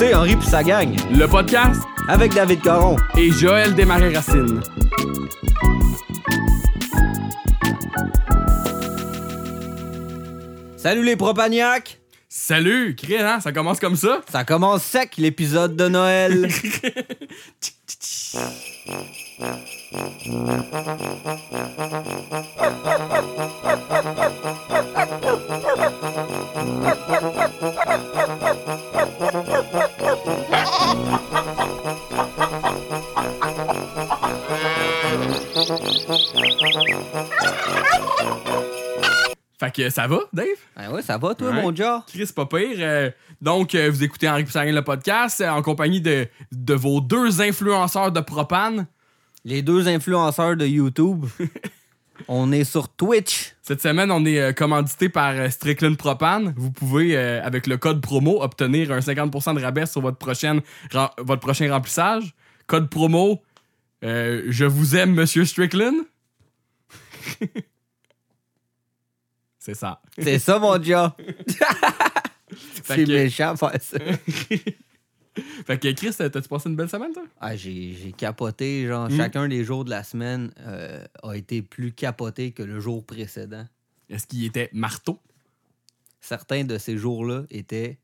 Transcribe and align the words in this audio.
Écoutez 0.00 0.14
Henri 0.14 0.36
puis 0.36 0.46
sa 0.46 0.62
gang 0.62 0.94
Le 1.10 1.26
podcast 1.26 1.82
avec 2.06 2.32
David 2.32 2.62
Caron. 2.62 2.94
et 3.16 3.32
Joël 3.32 3.74
Desmarais-Racine. 3.74 4.60
Salut 10.76 11.02
les 11.02 11.16
propagnacs! 11.16 11.98
Salut, 12.28 12.94
Chris, 12.94 13.16
hein? 13.18 13.40
Ça 13.40 13.50
commence 13.50 13.80
comme 13.80 13.96
ça? 13.96 14.20
Ça 14.30 14.44
commence 14.44 14.84
sec 14.84 15.16
l'épisode 15.16 15.74
de 15.74 15.88
Noël. 15.88 16.48
Fait 39.60 39.72
que 39.74 39.90
ça 39.90 40.06
va, 40.06 40.20
Dave? 40.32 40.46
ah 40.76 40.92
ouais, 40.92 41.02
ça 41.02 41.18
va 41.18 41.34
toi 41.34 41.48
Ouais. 41.50 41.62
mon 41.62 41.72
gars? 41.72 42.04
Chris, 42.06 42.30
pas 42.34 42.46
pire. 42.46 42.76
Euh, 42.78 43.10
donc, 43.40 43.74
euh, 43.74 43.90
vous 43.90 44.04
écoutez 44.04 44.28
Henri 44.28 44.44
Poussarin 44.44 44.70
le 44.70 44.82
podcast 44.82 45.40
euh, 45.40 45.48
en 45.48 45.62
compagnie 45.62 46.00
de, 46.00 46.28
de 46.52 46.74
vos 46.74 47.00
deux 47.00 47.40
influenceurs 47.40 48.12
de 48.12 48.20
propane. 48.20 48.86
Les 49.44 49.62
deux 49.62 49.88
influenceurs 49.88 50.56
de 50.56 50.66
YouTube. 50.66 51.26
On 52.28 52.50
est 52.50 52.64
sur 52.64 52.88
Twitch. 52.88 53.54
Cette 53.62 53.80
semaine, 53.80 54.10
on 54.10 54.24
est 54.26 54.40
euh, 54.40 54.52
commandité 54.52 55.08
par 55.08 55.30
euh, 55.36 55.48
Strickland 55.50 55.96
Propane. 55.96 56.52
Vous 56.56 56.72
pouvez, 56.72 57.16
euh, 57.16 57.40
avec 57.44 57.68
le 57.68 57.76
code 57.76 58.00
promo, 58.00 58.42
obtenir 58.42 58.90
un 58.90 58.98
50% 58.98 59.54
de 59.54 59.62
rabais 59.62 59.86
sur 59.86 60.00
votre, 60.00 60.16
prochaine, 60.18 60.60
rem- 60.90 61.10
votre 61.18 61.40
prochain 61.40 61.70
remplissage. 61.72 62.34
Code 62.66 62.90
promo, 62.90 63.40
je 64.02 64.64
vous 64.64 64.96
aime, 64.96 65.14
Monsieur 65.14 65.44
Strickland. 65.44 65.94
C'est 69.60 69.74
ça. 69.74 70.00
C'est 70.18 70.38
ça 70.40 70.58
mon 70.58 70.76
gars. 70.78 71.14
C'est 72.84 73.06
méchant 73.06 73.54
faire 73.56 73.72
ça. 73.80 73.98
Fait 75.66 75.78
que 75.78 75.90
Chris, 75.92 76.12
t'as-tu 76.16 76.48
passé 76.48 76.68
une 76.68 76.76
belle 76.76 76.88
semaine, 76.88 77.12
toi? 77.12 77.24
Ah, 77.40 77.56
j'ai 77.56 77.94
j'ai 77.94 78.12
capoté, 78.12 78.86
genre 78.86 79.08
Mm. 79.10 79.16
chacun 79.16 79.48
des 79.48 79.64
jours 79.64 79.84
de 79.84 79.90
la 79.90 80.02
semaine 80.04 80.50
euh, 80.60 81.04
a 81.22 81.34
été 81.36 81.62
plus 81.62 81.92
capoté 81.92 82.52
que 82.52 82.62
le 82.62 82.80
jour 82.80 83.04
précédent. 83.04 83.66
Est-ce 84.10 84.26
qu'il 84.26 84.44
était 84.44 84.70
marteau? 84.72 85.18
Certains 86.20 86.64
de 86.64 86.78
ces 86.78 86.96
jours-là 86.96 87.44
étaient, 87.50 87.98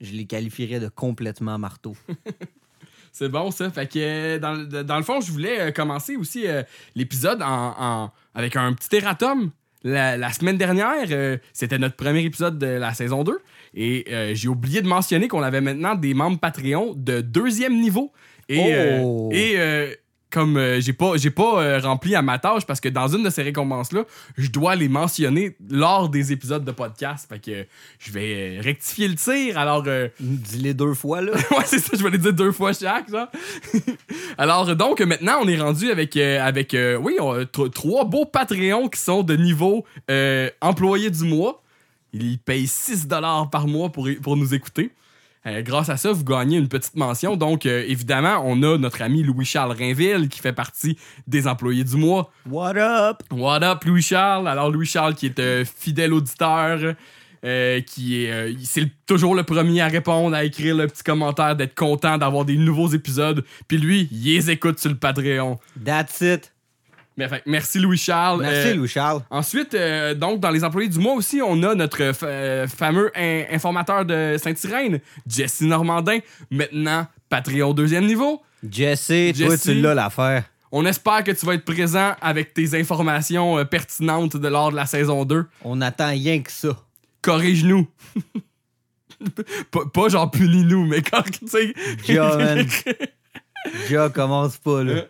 je 0.00 0.12
les 0.12 0.26
qualifierais 0.26 0.80
de 0.80 0.88
complètement 0.88 1.58
marteau. 1.58 1.96
C'est 3.12 3.28
bon, 3.28 3.50
ça. 3.50 3.70
Fait 3.70 3.90
que, 3.90 4.38
dans, 4.38 4.52
le- 4.52 4.84
dans 4.84 4.96
le 4.96 5.02
fond, 5.02 5.20
je 5.20 5.32
voulais 5.32 5.60
euh, 5.60 5.70
commencer 5.72 6.16
aussi 6.16 6.46
euh, 6.46 6.62
l'épisode 6.94 7.42
en, 7.42 7.74
en- 7.78 8.12
avec 8.34 8.54
un 8.56 8.72
petit 8.74 8.94
erratum. 8.96 9.50
La, 9.84 10.16
la 10.16 10.32
semaine 10.32 10.58
dernière, 10.58 11.06
euh, 11.10 11.38
c'était 11.52 11.78
notre 11.78 11.96
premier 11.96 12.22
épisode 12.24 12.58
de 12.58 12.66
la 12.66 12.94
saison 12.94 13.24
2. 13.24 13.38
Et 13.80 14.04
euh, 14.10 14.34
j'ai 14.34 14.48
oublié 14.48 14.82
de 14.82 14.88
mentionner 14.88 15.28
qu'on 15.28 15.40
avait 15.40 15.60
maintenant 15.60 15.94
des 15.94 16.12
membres 16.12 16.40
Patreon 16.40 16.94
de 16.96 17.20
deuxième 17.20 17.80
niveau. 17.80 18.12
Et, 18.48 18.74
euh, 18.74 19.00
Oh! 19.02 19.28
et 19.32 19.52
euh, 19.56 19.94
comme 20.30 20.60
j'ai 20.80 20.92
pas, 20.92 21.16
j'ai 21.16 21.30
pas 21.30 21.78
rempli 21.78 22.14
à 22.16 22.20
ma 22.20 22.38
tâche 22.38 22.66
parce 22.66 22.80
que 22.80 22.88
dans 22.88 23.06
une 23.08 23.22
de 23.22 23.30
ces 23.30 23.42
récompenses-là, 23.42 24.02
je 24.36 24.50
dois 24.50 24.74
les 24.74 24.88
mentionner 24.88 25.56
lors 25.70 26.08
des 26.08 26.32
épisodes 26.32 26.64
de 26.64 26.72
podcast. 26.72 27.28
Fait 27.28 27.38
que 27.38 27.66
je 27.98 28.12
vais 28.12 28.58
rectifier 28.60 29.06
le 29.08 29.14
tir. 29.14 29.56
Alors, 29.56 29.84
euh, 29.86 30.08
Dis-les 30.18 30.74
deux 30.74 30.94
fois, 30.94 31.22
là. 31.22 31.32
ouais, 31.52 31.64
c'est 31.64 31.78
ça, 31.78 31.96
je 31.96 32.02
vais 32.02 32.10
les 32.10 32.18
dire 32.18 32.32
deux 32.32 32.52
fois 32.52 32.72
chaque, 32.72 33.08
genre. 33.08 33.28
Alors, 34.38 34.74
donc, 34.76 35.00
maintenant, 35.00 35.38
on 35.42 35.48
est 35.48 35.58
rendu 35.58 35.90
avec, 35.90 36.16
euh, 36.16 36.44
avec 36.44 36.74
euh, 36.74 36.96
oui, 36.96 37.16
on 37.20 37.44
trois 37.70 38.04
beaux 38.04 38.26
Patreons 38.26 38.88
qui 38.88 39.00
sont 39.00 39.22
de 39.22 39.36
niveau 39.36 39.84
euh, 40.10 40.50
employé 40.60 41.10
du 41.10 41.24
mois. 41.24 41.62
Ils 42.12 42.38
payent 42.38 42.66
6 42.66 43.08
par 43.50 43.66
mois 43.66 43.90
pour, 43.90 44.08
pour 44.22 44.36
nous 44.36 44.54
écouter. 44.54 44.92
Euh, 45.46 45.62
grâce 45.62 45.88
à 45.88 45.96
ça, 45.96 46.12
vous 46.12 46.24
gagnez 46.24 46.58
une 46.58 46.68
petite 46.68 46.96
mention. 46.96 47.36
Donc, 47.36 47.64
euh, 47.64 47.84
évidemment, 47.86 48.42
on 48.44 48.62
a 48.62 48.76
notre 48.76 49.02
ami 49.02 49.22
Louis-Charles 49.22 49.72
Rainville 49.72 50.28
qui 50.28 50.40
fait 50.40 50.52
partie 50.52 50.98
des 51.26 51.46
employés 51.46 51.84
du 51.84 51.96
mois. 51.96 52.30
What 52.50 52.76
up? 52.76 53.22
What 53.30 53.62
up, 53.62 53.84
Louis-Charles? 53.84 54.48
Alors, 54.48 54.70
Louis-Charles, 54.70 55.14
qui 55.14 55.26
est 55.26 55.38
un 55.38 55.64
fidèle 55.64 56.12
auditeur, 56.12 56.94
euh, 57.44 57.80
qui 57.82 58.24
est. 58.24 58.32
euh, 58.32 58.52
c'est 58.64 58.90
toujours 59.06 59.34
le 59.34 59.44
premier 59.44 59.80
à 59.80 59.86
répondre, 59.86 60.34
à 60.34 60.44
écrire 60.44 60.74
le 60.76 60.88
petit 60.88 61.04
commentaire, 61.04 61.54
d'être 61.54 61.76
content 61.76 62.18
d'avoir 62.18 62.44
des 62.44 62.56
nouveaux 62.56 62.88
épisodes. 62.88 63.44
Puis 63.68 63.78
lui, 63.78 64.08
il 64.10 64.24
les 64.24 64.50
écoute 64.50 64.80
sur 64.80 64.90
le 64.90 64.96
Patreon. 64.96 65.58
That's 65.82 66.20
it. 66.20 66.52
Mais, 67.18 67.28
merci, 67.46 67.78
Louis-Charles. 67.80 68.40
Merci, 68.40 68.68
Euh, 68.68 68.74
Louis-Charles. 68.74 69.22
Ensuite, 69.28 69.74
euh, 69.74 70.14
donc, 70.14 70.38
dans 70.40 70.50
les 70.50 70.62
employés 70.64 70.88
du 70.88 70.98
mois 71.00 71.14
aussi, 71.14 71.42
on 71.44 71.60
a 71.64 71.74
notre 71.74 71.98
euh, 72.24 72.66
fameux 72.68 73.10
in- 73.16 73.42
informateur 73.52 74.04
de 74.06 74.36
Saint-Irène, 74.42 75.00
Jesse 75.26 75.60
Normandin, 75.62 76.20
maintenant 76.50 77.06
Patreon 77.28 77.74
deuxième 77.74 78.06
niveau. 78.06 78.40
Jesse, 78.70 79.36
toi, 79.36 79.58
tu 79.58 79.74
l'as 79.74 79.94
l'affaire. 79.94 80.44
On 80.70 80.86
espère 80.86 81.24
que 81.24 81.32
tu 81.32 81.44
vas 81.44 81.54
être 81.54 81.64
présent 81.64 82.14
avec 82.20 82.54
tes 82.54 82.78
informations 82.78 83.64
pertinentes 83.66 84.36
de 84.36 84.48
lors 84.48 84.70
de 84.70 84.76
la 84.76 84.86
saison 84.86 85.24
2. 85.24 85.44
On 85.64 85.80
attend 85.80 86.10
rien 86.10 86.40
que 86.40 86.52
ça. 86.52 86.68
corrige-nous. 87.22 87.88
pas, 89.70 89.80
pas 89.92 90.08
genre 90.08 90.30
punis-nous, 90.30 90.86
mais 90.86 91.02
quand 91.10 91.22
tu 91.22 91.46
sais. 91.48 91.74
Commence 94.14 94.56
pas, 94.58 94.84
là. 94.84 95.02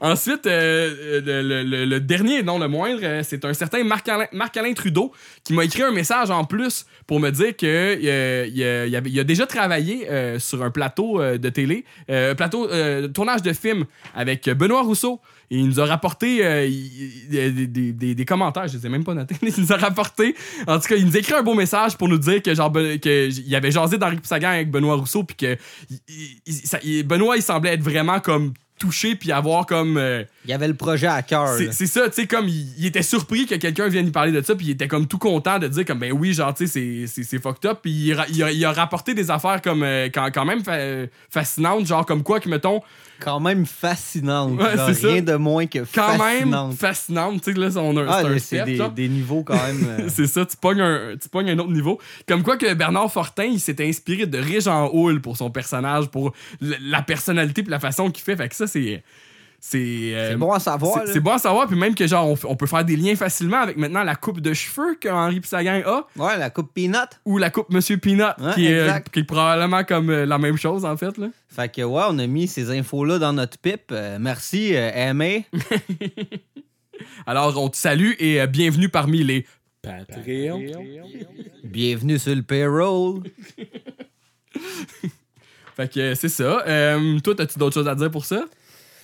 Ensuite, 0.00 0.46
euh, 0.46 1.20
le, 1.24 1.84
le- 1.86 2.00
dernier, 2.00 2.42
non 2.42 2.58
le 2.58 2.68
moindre, 2.68 3.00
euh, 3.02 3.22
c'est 3.24 3.44
un 3.44 3.52
certain 3.54 3.82
Marc-Alain 3.84 4.72
Trudeau 4.74 5.12
qui 5.44 5.52
m'a 5.52 5.64
écrit 5.64 5.82
un 5.82 5.92
message 5.92 6.30
en 6.30 6.44
plus 6.44 6.86
pour 7.06 7.20
me 7.20 7.30
dire 7.30 7.52
euh, 7.62 8.46
il, 8.52 8.94
a- 8.96 9.00
il 9.06 9.20
a 9.20 9.24
déjà 9.24 9.46
travaillé 9.46 10.08
euh, 10.10 10.38
sur 10.38 10.62
un 10.62 10.70
plateau 10.70 11.20
euh, 11.20 11.38
de 11.38 11.48
télé, 11.48 11.84
euh, 12.10 12.34
plateau 12.34 12.68
euh, 12.70 13.08
tournage 13.08 13.42
de 13.42 13.52
film 13.52 13.84
avec 14.14 14.48
Benoît 14.50 14.82
Rousseau. 14.82 15.20
Et 15.52 15.56
il 15.58 15.66
nous 15.66 15.80
a 15.80 15.84
rapporté 15.86 16.46
euh, 16.46 16.68
des, 17.28 18.24
commentaires, 18.24 18.68
je 18.68 18.76
les 18.78 18.86
ai 18.86 18.88
même 18.88 19.02
pas 19.02 19.14
notés. 19.14 19.34
Il 19.42 19.52
nous 19.60 19.72
a 19.72 19.76
rapporté, 19.76 20.36
en 20.68 20.78
tout 20.78 20.86
cas, 20.86 20.94
il 20.94 21.04
nous 21.04 21.16
a 21.16 21.18
écrit 21.18 21.34
un 21.34 21.42
beau 21.42 21.54
message 21.54 21.96
pour 21.96 22.08
nous 22.08 22.18
dire 22.18 22.40
que 22.40 22.54
genre 22.54 22.70
Ben- 22.70 23.00
que 23.00 23.28
il 23.28 23.54
avait 23.56 23.72
jasé 23.72 23.98
d'Henri 23.98 24.18
Sagan 24.22 24.50
avec 24.50 24.70
Benoît 24.70 24.94
Rousseau 24.94 25.24
puis 25.24 25.34
que 25.36 25.56
Benoît 27.02 27.36
il 27.36 27.42
semblait 27.42 27.74
être 27.74 27.82
vraiment 27.82 28.20
comme 28.20 28.52
touché 28.80 29.14
puis 29.14 29.30
avoir 29.30 29.66
comme 29.66 29.96
euh, 29.96 30.24
Il 30.46 30.50
y 30.50 30.54
avait 30.54 30.68
le 30.68 30.74
projet 30.74 31.06
à 31.06 31.20
cœur. 31.22 31.48
c'est 31.70 31.86
ça, 31.86 32.08
tu 32.08 32.14
sais, 32.22 32.26
comme 32.26 32.48
il, 32.48 32.66
il 32.78 32.86
était 32.86 33.02
surpris 33.02 33.44
que 33.46 33.56
quelqu'un 33.56 33.88
vienne 33.88 34.06
lui 34.06 34.10
parler 34.12 34.32
de 34.32 34.40
ça, 34.40 34.54
puis 34.54 34.66
il 34.66 34.70
était 34.70 34.88
comme 34.88 35.06
tout 35.06 35.18
content 35.18 35.58
de 35.58 35.68
dire, 35.68 35.84
comme, 35.84 35.98
ben 35.98 36.12
oui, 36.12 36.32
genre, 36.32 36.54
tu 36.54 36.66
sais, 36.66 37.04
c'est- 37.06 37.38
fucked 37.38 37.70
up, 37.70 37.80
puis 37.82 37.90
il, 38.30 38.42
a, 38.42 38.50
il 38.50 38.64
a 38.64 38.72
rapporté 38.72 39.12
des 39.12 39.30
affaires 39.30 39.60
comme, 39.60 39.82
euh, 39.82 40.08
quand, 40.12 40.30
quand 40.32 40.46
même 40.46 40.64
fa- 40.64 41.06
fascinantes, 41.28 41.86
genre, 41.86 42.06
comme 42.06 42.22
quoi, 42.22 42.40
que 42.40 42.48
mettons, 42.48 42.80
Quand 43.20 43.38
même 43.38 43.66
fascinante. 43.66 44.58
Ouais, 44.58 44.76
genre, 44.78 44.86
c'est 44.88 44.94
ça. 44.94 45.08
rien 45.08 45.20
de 45.20 45.34
moins 45.34 45.66
que 45.66 45.80
quand 45.94 46.16
même 46.16 46.50
fascinante. 46.52 46.74
fascinantes, 46.78 47.42
tu 47.42 47.52
sais, 47.52 47.58
là, 47.58 47.68
on 47.76 47.96
a, 47.98 48.04
Ah, 48.08 48.22
c'est 48.38 48.64
des, 48.94 49.08
niveaux 49.08 49.42
quand 49.44 49.54
même. 49.62 49.86
euh, 50.00 50.08
C'est 50.08 50.26
ça, 50.26 50.46
tu 50.46 50.56
pognes, 50.56 50.80
un, 50.80 51.16
tu 51.20 51.28
pognes 51.28 51.50
un 51.50 51.58
autre 51.58 51.70
niveau. 51.72 52.00
Comme 52.26 52.42
quoi 52.42 52.56
que 52.56 52.72
Bernard 52.72 53.12
Fortin, 53.12 53.44
il 53.44 53.60
s'était 53.60 53.86
inspiré 53.86 54.24
de 54.24 54.38
Régent 54.38 54.88
Houle 54.92 55.20
pour 55.20 55.36
son 55.36 55.50
personnage, 55.50 56.06
pour 56.08 56.32
la 56.62 57.02
personnalité 57.02 57.62
puis 57.62 57.70
la 57.70 57.78
façon 57.80 58.10
qu'il 58.10 58.24
fait. 58.24 58.36
Fait 58.36 58.48
que 58.48 58.56
ça, 58.56 58.66
c'est... 58.66 59.02
C'est 59.62 60.14
euh, 60.14 60.30
c'est 60.30 60.36
bon 60.36 60.52
à 60.52 60.58
savoir. 60.58 61.02
c'est- 61.06 61.20
bon 61.20 61.32
à 61.32 61.38
savoir, 61.38 61.66
puis 61.66 61.76
même 61.78 61.94
que 61.94 62.06
genre 62.06 62.26
on, 62.28 62.36
on 62.48 62.56
peut 62.56 62.66
faire 62.66 62.82
des 62.84 62.96
liens 62.96 63.14
facilement 63.14 63.58
avec 63.58 63.76
maintenant 63.76 64.02
la 64.02 64.16
coupe 64.16 64.40
de 64.40 64.54
cheveux 64.54 64.94
que 64.94 65.06
Henri 65.08 65.40
a, 65.52 66.06
Ouais, 66.16 66.38
la 66.38 66.48
coupe 66.48 66.72
Peanut. 66.72 67.20
ou 67.26 67.36
la 67.36 67.50
coupe 67.50 67.68
Monsieur 67.70 67.98
Peanut, 67.98 68.22
Ouais, 68.38 68.54
qui, 68.54 68.66
est, 68.68 68.78
euh, 68.88 68.98
qui 69.12 69.20
est 69.20 69.24
probablement 69.24 69.84
comme 69.84 70.08
euh, 70.08 70.24
la 70.24 70.38
même 70.38 70.56
chose 70.56 70.86
en 70.86 70.96
fait. 70.96 71.18
Là. 71.18 71.28
Fait 71.50 71.70
que 71.70 71.82
ouais, 71.82 72.02
on 72.08 72.18
a 72.18 72.26
mis 72.26 72.48
ces 72.48 72.70
infos-là 72.70 73.18
dans 73.18 73.34
notre 73.34 73.58
pipe. 73.58 73.90
Euh, 73.92 74.16
merci, 74.18 74.72
Aimé. 74.72 75.44
Alors 77.26 77.54
on 77.62 77.68
te 77.68 77.76
salue 77.76 78.12
et 78.18 78.46
bienvenue 78.46 78.88
parmi 78.88 79.22
les 79.22 79.46
Patreons. 79.82 80.62
Bienvenue 81.64 82.18
sur 82.18 82.34
le 82.34 82.42
payroll. 82.42 83.24
Fait 85.76 85.92
que 85.92 86.14
c'est 86.14 86.28
ça. 86.28 86.62
Euh, 86.66 87.18
toi, 87.20 87.34
as-tu 87.40 87.58
d'autres 87.58 87.74
choses 87.74 87.88
à 87.88 87.94
dire 87.94 88.10
pour 88.10 88.24
ça? 88.24 88.44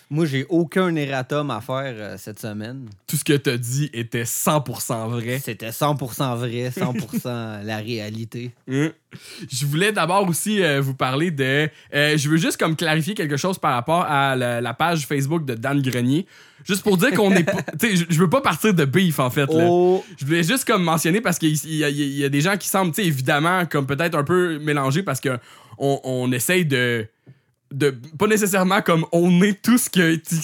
Moi, 0.09 0.25
j'ai 0.27 0.47
aucun 0.49 0.95
erratum 0.95 1.51
à 1.51 1.61
faire 1.61 1.95
euh, 1.97 2.15
cette 2.17 2.39
semaine. 2.39 2.89
Tout 3.09 3.17
ce 3.17 3.25
que 3.25 3.33
t'as 3.33 3.57
dit 3.57 3.91
était 3.93 4.23
100% 4.23 5.09
vrai. 5.11 5.41
C'était 5.43 5.71
100% 5.71 6.37
vrai, 6.37 6.71
100% 6.71 7.65
la 7.65 7.77
réalité. 7.79 8.53
Hein? 8.71 8.91
Je 9.51 9.65
voulais 9.67 9.93
d'abord 9.93 10.29
aussi 10.29 10.63
euh, 10.63 10.81
vous 10.81 10.95
parler 10.95 11.31
de. 11.31 11.69
euh, 11.95 12.17
je 12.19 12.29
veux 12.29 12.37
juste 12.37 12.57
comme 12.59 12.77
clarifier 12.77 13.15
quelque 13.15 13.37
chose 13.37 13.59
par 13.59 13.73
rapport 13.75 14.03
à 14.03 14.37
la, 14.37 14.61
la 14.61 14.75
page 14.75 15.07
Facebook 15.07 15.45
de 15.45 15.55
Dan 15.55 15.81
Grenier. 15.83 16.27
Juste 16.65 16.83
pour 16.83 16.97
dire 16.99 17.13
qu'on 17.13 17.33
est. 17.33 17.45
Tu 17.81 17.97
sais, 17.97 18.07
je- 18.09 18.19
veux 18.21 18.29
pas 18.31 18.41
partir 18.43 18.75
de 18.75 18.85
beef 18.85 19.19
en 19.19 19.31
fait. 19.31 19.47
Là. 19.53 19.67
Oh, 19.69 20.05
Je 20.19 20.25
voulais 20.27 20.43
juste 20.43 20.65
comme 20.67 20.83
mentionner 20.85 21.21
parce 21.21 21.39
qu'il 21.39 21.57
y 21.75 22.25
a 22.25 22.29
des 22.29 22.41
gens 22.41 22.57
qui 22.57 22.69
semblent, 22.69 22.93
tu 22.95 23.03
sais, 23.03 23.09
évidemment, 23.09 23.65
comme 23.67 23.87
peut-être 23.87 24.15
un 24.17 24.25
peu 24.25 24.59
mélangés 24.59 25.03
parce 25.03 25.21
que 25.21 25.39
on, 25.79 25.99
on 26.05 26.31
essaye 26.33 26.65
de. 26.67 27.07
De, 27.73 27.91
pas 28.17 28.29
nécessairement 28.29 28.81
comme 28.81 29.05
on 29.11 29.43
est 29.43 29.61
tout 29.61 29.77
ce 29.77 29.91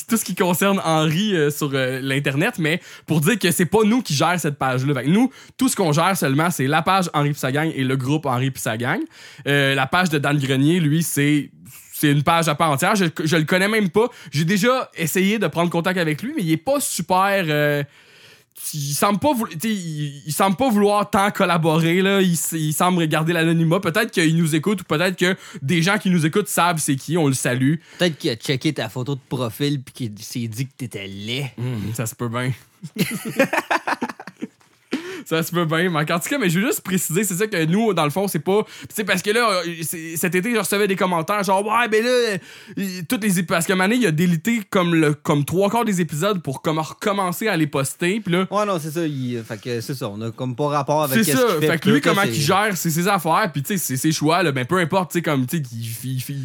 tout 0.09 0.17
ce 0.17 0.25
qui 0.25 0.35
concerne 0.35 0.81
Henri 0.85 1.37
euh, 1.37 1.51
sur 1.51 1.71
euh, 1.73 2.01
l'internet 2.03 2.55
mais 2.59 2.81
pour 3.07 3.21
dire 3.21 3.39
que 3.39 3.53
c'est 3.53 3.65
pas 3.65 3.85
nous 3.85 4.03
qui 4.03 4.13
gère 4.13 4.41
cette 4.41 4.59
page 4.59 4.85
là 4.85 5.03
nous 5.05 5.31
tout 5.57 5.69
ce 5.69 5.77
qu'on 5.77 5.93
gère 5.93 6.17
seulement 6.17 6.51
c'est 6.51 6.67
la 6.67 6.83
page 6.83 7.09
Henri 7.15 7.33
pis 7.33 7.39
sa 7.39 7.53
gang 7.53 7.71
et 7.77 7.85
le 7.85 7.97
groupe 7.97 8.27
Henri 8.27 8.51
pis 8.51 8.61
sa 8.61 8.77
gang 8.77 8.99
Euh, 9.47 9.77
la 9.77 9.87
page 9.87 10.11
de 10.11 10.19
Dan 10.19 10.37
Grenier 10.37 10.81
lui 10.81 11.05
c'est 11.05 11.51
c'est 11.93 12.11
une 12.11 12.25
page 12.25 12.49
à 12.49 12.57
part 12.57 12.71
entière. 12.73 12.97
Je, 12.97 13.05
je 13.23 13.37
le 13.37 13.45
connais 13.45 13.69
même 13.69 13.89
pas. 13.89 14.09
J'ai 14.33 14.45
déjà 14.45 14.91
essayé 14.97 15.39
de 15.39 15.47
prendre 15.47 15.71
contact 15.71 15.99
avec 15.99 16.21
lui 16.23 16.33
mais 16.37 16.43
il 16.43 16.51
est 16.51 16.57
pas 16.57 16.81
super 16.81 17.45
euh, 17.49 17.85
il 18.75 18.95
semble 18.95 19.19
pas 19.19 19.33
vou- 19.35 19.47
tu 19.49 19.59
sais, 19.61 19.69
il, 19.75 20.23
il 20.27 20.33
semble 20.33 20.57
pas 20.57 20.71
vouloir 20.71 21.09
tant 21.11 21.31
collaborer 21.31 22.03
là. 22.03 22.21
Il, 22.21 22.37
semble 22.73 23.07
garder 23.07 23.33
l'anonymat. 23.33 23.81
Peut-être 23.81 24.11
qu'il 24.11 24.37
nous 24.37 24.55
écoute 24.55 24.81
ou 24.83 24.85
peut-être 24.85 25.17
que 25.17 25.37
des 25.61 25.83
gens 25.83 25.99
qui 25.99 26.11
nous 26.11 26.25
écoutent 26.27 26.49
savent 26.49 26.79
c'est 26.79 26.97
qui 26.97 27.17
on 27.19 27.27
le 27.29 27.35
salue. 27.35 27.75
Peut-être 27.99 28.19
qu'il 28.19 28.31
a 28.31 28.37
checké 28.37 28.73
ta 28.73 28.89
photo 28.89 29.15
de 29.15 29.21
profil 29.29 29.83
puis 29.83 29.93
qu'il 30.09 30.19
s'est 30.19 30.49
dit 30.49 30.67
que 30.67 30.73
t'étais 30.77 31.07
laid. 31.07 31.53
Hum, 31.59 31.93
ça 31.95 32.07
se 32.07 32.15
peut 32.15 32.29
bien 32.29 32.53
Ça 35.25 35.43
se 35.43 35.53
peut 35.53 35.65
bien, 35.65 35.89
mais 35.91 35.99
en 36.13 36.19
tout 36.19 36.29
cas, 36.29 36.39
mais 36.39 36.51
je 36.51 36.59
veux 36.61 36.67
juste 36.67 36.81
préciser, 36.83 37.25
c'est 37.25 37.35
ça 37.35 37.47
que 37.47 37.65
nous, 37.65 37.93
dans 37.95 38.05
le 38.05 38.11
fond, 38.11 38.29
c'est 38.29 38.39
pas. 38.39 38.63
C'est 38.93 39.05
parce 39.05 39.23
que 39.23 39.31
là, 39.31 39.49
euh, 39.67 39.83
cet 40.17 40.35
été, 40.35 40.53
je 40.55 40.59
recevais 40.59 40.87
des 40.89 40.97
commentaires 40.97 41.43
genre, 41.43 41.65
ouais, 41.65 41.89
ben 41.89 42.05
là, 42.05 42.11
euh, 42.11 42.83
toutes 43.09 43.23
les 43.25 43.41
ép- 43.41 43.47
Parce 43.47 43.67
que 43.67 43.73
Mané, 43.73 43.97
il 43.97 44.07
a 44.07 44.11
délité 44.11 44.63
comme, 44.71 44.95
le, 44.95 45.15
comme 45.15 45.45
trois 45.45 45.71
quarts 45.71 45.85
des 45.85 46.01
épisodes 46.01 46.43
pour 46.43 46.63
comme 46.63 46.79
recommencer 46.79 47.49
à 47.49 47.57
les 47.57 47.67
poster, 47.67 48.21
puis 48.21 48.33
là. 48.33 48.47
Ouais, 48.51 48.65
non, 48.67 48.79
c'est 48.81 48.91
ça. 48.91 49.07
il- 49.07 49.43
fait 49.45 49.61
que 49.61 49.81
c'est 49.81 49.95
ça. 49.95 50.09
On 50.09 50.21
a 50.23 50.31
comme 50.31 50.55
pas 50.57 50.69
rapport 50.69 51.03
avec 51.05 51.25
C'est 51.25 51.33
ça. 51.33 51.47
fait. 51.61 51.67
Fait 51.67 51.79
que 51.79 51.91
lui, 51.91 52.01
comment 52.01 52.23
il 52.23 52.35
gère 52.35 52.77
c'est 52.77 52.91
ses 52.91 53.09
affaires, 53.09 53.51
puis 53.53 53.63
tu 53.63 53.75
sais, 53.75 53.79
c'est 53.79 53.97
ses 53.97 54.13
choix, 54.13 54.43
là, 54.43 54.53
ben 54.53 54.65
peu 54.65 54.79
importe, 54.79 55.13
tu 55.13 55.19
sais, 55.19 55.23
comme, 55.23 55.47
tu 55.47 55.59
sais, 55.59 55.63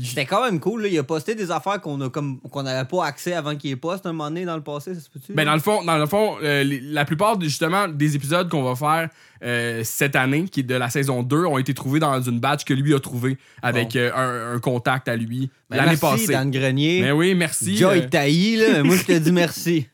C'était 0.04 0.26
quand 0.26 0.44
même 0.44 0.60
cool. 0.60 0.84
Là. 0.84 0.88
Il 0.88 0.98
a 0.98 1.04
posté 1.04 1.36
des 1.36 1.52
affaires 1.52 1.80
qu'on 1.82 2.00
a 2.02 2.10
comme 2.10 2.40
qu'on 2.40 2.64
n'avait 2.64 2.88
pas 2.88 3.06
accès 3.06 3.34
avant 3.34 3.56
qu'il 3.56 3.70
les 3.72 3.76
poste 3.76 4.06
un 4.06 4.12
moment 4.14 4.30
donné 4.30 4.46
dans 4.46 4.56
le 4.56 4.64
passé. 4.64 4.94
Ça 4.96 5.02
se 5.02 5.10
peut-tu? 5.10 5.34
Ben 5.34 5.46
dans 5.46 5.54
le 5.54 5.60
fond, 5.60 5.84
dans 5.84 5.98
le 5.98 6.06
fond, 6.06 6.36
euh, 6.44 6.64
la 6.84 7.06
plupart 7.06 7.40
justement 7.42 7.88
des 7.88 8.16
épisodes 8.16 8.50
qu'on 8.50 8.64
va 8.64 8.67
faire 8.76 9.10
euh, 9.44 9.82
cette 9.84 10.16
année, 10.16 10.46
qui 10.46 10.62
est 10.62 10.64
de 10.64 10.76
la 10.76 10.90
saison 10.90 11.24
2, 11.24 11.46
ont 11.46 11.58
été 11.58 11.74
trouvés 11.74 12.00
dans 12.00 12.22
une 12.22 12.40
batch 12.40 12.64
que 12.66 12.74
lui 12.74 12.94
a 12.94 13.00
trouvé 13.00 13.38
avec 13.62 13.94
Bon. 13.94 14.00
euh, 14.00 14.12
un, 14.54 14.56
un 14.56 14.60
contact 14.60 15.08
à 15.08 15.16
lui 15.16 15.50
Ben, 15.70 15.78
l'année 15.78 15.98
merci, 16.02 16.02
passée. 16.02 16.32
Dan 16.34 16.52
Grenier. 16.52 17.02
Mais 17.02 17.12
oui, 17.12 17.36
merci. 17.36 17.78
Joy 17.78 18.00
euh, 18.00 18.08
taillis, 18.10 18.56
là. 18.58 18.84
moi, 18.84 18.96
je 18.96 19.04
te 19.04 19.18
dis 19.18 19.32
merci. 19.32 19.88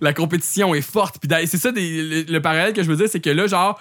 la 0.00 0.12
compétition 0.12 0.74
est 0.74 0.80
forte. 0.82 1.16
Puis 1.20 1.28
c'est 1.46 1.58
ça 1.58 1.72
des- 1.72 2.24
le, 2.24 2.32
le 2.32 2.40
parallèle 2.40 2.72
que 2.72 2.82
je 2.82 2.88
veux 2.88 2.96
dire, 2.96 3.08
c'est 3.10 3.20
que 3.20 3.30
là, 3.30 3.46
genre, 3.46 3.80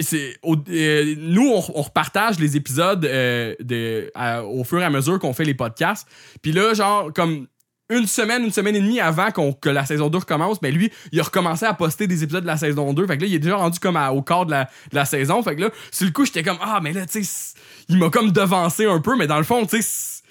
c'est 0.00 0.38
euh, 0.44 1.14
nous 1.18 1.48
on, 1.50 1.62
on 1.74 1.82
repartage 1.82 2.38
les 2.38 2.56
épisodes 2.56 3.04
euh, 3.04 3.54
de, 3.60 4.10
à- 4.14 4.44
au 4.44 4.64
fur 4.64 4.80
et 4.80 4.84
à 4.84 4.90
mesure 4.90 5.18
qu'on 5.18 5.32
fait 5.34 5.44
les 5.44 5.54
podcasts. 5.54 6.06
Puis 6.40 6.52
là, 6.52 6.72
genre, 6.74 7.12
comme 7.12 7.46
une 7.92 8.06
semaine, 8.06 8.44
une 8.44 8.50
semaine 8.50 8.76
et 8.76 8.80
demie 8.80 9.00
avant 9.00 9.28
que 9.30 9.68
la 9.68 9.84
saison 9.86 10.08
2 10.08 10.18
recommence, 10.18 10.60
ben 10.60 10.74
lui, 10.74 10.90
il 11.12 11.20
a 11.20 11.22
recommencé 11.22 11.66
à 11.66 11.74
poster 11.74 12.06
des 12.06 12.24
épisodes 12.24 12.42
de 12.42 12.46
la 12.46 12.56
saison 12.56 12.92
2. 12.92 13.06
Fait 13.06 13.16
que 13.16 13.22
là, 13.22 13.28
il 13.28 13.34
est 13.34 13.38
déjà 13.38 13.56
rendu 13.56 13.78
comme 13.78 13.96
au 13.96 14.22
quart 14.22 14.46
de 14.46 14.54
la, 14.92 15.04
saison. 15.04 15.42
Fait 15.42 15.56
que 15.56 15.62
là, 15.62 15.70
sur 15.90 16.06
le 16.06 16.12
coup, 16.12 16.24
j'étais 16.24 16.42
comme, 16.42 16.58
ah, 16.60 16.80
mais 16.82 16.92
là, 16.92 17.06
tu 17.06 17.22
sais, 17.22 17.54
il 17.88 17.98
m'a 17.98 18.10
comme 18.10 18.30
devancé 18.32 18.86
un 18.86 19.00
peu, 19.00 19.16
mais 19.16 19.26
dans 19.26 19.38
le 19.38 19.44
fond, 19.44 19.66
tu 19.66 19.80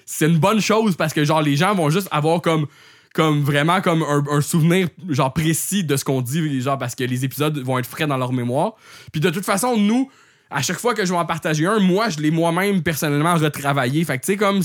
c'est 0.04 0.26
une 0.26 0.38
bonne 0.38 0.60
chose 0.60 0.96
parce 0.96 1.14
que, 1.14 1.24
genre, 1.24 1.40
les 1.40 1.56
gens 1.56 1.74
vont 1.74 1.88
juste 1.88 2.08
avoir 2.10 2.42
comme 2.42 2.66
comme 3.14 3.42
vraiment 3.42 3.82
comme 3.82 4.02
un, 4.02 4.24
un 4.30 4.40
souvenir 4.40 4.88
genre 5.08 5.32
précis 5.34 5.84
de 5.84 5.96
ce 5.96 6.04
qu'on 6.04 6.22
dit 6.22 6.62
genre 6.62 6.78
parce 6.78 6.94
que 6.94 7.04
les 7.04 7.26
épisodes 7.26 7.58
vont 7.58 7.78
être 7.78 7.86
frais 7.86 8.06
dans 8.06 8.16
leur 8.16 8.32
mémoire 8.32 8.72
puis 9.12 9.20
de 9.20 9.28
toute 9.28 9.44
façon 9.44 9.76
nous 9.76 10.10
à 10.52 10.62
chaque 10.62 10.78
fois 10.78 10.94
que 10.94 11.04
je 11.04 11.12
vais 11.12 11.18
en 11.18 11.24
partager 11.26 11.66
un 11.66 11.78
moi 11.78 12.08
je 12.08 12.18
l'ai 12.20 12.30
moi-même 12.30 12.82
personnellement 12.82 13.34
retravaillé. 13.34 14.04
Fait 14.04 14.18
que 14.18 14.24
tu 14.26 14.32
sais 14.32 14.36
comme 14.36 14.60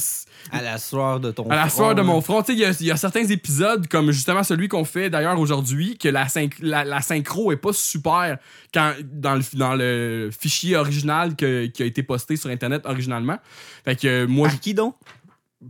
À 0.51 0.62
la 0.62 0.78
sueur 0.78 1.19
de 1.19 1.31
ton 1.31 1.50
à 1.50 1.56
la 1.56 1.68
front, 1.68 1.78
soeur 1.86 1.95
de 1.95 2.01
mon 2.01 2.22
front 2.22 2.42
tu 2.42 2.48
sais 2.48 2.54
il 2.54 2.60
y 2.60 2.66
a- 2.66 2.72
il 2.80 2.86
y, 2.86 2.92
a 2.92 2.98
certains 2.98 3.25
épisodes 3.25 3.88
comme 3.88 4.12
justement 4.12 4.44
celui 4.44 4.68
qu'on 4.68 4.86
fait 4.86 5.10
d'ailleurs 5.10 5.39
aujourd'hui 5.39 5.98
que 5.98 6.07
la, 6.10 6.28
la, 6.62 6.84
la 6.86 7.01
synchro 7.01 7.51
est 7.51 7.57
pas 7.57 7.74
super 7.74 8.38
quand 8.74 8.94
dans 9.04 9.36
le 9.36 9.42
dans 9.54 9.75
le 9.75 10.30
fichier 10.38 10.75
original 10.78 11.36
que- 11.36 11.66
qui 11.68 11.84
a 11.84 11.86
été 11.86 12.04
posté 12.04 12.36
sur 12.38 12.50
internet 12.50 12.83
originalement. 12.86 13.38
Fait 13.83 13.95
que 14.00 14.25
moi 14.25 14.48
Par 14.50 14.60
qui 14.60 14.74
donc? 14.74 14.95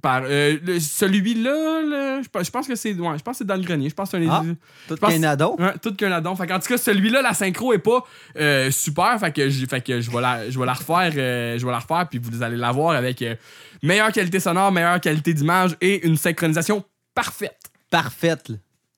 Par 0.01 0.23
euh, 0.25 0.57
celui-là, 0.79 1.81
là, 1.81 2.21
je 2.21 2.27
pense- 2.27 2.45
je 2.47 2.51
que 2.67 2.75
c'est 2.75 2.93
ouais, 2.93 3.17
je 3.17 3.23
pense 3.23 3.33
que 3.33 3.37
c'est 3.37 3.45
dans 3.47 3.55
le 3.55 3.61
grenier. 3.61 3.89
Je 3.89 3.95
pense 3.95 4.11
que 4.11 4.17
c'est 4.17 4.27
un 4.27 4.29
Ah. 4.29 4.43
Tout 4.87 4.95
qu'un 4.97 5.23
ado? 5.23 5.55
Ouais, 5.57 5.73
tout 5.81 5.95
qu'un 5.95 6.11
addon. 6.11 6.35
Fait 6.35 6.51
en 6.51 6.59
tout 6.59 6.67
cas, 6.67 6.77
celui-là, 6.77 7.21
la 7.21 7.33
synchro 7.33 7.73
est 7.73 7.77
pas 7.79 8.03
euh, 8.37 8.69
super. 8.71 9.17
Fait 9.19 9.31
que, 9.31 9.49
fait 9.49 9.81
que 9.81 10.01
je 10.01 10.11
vais 10.11 10.21
la, 10.21 10.49
je 10.49 10.59
vais 10.59 10.65
la 10.65 10.73
refaire. 10.73 11.11
euh, 11.15 11.57
je 11.57 11.65
vais 11.65 11.71
la 11.71 11.79
refaire, 11.79 12.07
puis 12.09 12.19
vous 12.21 12.43
allez 12.43 12.57
la 12.57 12.71
voir 12.71 12.95
avec 12.95 13.21
euh, 13.21 13.35
meilleure 13.81 14.11
qualité 14.11 14.39
sonore, 14.39 14.71
meilleure 14.71 14.99
qualité 14.99 15.33
d'image 15.33 15.77
et 15.79 16.05
une 16.05 16.17
synchronisation 16.17 16.83
parfaite. 17.15 17.57
Parfaite. 17.89 18.49
là. 18.49 18.55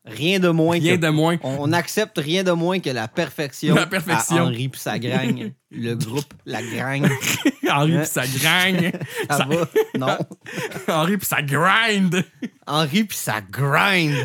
Rien 0.10 0.40
de 0.40 0.50
moins 0.50 0.78
Rien 0.80 0.96
que... 0.98 1.02
de 1.02 1.10
moins. 1.10 1.38
On 1.44 1.72
accepte 1.74 2.18
rien 2.18 2.44
de 2.44 2.52
moins 2.52 2.80
que 2.80 2.90
la 2.90 3.08
perfection. 3.08 3.76
La 3.76 3.88
perfection. 3.88 4.38
À 4.38 4.42
Henri 4.44 4.68
puis 4.70 4.80
sa 4.82 4.98
gragne. 5.00 5.54
le 5.72 5.94
groupe, 5.96 6.34
la 6.46 6.62
gragne. 6.62 7.08
Henri 7.70 7.96
Ouais. 7.98 8.02
pis 8.02 8.08
ça 8.10 8.24
gragne. 8.28 8.92
Ça 9.30 9.38
Ça- 9.38 9.46
va? 9.46 9.68
Non. 9.98 10.18
Henri 10.88 11.18
pis 11.18 11.26
ça 11.26 11.42
grind. 11.42 12.24
Henri 12.66 13.04
puis 13.04 13.18
sa 13.18 13.42
grind. 13.42 14.16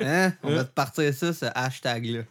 Hein? 0.00 0.32
On 0.42 0.54
va 0.54 0.64
te 0.64 0.72
partir 0.72 1.12
ça, 1.14 1.32
ce 1.32 1.46
hashtag-là. 1.54 2.22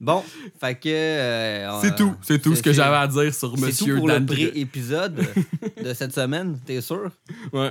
Bon, 0.00 0.24
fait 0.58 0.74
que. 0.76 0.88
euh, 0.88 1.80
C'est 1.82 1.94
tout. 1.94 2.14
C'est 2.22 2.40
tout 2.40 2.56
ce 2.56 2.62
que 2.62 2.72
j'avais 2.72 2.96
à 2.96 3.06
dire 3.06 3.34
sur 3.34 3.52
tout 3.54 3.60
Monsieur 3.60 3.96
pour 3.98 4.08
Dan. 4.08 4.20
le 4.20 4.26
pré-épisode 4.26 5.26
de 5.84 5.92
cette 5.94 6.14
semaine, 6.14 6.58
t'es 6.64 6.80
sûr? 6.80 7.10
Ouais. 7.52 7.70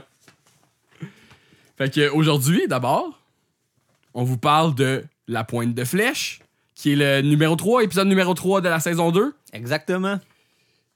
Fait 1.78 1.94
que 1.94 2.10
aujourd'hui, 2.12 2.68
d'abord, 2.68 3.19
on 4.14 4.24
vous 4.24 4.38
parle 4.38 4.76
de 4.76 5.04
La 5.28 5.44
Pointe 5.44 5.74
de 5.74 5.84
Flèche, 5.84 6.40
qui 6.76 6.94
est 6.94 6.96
le 6.96 7.22
numéro 7.22 7.56
3, 7.56 7.84
épisode 7.84 8.08
numéro 8.08 8.34
3 8.34 8.62
de 8.62 8.70
la 8.70 8.80
saison 8.80 9.12
2. 9.12 9.34
Exactement. 9.54 10.20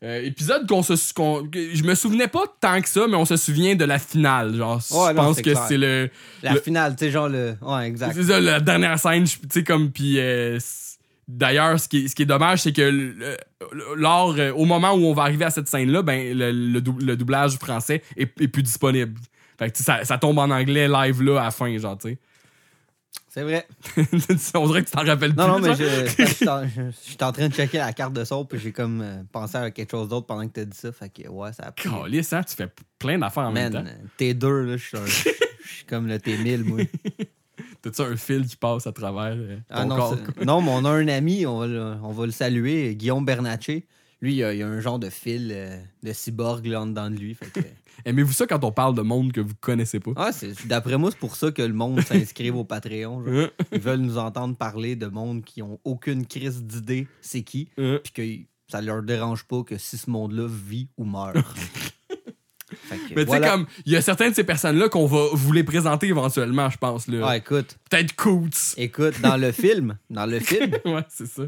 Euh, 0.03 0.21
épisode 0.23 0.67
qu'on 0.67 0.83
se. 0.83 0.95
je 0.95 1.83
me 1.83 1.95
souvenais 1.95 2.27
pas 2.27 2.43
tant 2.59 2.81
que 2.81 2.89
ça, 2.89 3.07
mais 3.07 3.15
on 3.15 3.23
se 3.23 3.37
souvient 3.37 3.75
de 3.75 3.85
la 3.85 3.99
finale. 3.99 4.53
Genre, 4.55 4.75
Ouais, 4.91 5.07
je 5.09 5.13
pense 5.13 5.41
que 5.41 5.53
c'est 5.67 5.77
le. 5.77 6.09
La 6.41 6.53
Le- 6.55 6.59
finale, 6.59 6.95
tu 6.97 7.05
sais, 7.05 7.11
genre 7.11 7.29
le. 7.29 7.55
Ouais, 7.61 7.87
exact. 7.87 8.11
C'est 8.13 8.23
ça, 8.23 8.41
la 8.41 8.59
dernière 8.59 8.99
scène, 8.99 9.25
je- 9.25 9.37
tu 9.37 9.47
sais, 9.49 9.63
comme. 9.63 9.91
Puis. 9.91 10.19
euh, 10.19 10.59
D'ailleurs, 11.25 11.79
ce 11.79 11.87
qui, 11.87 11.99
est, 12.03 12.07
ce 12.09 12.15
qui 12.15 12.23
est 12.23 12.25
dommage, 12.25 12.63
c'est 12.63 12.73
que 12.73 13.15
lors, 13.95 14.35
euh, 14.37 14.51
au 14.51 14.65
moment 14.65 14.91
où 14.91 15.05
on 15.05 15.13
va 15.13 15.23
arriver 15.23 15.45
à 15.45 15.49
cette 15.51 15.69
scène-là, 15.69 16.01
ben, 16.01 16.37
le, 16.37 16.51
le 16.51 16.81
dou- 16.81 16.97
le 16.99 17.15
doublage 17.15 17.55
français 17.57 18.03
est, 18.17 18.29
est 18.41 18.47
plus 18.49 18.61
disponible. 18.61 19.17
Fait 19.57 19.71
que 19.71 19.77
ça, 19.77 20.03
ça 20.03 20.17
tombe 20.17 20.37
en 20.39 20.49
anglais 20.49 20.89
live 20.89 21.21
là 21.23 21.39
à 21.39 21.43
la 21.45 21.51
fin, 21.51 21.75
genre, 21.77 21.97
tu 21.97 22.09
sais. 22.09 22.17
C'est 23.29 23.41
vrai. 23.43 23.67
on 24.55 24.67
dirait 24.67 24.83
que 24.83 24.89
tu 24.89 24.95
t'en 24.95 25.03
rappelles 25.03 25.33
Non, 25.35 25.47
non, 25.47 25.59
plus. 25.59 25.69
mais 25.69 25.75
genre. 25.75 26.63
je 26.75 26.91
suis 27.01 27.17
en- 27.23 27.31
train 27.31 27.47
de 27.47 27.53
checker 27.53 27.79
la 27.79 27.91
carte 27.91 28.13
de 28.13 28.23
son, 28.23 28.45
puis 28.45 28.59
j'ai 28.59 28.71
comme 28.71 29.01
euh, 29.01 29.23
pensé 29.31 29.57
à 29.57 29.71
quelque 29.71 29.89
chose 29.91 30.07
d'autre 30.07 30.27
pendant 30.27 30.47
que 30.47 30.53
t'as 30.53 30.65
dit 30.65 30.77
ça. 30.77 30.91
Fait 30.91 31.09
que, 31.09 31.27
ouais, 31.27 31.51
ça 31.53 31.63
a 31.63 31.71
pris. 31.71 31.89
Calisse, 31.89 32.31
hein, 32.33 32.43
tu 32.43 32.55
fais 32.55 32.69
plein 32.99 33.17
d'affaires 33.17 33.43
en 33.45 33.51
même 33.51 33.73
temps. 33.73 33.83
euh, 33.85 34.07
T2, 34.19 34.65
là, 34.65 34.77
je 34.77 34.85
suis 35.65 35.85
comme 35.87 36.07
le 36.07 36.17
T1000, 36.17 36.63
moi. 36.63 36.81
T'as-tu 37.81 38.01
un 38.01 38.15
fil 38.15 38.45
qui 38.47 38.55
passe 38.55 38.85
à 38.87 38.91
travers 38.91 39.33
euh, 39.35 39.57
ton 39.57 39.63
Ah 39.71 39.85
non, 39.85 39.95
corps? 39.95 40.17
non, 40.45 40.61
mais 40.61 40.71
on 40.71 40.85
a 40.85 40.89
un 40.91 41.07
ami, 41.07 41.45
on 41.45 41.59
va 41.59 41.67
le, 41.67 41.81
on 42.03 42.11
va 42.11 42.25
le 42.27 42.31
saluer, 42.31 42.95
Guillaume 42.95 43.25
Bernatchez. 43.25 43.85
Lui, 44.21 44.35
il 44.35 44.43
a, 44.43 44.53
il 44.53 44.61
a 44.63 44.67
un 44.67 44.79
genre 44.79 44.99
de 44.99 45.09
fil 45.09 45.49
euh, 45.53 45.77
de 46.01 46.13
cyborg 46.13 46.65
là, 46.65 46.81
en 46.81 46.87
dedans 46.87 47.09
de 47.09 47.15
lui. 47.17 47.33
Fait 47.35 47.47
que... 47.47 47.59
Aimez-vous 48.05 48.33
ça 48.33 48.45
quand 48.47 48.63
on 48.63 48.71
parle 48.71 48.95
de 48.95 49.01
monde 49.01 49.31
que 49.31 49.41
vous 49.41 49.53
connaissez 49.61 49.99
pas? 49.99 50.11
Ah, 50.15 50.31
c'est- 50.31 50.67
d'après 50.67 50.97
moi, 50.97 51.09
c'est 51.11 51.19
pour 51.19 51.35
ça 51.35 51.51
que 51.51 51.61
le 51.61 51.73
monde 51.73 52.01
s'inscrive 52.05 52.55
au 52.55 52.63
Patreon. 52.63 53.23
genre. 53.25 53.33
Hein? 53.33 53.49
Ils 53.71 53.79
veulent 53.79 53.99
nous 54.01 54.17
entendre 54.17 54.55
parler 54.55 54.95
de 54.95 55.07
monde 55.07 55.43
qui 55.43 55.61
ont 55.61 55.79
aucune 55.83 56.25
crise 56.25 56.63
d'idée 56.63 57.07
c'est 57.21 57.41
qui, 57.43 57.69
Hein? 57.77 57.99
puis 58.03 58.13
que 58.13 58.71
ça 58.71 58.81
leur 58.81 59.03
dérange 59.03 59.43
pas 59.45 59.63
que 59.63 59.77
si 59.77 59.97
ce 59.97 60.09
monde-là 60.09 60.47
vit 60.49 60.89
ou 60.97 61.05
meurt. 61.05 61.35
Fait 62.75 62.97
que, 62.97 63.13
Mais 63.15 63.25
tu 63.25 63.31
sais, 63.31 63.39
comme, 63.39 63.67
il 63.85 63.91
y 63.91 63.95
a 63.95 64.01
certaines 64.01 64.31
de 64.31 64.35
ces 64.35 64.43
personnes-là 64.43 64.89
qu'on 64.89 65.05
va 65.05 65.27
vous 65.33 65.51
les 65.51 65.63
présenter 65.63 66.07
éventuellement, 66.07 66.71
je 66.71 66.77
pense. 66.77 67.07
Là. 67.07 67.23
Ah, 67.29 67.37
écoute, 67.37 67.77
Peut-être 67.89 68.15
Coots. 68.15 68.73
écoute, 68.77 69.21
dans 69.21 69.37
le 69.37 69.51
film, 69.51 69.97
dans 70.09 70.25
le 70.25 70.39
film, 70.39 70.71
ouais, 70.85 71.05
c'est 71.07 71.27
ça. 71.27 71.43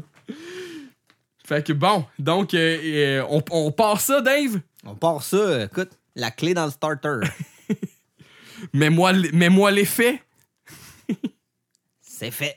Fait 1.44 1.64
que 1.66 1.72
bon, 1.72 2.04
donc, 2.20 2.54
euh, 2.54 2.78
euh, 2.84 3.24
on, 3.28 3.42
on 3.50 3.72
part 3.72 4.00
ça, 4.00 4.20
Dave? 4.20 4.60
on 4.84 4.94
part 4.94 5.22
ça, 5.22 5.64
écoute, 5.64 5.90
la 6.16 6.30
clé 6.32 6.54
dans 6.54 6.64
le 6.64 6.72
starter. 6.72 7.20
Mets-moi 8.72 9.12
les 9.70 9.84
faits. 9.84 10.20
C'est 12.00 12.30
fait. 12.30 12.56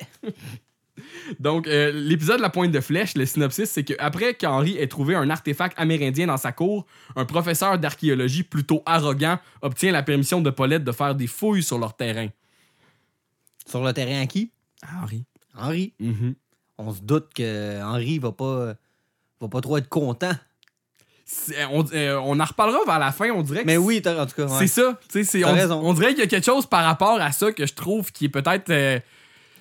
Donc, 1.40 1.68
euh, 1.68 1.92
l'épisode 1.92 2.38
de 2.38 2.42
La 2.42 2.50
Pointe 2.50 2.72
de 2.72 2.80
Flèche, 2.80 3.16
le 3.16 3.26
synopsis, 3.26 3.70
c'est 3.70 3.84
qu'après 3.84 4.34
qu'Henri 4.34 4.78
ait 4.78 4.88
trouvé 4.88 5.16
un 5.16 5.30
artefact 5.30 5.78
amérindien 5.78 6.28
dans 6.28 6.38
sa 6.38 6.52
cour, 6.52 6.86
un 7.16 7.26
professeur 7.26 7.78
d'archéologie 7.78 8.44
plutôt 8.44 8.82
arrogant 8.86 9.38
obtient 9.62 9.92
la 9.92 10.02
permission 10.02 10.42
de 10.42 10.50
Paulette 10.50 10.84
de 10.84 10.92
faire 10.92 11.16
des 11.16 11.28
fouilles 11.28 11.64
sur 11.64 11.78
leur 11.78 11.96
terrain. 11.96 12.30
Sur 13.68 13.84
le 13.84 13.94
terrain 13.94 14.22
à 14.22 14.28
qui? 14.28 14.52
Henri. 15.02 15.26
Henri. 15.56 15.94
Mhm. 16.00 16.36
On 16.78 16.94
se 16.94 17.02
doute 17.02 17.34
que 17.34 17.82
Henri 17.84 18.20
va 18.20 18.32
pas, 18.32 18.74
va 19.42 19.48
pas 19.50 19.62
trop 19.62 19.78
être 19.78 19.90
content. 19.90 20.32
On, 21.72 21.86
euh, 21.94 22.20
on 22.24 22.40
en 22.40 22.44
reparlera 22.46 22.80
vers 22.88 22.98
la 23.00 23.12
fin, 23.12 23.30
on 23.32 23.44
dirait 23.44 23.62
que 23.62 23.68
Mais 23.68 23.78
oui, 23.78 24.02
en 24.06 24.26
tout 24.26 24.36
cas. 24.36 24.46
ouais. 24.46 24.56
c'est 24.60 24.68
ça. 24.68 25.00
C'est- 25.10 25.44
on, 25.46 25.54
raison. 25.54 25.80
on 25.84 25.94
dirait 25.94 26.10
qu'il 26.10 26.20
y 26.20 26.24
a 26.24 26.28
quelque 26.28 26.46
chose 26.46 26.66
par 26.66 26.84
rapport 26.84 27.22
à 27.22 27.32
ça 27.32 27.52
que 27.52 27.66
je 27.68 27.74
trouve 27.74 28.12
qui 28.12 28.26
est 28.26 28.30
peut-être. 28.30 28.70
euh, 28.72 29.00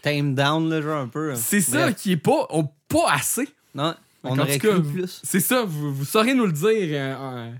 Tame 0.00 0.34
down, 0.34 0.70
là, 0.70 0.80
genre 0.80 1.00
un 1.00 1.08
peu. 1.08 1.34
c'est 1.34 1.60
ça 1.60 1.92
qui 1.92 2.12
est 2.12 2.16
pas, 2.16 2.46
on- 2.50 2.68
pas 2.88 3.10
assez. 3.12 3.48
Non, 3.74 3.94
on 4.24 4.38
aurait 4.38 4.58
cas, 4.58 4.78
plus. 4.80 5.20
C'est 5.24 5.40
ça, 5.40 5.64
vous, 5.66 5.92
vous 5.92 6.04
saurez 6.04 6.32
nous 6.34 6.46
le 6.46 6.52
dire, 6.52 6.68
euh, 6.92 7.50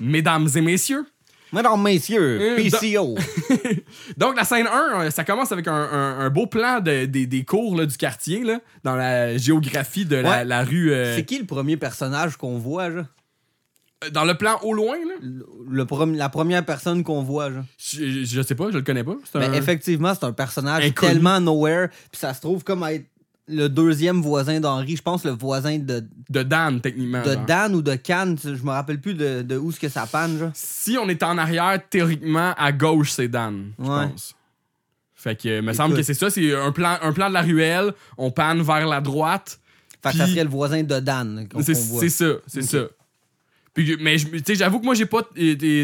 mesdames 0.00 0.48
et 0.54 0.60
messieurs. 0.60 1.04
Mesdames, 1.52 1.80
messieurs, 1.82 2.54
PCO. 2.56 3.14
Donc, 4.16 4.36
la 4.36 4.44
scène 4.44 4.66
1, 4.66 5.00
euh, 5.06 5.10
ça 5.10 5.24
commence 5.24 5.52
avec 5.52 5.66
un, 5.68 5.72
un- 5.74 6.18
un 6.20 6.30
beau 6.30 6.46
plan 6.46 6.80
de- 6.80 7.06
des- 7.06 7.26
des 7.26 7.44
cours 7.44 7.76
là, 7.76 7.86
du 7.86 7.96
quartier, 7.96 8.42
là, 8.44 8.60
dans 8.84 8.94
la 8.96 9.36
géographie 9.38 10.04
de 10.04 10.16
la, 10.16 10.30
Ouais. 10.30 10.44
la 10.44 10.64
rue. 10.64 10.92
C'est 11.14 11.24
qui 11.24 11.38
le 11.38 11.46
premier 11.46 11.76
personnage 11.76 12.36
qu'on 12.36 12.58
voit, 12.58 12.90
genre? 12.90 13.04
Dans 14.12 14.24
le 14.24 14.34
plan 14.34 14.58
au 14.62 14.72
loin, 14.74 14.96
là, 14.96 15.14
Le, 15.22 15.46
le 15.70 15.84
prom- 15.86 16.14
la 16.14 16.28
première 16.28 16.64
personne 16.64 17.02
qu'on 17.02 17.22
voit, 17.22 17.50
genre. 17.50 17.64
je, 17.78 18.24
je 18.24 18.42
sais 18.42 18.54
pas, 18.54 18.70
je 18.70 18.76
le 18.76 18.82
connais 18.82 19.04
pas. 19.04 19.16
C'est 19.30 19.38
Ben, 19.38 19.54
effectivement, 19.54 20.14
c'est 20.14 20.24
un 20.24 20.32
personnage 20.32 20.84
Inconnu. 20.84 21.12
tellement 21.14 21.40
nowhere, 21.40 21.88
puis 22.10 22.20
ça 22.20 22.34
se 22.34 22.40
trouve 22.40 22.62
comme 22.62 22.82
être 22.84 23.06
le 23.48 23.68
deuxième 23.68 24.20
voisin 24.22 24.58
d'Henri. 24.60 24.96
Je 24.96 25.02
pense 25.02 25.24
le 25.24 25.30
voisin 25.30 25.78
de, 25.78 26.04
de 26.30 26.42
Dan, 26.42 26.80
techniquement. 26.80 27.22
de 27.22 27.32
genre. 27.32 27.46
Dan 27.46 27.74
ou 27.76 27.80
de 27.82 27.94
Cannes. 27.94 28.36
Je 28.42 28.50
me 28.50 28.70
rappelle 28.70 29.00
plus 29.00 29.14
de, 29.14 29.42
de 29.42 29.56
où 29.56 29.70
ce 29.72 29.78
que 29.80 29.88
ça 29.88 30.04
panne, 30.06 30.36
genre. 30.38 30.50
Si 30.52 30.98
on 31.00 31.08
est 31.08 31.22
en 31.22 31.38
arrière, 31.38 31.80
théoriquement, 31.88 32.52
à 32.58 32.72
gauche, 32.72 33.12
c'est 33.12 33.28
Dan, 33.28 33.70
je 33.78 33.84
Ouais. 33.84 34.08
pense. 34.08 34.34
Fait 35.14 35.40
que, 35.40 35.60
me 35.60 35.72
semble 35.72 35.92
Écoute. 35.94 36.00
que 36.00 36.06
c'est 36.06 36.14
ça, 36.14 36.28
c'est 36.28 36.54
un 36.54 36.70
plan, 36.72 36.98
un 37.00 37.12
plan 37.12 37.28
de 37.28 37.34
la 37.34 37.42
ruelle, 37.42 37.92
on 38.18 38.30
panne 38.30 38.60
vers 38.62 38.86
la 38.86 39.00
droite. 39.00 39.58
Fait 40.02 40.10
que 40.10 40.16
ça 40.18 40.24
Puis- 40.24 40.32
serait 40.34 40.44
le 40.44 40.50
voisin 40.50 40.82
de 40.82 41.00
Dan 41.00 41.48
qu'on 41.50 41.62
C'est 41.62 41.72
qu'on 41.72 41.80
voit. 41.80 42.00
c'est 42.02 42.08
ça, 42.10 42.26
c'est 42.46 42.62
ça. 42.62 42.78
Puis, 43.76 43.96
mais 44.00 44.16
je- 44.16 44.26
tu 44.26 44.42
sais, 44.44 44.54
j'avoue 44.54 44.80
que 44.80 44.84
moi, 44.86 44.94
j'ai 44.94 45.04
pas. 45.06 45.20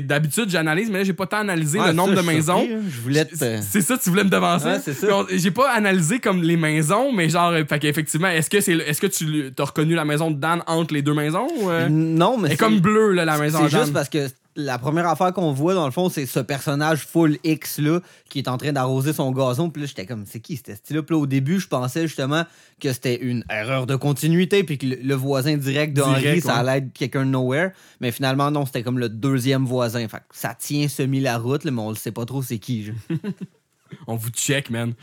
D'habitude, 0.02 0.48
j'analyse, 0.48 0.90
mais 0.90 0.98
là, 1.00 1.04
j'ai 1.04 1.12
pas 1.12 1.26
tant 1.26 1.38
analysé 1.38 1.78
le 1.78 1.92
nombre 1.92 2.14
ça, 2.14 2.22
de 2.22 2.26
maisons. 2.26 2.66
hein. 2.68 2.80
Je 2.88 3.00
voulais 3.00 3.24
te... 3.26 3.36
C'est 3.36 3.82
ça, 3.82 3.98
tu 3.98 4.08
voulais 4.10 4.24
me 4.24 4.30
devancer? 4.30 4.64
Ouais, 4.66 4.80
c'est 4.82 4.94
ça. 4.94 5.06
Puis 5.06 5.14
on- 5.14 5.26
J'ai 5.30 5.50
pas 5.50 5.70
analysé 5.72 6.18
comme 6.18 6.42
les 6.42 6.56
maisons, 6.56 7.12
mais 7.12 7.28
genre, 7.28 7.52
fait 7.68 7.78
qu'effectivement, 7.78 8.28
est-ce 8.28 8.48
que 8.50 8.60
c'est, 8.60 8.72
est-ce 8.72 9.00
que 9.00 9.06
tu 9.06 9.52
as 9.58 9.64
reconnu 9.64 9.94
la 9.94 10.04
maison 10.06 10.30
de 10.30 10.36
Dan 10.40 10.62
entre 10.66 10.94
les 10.94 11.02
deux 11.02 11.14
maisons? 11.14 11.46
ou, 11.60 11.68
euh? 11.70 11.88
Non, 11.90 12.38
mais 12.38 12.44
Elle 12.48 12.52
est 12.52 12.56
c'est- 12.56 12.56
comme 12.64 12.80
bleue, 12.80 13.12
là, 13.12 13.24
la 13.26 13.36
maison 13.38 13.58
C'est 13.58 13.66
de 13.66 13.70
Dan. 13.70 13.80
juste 13.82 13.92
parce 13.92 14.08
que 14.08 14.26
la 14.56 14.78
première 14.78 15.08
affaire 15.08 15.32
qu'on 15.32 15.52
voit, 15.52 15.74
dans 15.74 15.86
le 15.86 15.92
fond, 15.92 16.08
c'est 16.08 16.26
ce 16.26 16.40
personnage 16.40 17.06
full 17.06 17.38
X 17.44 17.78
là 17.78 18.00
qui 18.28 18.38
est 18.38 18.48
en 18.48 18.58
train 18.58 18.72
d'arroser 18.72 19.12
son 19.12 19.30
gazon. 19.32 19.70
Puis 19.70 19.82
là, 19.82 19.88
j'étais 19.88 20.06
comme, 20.06 20.24
c'est 20.26 20.40
qui 20.40 20.56
c'était? 20.56 20.74
Puis 20.74 21.14
là, 21.14 21.16
au 21.16 21.26
début, 21.26 21.60
je 21.60 21.68
pensais 21.68 22.06
justement 22.06 22.44
que 22.80 22.92
c'était 22.92 23.16
une 23.16 23.44
erreur 23.50 23.86
de 23.86 23.96
continuité, 23.96 24.64
puis 24.64 24.78
que 24.78 24.86
le, 24.86 24.96
le 24.96 25.14
voisin 25.14 25.56
direct 25.56 25.96
de 25.96 26.02
Direct, 26.02 26.26
Henri, 26.26 26.40
ça 26.40 26.56
allait 26.56 26.78
être 26.78 26.92
quelqu'un 26.92 27.24
de 27.24 27.30
nowhere. 27.30 27.70
Mais 28.00 28.12
finalement, 28.12 28.50
non, 28.50 28.66
c'était 28.66 28.82
comme 28.82 28.98
le 28.98 29.08
deuxième 29.08 29.64
voisin. 29.64 30.06
Fait 30.08 30.18
que 30.18 30.22
ça 30.32 30.54
tient 30.54 30.88
semi 30.88 31.20
la 31.20 31.38
route, 31.38 31.64
là, 31.64 31.70
mais 31.70 31.82
on 31.82 31.90
le 31.90 31.96
sait 31.96 32.12
pas 32.12 32.24
trop 32.24 32.42
c'est 32.42 32.58
qui. 32.58 32.90
On 34.06 34.16
vous 34.16 34.30
check, 34.30 34.70
man. 34.70 34.94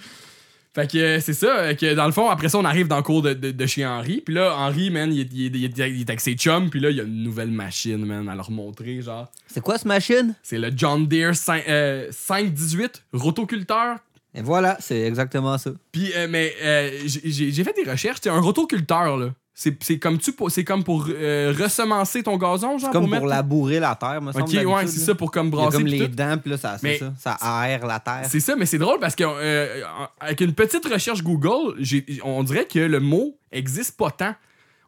Fait 0.81 0.91
que 0.91 0.98
euh, 0.98 1.19
c'est 1.19 1.33
ça, 1.33 1.57
euh, 1.57 1.74
que 1.74 1.93
dans 1.93 2.05
le 2.05 2.12
fond, 2.12 2.29
après 2.29 2.48
ça, 2.50 2.57
on 2.57 2.65
arrive 2.65 2.88
dans 2.88 2.98
le 2.98 3.03
cours 3.03 3.21
de, 3.21 3.33
de- 3.33 3.51
de 3.51 3.65
chez 3.65 3.86
Henri. 3.86 4.21
Puis 4.25 4.33
là, 4.36 4.55
Henri, 4.55 4.89
man, 4.89 5.12
il 5.13 5.21
est, 5.21 5.29
il 5.33 5.55
il 5.55 5.65
est- 5.65 5.89
il 5.89 6.00
est 6.01 6.09
avec 6.09 6.21
ses 6.21 6.33
chums. 6.36 6.69
Puis 6.69 6.79
là, 6.79 6.89
il 6.89 6.98
y 6.98 7.00
a 7.01 7.03
une 7.03 7.24
nouvelle 7.24 7.51
machine, 7.51 8.05
man, 8.05 8.29
à 8.29 8.36
leur 8.36 8.50
montrer, 8.51 9.01
genre. 9.01 9.27
C'est 9.48 9.62
quoi 9.62 9.77
ce 9.77 9.88
machine? 9.88 10.36
C'est 10.43 10.57
le 10.57 10.71
John 10.75 11.07
Deere 11.07 11.36
5, 11.36 11.63
euh, 11.67 12.07
518 12.12 13.03
rotoculteur. 13.13 13.98
Et 14.36 14.41
voilà, 14.41 14.77
c'est 14.79 15.01
exactement 15.01 15.57
ça. 15.57 15.71
Puis, 15.91 16.12
euh, 16.15 16.27
mais 16.29 16.53
euh, 16.62 16.91
j'ai 17.05 17.63
fait 17.63 17.74
des 17.83 17.89
recherches. 17.89 18.19
C'est 18.21 18.29
un 18.29 18.39
rotoculteur, 18.39 19.17
là. 19.17 19.29
C'est 19.62 20.00
comme, 20.00 20.18
tu, 20.20 20.32
comme 20.63 20.86
pour 20.86 21.08
euh, 21.10 21.54
ressemencer 21.60 22.24
ton 22.24 22.38
gazon, 22.38 22.78
genre. 22.78 22.92
Comme 22.92 23.01
pour, 23.01 23.10
mettre- 23.12 23.25
labourer 23.25 23.82
la 23.82 23.94
terre, 23.94 24.22
me. 24.22 24.30
Ok, 24.32 24.48
ouais, 24.54 24.88
c'est 24.88 25.00
ça, 25.00 25.16
pour 25.16 25.32
comme 25.32 25.48
Il 25.48 25.50
y 25.50 25.54
a 25.54 25.62
brasser. 25.63 25.78
comme 25.78 25.86
les 25.88 26.00
tout. 26.00 26.16
dents, 26.16 26.38
puis 26.38 26.51
là, 26.51 26.58
ça, 26.58 26.78
Mais- 26.82 26.98
ça. 26.98 27.13
Ça 27.20 27.32
aère 27.42 27.86
la 27.86 28.00
terre. 28.00 28.22
C'est 28.30 28.39
ça, 28.39 28.56
mais 28.56 28.66
c'est 28.66 28.78
drôle 28.78 29.00
parce 29.01 29.16
que 29.16 29.25
euh, 29.28 29.82
avec 30.22 30.39
une 30.39 30.54
petite 30.54 30.86
recherche 30.86 31.22
Google, 31.24 31.75
on 32.24 32.42
dirait 32.44 32.68
que 32.68 32.80
le 32.80 33.01
mot 33.01 33.38
existe 33.51 33.98
pas 33.98 34.12
tant. 34.12 34.34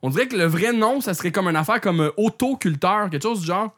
On 0.01 0.10
dirait 0.10 0.28
que 0.30 0.38
le 0.38 0.46
vrai 0.46 0.72
nom, 0.72 1.01
ça 1.01 1.13
serait 1.13 1.34
comme 1.34 1.50
une 1.50 1.56
affaire 1.58 1.82
comme 1.82 2.00
euh, 2.00 2.12
autoculteur, 2.16 3.10
quelque 3.10 3.24
chose 3.24 3.42
du 3.42 3.48
genre. 3.48 3.75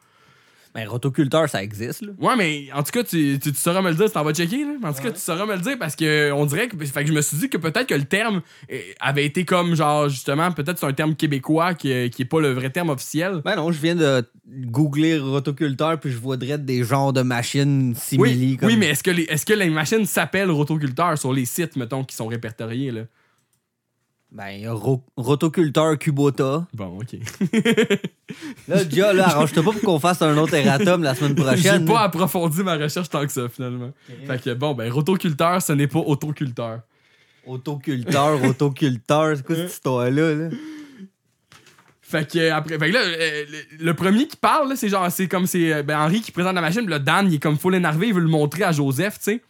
Ben, 0.74 0.88
rotoculteur, 0.88 1.48
ça 1.48 1.62
existe, 1.62 2.02
là. 2.02 2.12
Ouais, 2.18 2.34
mais 2.36 2.66
en 2.74 2.82
tout 2.82 2.90
cas, 2.90 3.04
tu, 3.04 3.38
tu, 3.40 3.52
tu 3.52 3.60
sauras 3.60 3.80
me 3.80 3.90
le 3.90 3.94
dire, 3.94 4.06
tu 4.06 4.12
t'en 4.12 4.24
vas 4.24 4.34
checker. 4.34 4.64
Là. 4.64 4.88
En 4.88 4.92
tout 4.92 5.02
cas, 5.02 5.12
tu 5.12 5.20
sauras 5.20 5.46
me 5.46 5.54
le 5.54 5.60
dire 5.60 5.78
parce 5.78 5.94
que 5.94 6.32
on 6.32 6.44
dirait 6.46 6.66
que. 6.66 6.76
Fait 6.84 7.02
que 7.02 7.08
je 7.08 7.12
me 7.12 7.22
suis 7.22 7.36
dit 7.36 7.48
que 7.48 7.58
peut-être 7.58 7.86
que 7.86 7.94
le 7.94 8.04
terme 8.04 8.42
euh, 8.72 8.78
avait 8.98 9.24
été 9.24 9.44
comme 9.44 9.76
genre 9.76 10.08
justement, 10.08 10.50
peut-être 10.50 10.78
c'est 10.78 10.86
un 10.86 10.92
terme 10.92 11.14
québécois 11.14 11.74
qui, 11.74 11.92
euh, 11.92 12.08
qui 12.08 12.22
est 12.22 12.26
pas 12.26 12.40
le 12.40 12.52
vrai 12.52 12.70
terme 12.70 12.90
officiel. 12.90 13.40
Ben 13.44 13.54
non, 13.54 13.70
je 13.70 13.80
viens 13.80 13.94
de 13.94 14.24
googler 14.46 15.18
rotoculteur 15.18 16.00
puis 16.00 16.10
je 16.10 16.18
vois 16.18 16.36
direct 16.36 16.64
des 16.64 16.82
genres 16.82 17.12
de 17.12 17.22
machines 17.22 17.94
simili 17.94 18.50
Oui, 18.50 18.56
comme 18.56 18.68
oui, 18.68 18.76
mais 18.76 18.88
est-ce 18.88 19.02
que, 19.04 19.10
les, 19.12 19.22
est-ce 19.24 19.46
que 19.46 19.54
les 19.54 19.70
machines 19.70 20.04
s'appellent 20.06 20.50
rotoculteurs 20.50 21.16
sur 21.18 21.32
les 21.32 21.44
sites, 21.44 21.76
mettons, 21.76 22.04
qui 22.04 22.16
sont 22.16 22.26
répertoriés, 22.26 22.90
là? 22.90 23.02
Ben 24.34 24.48
il 24.50 24.62
y 24.62 24.66
a 24.66 24.72
ro- 24.72 25.04
rotoculteur 25.16 25.96
Kubota. 25.98 26.66
Bon, 26.74 26.98
ok. 27.00 27.16
Là 28.68 28.84
déjà 28.84 29.12
là, 29.12 29.28
arrange-toi 29.28 29.62
pas 29.62 29.70
pour 29.72 29.80
qu'on 29.80 29.98
fasse 30.00 30.20
un 30.22 30.36
autre 30.36 30.54
erratum 30.54 31.02
la 31.04 31.14
semaine 31.14 31.36
J'ai 31.36 31.42
prochaine. 31.44 31.84
pas 31.84 32.00
approfondi 32.00 32.62
ma 32.64 32.74
recherche 32.76 33.08
tant 33.08 33.24
que 33.24 33.30
ça, 33.32 33.48
finalement. 33.48 33.92
Fait 34.26 34.42
que 34.42 34.54
bon, 34.54 34.74
ben, 34.74 34.90
rotoculteur, 34.92 35.62
ce 35.62 35.72
n'est 35.72 35.86
pas 35.86 36.00
autoculteur. 36.00 36.80
Autoculteur, 37.46 38.40
rotoculteur, 38.40 39.36
c'est 39.36 39.46
quoi 39.46 39.54
cette 39.56 39.70
histoire 39.72 40.10
là? 40.10 40.48
Fait 42.02 42.28
que, 42.30 42.50
après, 42.50 42.78
fait 42.78 42.88
que 42.90 42.94
là, 42.94 43.00
euh, 43.02 43.44
le, 43.78 43.84
le 43.86 43.94
premier 43.94 44.26
qui 44.28 44.36
parle, 44.36 44.68
là, 44.70 44.76
c'est 44.76 44.88
genre, 44.88 45.10
c'est 45.10 45.26
comme 45.28 45.46
c'est 45.46 45.72
euh, 45.72 45.82
ben, 45.82 45.98
Henri 45.98 46.20
qui 46.20 46.32
présente 46.32 46.54
la 46.54 46.60
machine, 46.60 46.82
puis 46.82 46.90
là, 46.90 46.98
Dan, 46.98 47.26
il 47.28 47.34
est 47.34 47.38
comme 47.38 47.58
full 47.58 47.74
énervé, 47.74 48.08
il 48.08 48.14
veut 48.14 48.20
le 48.20 48.28
montrer 48.28 48.62
à 48.64 48.72
Joseph, 48.72 49.18
tu 49.18 49.24
sais. 49.24 49.42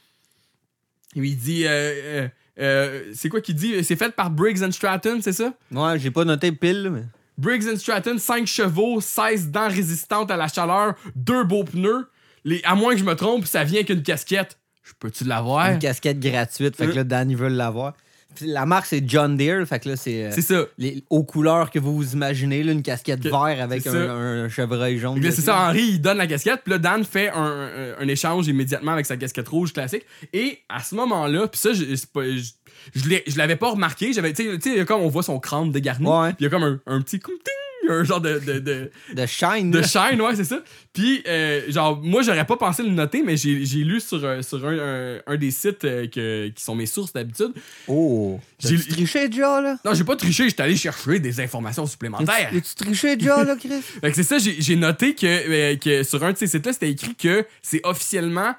Il 1.15 1.21
lui 1.23 1.35
dit, 1.35 1.65
euh, 1.67 1.71
euh, 1.71 2.29
euh, 2.61 3.13
c'est 3.15 3.29
quoi 3.29 3.41
qu'il 3.41 3.57
dit? 3.57 3.83
C'est 3.85 3.97
fait 3.97 4.15
par 4.15 4.31
Briggs 4.31 4.63
and 4.63 4.71
Stratton, 4.71 5.19
c'est 5.23 5.33
ça? 5.33 5.53
Ouais, 5.73 5.99
j'ai 5.99 6.11
pas 6.11 6.25
noté 6.25 6.53
pile, 6.53 6.91
mais. 6.93 7.03
Briggs 7.37 7.67
and 7.69 7.77
Stratton, 7.79 8.17
5 8.19 8.47
chevaux, 8.47 9.01
16 9.01 9.51
dents 9.51 9.69
résistantes 9.69 10.31
à 10.31 10.37
la 10.37 10.47
chaleur, 10.47 10.95
deux 11.17 11.43
beaux 11.43 11.65
pneus. 11.65 12.09
Les, 12.45 12.61
à 12.65 12.75
moins 12.77 12.93
que 12.93 13.01
je 13.01 13.05
me 13.05 13.15
trompe, 13.15 13.47
ça 13.47 13.65
vient 13.65 13.79
avec 13.79 13.91
une 13.91 14.03
casquette. 14.03 14.59
Je 14.85 14.93
peux-tu 14.99 15.25
l'avoir? 15.25 15.73
Une 15.73 15.79
casquette 15.79 16.21
gratuite, 16.21 16.77
fait 16.77 16.87
que 16.87 16.93
là, 16.93 17.05
Dan, 17.05 17.31
ils 17.31 17.37
veulent 17.37 17.55
l'avoir. 17.55 17.95
La 18.43 18.67
marque, 18.67 18.87
c'est 18.87 19.03
John 19.09 19.37
Deere, 19.37 19.67
fait 19.67 19.81
que 19.81 19.89
là, 19.91 19.97
c'est. 19.97 20.25
euh, 20.25 20.31
C'est 20.33 20.43
ça. 20.43 20.65
les, 20.79 21.05
aux 21.11 21.25
couleurs 21.25 21.71
que 21.71 21.79
vous 21.79 21.95
vous 21.95 22.13
imaginez, 22.15 22.63
là, 22.63 22.73
une 22.73 22.83
casquette 22.83 23.21
Que- 23.21 23.29
vert 23.29 23.63
avec 23.63 23.87
un, 23.87 24.49
chevreuil 24.49 24.99
jaune. 24.99 25.21
C'est 25.23 25.41
ça, 25.43 25.69
Henri, 25.69 25.83
il 25.83 26.01
donne 26.01 26.19
la 26.19 26.27
casquette, 26.27 26.61
puis 26.65 26.73
là, 26.73 26.79
Dan 26.79 27.05
fait 27.05 27.31
un, 27.31 28.07
échange 28.09 28.47
immédiatement 28.49 28.93
avec 28.93 29.07
sa 29.07 29.17
casquette 29.17 29.49
rouge 29.49 29.73
classique. 29.73 30.05
Et 30.33 30.59
à 30.69 30.83
ce 30.83 30.95
moment-là, 30.95 31.49
puis 31.49 31.59
ça, 31.61 31.73
je, 31.73 31.85
je, 31.85 32.51
je 32.95 33.09
l'ai- 33.09 33.23
je 33.27 33.37
l'avais 33.39 33.57
pas 33.57 33.71
remarqué, 33.71 34.13
j'avais, 34.13 34.33
tu 34.33 34.45
sais- 34.45 34.59
tu 34.59 34.77
sais, 34.77 34.85
comme 34.85 35.01
on 35.01 35.09
voit 35.09 35.23
son 35.23 35.39
crâne 35.41 35.71
dégarni, 35.73 36.07
puis 36.07 36.37
il 36.41 36.43
y 36.45 36.47
a 36.47 36.51
comme 36.51 36.63
un, 36.65 36.81
un 36.87 37.01
petit 37.01 37.19
coup, 37.21 37.33
ting, 37.33 37.55
un 37.89 38.05
genre 38.05 38.21
de, 38.21 38.39
de, 38.39 38.59
de, 38.59 38.91
De 39.15 39.27
shine, 39.27 39.71
de 39.71 39.83
shine, 39.83 40.21
ouais, 40.21 40.35
c'est 40.37 40.45
ça. 40.45 40.61
Puis, 40.93 41.23
euh, 41.27 41.63
genre, 41.71 42.01
moi, 42.03 42.23
j'aurais 42.23 42.47
pas 42.47 42.57
pensé 42.57 42.83
le 42.83 42.91
noter, 42.91 43.23
mais 43.25 43.37
j'ai, 43.37 43.65
j'ai 43.65 43.79
lu 43.81 44.01
sur, 44.01 44.25
euh, 44.25 44.43
sur 44.43 44.65
un, 44.67 44.79
un- 44.79 45.19
un 45.27 45.37
des 45.37 45.51
sites 45.51 45.85
euh, 45.85 46.07
que, 46.07 46.49
qui 46.49 46.63
sont 46.63 46.75
mes 46.75 46.87
sources 46.87 47.13
d'habitude. 47.13 47.53
Oh. 47.89 48.39
J'ai- 48.59 48.79
triché 48.79 49.29
déjà, 49.29 49.61
là? 49.61 49.77
Non, 49.85 49.93
j'ai 49.95 50.05
pas 50.05 50.17
triché, 50.17 50.49
j'étais 50.49 50.63
allé 50.63 50.77
chercher 50.77 51.19
des 51.19 51.41
informations 51.41 51.87
supplémentaires. 51.87 52.51
As-tu 52.55 52.75
triché 52.77 53.17
déjà, 53.17 53.43
là, 53.45 53.57
Chris? 53.57 53.83
Fait 54.01 54.11
que 54.11 54.15
c'est 54.17 54.23
ça, 54.23 54.37
j'ai 54.39 54.77
noté 54.77 55.15
que, 55.15 55.27
euh, 55.27 55.77
que 55.77 56.03
sur 56.05 56.23
un 56.25 56.33
de 56.33 56.39
ces 56.39 56.47
sites-là, 56.47 56.73
c'était 56.73 56.91
écrit 56.91 57.15
que 57.15 57.45
c'est 57.63 57.81
officiellement 57.85 58.55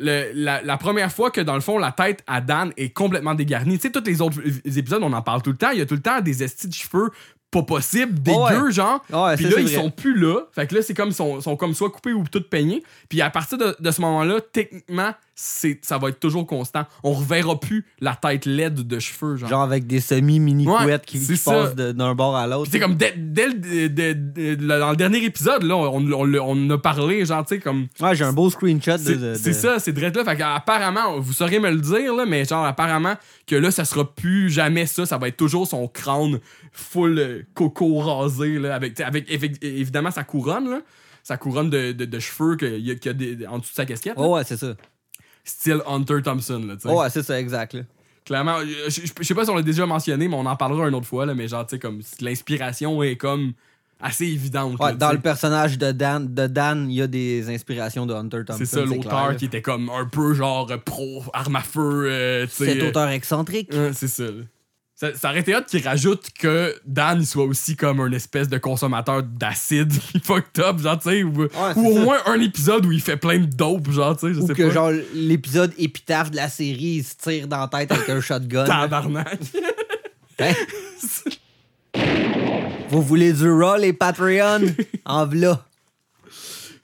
le- 0.00 0.30
la, 0.32 0.62
la 0.62 0.76
première 0.76 1.10
fois 1.12 1.30
que, 1.32 1.40
dans 1.40 1.54
le 1.56 1.60
fond, 1.60 1.76
la 1.78 1.90
tête 1.92 2.22
à 2.28 2.40
Dan 2.40 2.72
est 2.76 2.90
complètement 2.90 3.34
dégarnie. 3.34 3.78
Tu 3.78 3.88
sais, 3.88 3.90
tous 3.90 4.04
les 4.04 4.20
autres 4.20 4.38
épisodes, 4.64 5.02
on 5.02 5.12
en 5.12 5.22
parle 5.22 5.42
tout 5.42 5.50
le 5.50 5.56
temps. 5.56 5.70
Il 5.70 5.78
y 5.78 5.82
a 5.82 5.86
tout 5.86 5.94
le 5.96 6.00
temps 6.00 6.20
des 6.20 6.42
estis 6.44 6.68
de 6.68 6.74
cheveux 6.74 7.10
pas 7.50 7.62
possibles, 7.62 8.14
dégueux, 8.20 8.36
Ouais. 8.64 8.70
genre. 8.72 9.02
Ouais, 9.10 9.34
Puis 9.36 9.46
là, 9.46 9.54
ils 9.58 9.66
vrai. 9.66 9.74
sont 9.74 9.90
plus 9.90 10.18
là. 10.18 10.40
Fait 10.52 10.66
que 10.66 10.74
là, 10.74 10.82
c'est 10.82 10.94
comme, 10.94 11.12
sont, 11.12 11.40
sont 11.40 11.56
comme 11.56 11.74
soit 11.74 11.90
coupés 11.90 12.12
ou 12.12 12.24
tout 12.30 12.42
peignés. 12.42 12.82
Puis 13.08 13.22
à 13.22 13.30
partir 13.30 13.56
de, 13.58 13.74
de 13.78 13.90
ce 13.90 14.00
moment-là, 14.02 14.40
techniquement, 14.52 15.12
c'est 15.40 15.78
ça 15.82 15.98
va 15.98 16.08
être 16.08 16.18
toujours 16.18 16.44
constant. 16.48 16.84
On 17.04 17.12
reverra 17.12 17.60
plus 17.60 17.86
la 18.00 18.16
tête 18.16 18.44
laide 18.44 18.74
de 18.88 18.98
cheveux, 18.98 19.36
genre. 19.36 19.48
Genre 19.48 19.62
avec 19.62 19.86
des 19.86 20.00
semi-mini-couettes 20.00 20.84
Ouais, 20.84 20.98
qui, 21.06 21.20
qui 21.24 21.36
passent 21.36 21.76
d'un 21.76 22.14
bord 22.16 22.34
à 22.34 22.48
l'autre. 22.48 22.68
C'est 22.72 22.80
comme 22.80 22.96
dès, 22.96 23.14
dès 23.16 23.46
le- 23.46 23.88
de- 23.88 24.12
de- 24.12 24.54
de- 24.56 24.78
dans 24.78 24.90
le 24.90 24.96
dernier 24.96 25.22
épisode, 25.24 25.62
là, 25.62 25.76
on, 25.76 26.04
on, 26.12 26.34
on, 26.34 26.70
a 26.70 26.78
parlé, 26.78 27.24
genre, 27.24 27.44
tu 27.44 27.54
sais, 27.54 27.60
comme. 27.60 27.86
Ouais, 28.00 28.16
j'ai 28.16 28.24
un 28.24 28.32
beau 28.32 28.50
screenshot 28.50 28.98
de. 28.98 29.34
C'est 29.34 29.52
ça, 29.52 29.78
c'est 29.78 29.92
direct 29.92 30.16
là. 30.16 30.24
Fait 30.24 30.42
apparemment, 30.42 31.20
vous 31.20 31.32
saurez 31.32 31.60
me 31.60 31.70
le 31.70 31.80
dire, 31.80 32.16
là, 32.16 32.26
mais 32.26 32.44
genre, 32.44 32.64
apparemment, 32.66 33.14
que 33.46 33.54
là, 33.54 33.70
ça 33.70 33.84
sera 33.84 34.12
plus 34.12 34.50
jamais 34.50 34.86
ça. 34.86 35.06
Ça 35.06 35.18
va 35.18 35.28
être 35.28 35.36
toujours 35.36 35.68
son 35.68 35.86
crâne 35.86 36.40
full 36.72 37.46
coco 37.54 37.98
rasé, 37.98 38.58
là, 38.58 38.74
avec, 38.74 38.98
avec, 39.00 39.32
avec- 39.32 39.62
évidemment 39.62 40.10
sa 40.10 40.24
couronne, 40.24 40.68
là. 40.68 40.80
Sa 41.22 41.36
couronne 41.36 41.68
de, 41.70 42.18
cheveux 42.18 42.56
qu'il 42.56 42.78
y 42.86 42.90
a, 42.90 42.94
y 43.04 43.08
a 43.08 43.12
des- 43.12 43.46
en 43.46 43.58
dessous 43.58 43.70
de 43.70 43.76
sa 43.76 43.84
casquette. 43.86 44.14
Oh, 44.16 44.34
ouais, 44.34 44.44
c'est 44.44 44.56
ça. 44.56 44.74
Style 45.48 45.80
Hunter 45.86 46.20
Thompson, 46.22 46.62
là, 46.66 46.92
ouais, 46.94 47.10
c'est 47.10 47.22
ça, 47.22 47.38
exact. 47.40 47.74
là. 47.74 47.80
Clairement, 48.24 48.58
je, 48.60 48.90
je- 48.90 49.12
je 49.18 49.22
sais 49.26 49.34
pas 49.34 49.44
si 49.44 49.50
on 49.50 49.54
l'a 49.56 49.62
déjà 49.62 49.86
mentionné, 49.86 50.28
mais 50.28 50.36
on 50.36 50.44
en 50.44 50.56
parlera 50.56 50.86
une 50.88 50.94
autre 50.94 51.06
fois, 51.06 51.24
là, 51.24 51.34
mais 51.34 51.48
genre, 51.48 51.64
tu 51.66 51.76
sais, 51.76 51.78
comme 51.78 52.00
l'inspiration 52.20 53.02
est 53.02 53.16
comme 53.16 53.52
assez 54.00 54.26
évidente. 54.26 54.78
Ouais, 54.78 54.90
là, 54.90 54.92
dans 54.96 55.12
le 55.12 55.18
personnage 55.18 55.78
de 55.78 55.92
Dan, 55.92 56.32
de 56.34 56.46
Dan, 56.46 56.90
il 56.90 56.96
y 56.96 57.02
a 57.02 57.06
des 57.06 57.48
inspirations 57.48 58.04
de 58.06 58.12
Hunter 58.14 58.44
Thompson. 58.46 58.58
C'est 58.58 58.66
ça, 58.66 58.84
l'auteur 58.84 59.36
qui 59.36 59.46
était 59.46 59.62
comme 59.62 59.88
un 59.90 60.04
peu 60.04 60.34
genre 60.34 60.70
pro, 60.84 61.24
arme 61.32 61.56
à 61.56 61.62
feu, 61.62 62.06
euh, 62.10 62.46
tu 62.46 62.52
sais. 62.52 62.66
Cet 62.66 62.82
euh, 62.82 62.88
auteur 62.90 63.08
excentrique. 63.08 63.70
Ouais, 63.72 63.92
c'est 63.94 64.08
ça. 64.08 64.24
là. 64.24 64.42
Ça, 65.00 65.14
ça 65.14 65.30
aurait 65.30 65.38
été 65.40 65.54
hot 65.54 65.60
qu'il 65.68 65.86
rajoute 65.86 66.30
que 66.36 66.74
Dan 66.84 67.20
il 67.20 67.26
soit 67.26 67.44
aussi 67.44 67.76
comme 67.76 68.00
un 68.00 68.10
espèce 68.10 68.48
de 68.48 68.58
consommateur 68.58 69.22
d'acide 69.22 69.92
fucked 70.24 70.58
up, 70.58 70.80
genre, 70.80 70.98
tu 70.98 71.10
sais, 71.10 71.22
ou, 71.22 71.44
au 71.44 71.48
ça. 71.48 71.74
moins 71.76 72.18
un 72.26 72.40
épisode 72.40 72.84
où 72.84 72.90
il 72.90 73.00
fait 73.00 73.16
plein 73.16 73.38
de 73.38 73.44
dope, 73.46 73.88
genre, 73.92 74.16
tu 74.16 74.26
sais, 74.26 74.34
je 74.34 74.40
Ou 74.40 74.46
sais 74.48 74.54
que, 74.54 74.64
pas. 74.64 74.70
genre, 74.70 74.90
l'épisode 75.14 75.72
épitaphe 75.78 76.32
de 76.32 76.36
la 76.36 76.48
série, 76.48 76.96
il 76.98 77.04
se 77.04 77.14
tire 77.14 77.46
dans 77.46 77.60
la 77.60 77.68
tête 77.68 77.92
avec 77.92 78.08
un 78.08 78.20
shotgun. 78.20 78.64
Tabarnak. 78.66 79.38
Hein? 80.40 80.52
Vous 82.90 83.02
voulez 83.02 83.32
du 83.32 83.50
Raw, 83.50 83.76
les 83.76 83.92
Patreon? 83.92 84.62
en 85.04 85.26
v'là. 85.26 85.64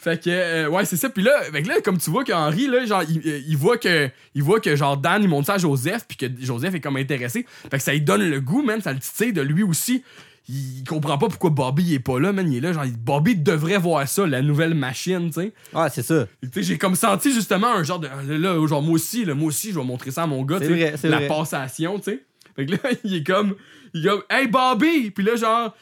Fait 0.05 0.23
que, 0.23 0.29
euh, 0.29 0.69
ouais, 0.69 0.85
c'est 0.85 0.99
ça. 0.99 1.09
Puis 1.09 1.23
là, 1.23 1.33
là, 1.51 1.81
comme 1.83 1.97
tu 1.97 2.11
vois 2.11 2.25
qu'Henri, 2.25 2.67
là, 2.67 2.85
genre, 2.85 3.03
il, 3.09 3.27
euh, 3.27 3.41
il 3.49 3.57
voit 3.57 3.79
que, 3.79 4.11
il 4.35 4.43
voit 4.43 4.61
que, 4.61 4.77
genre, 4.77 4.99
Dan, 4.99 5.23
il 5.23 5.31
montre 5.31 5.47
ça 5.47 5.55
à 5.55 5.59
Joseph, 5.59 6.05
puis 6.07 6.19
que 6.19 6.27
Joseph 6.45 6.75
est 6.75 6.81
comme 6.81 6.99
intéressé. 6.99 7.47
Fait 7.71 7.79
que 7.79 7.83
ça 7.83 7.93
lui 7.93 8.03
donne 8.03 8.29
le 8.29 8.39
goût, 8.39 8.63
man, 8.63 8.83
ça 8.83 8.93
le 8.93 8.99
titille 8.99 9.33
de 9.33 9.41
lui 9.41 9.63
aussi. 9.63 10.05
Il 10.47 10.85
comprend 10.87 11.17
pas 11.17 11.29
pourquoi 11.29 11.49
Bobby 11.49 11.85
il 11.85 11.95
est 11.95 12.01
pas 12.01 12.21
là, 12.21 12.35
man. 12.35 12.47
Il 12.53 12.59
est 12.59 12.61
là, 12.61 12.75
genre, 12.75 12.85
Bobby 12.99 13.35
devrait 13.35 13.79
voir 13.79 14.07
ça, 14.07 14.27
la 14.27 14.43
nouvelle 14.43 14.75
machine, 14.75 15.29
tu 15.29 15.41
sais. 15.41 15.55
Ouais, 15.73 15.89
c'est 15.89 16.03
ça. 16.03 16.27
Tu 16.43 16.51
sais, 16.53 16.63
j'ai 16.63 16.77
comme 16.77 16.97
senti 16.97 17.33
justement 17.33 17.75
un 17.75 17.83
genre 17.83 17.99
de. 17.99 18.09
Là, 18.29 18.67
genre, 18.67 18.83
moi 18.83 18.97
aussi, 18.97 19.25
là, 19.25 19.35
moi 19.35 19.49
aussi, 19.49 19.73
je 19.73 19.79
vais 19.79 19.87
montrer 19.87 20.11
ça 20.11 20.25
à 20.25 20.27
mon 20.27 20.43
gars, 20.43 20.59
C'est 20.59 20.67
tu 20.69 20.99
sais. 20.99 21.09
La 21.09 21.17
vrai. 21.17 21.29
passation, 21.29 21.97
tu 21.99 22.11
sais. 22.11 22.25
Fait 22.57 22.67
que 22.67 22.73
là, 22.73 22.79
il 23.05 23.15
est 23.15 23.27
comme. 23.27 23.55
Il 23.95 24.05
est 24.05 24.11
comme, 24.11 24.23
hey 24.29 24.49
Bobby! 24.49 25.11
Puis 25.13 25.25
là, 25.25 25.37
genre, 25.37 25.75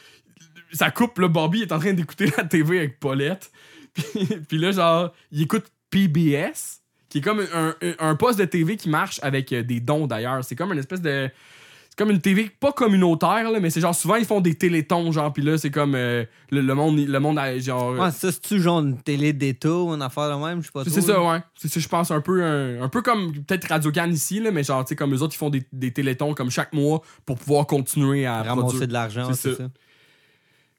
ça 0.72 0.92
coupe, 0.92 1.18
là, 1.18 1.26
Bobby 1.26 1.62
est 1.62 1.72
en 1.72 1.80
train 1.80 1.92
d'écouter 1.92 2.30
la 2.36 2.44
TV 2.44 2.78
avec 2.78 3.00
Paulette. 3.00 3.50
Puis, 3.94 4.26
puis 4.48 4.58
là, 4.58 4.72
genre, 4.72 5.12
il 5.30 5.42
écoute 5.42 5.64
PBS, 5.90 6.80
qui 7.08 7.18
est 7.18 7.22
comme 7.22 7.40
un, 7.52 7.74
un, 7.82 7.94
un 7.98 8.14
poste 8.16 8.38
de 8.38 8.44
TV 8.44 8.76
qui 8.76 8.88
marche 8.88 9.20
avec 9.22 9.52
euh, 9.52 9.62
des 9.62 9.80
dons 9.80 10.06
d'ailleurs. 10.06 10.42
C'est 10.44 10.56
comme 10.56 10.72
une 10.72 10.78
espèce 10.78 11.02
de. 11.02 11.30
C'est 11.90 11.98
comme 11.98 12.10
une 12.10 12.22
TV 12.22 12.50
pas 12.58 12.72
communautaire, 12.72 13.50
là, 13.50 13.60
mais 13.60 13.68
c'est 13.68 13.82
genre 13.82 13.94
souvent 13.94 14.14
ils 14.16 14.24
font 14.24 14.40
des 14.40 14.54
télétons, 14.54 15.12
genre, 15.12 15.30
puis 15.30 15.42
là, 15.42 15.58
c'est 15.58 15.70
comme 15.70 15.94
euh, 15.94 16.24
le, 16.50 16.62
le 16.62 16.74
monde, 16.74 16.98
le 16.98 17.20
monde, 17.20 17.38
a, 17.38 17.58
genre. 17.58 17.92
Ouais, 17.92 18.10
ça, 18.10 18.32
c'est-tu 18.32 18.62
genre 18.62 18.80
une 18.80 18.96
télé 18.96 19.34
d'État 19.34 19.74
ou 19.74 19.92
une 19.92 20.00
affaire 20.00 20.30
de 20.34 20.42
même? 20.42 20.62
Je 20.62 20.68
sais 20.68 20.72
pas 20.72 20.84
C'est 20.84 20.90
trop. 20.90 21.00
c'est 21.02 21.06
ça, 21.12 21.22
ouais. 21.22 21.40
C'est 21.54 21.68
ça, 21.68 21.80
je 21.80 21.88
pense, 21.88 22.10
un 22.10 22.22
peu, 22.22 22.42
un, 22.42 22.80
un 22.82 22.88
peu 22.88 23.02
comme 23.02 23.32
peut-être 23.44 23.68
Radio 23.68 23.92
Can 23.92 24.08
ici, 24.08 24.40
là, 24.40 24.50
mais 24.50 24.64
genre, 24.64 24.82
tu 24.86 24.88
sais, 24.90 24.96
comme 24.96 25.14
eux 25.14 25.20
autres, 25.20 25.34
ils 25.34 25.38
font 25.38 25.50
des, 25.50 25.64
des 25.70 25.92
télétons 25.92 26.32
comme 26.32 26.50
chaque 26.50 26.72
mois 26.72 27.02
pour 27.26 27.36
pouvoir 27.36 27.66
continuer 27.66 28.24
à 28.24 28.42
Ramasser 28.42 28.68
produire. 28.68 28.88
de 28.88 28.92
l'argent, 28.94 29.26
C'est 29.34 29.50
c'est 29.50 29.50
ça. 29.56 29.64
ça. 29.64 29.70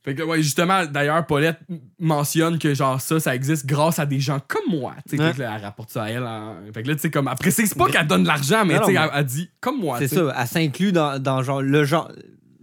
Fait 0.06 0.16
que, 0.16 0.22
ouais, 0.24 0.42
justement, 0.42 0.86
d'ailleurs, 0.86 1.26
Paulette 1.26 1.60
mentionne 1.98 2.60
que, 2.60 2.74
genre, 2.74 3.00
ça, 3.00 3.22
ça 3.22 3.34
existe 3.34 3.66
grâce 3.66 4.00
à 4.00 4.06
des 4.06 4.20
gens 4.20 4.40
comme 4.48 4.78
moi. 4.80 4.96
Tu 5.10 5.16
sais, 5.16 5.24
Ouais. 5.24 5.32
elle 5.38 5.62
rapporte 5.64 5.92
ça 5.92 6.04
à 6.04 6.10
elle. 6.10 6.28
Fait 6.74 6.84
que 6.84 6.90
là, 6.90 6.96
tu 6.96 7.02
sais, 7.02 7.10
comme, 7.12 7.30
elle 7.30 7.38
précise 7.38 7.74
pas 7.74 7.88
qu'elle 7.88 8.06
donne 8.08 8.24
de 8.24 8.28
l'argent, 8.28 8.66
mais, 8.66 8.78
tu 8.80 8.86
sais, 8.88 8.94
elle, 8.96 9.10
elle 9.14 9.26
dit 9.26 9.50
comme 9.62 9.80
moi. 9.80 10.00
C'est 10.00 10.10
ça. 10.10 10.34
Elle 10.38 10.48
s'inclut 10.48 10.92
dans, 10.92 11.22
dans 11.22 11.42
genre 11.42 11.62
le 11.62 11.86
genre 11.86 12.12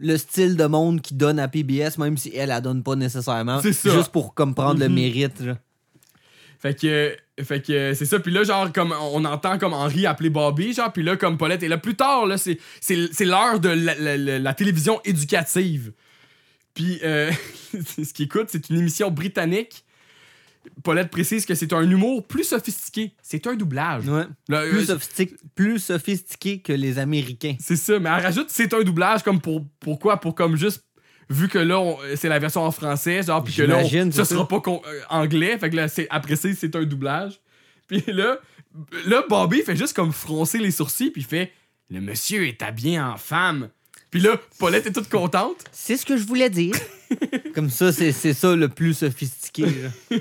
le 0.03 0.17
style 0.17 0.57
de 0.57 0.65
monde 0.65 1.01
qui 1.03 1.13
donne 1.15 1.39
à 1.39 1.47
PBS, 1.49 1.99
même 1.99 2.17
si 2.17 2.31
elle, 2.35 2.51
elle 2.51 2.63
donne 2.63 2.83
pas 2.83 2.95
nécessairement. 2.97 3.61
C'est 3.61 3.73
ça. 3.75 3.91
Juste 3.91 4.09
pour 4.13 4.33
comme 4.35 4.55
prendre 4.55 4.81
le 4.81 4.89
Mhm. 4.89 4.95
mérite. 4.95 5.43
genre. 5.45 5.57
Fait 6.59 6.79
que, 6.79 7.17
fait 7.43 7.63
que 7.63 7.95
c'est 7.95 8.05
ça. 8.05 8.19
Puis 8.19 8.33
là, 8.33 8.45
genre, 8.45 8.71
comme 8.73 8.93
on 9.13 9.25
entend 9.25 9.59
comme 9.59 9.73
Henri 9.73 10.07
appeler 10.07 10.29
Bobby, 10.31 10.75
genre, 10.75 10.93
puis 10.93 11.03
là, 11.03 11.17
comme 11.17 11.39
Paulette. 11.39 11.63
Et 11.63 11.69
là, 11.69 11.79
plus 11.79 11.95
tard, 11.97 12.27
là, 12.27 12.37
c'est, 12.37 12.59
c'est, 12.83 13.09
c'est 13.13 13.25
l'heure 13.25 13.61
de 13.61 13.71
la, 13.71 13.95
la- 13.95 14.17
la- 14.19 14.39
la 14.39 14.55
télévision 14.55 15.01
éducative. 15.07 15.93
Puis, 16.75 17.01
euh, 17.03 17.31
ce 17.73 18.13
qu'il 18.13 18.27
écoute, 18.27 18.49
c'est 18.51 18.71
une 18.71 18.79
émission 18.79 19.11
britannique. 19.11 19.85
Paulette 20.83 21.11
précise 21.11 21.47
que 21.47 21.55
c'est 21.55 21.73
un 21.73 21.89
humour 21.91 22.27
plus 22.27 22.45
sophistiqué. 22.45 23.15
C'est 23.23 23.47
un 23.47 23.55
doublage. 23.55 24.07
Ouais. 24.07 24.25
Là, 24.49 24.63
Plus, 24.69 24.81
euh, 24.83 24.85
sophistiqué, 24.87 25.37
plus 25.55 25.79
sophistiqué 25.79 26.61
que 26.61 26.73
les 26.73 26.99
Américains. 26.99 27.57
c'est 27.59 27.77
ça, 27.77 27.99
mais 27.99 28.11
elle 28.11 28.23
rajoute 28.23 28.49
c'est 28.51 28.75
un 28.75 28.83
doublage 28.83 29.23
comme 29.23 29.41
pour 29.41 29.65
pourquoi? 29.81 30.19
Pour 30.21 30.35
comme 30.35 30.57
juste 30.57 30.85
vu 31.31 31.49
que 31.49 31.59
là 31.59 31.81
on- 31.81 31.97
c'est 32.17 32.29
la 32.29 32.39
version 32.39 32.63
en 32.63 32.71
français 32.73 33.23
genre 33.23 33.43
puis 33.43 33.55
que 33.55 33.63
là 33.63 33.79
on- 33.79 33.89
sera 34.25 34.47
pas 34.49 34.61
con- 34.61 34.83
euh, 34.87 35.01
anglais 35.09 35.57
fait 35.59 35.71
que 35.71 35.77
là 35.77 35.89
c'est 35.89 36.07
après 36.11 36.37
c'est 36.37 36.77
un 36.77 36.83
doublage. 36.85 37.41
Puis 37.89 38.03
là 38.09 38.39
là 39.07 39.25
Bobby 39.29 39.63
fait 39.63 39.77
juste 39.77 39.95
comme 39.95 40.13
froncer 40.13 40.59
les 40.59 40.71
sourcils 40.73 41.11
puis 41.11 41.23
fait 41.23 41.53
le 41.89 42.01
monsieur 42.01 42.47
est 42.47 42.63
habillé 42.63 43.01
en 43.01 43.17
femme. 43.17 43.71
Puis 44.11 44.21
là 44.21 44.37
Paulette 44.59 44.87
est 44.87 44.93
toute 44.93 45.09
contente. 45.09 45.57
C'est 45.73 45.97
ce 45.97 46.05
que 46.07 46.17
je 46.17 46.25
voulais 46.27 46.51
dire. 46.51 46.75
comme 47.55 47.71
ça, 47.71 47.93
c'est 47.93 48.13
c'est 48.13 48.33
ça 48.35 48.55
le 48.57 48.69
plus 48.69 48.95
sophistiqué. 48.95 49.65
là. 49.67 50.19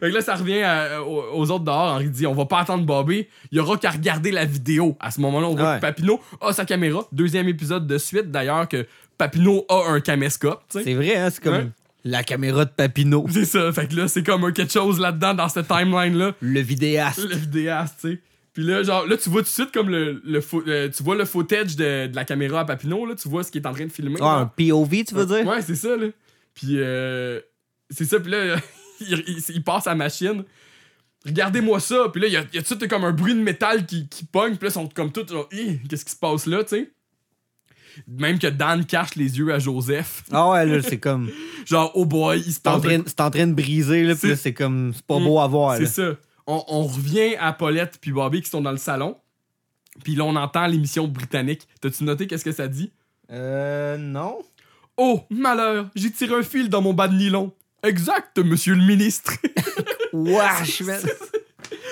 Fait 0.00 0.08
que 0.10 0.14
là 0.14 0.22
ça 0.22 0.34
revient 0.34 0.62
à- 0.62 1.02
aux, 1.04 1.50
autres 1.50 1.64
dehors, 1.64 1.92
Henri 1.92 2.08
dit 2.08 2.26
on 2.26 2.34
va 2.34 2.46
pas 2.46 2.60
attendre 2.60 2.84
Bobby, 2.84 3.26
il 3.52 3.58
y 3.58 3.60
aura 3.60 3.76
qu'à 3.76 3.90
regarder 3.90 4.30
la 4.30 4.46
vidéo. 4.46 4.96
À 4.98 5.10
ce 5.10 5.20
moment-là, 5.20 5.46
on 5.48 5.54
voit 5.54 5.70
Ouais. 5.72 5.76
que 5.76 5.80
Papineau 5.82 6.20
a 6.40 6.52
sa 6.54 6.64
caméra, 6.64 7.06
deuxième 7.12 7.48
épisode 7.48 7.86
de 7.86 7.98
suite 7.98 8.30
d'ailleurs 8.30 8.66
que 8.66 8.86
Papineau 9.18 9.66
a 9.68 9.90
un 9.90 10.00
caméscope. 10.00 10.62
C'est 10.70 10.94
vrai, 10.94 11.16
hein? 11.16 11.28
C'est 11.30 11.42
comme 11.44 11.54
Ouais. 11.54 11.68
la 12.04 12.22
caméra 12.24 12.64
de 12.64 12.70
Papineau. 12.70 13.26
C'est 13.30 13.44
ça, 13.44 13.70
fait 13.72 13.88
que 13.88 13.94
là, 13.96 14.08
c'est 14.08 14.22
comme 14.22 14.44
un 14.44 14.52
quelque 14.52 14.72
chose 14.72 14.98
là-dedans, 14.98 15.34
dans 15.34 15.48
cette 15.50 15.68
timeline-là. 15.68 16.32
Le 16.40 16.60
vidéaste. 16.60 17.18
Le 17.28 17.36
vidéaste, 17.36 17.96
tu 18.00 18.12
sais. 18.12 18.20
Puis 18.58 18.66
là, 18.66 18.82
genre, 18.82 19.06
là, 19.06 19.16
tu 19.16 19.30
vois 19.30 19.42
tout 19.42 19.46
de 19.46 19.52
suite 19.52 19.70
comme 19.70 19.88
le. 19.88 20.20
le 20.24 20.40
euh, 20.66 20.88
tu 20.88 21.04
vois 21.04 21.14
le 21.14 21.24
footage 21.24 21.76
de, 21.76 22.08
de 22.08 22.16
la 22.16 22.24
caméra 22.24 22.58
à 22.58 22.64
Papineau, 22.64 23.06
là. 23.06 23.14
Tu 23.14 23.28
vois 23.28 23.44
ce 23.44 23.52
qu'il 23.52 23.62
est 23.62 23.66
en 23.68 23.72
train 23.72 23.86
de 23.86 23.92
filmer. 23.92 24.16
Ah, 24.20 24.24
là. 24.24 24.30
un 24.38 24.46
POV, 24.46 25.04
tu 25.04 25.14
veux 25.14 25.26
dire? 25.26 25.46
Ouais, 25.46 25.62
c'est 25.62 25.76
ça, 25.76 25.96
là. 25.96 26.06
Puis, 26.54 26.70
euh, 26.80 27.40
c'est 27.88 28.04
ça, 28.04 28.18
puis 28.18 28.32
là, 28.32 28.56
il, 29.00 29.22
il- 29.28 29.44
il 29.54 29.62
passe 29.62 29.86
à 29.86 29.90
la 29.90 29.94
machine. 29.96 30.42
Regardez-moi 31.24 31.78
ça. 31.78 32.08
Puis 32.12 32.20
là, 32.20 32.26
il 32.26 32.32
y 32.32 32.36
a, 32.36 32.40
y 32.52 32.58
a 32.58 32.62
tout 32.62 32.74
de 32.74 32.78
suite 32.80 32.88
comme 32.88 33.04
un 33.04 33.12
bruit 33.12 33.32
de 33.34 33.40
métal 33.40 33.86
qui, 33.86 34.08
qui 34.08 34.24
pogne. 34.24 34.56
Puis 34.56 34.64
là, 34.66 34.70
ils 34.70 34.72
sont 34.72 34.88
comme 34.88 35.12
tous 35.12 35.28
genre, 35.28 35.48
qu'est-ce 35.88 36.04
qui 36.04 36.10
se 36.10 36.16
passe 36.16 36.46
là, 36.46 36.64
tu 36.64 36.70
sais? 36.70 36.90
Même 38.08 38.40
que 38.40 38.48
Dan 38.48 38.84
cache 38.86 39.14
les 39.14 39.38
yeux 39.38 39.54
à 39.54 39.60
Joseph. 39.60 40.24
Ah 40.32 40.50
ouais, 40.50 40.66
là, 40.66 40.82
c'est 40.82 40.98
comme. 40.98 41.30
Genre, 41.64 41.92
oh 41.94 42.06
boy, 42.06 42.42
il 42.44 42.52
se 42.52 42.58
passe 42.60 42.82
c'est 43.06 43.20
en 43.20 43.30
train 43.30 43.46
de 43.46 43.52
briser, 43.52 44.02
là, 44.02 44.16
puis 44.16 44.30
là, 44.30 44.36
C'est- 44.36 44.52
comme. 44.52 44.92
C'est 44.94 45.04
pas 45.06 45.18
beau 45.20 45.38
à 45.38 45.46
voir, 45.46 45.76
C'est 45.76 45.86
ça. 45.86 46.16
On, 46.48 46.64
on 46.66 46.82
revient 46.82 47.36
à 47.36 47.52
Paulette 47.52 47.98
puis 48.00 48.10
Bobby 48.10 48.40
qui 48.40 48.48
sont 48.48 48.62
dans 48.62 48.72
le 48.72 48.78
salon. 48.78 49.16
Puis 50.02 50.14
là, 50.14 50.24
on 50.24 50.34
entend 50.34 50.66
l'émission 50.66 51.06
britannique. 51.06 51.68
T'as-tu 51.80 52.04
noté 52.04 52.26
qu'est-ce 52.26 52.44
que 52.44 52.52
ça 52.52 52.68
dit? 52.68 52.90
Euh, 53.30 53.98
non. 53.98 54.38
Oh, 54.96 55.20
malheur, 55.30 55.90
j'ai 55.94 56.10
tiré 56.10 56.34
un 56.34 56.42
fil 56.42 56.70
dans 56.70 56.80
mon 56.80 56.94
bas 56.94 57.06
de 57.06 57.14
nylon. 57.14 57.52
Exact, 57.82 58.38
monsieur 58.38 58.74
le 58.74 58.82
ministre. 58.82 59.34
Wesh, 60.12 60.80
man. 60.80 61.00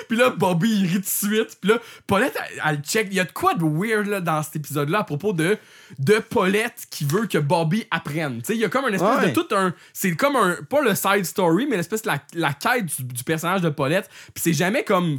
Puis 0.07 0.17
là, 0.17 0.29
Bobby, 0.29 0.69
il 0.81 0.87
rit 0.87 0.99
de 0.99 1.05
suite. 1.05 1.57
Puis 1.61 1.69
là, 1.71 1.79
Paulette, 2.05 2.37
elle, 2.51 2.61
elle 2.65 2.77
check. 2.81 3.07
Il 3.11 3.15
y 3.15 3.19
a 3.19 3.23
de 3.25 3.31
quoi 3.31 3.53
de 3.53 3.63
weird 3.63 4.07
là, 4.07 4.21
dans 4.21 4.41
cet 4.43 4.55
épisode-là 4.57 4.99
à 4.99 5.03
propos 5.03 5.33
de, 5.33 5.57
de 5.99 6.19
Paulette 6.19 6.87
qui 6.89 7.05
veut 7.05 7.27
que 7.27 7.37
Bobby 7.37 7.85
apprenne. 7.91 8.39
Tu 8.39 8.45
sais, 8.47 8.55
il 8.55 8.59
y 8.59 8.65
a 8.65 8.69
comme 8.69 8.85
un 8.85 8.93
espèce 8.93 9.07
Ouais. 9.19 9.29
de 9.29 9.33
tout 9.33 9.47
un. 9.55 9.73
C'est 9.93 10.15
comme 10.15 10.35
un. 10.35 10.57
Pas 10.69 10.81
le 10.81 10.95
side 10.95 11.25
story, 11.25 11.67
mais 11.69 11.77
l'espèce 11.77 12.01
de 12.03 12.07
la, 12.07 12.19
la 12.33 12.53
quête 12.53 12.85
du, 12.85 13.03
du 13.03 13.23
personnage 13.23 13.61
de 13.61 13.69
Paulette. 13.69 14.09
Puis 14.33 14.41
c'est 14.43 14.53
jamais 14.53 14.83
comme 14.83 15.17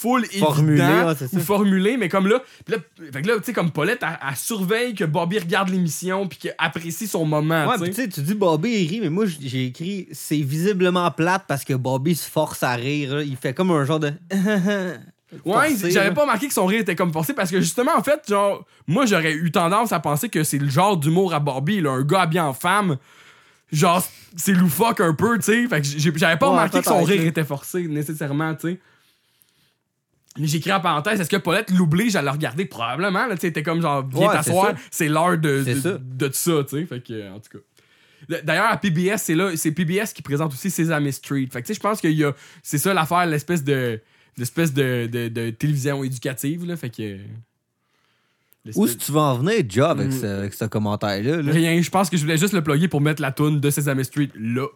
full 0.00 0.26
Formulé, 0.38 0.72
évident 0.82 1.08
ouais, 1.08 1.14
ou 1.32 1.40
formulé, 1.40 1.96
mais 1.96 2.08
comme 2.08 2.26
là, 2.28 2.42
là, 2.68 2.76
fait 3.12 3.22
que 3.22 3.28
là, 3.28 3.36
tu 3.38 3.44
sais, 3.44 3.52
comme 3.52 3.70
Paulette, 3.70 4.02
elle, 4.02 4.18
elle 4.28 4.36
surveille 4.36 4.94
que 4.94 5.04
Bobby 5.04 5.38
regarde 5.38 5.68
l'émission 5.70 6.26
puis 6.28 6.38
qu'elle 6.38 6.54
apprécie 6.58 7.06
son 7.06 7.24
moment. 7.24 7.66
Ouais, 7.66 7.78
tu 7.78 7.84
sais. 7.86 7.90
tu 7.90 7.94
sais, 8.02 8.08
tu 8.08 8.20
dis 8.22 8.34
Bobby 8.34 8.82
il 8.82 8.88
rit, 8.88 9.00
mais 9.00 9.10
moi 9.10 9.24
j'ai 9.26 9.66
écrit 9.66 10.08
c'est 10.12 10.36
visiblement 10.40 11.10
plate 11.10 11.44
parce 11.48 11.64
que 11.64 11.74
Bobby 11.74 12.14
se 12.14 12.28
force 12.28 12.62
à 12.62 12.74
rire. 12.74 13.16
là. 13.16 13.22
Il 13.22 13.36
fait 13.36 13.54
comme 13.54 13.70
un 13.70 13.84
genre 13.84 14.00
de. 14.00 14.12
Ouais, 15.44 15.74
j'avais 15.90 16.14
pas 16.14 16.20
remarqué 16.22 16.46
que 16.46 16.54
son 16.54 16.66
rire 16.66 16.80
était 16.80 16.94
comme 16.94 17.12
forcé 17.12 17.34
parce 17.34 17.50
que 17.50 17.60
justement, 17.60 17.90
en 17.96 18.02
fait, 18.02 18.22
genre, 18.28 18.64
moi 18.86 19.06
j'aurais 19.06 19.32
eu 19.32 19.50
tendance 19.50 19.90
à 19.92 19.98
penser 19.98 20.28
que 20.28 20.44
c'est 20.44 20.58
le 20.58 20.68
genre 20.68 20.96
d'humour 20.96 21.34
à 21.34 21.40
Barbie, 21.40 21.80
là, 21.80 21.90
un 21.90 22.02
gars 22.02 22.22
habillé 22.22 22.40
en 22.40 22.54
femme. 22.54 22.96
Genre, 23.72 24.02
c'est 24.36 24.52
loufoque 24.52 25.00
un 25.00 25.12
peu, 25.14 25.36
tu 25.38 25.44
sais. 25.46 25.66
Fait 25.66 25.80
que 25.80 25.86
j'avais 26.18 26.36
pas 26.36 26.46
Ouais, 26.46 26.52
remarqué 26.52 26.78
que 26.78 26.84
son 26.84 27.02
rire 27.02 27.22
était 27.26 27.42
forcé 27.44 27.88
nécessairement, 27.88 28.54
tu 28.54 28.68
sais. 28.68 28.80
J'écris 30.42 30.72
en 30.72 30.80
parenthèse, 30.80 31.20
est-ce 31.20 31.30
que 31.30 31.36
Paulette 31.36 31.70
l'oblige 31.70 32.14
à 32.16 32.22
le 32.22 32.30
regarder? 32.30 32.64
Probablement, 32.66 33.26
là, 33.26 33.34
tu 33.34 33.42
sais, 33.42 33.52
t'es 33.52 33.62
comme 33.62 33.80
genre, 33.80 34.06
viens 34.06 34.28
Ouais, 34.28 34.34
t'asseoir, 34.34 34.74
c'est 34.90 35.08
l'heure 35.08 35.38
de, 35.38 35.62
de, 35.64 35.74
ça. 35.74 35.98
de 36.00 36.30
ça, 36.32 36.52
tu 36.68 36.78
sais, 36.80 36.86
fait 36.86 37.00
que, 37.00 37.12
euh, 37.14 37.32
en 37.34 37.40
tout 37.40 37.58
cas. 37.58 38.38
D'ailleurs, 38.42 38.66
à 38.70 38.76
PBS, 38.76 39.18
c'est 39.18 39.34
là, 39.34 39.56
c'est 39.56 39.70
PBS 39.72 40.12
qui 40.14 40.22
présente 40.22 40.52
aussi 40.52 40.70
Sesame 40.70 41.10
Street. 41.12 41.46
Fait 41.52 41.60
que, 41.62 41.66
tu 41.66 41.72
sais, 41.72 41.74
je 41.74 41.80
pense 41.80 42.00
qu'il 42.00 42.12
y 42.12 42.24
a, 42.24 42.32
c'est 42.62 42.78
ça 42.78 42.92
l'affaire, 42.92 43.24
l'espèce 43.26 43.62
de, 43.62 44.00
l'espèce 44.36 44.72
de, 44.74 45.06
de, 45.10 45.28
de 45.28 45.50
télévision 45.50 46.02
éducative, 46.02 46.64
là, 46.66 46.76
fait 46.76 46.90
que... 46.90 47.18
Où 48.74 48.84
est-ce 48.84 48.96
que 48.96 49.04
tu 49.04 49.12
vas 49.12 49.20
en 49.20 49.38
venir, 49.38 49.62
déjà, 49.62 49.90
avec, 49.90 50.08
Mm. 50.08 50.20
ce, 50.20 50.26
avec 50.26 50.54
ce 50.54 50.64
commentaire-là? 50.64 51.40
là? 51.40 51.52
Rien, 51.52 51.80
je 51.80 51.88
pense 51.88 52.10
que 52.10 52.16
je 52.16 52.22
voulais 52.22 52.36
juste 52.36 52.52
le 52.52 52.62
plugger 52.62 52.88
pour 52.88 53.00
mettre 53.00 53.22
la 53.22 53.30
toune 53.30 53.60
de 53.60 53.70
Sesame 53.70 54.02
Street 54.02 54.30
là. 54.34 54.66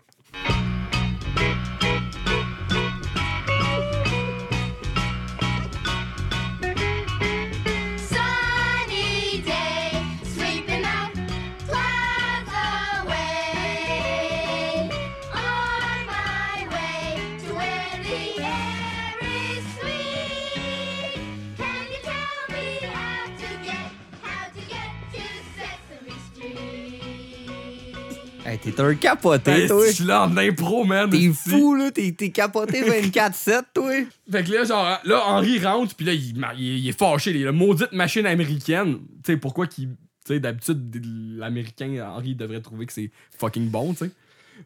T'es 28.72 28.80
un 28.82 28.94
capoté, 28.94 29.50
Hey, 29.50 29.66
toi. 29.68 29.86
je 29.86 29.92
suis 29.92 30.04
là 30.04 30.24
en 30.26 30.36
impro, 30.36 30.84
man. 30.84 31.08
T'es 31.10 31.30
fou, 31.32 31.74
là. 31.74 31.90
T'es 31.90 32.12
capoté 32.30 32.82
24-7, 33.02 33.62
toi. 33.74 33.90
Fait 34.30 34.44
que 34.44 34.52
là, 34.52 34.64
genre, 34.64 34.98
là, 35.04 35.22
Henri 35.26 35.58
rentre, 35.58 35.94
puis 35.94 36.06
là, 36.06 36.12
il, 36.12 36.36
il- 36.58 36.78
il 36.78 36.88
est 36.88 36.98
fâché. 36.98 37.30
Il 37.32 37.42
a 37.42 37.46
la 37.46 37.52
maudite 37.52 37.92
machine 37.92 38.26
américaine. 38.26 38.98
Tu 39.24 39.32
sais, 39.32 39.36
pourquoi 39.36 39.66
qu'il. 39.66 39.88
Tu 40.26 40.34
sais, 40.34 40.40
d'habitude, 40.40 41.02
l'américain, 41.38 42.06
Henri, 42.14 42.34
devrait 42.34 42.60
trouver 42.60 42.86
que 42.86 42.92
c'est 42.92 43.10
fucking 43.38 43.68
bon, 43.70 43.92
tu 43.94 44.04
sais. 44.04 44.10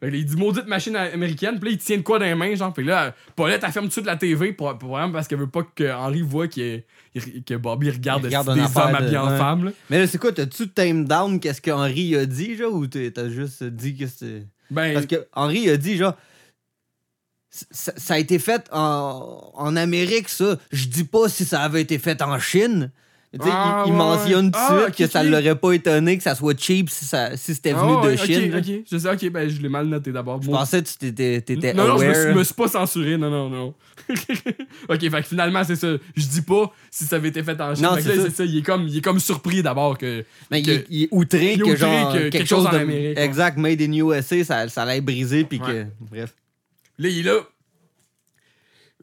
Là, 0.02 0.09
il 0.09 0.24
dit 0.24 0.37
maudite 0.37 0.66
machine 0.66 0.96
américaine, 0.96 1.59
puis 1.59 1.70
là, 1.70 1.72
il 1.72 1.78
tient 1.78 1.96
de 1.98 2.02
quoi 2.02 2.18
dans 2.18 2.24
les 2.24 2.35
mains, 2.35 2.54
genre. 2.54 2.72
Puis 2.72 2.85
là, 2.85 3.14
Paulette, 3.37 3.62
elle 3.64 3.72
ferme 3.72 3.87
tout 3.87 3.88
de 3.88 3.92
suite 3.92 4.07
la 4.07 4.16
TV 4.16 4.52
pour, 4.52 4.76
parce 4.78 5.28
qu'elle 5.28 5.38
veut 5.38 5.46
pas 5.46 5.62
que 5.74 5.92
Henri 5.92 6.22
voit 6.22 6.48
qu'il- 6.48 6.83
que 7.46 7.54
Bobby 7.54 7.90
regarde, 7.90 8.24
regarde 8.24 8.46
des 8.54 8.61
hommes 8.61 8.94
habillés 8.96 9.18
en 9.18 9.28
femme, 9.38 9.64
là. 9.66 9.70
Mais 9.90 9.98
là, 9.98 10.07
c'est 10.07 10.18
quoi? 10.18 10.33
T'as-tu 10.33 10.68
tame 10.68 11.04
down 11.04 11.38
qu'est-ce 11.40 11.61
que 11.61 11.70
Henry 11.70 12.16
a 12.16 12.26
dit, 12.26 12.57
genre, 12.57 12.72
ou 12.74 12.87
t'as 12.87 13.28
juste 13.28 13.62
dit 13.64 13.96
que 13.96 14.07
c'est. 14.07 14.46
Ben, 14.70 14.94
Parce 14.94 15.07
que 15.07 15.26
Henry 15.35 15.68
a 15.70 15.76
dit, 15.76 15.96
genre. 15.96 16.14
Ça, 17.70 17.92
ça 17.96 18.14
a 18.14 18.18
été 18.18 18.40
fait 18.40 18.66
en, 18.72 19.52
en 19.54 19.76
Amérique, 19.76 20.28
ça. 20.28 20.59
Je 20.72 20.87
dis 20.88 21.04
pas 21.04 21.28
si 21.28 21.44
ça 21.44 21.61
avait 21.62 21.83
été 21.83 21.98
fait 21.98 22.20
en 22.20 22.37
Chine. 22.40 22.90
Ah, 23.40 23.82
il, 23.84 23.88
il 23.88 23.92
ouais, 23.92 23.98
mentionne 23.98 24.50
tout 24.50 24.58
de 24.58 24.64
Ah, 24.64 24.82
suite 24.84 24.96
que 24.96 25.06
ça 25.12 25.22
ok. 25.22 25.28
l'aurait 25.28 25.54
pas 25.56 25.72
étonné 25.72 26.16
que 26.16 26.22
ça 26.22 26.34
soit 26.34 26.58
cheap 26.58 26.90
si, 26.90 27.04
ça, 27.04 27.36
si 27.36 27.54
c'était 27.54 27.72
ah, 27.76 27.82
venu 27.82 27.96
ouais, 27.96 28.16
de 28.16 28.20
ok, 28.20 28.26
Chine. 28.26 28.54
ok. 28.56 28.84
Je 28.90 28.98
sais, 28.98 29.10
ok, 29.10 29.30
ben, 29.32 29.48
je 29.48 29.60
l'ai 29.60 29.68
mal 29.68 29.86
noté 29.86 30.12
d'abord. 30.12 30.40
Je 30.42 30.50
pensais 30.50 30.82
que 30.82 30.88
tu 30.88 30.96
t'étais 30.96 31.40
t'étais 31.40 31.74
Non, 31.74 31.88
non, 31.88 31.98
je 31.98 32.06
me, 32.06 32.14
suis, 32.14 32.34
me 32.34 32.44
suis 32.44 32.54
pas 32.54 32.68
censuré, 32.68 33.16
non, 33.16 33.30
non, 33.30 33.48
non. 33.50 33.74
ok, 34.88 35.00
fait 35.00 35.10
que 35.22 35.22
finalement, 35.28 35.64
c'est 35.64 35.76
ça. 35.76 35.88
Je 36.16 36.26
dis 36.26 36.42
pas 36.42 36.72
si 36.90 37.04
ça 37.04 37.16
avait 37.16 37.28
été 37.28 37.42
fait 37.42 37.60
en 37.60 37.74
Chine. 37.74 37.84
Non, 37.84 37.96
c'est 38.00 38.30
ça. 38.30 38.44
Il 38.44 38.58
est 38.58 38.62
comme, 38.62 38.86
il 38.88 38.98
est 38.98 39.00
comme 39.00 39.18
surpris 39.20 39.62
d'abord 39.62 39.96
que. 39.98 40.24
Mais 40.50 40.60
il, 40.60 40.66
que- 40.66 40.70
est- 40.72 40.86
il 40.90 41.02
est 41.04 41.08
outré 41.10 41.54
il 41.54 41.60
est 41.60 41.64
que 41.64 41.76
genre 41.76 42.12
que 42.12 42.18
quelque, 42.18 42.30
quelque 42.32 42.48
chose 42.48 42.58
chose 42.64 42.66
en 42.68 42.72
de 42.72 42.78
Amérique, 42.78 43.16
ouais. 43.16 43.24
exact 43.24 43.56
made 43.58 43.80
in 43.80 43.92
USA 43.92 44.44
ça 44.44 44.68
ça 44.68 44.84
l'ait 44.84 45.00
brisé 45.00 45.44
puis 45.44 45.58
que 45.58 45.86
bref. 46.00 46.34
Là, 46.98 47.08
il 47.08 47.18
est 47.20 47.22
là. 47.22 47.38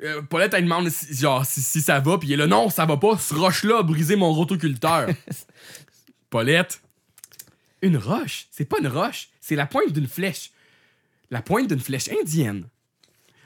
Euh, 0.04 0.22
Paulette, 0.24 0.54
elle 0.54 0.64
demande 0.64 0.90
si, 0.90 1.14
genre, 1.16 1.46
si, 1.46 1.62
si 1.62 1.82
ça 1.82 2.00
va, 2.00 2.18
puis 2.18 2.30
il 2.30 2.34
est 2.34 2.38
là, 2.38 2.48
non, 2.48 2.70
ça 2.70 2.86
va 2.86 2.98
pas. 2.98 3.18
Ce 3.18 3.34
roche-là 3.34 3.80
a 3.80 3.84
brisé 3.84 4.16
mon 4.16 4.34
rotoculteur. 4.34 5.10
Paulette, 6.30 6.82
une 7.82 7.98
roche, 7.98 8.48
c'est 8.52 8.66
pas 8.66 8.78
une 8.80 8.88
roche, 8.88 9.30
c'est 9.42 9.56
la 9.56 9.66
pointe 9.66 9.92
d'une 9.92 10.08
flèche. 10.08 10.52
La 11.30 11.42
pointe 11.42 11.68
d'une 11.68 11.80
flèche 11.80 12.10
indienne. 12.10 12.66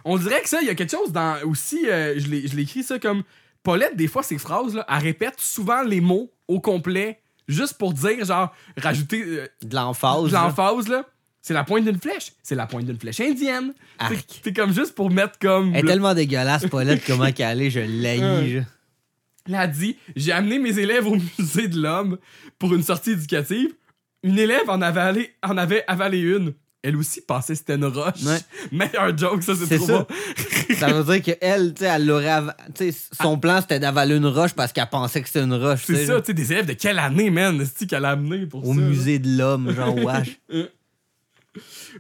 On 0.06 0.18
dirait 0.18 0.42
que 0.42 0.50
ça, 0.50 0.62
il 0.62 0.68
y 0.68 0.70
a 0.70 0.76
quelque 0.76 0.92
chose 0.92 1.12
dans. 1.12 1.42
Aussi, 1.44 1.88
euh, 1.90 2.14
je 2.18 2.28
l'ai 2.28 2.48
je 2.48 2.56
l'ai 2.56 2.64
écrit 2.64 2.84
ça 2.84 3.00
comme. 3.00 3.24
Paulette, 3.64 3.96
des 3.96 4.08
fois, 4.08 4.22
ces 4.22 4.38
phrases-là, 4.38 4.86
elle 4.88 4.98
répète 4.98 5.40
souvent 5.40 5.82
les 5.82 6.00
mots 6.00 6.32
au 6.48 6.60
complet, 6.60 7.20
juste 7.48 7.80
pour 7.80 7.94
dire, 7.94 8.24
genre, 8.24 8.54
rajouter 8.78 9.24
euh, 9.24 9.48
De 9.64 9.76
l'emphase. 9.76 10.26
de 10.26 10.34
là. 10.34 10.44
l'emphase, 10.44 10.88
là. 10.88 11.06
C'est 11.48 11.54
la 11.54 11.64
pointe 11.64 11.86
d'une 11.86 12.00
flèche. 12.00 12.32
C'est 12.42 12.56
la 12.56 12.66
pointe 12.66 12.86
d'une 12.86 12.98
flèche 13.00 13.20
indienne. 13.20 13.72
Arc. 14.00 14.26
C'est- 14.44 14.52
comme 14.52 14.74
juste 14.74 14.96
pour 14.96 15.12
mettre 15.12 15.38
comme. 15.38 15.70
Elle 15.74 15.80
est 15.80 15.82
le- 15.84 15.88
tellement 15.90 16.16
dégueulasse 16.16 16.66
Paulette 16.72 17.04
comment 17.06 17.32
qu'elle 17.32 17.62
est, 17.62 17.70
je 17.70 17.82
l'haïs. 17.82 18.50
Je- 18.50 18.60
Elle 19.48 19.56
a 19.56 19.68
dit 19.68 19.96
J'ai 20.16 20.32
amené 20.32 20.58
mes 20.58 20.80
élèves 20.80 21.06
au 21.06 21.16
musée 21.38 21.68
de 21.68 21.80
l'homme 21.80 22.18
pour 22.58 22.74
une 22.74 22.82
sortie 22.82 23.12
éducative. 23.12 23.76
Une 24.24 24.40
élève 24.40 24.68
en 24.68 24.82
avait, 24.82 25.02
allé- 25.02 25.32
en 25.44 25.56
avait 25.56 25.84
avalé 25.88 26.18
une. 26.20 26.54
Elle 26.82 26.96
aussi 26.98 27.22
pensait 27.22 27.54
que 27.54 27.60
c'était 27.60 27.76
une 27.76 27.86
roche. 27.86 28.24
Ouais. 28.24 28.40
Meilleur 28.72 29.16
joke, 29.16 29.44
ça, 29.44 29.54
c'est 29.56 29.78
trop 29.78 29.86
ça. 29.86 30.00
bon. 30.00 30.08
Ça 30.80 30.88
veut 30.94 31.20
dire 31.20 31.38
qu'elle, 31.38 31.74
tu 31.76 31.84
sais, 31.84 31.92
elle 31.92 32.08
l'aurait. 32.08 32.42
sais, 32.76 32.92
son 33.22 33.38
plan 33.38 33.62
c'était 33.62 33.80
d'avaler 33.80 34.16
une 34.18 34.26
roche 34.26 34.54
parce 34.54 34.74
qu'elle 34.74 34.88
pensait 34.90 35.22
que 35.22 35.28
c'était 35.28 35.44
une 35.44 35.54
roche. 35.54 35.84
C'est 35.86 36.08
ça, 36.08 36.20
tu 36.22 36.28
sais, 36.28 36.34
des 36.34 36.52
élèves 36.52 36.66
de 36.66 36.74
quelle 36.74 36.98
année, 36.98 37.30
man 37.30 37.64
C'est 37.76 37.86
qu'elle 37.88 38.04
a 38.06 38.12
amené 38.12 38.48
pour 38.48 38.68
Au 38.68 38.74
ça. 38.74 38.80
là? 38.80 38.88
musée 38.88 39.20
de 39.20 39.38
l'homme, 39.38 39.72
genre 39.76 39.96
wesh. 39.96 40.40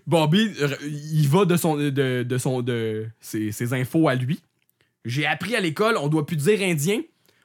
Bobby, 0.07 0.51
euh, 0.61 0.75
il 0.83 1.27
va 1.27 1.45
de 1.45 1.55
son 1.55 1.75
de, 1.77 2.23
de 2.23 2.37
son 2.37 2.61
de 2.61 3.07
ses, 3.19 3.51
ses 3.51 3.73
infos 3.73 4.07
à 4.07 4.15
lui. 4.15 4.41
J'ai 5.05 5.25
appris 5.25 5.55
à 5.55 5.59
l'école, 5.59 5.97
on 5.97 6.07
doit 6.07 6.25
plus 6.25 6.35
dire 6.35 6.61
indien, 6.61 7.01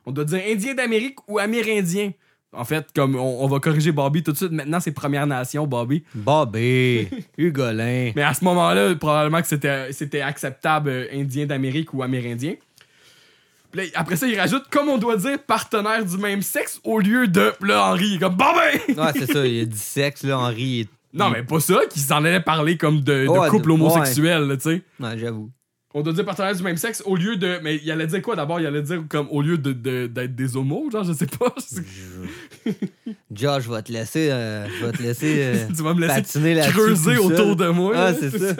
on 0.06 0.12
doit 0.12 0.24
dire 0.24 0.40
indien 0.46 0.74
d'Amérique 0.74 1.18
ou 1.28 1.38
amérindien. 1.38 2.12
En 2.52 2.64
fait, 2.64 2.88
comme 2.94 3.14
on, 3.14 3.44
on 3.44 3.46
va 3.46 3.60
corriger 3.60 3.92
Bobby 3.92 4.24
tout 4.24 4.32
de 4.32 4.36
suite. 4.36 4.50
Maintenant, 4.50 4.80
c'est 4.80 4.90
Première 4.90 5.26
Nation, 5.26 5.68
Bobby. 5.68 6.02
Bobby, 6.14 7.06
Hugolin. 7.38 8.10
Mais 8.16 8.22
à 8.22 8.34
ce 8.34 8.44
moment-là, 8.44 8.94
probablement 8.96 9.40
que 9.40 9.46
c'était 9.46 9.92
c'était 9.92 10.20
acceptable 10.20 10.90
euh, 10.90 11.06
indien 11.12 11.46
d'Amérique 11.46 11.94
ou 11.94 12.02
amérindien. 12.02 12.54
Puis 13.70 13.82
là, 13.82 13.86
après 13.94 14.16
ça, 14.16 14.26
il 14.26 14.36
rajoute 14.36 14.64
comme 14.68 14.88
on 14.88 14.98
doit 14.98 15.16
dire 15.16 15.38
partenaire 15.40 16.04
du 16.04 16.18
même 16.18 16.42
sexe 16.42 16.80
au 16.82 16.98
lieu 16.98 17.28
de. 17.28 17.52
Là, 17.62 17.92
Henri 17.92 18.18
comme 18.18 18.34
Bobby! 18.34 18.94
Ouais, 19.00 19.12
c'est 19.14 19.32
ça, 19.32 19.46
il 19.46 19.60
a 19.60 19.64
dit 19.66 19.78
sexe, 19.78 20.24
là, 20.24 20.38
Henri. 20.38 20.88
Non, 21.12 21.30
mais 21.30 21.42
pas 21.42 21.58
ça, 21.60 21.80
qu'ils 21.90 22.02
s'en 22.02 22.24
allaient 22.24 22.40
parler 22.40 22.76
comme 22.76 23.00
de, 23.00 23.24
de 23.24 23.28
Ouais, 23.28 23.48
couple 23.48 23.72
homosexuel, 23.72 24.42
là, 24.44 24.56
tu 24.56 24.62
sais. 24.62 24.82
Ouais, 25.00 25.18
j'avoue. 25.18 25.50
On 25.92 26.02
doit 26.02 26.12
dire 26.12 26.24
partenaires 26.24 26.54
du 26.54 26.62
même 26.62 26.76
sexe 26.76 27.02
au 27.04 27.16
lieu 27.16 27.36
de. 27.36 27.58
Mais 27.64 27.80
il 27.82 27.90
allait 27.90 28.06
dire 28.06 28.22
quoi 28.22 28.36
d'abord? 28.36 28.60
Il 28.60 28.66
allait 28.66 28.82
dire 28.82 29.02
comme 29.08 29.26
au 29.30 29.42
lieu 29.42 29.58
de, 29.58 29.72
de- 29.72 30.06
d'être 30.06 30.36
des 30.36 30.56
homos, 30.56 30.88
genre, 30.88 31.02
je 31.02 31.12
sais 31.12 31.26
pas. 31.26 31.52
Je 31.58 32.70
Josh, 33.32 33.64
je 33.64 33.70
vais 33.72 33.82
te 33.82 33.90
laisser, 33.92 34.30
euh, 34.30 34.68
je 34.68 34.86
vais 34.86 34.92
te 34.92 35.02
laisser 35.02 35.34
euh, 35.42 35.66
tu 35.74 35.82
vas 35.82 35.94
me 35.94 36.00
laisser 36.06 36.70
creuser 36.70 37.16
autour 37.18 37.56
de 37.56 37.68
moi. 37.68 37.92
Ah, 37.96 38.14
c'est 38.14 38.30
ça. 38.30 38.54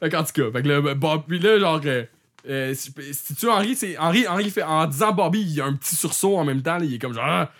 fait 0.00 0.08
qu'en 0.10 0.22
tout 0.22 0.32
cas, 0.32 0.50
fait 0.52 0.62
que 0.62 0.68
là, 0.68 0.94
Bob, 0.94 1.22
puis 1.26 1.38
là, 1.40 1.58
genre. 1.58 1.80
euh, 1.84 2.04
euh, 2.48 2.74
si, 2.74 2.92
si 3.12 3.34
tu 3.34 3.48
Henri, 3.48 3.74
c'est. 3.74 3.98
Henri, 3.98 4.26
Henri 4.28 4.48
fait. 4.50 4.62
En 4.62 4.86
disant 4.86 5.12
Bobby, 5.12 5.40
il 5.42 5.54
y 5.54 5.60
a 5.60 5.64
un 5.66 5.72
petit 5.74 5.96
sursaut 5.96 6.36
en 6.36 6.44
même 6.44 6.62
temps, 6.62 6.78
là, 6.78 6.84
il 6.84 6.94
est 6.94 6.98
comme 7.00 7.12
genre. 7.14 7.24
Ah, 7.26 7.50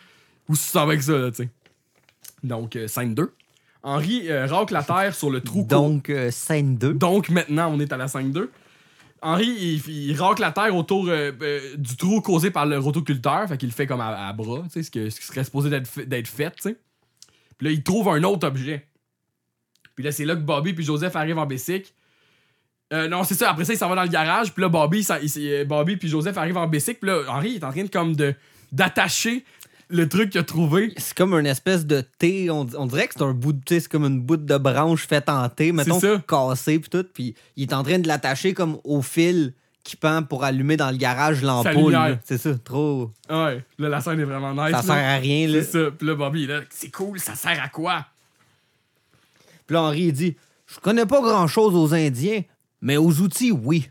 où 0.49 0.55
vas 0.73 0.83
avec 0.83 1.03
ça, 1.03 1.19
là, 1.19 1.31
tu 1.33 1.38
sais. 1.42 1.49
Donc, 2.45 2.77
euh, 2.77 2.87
scène 2.87 3.14
2. 3.14 3.33
Henri 3.87 4.29
euh, 4.29 4.46
racle 4.46 4.72
la 4.72 4.83
terre 4.83 5.14
sur 5.14 5.31
le 5.31 5.40
trou. 5.40 5.64
Donc, 5.68 6.11
euh, 6.11 6.31
scène 6.31 6.77
2. 6.77 6.94
Donc 6.94 7.29
maintenant, 7.29 7.72
on 7.72 7.79
est 7.79 7.92
à 7.92 7.96
la 7.96 8.07
5-2. 8.07 8.49
Henri, 9.22 9.46
il, 9.46 9.88
il 9.88 10.20
racle 10.20 10.40
la 10.42 10.51
terre 10.53 10.75
autour 10.75 11.07
euh, 11.09 11.31
euh, 11.40 11.61
du 11.77 11.96
trou 11.96 12.20
causé 12.20 12.51
par 12.51 12.66
le 12.66 12.79
rotoculteur. 12.79 13.49
Fait 13.49 13.57
qu'il 13.57 13.68
le 13.68 13.75
fait 13.75 13.87
comme 13.87 14.01
à, 14.01 14.29
à 14.29 14.33
bras, 14.33 14.62
tu 14.64 14.70
sais, 14.70 14.83
ce, 14.83 14.90
que- 14.90 15.09
ce 15.09 15.20
qui 15.20 15.27
serait 15.27 15.44
supposé 15.44 15.70
d'être 15.70 15.87
fait- 16.29 16.51
tu 16.51 16.62
sais. 16.62 16.77
Puis 17.57 17.66
là, 17.68 17.70
il 17.72 17.83
trouve 17.83 18.09
un 18.09 18.22
autre 18.25 18.46
objet. 18.46 18.87
Puis 19.94 20.05
là, 20.05 20.12
c'est 20.12 20.25
là 20.25 20.35
que 20.35 20.40
Bobby 20.40 20.75
puis 20.75 20.85
Joseph 20.85 21.16
arrivent 21.16 21.38
en 21.38 21.46
Bessic. 21.46 21.94
Euh, 22.92 23.09
non, 23.09 23.25
c'est 23.25 23.35
ça. 23.35 23.51
Après 23.51 23.64
ça, 23.64 23.72
il 23.72 23.79
s'en 23.79 23.88
va 23.88 23.94
dans 23.96 24.03
le 24.03 24.09
garage. 24.09 24.53
Puis 24.53 24.62
là, 24.62 24.68
Bobby, 24.68 25.03
ça- 25.03 25.18
il- 25.20 25.64
Bobby 25.66 25.96
puis 25.96 26.09
Joseph 26.09 26.37
arrivent 26.37 26.59
en 26.59 26.66
Bessic. 26.68 27.01
Puis 27.01 27.09
là, 27.09 27.22
Henri 27.29 27.51
il 27.53 27.57
est 27.57 27.64
en 27.64 27.70
train 27.70 27.85
de, 27.85 27.88
comme 27.88 28.14
de 28.16 28.35
d'attacher 28.72 29.44
le 29.88 30.09
truc 30.09 30.31
qu'il 30.31 30.40
a 30.40 30.44
trouvé. 30.44 30.92
C'est 30.96 31.16
comme 31.16 31.35
une 31.35 31.46
espèce 31.46 31.87
de 31.87 32.01
thé. 32.18 32.51
On, 32.51 32.66
on 32.77 32.87
dirait 32.87 33.07
que 33.07 33.14
c'est 33.16 33.22
un 33.22 33.33
bout 33.33 33.53
de 33.53 33.62
thé, 33.62 33.81
c'est 33.81 33.90
comme 33.90 34.05
une 34.05 34.20
bout 34.20 34.37
de 34.37 34.57
branche 34.59 35.07
faite 35.07 35.29
en 35.29 35.49
thé, 35.49 35.72
mettons, 35.72 36.01
ça. 36.01 36.22
cassé 36.27 36.79
puis 36.79 36.90
tout. 36.90 37.07
Puis 37.12 37.35
il 37.57 37.64
est 37.64 37.72
en 37.72 37.83
train 37.83 37.99
de 37.99 38.09
l'attacher 38.09 38.55
comme 38.55 38.79
au 38.85 39.03
fil 39.03 39.53
qui 39.85 39.94
pend 39.96 40.25
pour 40.25 40.42
allumer 40.42 40.77
dans 40.77 40.90
le 40.90 40.96
garage 40.96 41.42
l'ampoule. 41.42 41.96
C'est 42.25 42.38
ça, 42.38 42.55
trop. 42.59 43.12
Ouais, 43.31 43.64
là, 43.79 43.88
la 43.88 44.01
scène 44.01 44.18
est 44.18 44.25
vraiment 44.25 44.53
nice. 44.53 44.72
Ça 44.72 44.79
là. 44.79 44.83
sert 44.83 44.94
à 44.94 45.16
rien, 45.16 45.46
là. 45.46 45.62
C'est 45.62 45.85
ça. 45.85 45.90
Puis 45.96 46.07
là, 46.07 46.14
Bobby, 46.16 46.46
là, 46.46 46.61
c'est 46.70 46.90
cool, 46.90 47.20
ça 47.20 47.37
sert 47.37 47.62
à 47.62 47.68
quoi? 47.68 48.05
Puis 49.66 49.75
là, 49.75 49.83
Henri, 49.83 50.03
il 50.03 50.12
dit 50.12 50.37
Je 50.66 50.81
connais 50.81 51.07
pas 51.07 51.20
grand 51.20 51.46
chose 51.46 51.75
aux 51.77 51.94
Indiens, 51.94 52.42
mais 52.81 52.96
aux 52.96 53.20
outils, 53.20 53.53
oui. 53.53 53.88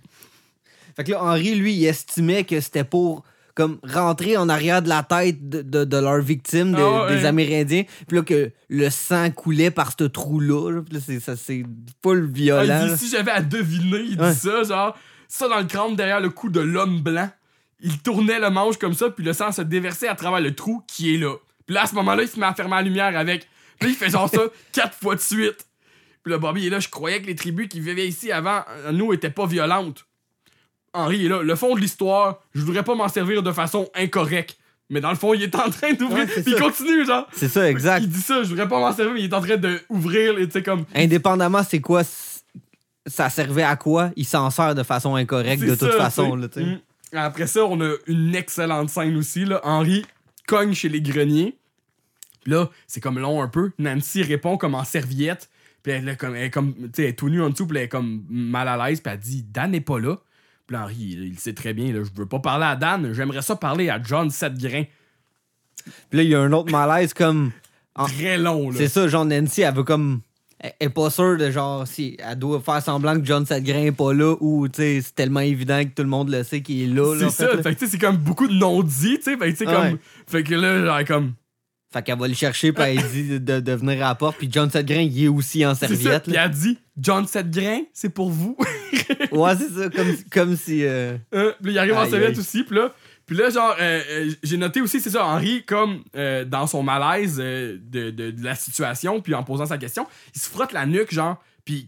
Fait 0.98 1.06
que 1.06 1.12
là, 1.12 1.24
Henri, 1.24 1.56
lui, 1.56 1.74
il 1.74 1.86
estimait 1.86 2.44
que 2.44 2.60
c'était 2.60 2.84
pour 2.84 3.24
comme 3.56 3.80
rentrer 3.84 4.38
en 4.38 4.50
arrière 4.50 4.82
de 4.82 4.90
la 4.90 5.02
tête 5.02 5.50
de, 5.50 5.62
de- 5.62 5.86
de 5.86 5.98
leurs 5.98 6.22
victimes, 6.22 6.74
de- 6.74 6.78
Ah 6.78 7.06
ouais. 7.06 7.18
des 7.18 7.26
Amérindiens. 7.26 7.84
Puis 8.08 8.18
là, 8.18 8.24
que 8.24 8.52
le 8.70 8.90
sang 8.90 9.32
coulait 9.32 9.72
par 9.72 9.94
ce 9.98 10.04
trou-là. 10.04 10.82
c'est- 11.04 11.20
ça, 11.22 11.36
c'est 11.36 11.64
full 12.04 12.26
Ah, 12.30 12.34
violent. 12.34 12.68
là. 12.68 12.90
dit, 12.90 12.98
si 12.98 13.10
j'avais 13.10 13.32
à 13.32 13.42
deviner, 13.42 14.02
il 14.10 14.22
Ouais. 14.22 14.32
dit 14.34 14.38
ça, 14.40 14.64
genre, 14.64 14.98
ça 15.28 15.48
dans 15.48 15.60
le 15.60 15.66
crâne 15.66 15.96
derrière 15.96 16.20
le 16.20 16.30
cou 16.30 16.50
de 16.50 16.60
l'homme 16.60 17.02
blanc 17.02 17.30
il 17.82 18.00
tournait 18.00 18.40
le 18.40 18.50
manche 18.50 18.78
comme 18.78 18.94
ça, 18.94 19.10
puis 19.10 19.24
le 19.24 19.34
sang 19.34 19.52
se 19.52 19.62
déversait 19.62 20.08
à 20.08 20.16
travers 20.16 20.40
le 20.40 20.56
trou 20.56 20.82
qui 20.88 21.14
est 21.14 21.18
là. 21.18 21.36
Puis 21.66 21.76
là, 21.76 21.84
à 21.84 21.86
ce 21.88 21.94
moment-là, 21.96 22.24
il 22.24 22.28
se 22.30 22.40
met 22.40 22.46
à 22.46 22.54
fermer 22.54 22.76
la 22.78 22.82
lumière 22.84 23.18
avec. 23.18 23.48
Puis 23.80 23.90
il 23.90 23.96
fait 23.96 24.10
genre 24.10 24.30
ça 24.30 24.40
quatre 24.72 24.96
fois 24.96 25.16
de 25.16 25.20
suite. 25.20 25.68
Puis 26.24 26.32
là, 26.32 26.40
Bobby 26.40 26.68
est 26.68 26.70
là, 26.70 26.80
je 26.80 26.88
croyais 26.88 27.22
que 27.22 27.28
les 27.28 27.36
tribus 27.36 27.68
qui 27.68 27.82
vivaient 27.82 28.08
ici 28.08 28.32
avant 28.32 28.62
euh, 28.86 28.92
nous 28.94 29.12
étaient 29.14 29.30
pas 29.30 29.46
violentes. 29.46 30.06
Henri 30.96 31.26
est 31.26 31.30
là, 31.30 31.44
le 31.44 31.56
fond 31.56 31.76
de 31.76 31.80
l'histoire, 31.80 32.42
je 32.54 32.62
voudrais 32.62 32.84
pas 32.84 32.96
m'en 32.96 33.08
servir 33.08 33.44
de 33.44 33.52
façon 33.52 33.90
incorrecte. 33.96 34.58
Mais 34.90 35.02
dans 35.02 35.10
le 35.10 35.16
fond, 35.16 35.34
il 35.34 35.42
est 35.42 35.56
en 35.56 35.70
train 35.70 35.94
d'ouvrir, 35.94 36.26
Ouais, 36.26 36.44
il 36.46 36.56
continue, 36.56 37.06
genre. 37.06 37.28
C'est 37.34 37.48
ça, 37.48 37.70
exact. 37.70 38.02
Il 38.04 38.10
dit 38.10 38.22
ça, 38.22 38.44
je 38.44 38.50
voudrais 38.50 38.68
pas 38.68 38.80
m'en 38.80 38.94
servir, 38.94 39.14
mais 39.14 39.22
il 39.22 39.26
est 39.26 39.34
en 39.34 39.42
train 39.42 39.58
d'ouvrir, 39.58 40.36
tu 40.36 40.52
sais, 40.52 40.62
comme. 40.62 40.86
Indépendamment, 40.94 41.64
c'est 41.64 41.82
quoi, 41.82 42.04
ça 43.08 43.30
servait 43.30 43.64
à 43.64 43.76
quoi, 43.76 44.12
il 44.16 44.26
s'en 44.26 44.50
sert 44.50 44.76
de 44.76 44.84
façon 44.84 45.16
incorrecte 45.16 45.64
de 45.64 45.76
toute 45.76 45.92
ça, 45.92 45.98
façon. 45.98 46.36
Là. 46.36 46.48
Mm. 46.56 46.80
Après 47.14 47.48
ça, 47.48 47.66
on 47.66 47.80
a 47.82 47.96
une 48.08 48.36
excellente 48.36 48.90
scène 48.90 49.16
aussi. 49.16 49.46
Là. 49.46 49.62
Henri 49.64 50.06
cogne 50.48 50.74
chez 50.74 50.90
les 50.90 51.02
greniers. 51.02 51.58
Puis 52.44 52.52
là, 52.52 52.70
c'est 52.88 53.02
comme 53.02 53.20
long 53.20 53.42
un 53.42 53.48
peu. 53.48 53.72
Nancy 53.80 54.22
répond 54.22 54.58
comme 54.58 54.76
en 54.76 54.84
serviette. 54.84 55.50
Puis 55.82 55.94
elle, 55.94 56.10
est 56.10 56.18
comme, 56.18 56.36
elle 56.36 56.44
est 56.46 56.50
comme, 56.50 56.74
elle 56.98 57.06
est 57.06 57.14
tout 57.14 57.30
nue 57.30 57.42
en 57.42 57.50
dessous. 57.50 57.66
Puis 57.66 57.78
elle 57.78 57.86
est 57.86 57.90
comme 57.90 58.24
mal 58.30 58.68
à 58.68 58.88
l'aise. 58.88 59.02
Puis 59.02 59.12
elle 59.12 59.20
dit 59.20 59.44
Dan 59.44 59.72
n'est 59.72 59.82
pas 59.82 60.00
là. 60.00 60.18
Puis 60.68 60.76
Henri, 60.78 60.96
il, 60.98 61.24
il 61.26 61.40
sait 61.40 61.54
très 61.54 61.74
bien. 61.74 61.94
Là, 61.94 62.00
je 62.04 62.10
veux 62.20 62.26
pas 62.26 62.40
parler 62.40 62.66
à 62.66 62.76
Dan. 62.76 63.14
J'aimerais 63.14 63.42
ça 63.42 63.56
parler 63.56 63.90
à 63.90 64.02
John 64.02 64.30
Setgrain. 64.30 64.84
Puis 66.10 66.18
là, 66.18 66.24
il 66.24 66.30
y 66.30 66.36
a 66.36 66.42
un 66.42 66.52
autre 66.54 66.72
malaise 66.72 67.14
comme. 67.14 67.52
Ah. 67.96 68.06
Très 68.08 68.38
long, 68.38 68.70
là. 68.72 68.76
C'est 68.78 68.88
ça, 68.90 69.08
genre 69.08 69.26
Nancy, 69.26 69.62
elle 69.62 69.74
veut 69.76 69.84
comme. 69.84 70.22
Elle 70.60 70.74
est 70.80 70.90
pas 70.90 71.10
sûre 71.10 71.38
de 71.38 71.52
genre 71.52 71.86
si 71.86 72.18
elle 72.18 72.40
doit 72.40 72.62
faire 72.62 72.82
semblant 72.82 73.20
que 73.20 73.26
John 73.26 73.46
Sedgrain 73.46 73.84
est 73.84 73.92
pas 73.92 74.14
là 74.14 74.36
ou 74.40 74.68
tu 74.70 74.78
sais 74.82 75.02
c'est 75.02 75.14
tellement 75.14 75.42
évident 75.42 75.84
que 75.84 75.90
tout 75.90 76.02
le 76.02 76.08
monde 76.10 76.30
le 76.30 76.44
sait 76.44 76.62
qu'il 76.62 76.82
est 76.82 76.94
là. 76.94 77.14
C'est 77.20 77.26
en 77.26 77.30
ça. 77.30 77.48
fait. 77.50 77.62
Fait 77.62 77.76
que 77.76 77.80
tu 77.80 77.86
sais, 77.86 77.92
c'est 77.92 77.98
comme 78.00 78.16
beaucoup 78.18 78.48
de 78.48 78.54
non-dits. 78.54 79.18
tu 79.18 79.24
sais. 79.24 79.38
Fait 79.38 79.52
que 79.54 79.58
tu 79.58 79.66
sais, 79.66 79.68
Ouais. 79.68 79.74
comme. 79.90 80.00
Fait 80.28 80.44
que 80.44 80.56
là, 80.56 80.86
genre, 80.86 81.06
comme. 81.06 81.34
Fait 81.94 82.02
qu'elle 82.04 82.18
va 82.18 82.28
le 82.28 82.34
chercher 82.34 82.72
puis 82.72 82.84
elle 82.84 83.12
dit 83.12 83.40
de, 83.40 83.60
de- 83.60 83.72
venir 83.74 83.98
à 84.06 84.10
la 84.10 84.16
porte 84.16 84.38
puis 84.38 84.50
John 84.52 84.70
Sedgrain 84.72 85.02
il 85.02 85.26
est 85.26 85.28
aussi 85.28 85.66
en 85.66 85.76
ça. 85.76 85.88
serviette. 85.88 86.24
Puis 86.24 86.34
là. 86.34 86.46
elle 86.46 86.52
dit 86.52 86.78
John 86.98 87.28
Setgrain, 87.28 87.82
c'est 87.94 88.10
pour 88.10 88.30
vous. 88.30 88.58
Ouais, 89.32 89.52
c'est 89.56 89.70
ça, 89.70 89.90
comme, 89.90 90.16
comme 90.32 90.56
si. 90.56 90.84
euh, 90.84 91.18
Euh, 91.34 91.52
puis 91.62 91.74
là, 91.74 91.84
il 91.86 91.92
arrive 91.92 91.98
en 91.98 92.10
serviette 92.10 92.38
aussi. 92.38 92.64
Puis 92.64 92.76
là, 92.76 92.92
puis 93.26 93.36
là 93.36 93.50
genre, 93.50 93.76
euh, 93.80 94.02
euh, 94.10 94.32
j'ai 94.42 94.58
noté 94.58 94.82
aussi, 94.82 95.00
c'est 95.02 95.10
ça, 95.12 95.26
Henri, 95.26 95.64
comme 95.66 96.04
euh, 96.16 96.44
dans 96.46 96.66
son 96.66 96.82
malaise 96.82 97.38
de, 97.38 97.80
de- 97.82 98.10
de 98.32 98.44
la 98.44 98.56
situation, 98.56 99.22
puis 99.22 99.34
en 99.36 99.44
posant 99.44 99.66
sa 99.66 99.78
question, 99.78 100.08
il 100.34 100.42
se 100.42 100.50
frotte 100.50 100.72
la 100.72 100.86
nuque, 100.86 101.14
genre, 101.14 101.44
puis 101.66 101.88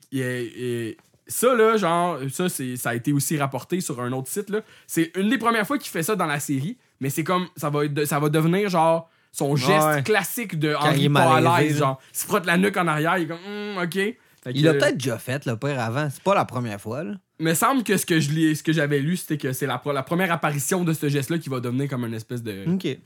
ça, 1.27 1.53
là, 1.55 1.77
genre, 1.77 2.19
ça, 2.31 2.47
ça 2.49 2.89
a 2.89 2.95
été 2.95 3.11
aussi 3.13 3.37
rapporté 3.37 3.81
sur 3.81 4.01
un 4.01 4.11
autre 4.11 4.29
site, 4.29 4.49
là. 4.49 4.61
C'est 4.87 5.11
une 5.17 5.29
des 5.29 5.37
premières 5.37 5.65
fois 5.67 5.77
qu'il 5.77 5.89
fait 5.91 6.03
ça 6.03 6.15
dans 6.15 6.25
la 6.25 6.39
série, 6.39 6.77
mais 6.99 7.09
c'est 7.09 7.23
comme, 7.23 7.47
ça 7.55 7.69
va, 7.69 7.85
être- 7.85 8.05
ça 8.05 8.19
va 8.19 8.29
devenir, 8.29 8.69
genre, 8.69 9.09
son 9.31 9.55
geste 9.55 9.85
Ouais. 9.87 10.03
classique 10.03 10.57
de 10.59 10.73
Henri 10.75 11.09
pas 11.09 11.37
à 11.37 11.61
l'aise, 11.61 11.77
genre, 11.79 11.99
il 12.13 12.17
se 12.19 12.25
frotte 12.25 12.45
la 12.45 12.57
nuque 12.57 12.77
en 12.77 12.87
arrière, 12.87 13.17
il 13.17 13.23
est 13.23 13.27
comme, 13.27 13.37
Hum, 13.45 13.77
ok. 13.83 14.15
Il 14.53 14.63
l'a 14.63 14.73
peut-être 14.73 14.97
déjà 14.97 15.17
fait, 15.17 15.45
le 15.45 15.55
père, 15.57 15.79
avant. 15.79 16.10
C'est 16.10 16.23
pas 16.23 16.36
la 16.36 16.45
première 16.45 16.79
fois, 16.79 17.03
là. 17.03 17.13
me 17.39 17.53
semble 17.53 17.83
que 17.83 17.97
ce 17.97 18.05
que 18.05 18.19
je 18.19 18.31
lis- 18.31 18.55
ce 18.55 18.63
que 18.63 18.73
j'avais 18.73 18.99
lu, 18.99 19.17
c'était 19.17 19.38
que 19.38 19.53
c'est 19.53 19.67
la, 19.67 19.77
première 19.77 20.31
apparition 20.31 20.83
de 20.83 20.93
ce 20.93 21.10
geste-là 21.10 21.38
qui 21.38 21.49
va 21.49 21.60
devenir 21.60 21.89
comme 21.89 22.05
une 22.05 22.13
espèce 22.13 22.41
de. 22.43 22.65
Ok. 22.73 22.97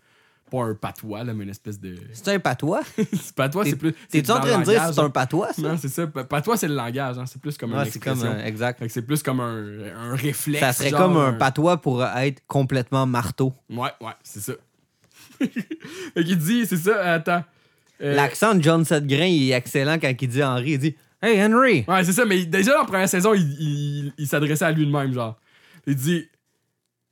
Pas 0.51 0.63
un 0.63 0.73
patois, 0.75 1.23
là, 1.23 1.33
mais 1.33 1.45
une 1.45 1.49
espèce 1.49 1.79
de. 1.79 1.95
C'est 2.11 2.27
un 2.27 2.39
patois? 2.39 2.81
c'est 2.97 3.33
patois, 3.33 3.63
c'est 3.63 3.77
plus. 3.77 3.93
T'es-tu 4.09 4.31
en 4.31 4.39
train 4.41 4.59
de 4.59 4.65
dire 4.65 4.83
c'est 4.93 4.99
un 4.99 5.05
hein. 5.05 5.09
patois, 5.09 5.53
ça? 5.53 5.61
Non, 5.61 5.77
c'est 5.77 5.87
ça. 5.87 6.07
Pa- 6.07 6.25
Patois, 6.25 6.57
c'est 6.57 6.67
le 6.67 6.75
langage, 6.75 7.17
hein. 7.17 7.25
C'est 7.25 7.39
plus 7.41 7.57
comme 7.57 7.71
Ouais, 7.73 7.85
une 7.85 7.91
c'est 7.91 7.99
comme. 8.03 8.13
expression. 8.13 8.37
euh, 8.37 8.45
exact. 8.45 8.83
C'est 8.89 9.01
plus 9.01 9.23
comme 9.23 9.39
un, 9.39 9.79
un 9.95 10.13
réflexe. 10.15 10.59
Ça 10.59 10.73
serait 10.73 10.89
genre, 10.89 10.99
comme 11.07 11.15
un 11.17 11.33
patois 11.33 11.77
pour 11.77 12.03
être 12.03 12.41
complètement 12.47 13.05
marteau. 13.05 13.53
Ouais, 13.69 13.91
ouais, 14.01 14.11
c'est 14.23 14.41
ça. 14.41 14.53
fait 15.39 16.23
qu'il 16.25 16.37
dit, 16.37 16.65
c'est 16.65 16.77
ça, 16.77 17.13
attends. 17.13 17.43
Euh, 18.01 18.15
L'accent 18.15 18.53
de 18.55 18.61
John 18.61 18.83
Sedgrain, 18.83 19.25
il 19.27 19.51
est 19.51 19.55
excellent 19.55 19.99
quand 19.99 20.11
il 20.19 20.27
dit 20.27 20.43
Henry. 20.43 20.71
Il 20.71 20.79
dit 20.79 20.95
Hey 21.21 21.39
Henry! 21.41 21.85
Ouais, 21.87 22.03
c'est 22.03 22.13
ça, 22.13 22.25
mais 22.25 22.45
déjà 22.45 22.77
la 22.77 22.83
première 22.85 23.07
saison, 23.09 23.33
il, 23.33 23.41
il- 23.59 24.13
il 24.17 24.27
s'adressait 24.27 24.65
à 24.65 24.71
lui 24.71 24.85
de 24.85 24.91
même, 24.91 25.13
genre. 25.13 25.39
Il 25.85 25.95
dit 25.95 26.27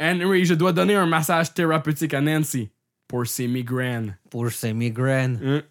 Henry, 0.02 0.45
je 0.45 0.54
dois 0.54 0.72
donner 0.74 0.95
un 0.95 1.06
massage 1.06 1.54
thérapeutique 1.54 2.13
à 2.13 2.22
Nancy 2.22 2.69
pour 3.08 3.28
ses 3.28 3.48
migraines. 3.48 4.17
Pour 4.30 4.50
ses 4.52 4.74
migraines. 4.74 5.39
Hein? 5.43 5.62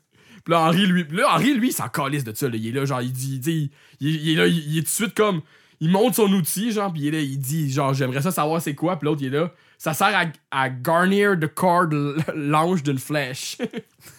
Puis 0.44 0.52
là, 0.52 0.60
Henri, 0.60 0.86
lui, 0.86 1.04
là, 1.10 1.34
Henri, 1.34 1.54
lui, 1.54 1.68
il 1.68 1.72
s'en 1.72 1.88
calisse 1.88 2.24
de 2.24 2.32
ça. 2.34 2.48
Là. 2.48 2.56
Il 2.56 2.66
est 2.66 2.72
là, 2.72 2.84
genre, 2.84 3.02
il 3.02 3.12
dit, 3.12 3.34
il, 3.34 3.40
dit- 3.40 3.70
il, 4.00 4.08
il 4.16 4.30
est 4.32 4.34
là, 4.36 4.46
il 4.46 4.78
est 4.78 4.80
tout 4.82 4.86
de 4.86 4.88
suite 4.90 5.14
comme, 5.14 5.40
il 5.80 5.90
monte 5.90 6.14
son 6.14 6.32
outil, 6.32 6.72
genre, 6.72 6.92
puis 6.92 7.02
il 7.02 7.08
est 7.08 7.10
là, 7.12 7.20
il 7.20 7.38
dit, 7.38 7.70
genre, 7.70 7.94
j'aimerais 7.94 8.22
ça 8.22 8.30
savoir 8.30 8.60
c'est 8.60 8.74
quoi. 8.74 8.98
Puis 8.98 9.06
l'autre, 9.06 9.22
il 9.22 9.28
est 9.28 9.38
là, 9.38 9.52
ça 9.78 9.94
sert 9.94 10.14
à, 10.14 10.24
à 10.50 10.68
garnir 10.68 11.38
the 11.38 11.46
cord 11.46 11.88
l'ange 12.34 12.82
d'une 12.82 12.98
flèche. 12.98 13.58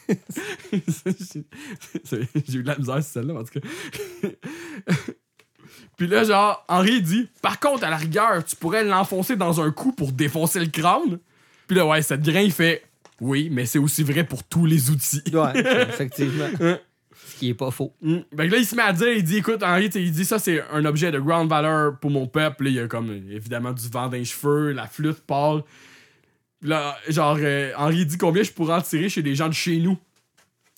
J'ai 2.48 2.60
eu 2.60 2.64
de 2.64 2.68
la 2.68 2.78
misère, 2.78 3.04
celle-là, 3.04 3.34
en 3.34 3.44
tout 3.44 3.60
cas. 3.60 4.30
Puis 5.98 6.08
là, 6.08 6.24
genre, 6.24 6.64
Henri 6.70 7.02
dit 7.02 7.28
Par 7.42 7.60
contre, 7.60 7.84
à 7.84 7.90
la 7.90 7.98
rigueur, 7.98 8.44
tu 8.46 8.56
pourrais 8.56 8.86
l'enfoncer 8.86 9.36
dans 9.36 9.60
un 9.60 9.70
coup 9.72 9.92
pour 9.92 10.14
défoncer 10.14 10.62
le 10.62 10.68
crâne. 10.68 11.20
Puis 11.68 11.76
là, 11.76 11.86
ouais, 11.86 12.02
cette 12.02 12.22
grain, 12.22 12.40
il 12.40 12.54
fait 12.54 12.84
Oui, 13.20 13.50
mais 13.52 13.66
c'est 13.66 13.80
aussi 13.80 14.04
vrai 14.04 14.24
pour 14.24 14.46
tous 14.46 14.66
les 14.66 14.90
outils. 14.90 15.22
Ouais, 15.34 15.60
effectivement. 15.90 16.48
Qui 17.40 17.50
est 17.50 17.54
pas 17.54 17.72
faux. 17.72 17.94
Mm. 18.02 18.18
Que 18.36 18.42
là, 18.44 18.58
il 18.58 18.66
se 18.66 18.76
met 18.76 18.82
à 18.82 18.92
dire, 18.92 19.14
il 19.14 19.24
dit, 19.24 19.38
écoute, 19.38 19.64
Henri, 19.64 19.86
il 19.96 20.12
dit 20.12 20.26
ça, 20.26 20.40
c'est 20.40 20.62
un 20.74 20.84
objet 20.84 21.10
de 21.12 21.20
grande 21.20 21.48
valeur 21.50 21.98
pour 22.00 22.12
mon 22.12 22.28
peuple. 22.28 22.66
Là, 22.66 22.70
il 22.70 22.76
y 22.76 22.80
a 22.80 22.88
comme, 22.88 23.10
évidemment, 23.32 23.72
du 23.72 23.88
vent 23.88 24.08
dans 24.08 24.12
les 24.12 24.26
cheveux, 24.26 24.72
la 24.74 24.88
flûte. 24.88 25.24
Puis 25.26 25.36
Là, 26.70 26.98
genre, 27.08 27.38
euh, 27.40 27.72
Henri 27.78 28.06
dit 28.06 28.18
combien 28.18 28.44
je 28.44 28.52
pourrais 28.52 28.76
en 28.76 28.82
tirer 28.82 29.08
chez 29.08 29.22
les 29.22 29.36
gens 29.36 29.48
de 29.48 29.54
chez 29.54 29.78
nous? 29.78 29.98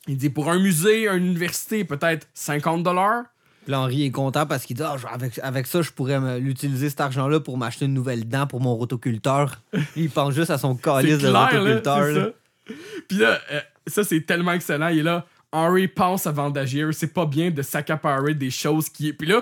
Il 0.08 0.17
dit, 0.17 0.30
pour 0.30 0.50
un 0.52 0.60
musée, 0.60 1.08
une 1.08 1.26
université, 1.26 1.84
peut-être 1.84 2.28
50 2.36 2.84
dollars. 2.84 3.24
Puis 3.63 3.71
là, 3.71 3.82
Henri 3.82 4.06
est 4.06 4.12
content 4.12 4.45
parce 4.45 4.65
qu'il 4.65 4.76
dit 4.76 4.84
Ah, 4.84 4.95
je- 5.00 5.08
avec, 5.08 5.39
avec 5.39 5.67
ça, 5.67 5.82
je 5.82 5.91
pourrais 5.91 6.39
l'utiliser 6.39 6.89
cet 6.89 7.02
argent-là 7.02 7.39
pour 7.39 7.58
m'acheter 7.58 7.86
une 7.86 7.93
nouvelle 7.93 8.28
dent 8.28 8.45
pour 8.47 8.60
mon 8.62 8.76
rotoculteur. 8.76 9.62
Il 9.95 10.10
pense 10.10 10.34
juste 10.34 10.50
à 10.52 10.58
son 10.58 10.76
calice 10.76 11.19
de 11.19 11.30
là, 11.30 11.45
rotoculteur. 11.47 12.06
là. 12.08 12.26
ça. 12.67 12.74
Puis 13.08 13.17
là, 13.17 13.39
euh, 13.52 13.60
ça, 13.88 14.04
c'est 14.04 14.21
tellement 14.21 14.54
excellent. 14.54 14.88
Il 14.89 15.00
est 15.00 15.04
là, 15.04 15.26
Henri 15.52 15.88
pense 15.88 16.28
avant 16.28 16.50
d'agir. 16.50 16.90
C'est 16.94 17.14
pas 17.14 17.26
bien 17.26 17.52
de 17.52 17.62
s'accaparer 17.62 18.34
des 18.34 18.50
choses 18.52 18.90
qui... 18.90 19.12
Puis 19.14 19.28
là, 19.28 19.42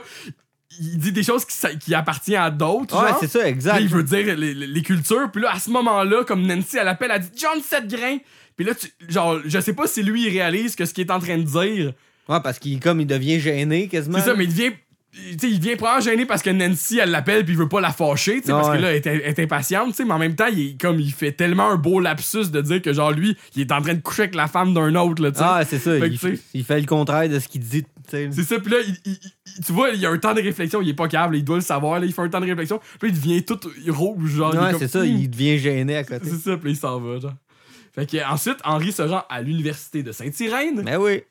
il 0.80 0.98
dit 1.00 1.12
des 1.12 1.24
choses 1.24 1.46
qui, 1.46 1.78
qui 1.80 1.94
appartiennent 1.96 2.42
à 2.42 2.52
d'autres, 2.52 2.96
Ouais, 3.04 3.12
c'est 3.20 3.28
ça, 3.28 3.48
exact. 3.48 3.80
il 3.82 3.88
veut 3.88 4.04
dire 4.04 4.36
les, 4.38 4.54
les- 4.54 4.82
cultures. 4.82 5.30
Puis 5.32 5.42
là, 5.42 5.52
à 5.54 5.60
ce 5.60 5.70
moment-là, 5.72 6.24
comme 6.24 6.46
Nancy, 6.46 6.78
elle 6.78 6.88
appelle, 6.88 7.12
elle 7.14 7.22
dit 7.22 7.32
John 7.36 7.60
Setgrain. 7.62 8.18
Puis 8.56 8.66
là, 8.66 8.74
tu, 8.76 8.88
genre, 9.08 9.40
je 9.46 9.60
sais 9.60 9.74
pas 9.74 9.88
si 9.88 10.04
lui, 10.04 10.28
il 10.28 10.30
réalise 10.30 10.76
que 10.76 10.86
ce 10.86 10.94
qu'il 10.94 11.08
est 11.08 11.12
en 11.12 11.20
train 11.20 11.38
de 11.38 11.44
dire. 11.44 11.94
Ouais, 12.28 12.40
parce 12.44 12.60
qu'il 12.60 12.80
comme 12.80 13.02
il 13.02 13.08
devient 13.08 13.40
gêné 13.40 13.88
quasiment. 13.88 14.20
C'est 14.20 14.26
ça, 14.26 14.36
mais 14.36 14.44
il 14.44 14.50
devient. 14.54 14.72
Il 15.44 15.60
vient 15.60 15.76
probablement 15.76 16.02
gêné 16.12 16.26
parce 16.26 16.42
que 16.42 16.50
Nancy, 16.50 17.00
elle 17.00 17.12
l'appelle 17.12 17.44
puis 17.46 17.54
il 17.54 17.58
veut 17.58 17.68
pas 17.70 17.82
la 17.82 17.92
fâcher, 17.92 18.42
parce 18.46 18.68
Ouais. 18.70 18.78
que 18.78 18.82
là, 18.82 18.90
elle 18.92 18.98
est, 18.98 19.06
elle 19.06 19.22
est 19.22 19.40
impatiente, 19.40 19.96
mais 20.00 20.12
en 20.14 20.20
même 20.20 20.36
temps, 20.36 20.48
il 20.52 20.78
comme, 20.78 21.00
il 21.00 21.12
fait 21.12 21.32
tellement 21.32 21.70
un 21.70 21.76
beau 21.76 22.00
lapsus 22.00 22.50
de 22.52 22.62
dire 22.62 22.82
que, 22.82 22.94
genre, 22.94 23.12
lui, 23.12 23.38
il 23.56 23.62
est 23.62 23.72
en 23.72 23.82
train 23.82 23.94
de 23.94 24.02
coucher 24.02 24.24
avec 24.24 24.36
la 24.36 24.48
femme 24.48 24.74
d'un 24.74 24.96
autre, 24.96 25.22
là, 25.22 25.32
tu 25.32 25.38
sais. 25.40 25.44
Ah, 25.46 25.62
c'est 25.68 25.80
ça. 25.80 25.98
Fait 26.00 26.08
Il, 26.08 26.40
il 26.54 26.64
fait 26.64 26.80
le 26.80 26.86
contraire 26.86 27.30
de 27.30 27.40
ce 27.40 27.48
qu'il 27.48 27.62
dit. 27.62 27.86
C'est 28.10 28.32
ça, 28.44 28.60
puis 28.60 28.72
là, 28.72 28.78
il- 29.06 29.20
tu 29.64 29.72
vois, 29.72 29.90
il 29.92 30.00
y 30.00 30.06
a 30.08 30.10
un 30.10 30.18
temps 30.18 30.34
de 30.34 30.42
réflexion, 30.42 30.82
il 30.82 30.90
est 30.90 30.94
pas 30.96 31.08
câble, 31.08 31.36
il 31.36 31.44
doit 31.44 31.58
le 31.58 31.62
savoir, 31.62 32.00
là, 32.00 32.06
il 32.08 32.12
fait 32.14 32.22
un 32.24 32.30
temps 32.30 32.42
de 32.42 32.48
réflexion, 32.48 32.80
puis 33.00 33.10
il 33.10 33.14
devient 33.16 33.44
tout 33.46 33.60
rouge, 33.90 34.32
genre. 34.32 34.56
Ouais, 34.56 34.74
c'est 34.80 34.88
ça, 34.88 35.02
Hmm. 35.04 35.06
il 35.06 35.30
devient 35.30 35.60
gêné 35.60 35.96
à 35.98 36.04
côté. 36.04 36.22
C'est 36.30 36.50
ça, 36.50 36.58
puis 36.58 36.72
il 36.72 36.76
s'en 36.78 37.00
va, 37.00 37.20
genre. 37.20 37.34
Fait 37.94 38.10
que 38.10 38.18
ensuite, 38.32 38.58
Henri 38.64 38.92
se 38.92 39.02
rend 39.04 39.24
à 39.30 39.42
l'université 39.42 40.02
de 40.04 40.12
Sainte-Irène. 40.12 40.82
Mais 40.84 40.96
oui. 40.96 41.22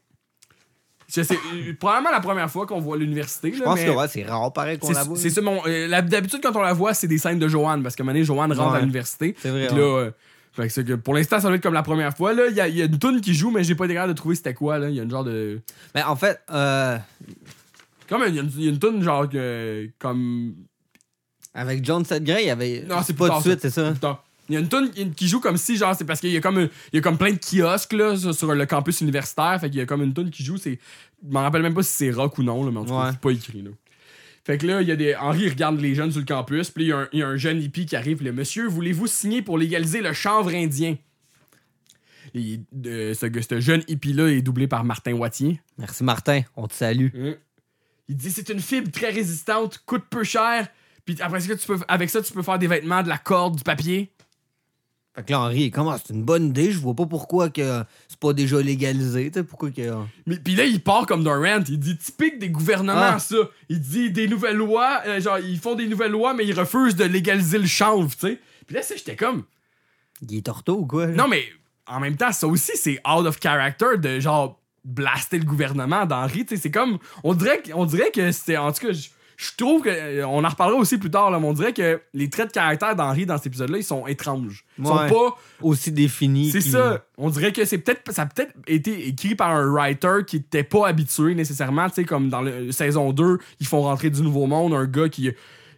Euh, 1.17 1.73
probablement 1.81 2.11
la 2.11 2.21
première 2.21 2.51
fois 2.51 2.67
qu'on 2.67 2.81
voit 2.81 2.97
l'université. 2.99 3.53
Je 3.55 3.63
pense 3.63 3.81
que 3.81 3.89
ouais, 3.91 4.09
c'est 4.09 4.25
rare 4.25 4.53
pareil 4.53 4.79
qu'on 4.79 4.93
la 4.93 5.05
voit. 5.05 5.17
C'est 5.17 5.31
ça, 5.31 5.41
mon. 5.41 5.63
euh, 5.67 6.03
D'habitude, 6.03 6.41
quand 6.43 6.55
on 6.55 6.61
la 6.63 6.75
voit, 6.75 6.93
c'est 6.93 7.07
des 7.09 7.17
scènes 7.19 7.39
de 7.39 7.49
Joanne, 7.49 7.83
parce 7.83 7.97
qu'à 7.97 8.03
un 8.03 8.05
moment 8.05 8.13
donné, 8.15 8.25
Joanne 8.25 8.53
rentre 8.53 8.73
Ouais. 8.73 8.77
à 8.79 8.81
l'université. 8.81 9.35
C'est 9.41 9.49
vrai. 9.51 9.69
Là, 9.69 9.75
euh, 9.79 10.11
fait 10.53 10.67
que 10.67 10.73
c'est 10.73 10.85
que 10.85 10.93
pour 10.95 11.15
l'instant, 11.15 11.41
ça 11.41 11.49
doit 11.49 11.57
être 11.57 11.63
comme 11.63 11.73
la 11.75 11.83
première 11.83 12.15
fois. 12.17 12.35
Là, 12.35 12.49
il 12.51 12.55
y 12.57 12.61
a, 12.61 12.69
il 12.69 12.77
y 12.77 12.83
a 12.83 12.85
une 12.87 12.99
tune 12.99 13.21
qui 13.23 13.33
joue, 13.33 13.51
mais 13.51 13.65
j'ai 13.65 13.75
pas 13.75 13.87
été 13.87 13.95
capable 13.95 14.13
de 14.13 14.17
trouver 14.19 14.35
c'était 14.35 14.55
quoi. 14.55 14.79
Là, 14.79 14.91
il 14.91 14.97
y 14.97 15.01
a 15.01 15.03
une 15.03 15.11
genre 15.11 15.25
de. 15.25 15.61
Mais 15.95 16.03
en 16.03 16.17
fait, 16.17 16.41
euh, 16.51 16.99
Comme 18.09 18.25
il 18.27 18.35
y 18.35 18.39
a 18.39 18.43
une, 18.43 18.51
il 18.57 18.65
y 18.65 18.67
a 18.67 18.71
une 18.71 18.79
tune 18.79 19.03
genre 19.03 19.29
que, 19.29 19.89
comme. 19.99 20.55
avec 21.55 21.85
John 21.85 22.05
Sedgray, 22.05 22.45
il 22.45 22.47
y 22.49 22.51
avait. 22.51 22.85
Non, 22.87 22.97
c'est 23.03 23.17
pas 23.17 23.29
plus 23.41 23.55
de 23.55 23.59
suite, 23.59 23.61
c'est 23.63 23.71
ça? 23.71 23.95
Il 24.49 24.55
y 24.55 24.57
a 24.57 24.61
une 24.61 24.69
tune 24.69 25.13
qui- 25.15 25.29
joue 25.29 25.41
comme 25.41 25.57
si, 25.59 25.77
genre, 25.77 25.95
c'est 25.95 26.05
parce 26.07 26.21
qu'il 26.21 26.31
y 26.31 26.37
a 26.37 26.41
comme, 26.41 26.59
il 26.93 26.97
y 26.97 26.99
a 26.99 27.03
comme 27.03 27.19
plein 27.19 27.33
de 27.33 27.39
kiosques 27.39 27.93
là, 27.93 28.17
sur, 28.17 28.55
le 28.55 28.67
campus 28.67 29.01
universitaire. 29.03 29.59
Fait 29.61 29.69
qu'il 29.69 29.79
y 29.79 29.83
a 29.83 29.87
comme 29.87 30.03
une 30.03 30.15
tune 30.15 30.31
qui 30.31 30.43
joue. 30.45 30.57
C'est, 30.57 30.79
je 31.27 31.31
m'en 31.33 31.43
rappelle 31.43 31.63
même 31.63 31.75
pas 31.75 31.83
si 31.83 31.93
c'est 31.93 32.11
rock 32.11 32.39
ou 32.39 32.43
non, 32.43 32.65
là, 32.65 32.71
mais 32.71 32.79
en 32.79 32.85
tout 32.85 32.91
cas, 32.93 33.05
Ouais. 33.05 33.11
c'est 33.13 33.21
pas 33.21 33.31
écrit. 33.31 33.63
Là. 33.63 33.71
Fait 34.45 34.57
que 34.57 34.67
là, 34.67 34.81
il 34.81 34.89
y 34.89 34.93
a 34.93 34.97
des. 34.97 35.15
Henri 35.17 35.43
il 35.43 35.49
regarde 35.51 35.79
les 35.79 35.95
jeunes 35.95 36.11
sur 36.11 36.21
le 36.21 36.27
campus, 36.27 36.71
puis 36.71 36.85
il 36.85 36.89
y 36.89 36.93
a 36.93 36.99
un- 37.01 37.09
il 37.13 37.19
y, 37.19 37.23
a 37.23 37.29
un 37.29 37.37
jeune 37.37 37.61
hippie 37.63 37.85
qui 37.85 37.95
arrive. 37.97 38.23
Le 38.23 38.33
monsieur, 38.33 38.67
voulez-vous 38.67 39.07
signer 39.07 39.43
pour 39.43 39.59
légaliser 39.59 40.01
le 40.01 40.15
chanvre 40.15 40.51
indien? 40.55 40.97
Et, 42.35 42.61
euh, 42.87 43.15
ce, 43.15 43.27
ce 43.49 43.61
jeune 43.61 43.83
hippie-là 43.89 44.29
est 44.29 44.43
doublé 44.43 44.67
par 44.67 44.85
Martin 44.85 45.13
Wattier. 45.15 45.61
Merci 45.79 46.05
Martin, 46.05 46.43
on 46.57 46.67
te 46.67 46.75
salue. 46.75 47.09
Hein? 47.15 47.35
Il 48.09 48.17
dit 48.17 48.31
c'est 48.31 48.49
une 48.51 48.61
fibre 48.61 48.91
très 48.91 49.11
résistante, 49.11 49.83
coûte 49.87 50.05
peu 50.11 50.25
cher, 50.25 50.69
puis 51.05 51.17
après 51.21 51.41
ça, 51.41 51.57
tu 51.57 51.67
peux, 51.67 51.79
avec 51.89 52.09
ça, 52.11 52.23
tu 52.23 52.33
peux 52.33 52.43
faire 52.43 52.59
des 52.59 52.67
vêtements, 52.67 53.03
de 53.03 53.09
la 53.09 53.19
corde, 53.19 53.57
du 53.57 53.63
papier. 53.63 54.11
Fait 55.19 55.25
que 55.25 55.33
là, 55.33 55.41
Henri 55.41 55.65
est 55.65 55.71
comme, 55.71 55.89
Ah, 55.89 55.99
c'est 56.05 56.13
une 56.15 56.23
bonne 56.23 56.47
idée, 56.49 56.71
je 56.71 56.79
vois 56.79 56.95
pas 56.95 57.07
pourquoi 57.07 57.51
que 57.51 57.83
c'est 58.09 58.19
pas 58.21 58.33
déjà 58.33 58.61
légalisé, 58.61 59.31
tu 59.31 59.41
sais, 59.41 59.45
pourquoi 59.45 59.71
que. 59.73 59.83
Mais 60.27 60.37
puis 60.37 60.55
là, 60.55 60.65
il 60.65 60.81
part 60.81 61.07
comme 61.07 61.25
d'un 61.25 61.39
rant. 61.41 61.63
Il 61.69 61.79
dit 61.81 61.97
typique 61.97 62.39
des 62.39 62.51
gouvernements, 62.51 63.15
Ah. 63.15 63.19
ça. 63.19 63.37
Il 63.69 63.81
dit 63.81 64.11
des 64.13 64.29
nouvelles 64.29 64.57
lois, 64.57 65.01
euh, 65.07 65.21
genre 65.21 65.39
ils 65.41 65.59
font 65.59 65.75
des 65.75 65.89
nouvelles 65.89 66.13
lois, 66.13 66.35
mais 66.35 66.47
ils 66.47 66.59
refusent 66.59 66.95
de 66.97 67.05
légaliser 67.05 67.59
le 67.59 67.67
chanvre, 67.67 68.11
tu 68.13 68.29
sais. 68.29 68.41
Puis 68.67 68.77
là, 68.77 68.83
c'est- 68.83 68.97
j'étais 68.97 69.17
comme, 69.17 69.43
Il 70.23 70.37
est 70.37 70.43
torto 70.47 70.77
ou 70.79 70.87
quoi? 70.87 71.07
là? 71.07 71.13
non 71.15 71.27
mais 71.29 71.45
en 71.87 72.01
même 72.01 72.17
temps, 72.17 72.33
ça 72.33 72.47
aussi 72.47 72.73
c'est 72.77 72.99
out 73.09 73.27
of 73.27 73.39
character 73.43 73.99
de 73.99 74.21
genre 74.21 74.61
blaster 74.85 75.39
le 75.39 75.45
gouvernement 75.45 76.07
d'Henri, 76.07 76.47
tu 76.47 76.55
sais. 76.57 76.63
C'est 76.63 76.71
comme, 76.71 76.99
on 77.25 77.35
dirait, 77.35 77.61
que- 77.63 77.73
on 77.75 77.85
dirait 77.87 78.11
que 78.13 78.31
c'était, 78.31 78.57
en 78.57 78.73
tout 78.73 78.87
cas, 78.87 78.93
je, 78.93 79.09
je 79.41 79.51
trouve 79.57 79.83
que, 79.83 79.89
euh, 79.89 80.27
on 80.27 80.43
en 80.45 80.49
reparlera 80.49 80.79
aussi 80.81 80.99
plus 80.99 81.11
tard, 81.13 81.31
là, 81.31 81.39
mais 81.39 81.47
on 81.47 81.53
dirait 81.53 81.73
que 81.73 82.01
les 82.13 82.29
traits 82.29 82.49
de 82.49 82.53
caractère 82.53 82.97
d'Henri 82.97 83.25
dans 83.25 83.37
cet 83.37 83.47
épisode-là, 83.47 83.79
ils 83.79 83.85
sont 83.85 84.07
étranges. 84.09 84.65
Ils 84.81 84.85
sont 84.87 84.97
Ouais. 84.99 85.09
pas 85.09 85.37
Aussi 85.63 85.93
défini. 85.93 86.51
c'est 86.51 86.61
ça. 86.61 87.05
On 87.17 87.31
dirait 87.31 87.53
que 87.53 87.65
c'est 87.65 87.79
peut-être 87.79 88.03
ça 88.13 88.23
a 88.23 88.27
peut-être 88.27 88.53
été 88.67 89.07
écrit 89.07 89.37
par 89.37 89.51
un 89.53 89.65
writer 89.73 90.25
qui 90.27 90.37
était 90.39 90.65
pas 90.65 90.89
habitué 90.89 91.37
nécessairement, 91.37 91.89
tu 91.89 91.95
sais 91.95 92.05
comme 92.05 92.29
dans 92.29 92.41
la 92.41 92.73
saison 92.73 93.13
2, 93.13 93.39
ils 93.61 93.67
font 93.67 93.83
rentrer 93.83 94.11
du 94.11 94.23
nouveau 94.23 94.47
monde, 94.47 94.75
un 94.75 94.87
gars 94.87 95.09
qui 95.09 95.31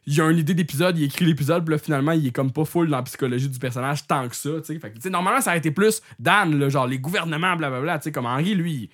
il 0.06 0.20
a 0.22 0.30
une 0.30 0.38
idée 0.38 0.54
d'épisode, 0.54 0.96
il 0.98 1.04
écrit 1.04 1.26
l'épisode, 1.26 1.62
puis 1.66 1.72
là 1.74 1.78
finalement, 1.78 2.12
il 2.12 2.26
est 2.26 2.30
comme 2.32 2.50
pas 2.52 2.64
full 2.64 2.88
dans 2.88 2.96
la 2.96 3.02
psychologie 3.02 3.50
du 3.50 3.58
personnage 3.58 4.06
tant 4.06 4.26
que 4.28 4.34
ça, 4.34 4.48
tu 4.66 4.80
sais 5.00 5.10
normalement 5.10 5.42
ça 5.42 5.50
a 5.50 5.56
été 5.58 5.70
plus 5.70 6.00
Dan 6.18 6.58
là, 6.58 6.70
genre 6.70 6.86
les 6.86 6.98
gouvernements 6.98 7.54
blablabla, 7.56 7.98
tu 7.98 8.04
sais 8.04 8.12
comme 8.12 8.24
Henri 8.26 8.54
lui, 8.54 8.88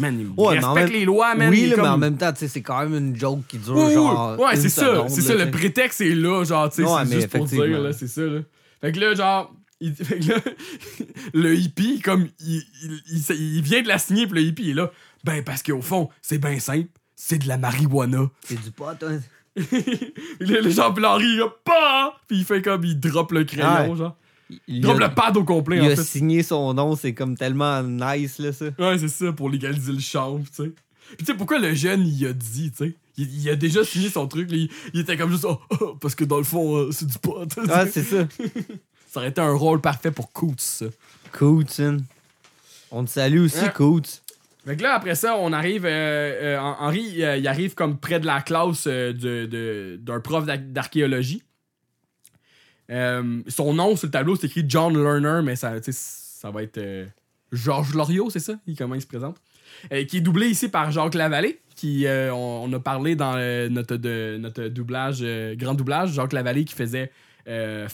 man, 0.00 0.18
il 0.20 0.26
Ouais, 0.36 0.58
respecte 0.58 0.74
même- 0.74 0.92
les 0.92 1.04
lois, 1.04 1.34
man, 1.34 1.50
Oui, 1.50 1.68
là, 1.68 1.76
mais 1.76 1.88
en 1.88 1.98
même 1.98 2.16
temps, 2.16 2.32
c'est 2.34 2.62
quand 2.62 2.80
même 2.88 2.94
une 2.94 3.16
joke 3.16 3.40
qui 3.48 3.58
dure 3.58 3.76
Oui, 3.76 3.92
genre. 3.94 4.38
ouais, 4.40 4.56
c'est 4.56 4.68
ça, 4.68 5.06
c'est 5.08 5.20
ça, 5.20 5.34
le 5.34 5.50
prétexte 5.50 6.00
est 6.00 6.14
là, 6.14 6.44
genre, 6.44 6.68
tu 6.70 6.76
sais, 6.76 6.82
Ouais, 6.88 7.04
c'est 7.06 7.14
juste 7.16 7.28
pour 7.28 7.44
dire, 7.46 7.64
là, 7.80 7.92
c'est 7.92 8.08
ça, 8.08 8.22
là. 8.22 8.40
Fait 8.80 8.92
que 8.92 9.00
là, 9.00 9.14
genre, 9.14 9.54
il- 9.80 9.94
fait 9.94 10.18
que 10.18 10.28
là, 10.30 10.36
le 11.34 11.54
hippie, 11.56 12.00
comme, 12.00 12.28
il, 12.40 12.62
il, 13.10 13.62
vient 13.62 13.82
de 13.82 13.88
la 13.88 13.98
signer, 13.98 14.26
puis 14.26 14.40
le 14.42 14.46
hippie 14.48 14.70
est 14.70 14.74
là. 14.74 14.90
Ben, 15.24 15.44
parce 15.44 15.62
qu'au 15.62 15.82
fond, 15.82 16.08
c'est 16.20 16.38
bien 16.38 16.58
simple, 16.58 16.88
c'est 17.14 17.38
de 17.38 17.46
la 17.48 17.58
marijuana. 17.58 18.28
C'est 18.44 18.60
du 18.60 18.70
pot, 18.70 18.86
hein. 19.02 19.20
Le 20.40 20.70
genre, 20.70 20.94
puis 20.94 21.04
Henri, 21.04 21.26
il 21.34 21.42
a 21.42 21.48
pas! 21.64 22.18
Puis 22.26 22.38
il 22.38 22.44
fait 22.44 22.62
comme, 22.62 22.84
il 22.84 22.98
drop 22.98 23.32
le 23.32 23.44
crayon, 23.44 23.92
Ouais. 23.92 23.96
genre. 23.98 24.16
Il, 24.68 24.80
drop 24.80 24.98
le 24.98 25.08
pad 25.14 25.36
au 25.36 25.44
complet, 25.44 25.76
il 25.76 25.82
en 25.82 25.86
a 25.86 25.96
fait. 25.96 26.02
signé 26.04 26.42
son 26.42 26.74
nom, 26.74 26.96
c'est 26.96 27.14
comme 27.14 27.36
tellement 27.36 27.82
nice, 27.82 28.38
là, 28.38 28.52
ça. 28.52 28.66
Ouais, 28.78 28.98
c'est 28.98 29.08
ça, 29.08 29.32
pour 29.32 29.48
légaliser 29.50 29.92
le 29.92 30.00
chanvre, 30.00 30.44
tu 30.54 30.64
sais. 30.64 30.72
Puis 31.08 31.16
tu 31.18 31.24
sais, 31.26 31.34
pourquoi 31.34 31.58
le 31.58 31.74
jeune, 31.74 32.06
il 32.06 32.26
a 32.26 32.32
dit, 32.32 32.70
tu 32.70 32.84
sais? 32.86 32.94
Il, 33.18 33.42
il 33.42 33.50
a 33.50 33.56
déjà 33.56 33.84
signé 33.84 34.08
son 34.08 34.26
truc, 34.26 34.50
là, 34.50 34.56
il, 34.56 34.70
il 34.94 35.00
était 35.00 35.16
comme 35.16 35.30
juste, 35.30 35.44
oh, 35.46 35.58
oh, 35.80 35.96
parce 36.00 36.14
que 36.14 36.24
dans 36.24 36.38
le 36.38 36.44
fond, 36.44 36.76
euh, 36.76 36.90
c'est 36.92 37.06
du 37.06 37.18
pot. 37.18 37.44
tu 37.46 37.60
sais. 37.62 37.70
Ah, 37.70 37.84
c'est 37.86 38.02
ça. 38.02 38.26
Ça 39.10 39.20
aurait 39.20 39.28
été 39.28 39.42
un 39.42 39.52
rôle 39.52 39.82
parfait 39.82 40.10
pour 40.10 40.32
Coots, 40.32 40.54
ça. 40.58 40.86
Coots, 41.32 41.80
hein. 41.80 41.98
On 42.90 43.04
te 43.04 43.10
salue 43.10 43.40
aussi, 43.40 43.58
Ouais. 43.60 43.72
Coots. 43.74 44.22
Fait 44.64 44.74
que 44.76 44.82
là, 44.82 44.94
après 44.94 45.14
ça, 45.16 45.36
on 45.36 45.52
arrive. 45.52 45.84
euh, 45.84 45.88
euh, 45.88 46.56
Hen- 46.58 46.76
Henri, 46.80 47.22
euh, 47.22 47.36
il 47.36 47.46
arrive 47.46 47.74
comme 47.74 47.98
près 47.98 48.20
de 48.20 48.26
la 48.26 48.40
classe 48.40 48.84
euh, 48.86 49.12
de- 49.12 49.44
de- 49.44 49.98
d'un 50.00 50.20
prof 50.20 50.46
d'ar- 50.46 50.56
d'archéologie. 50.56 51.42
Euh, 52.90 53.42
son 53.48 53.74
nom 53.74 53.96
sur 53.96 54.06
le 54.08 54.10
tableau, 54.12 54.36
c'est 54.36 54.46
écrit 54.46 54.64
John 54.68 54.92
Lerner, 55.00 55.40
mais 55.44 55.56
ça, 55.56 55.80
tu 55.80 55.92
sais, 55.92 55.98
ça 55.98 56.50
va 56.50 56.62
être 56.62 56.78
euh, 56.78 57.06
Georges 57.52 57.94
Loriot, 57.94 58.28
c'est 58.30 58.40
ça? 58.40 58.54
Il- 58.66 58.76
Comment 58.76 58.94
il 58.96 59.00
se 59.02 59.06
présente? 59.06 59.36
Euh, 59.92 60.04
qui 60.04 60.18
est 60.18 60.20
doublé 60.20 60.48
ici 60.48 60.68
par 60.68 60.90
Jacques 60.90 61.14
Lavallée, 61.14 61.60
qui 61.76 62.06
euh, 62.06 62.32
on, 62.34 62.64
on 62.68 62.72
a 62.74 62.80
parlé 62.80 63.16
dans 63.16 63.34
euh, 63.36 63.68
notre, 63.70 63.96
de, 63.96 64.36
notre 64.38 64.64
doublage, 64.64 65.20
euh, 65.22 65.54
grand 65.54 65.74
doublage, 65.74 66.12
Jacques 66.12 66.32
Lavallée 66.34 66.64
qui 66.64 66.74
faisait 66.74 67.10
euh, 67.48 67.88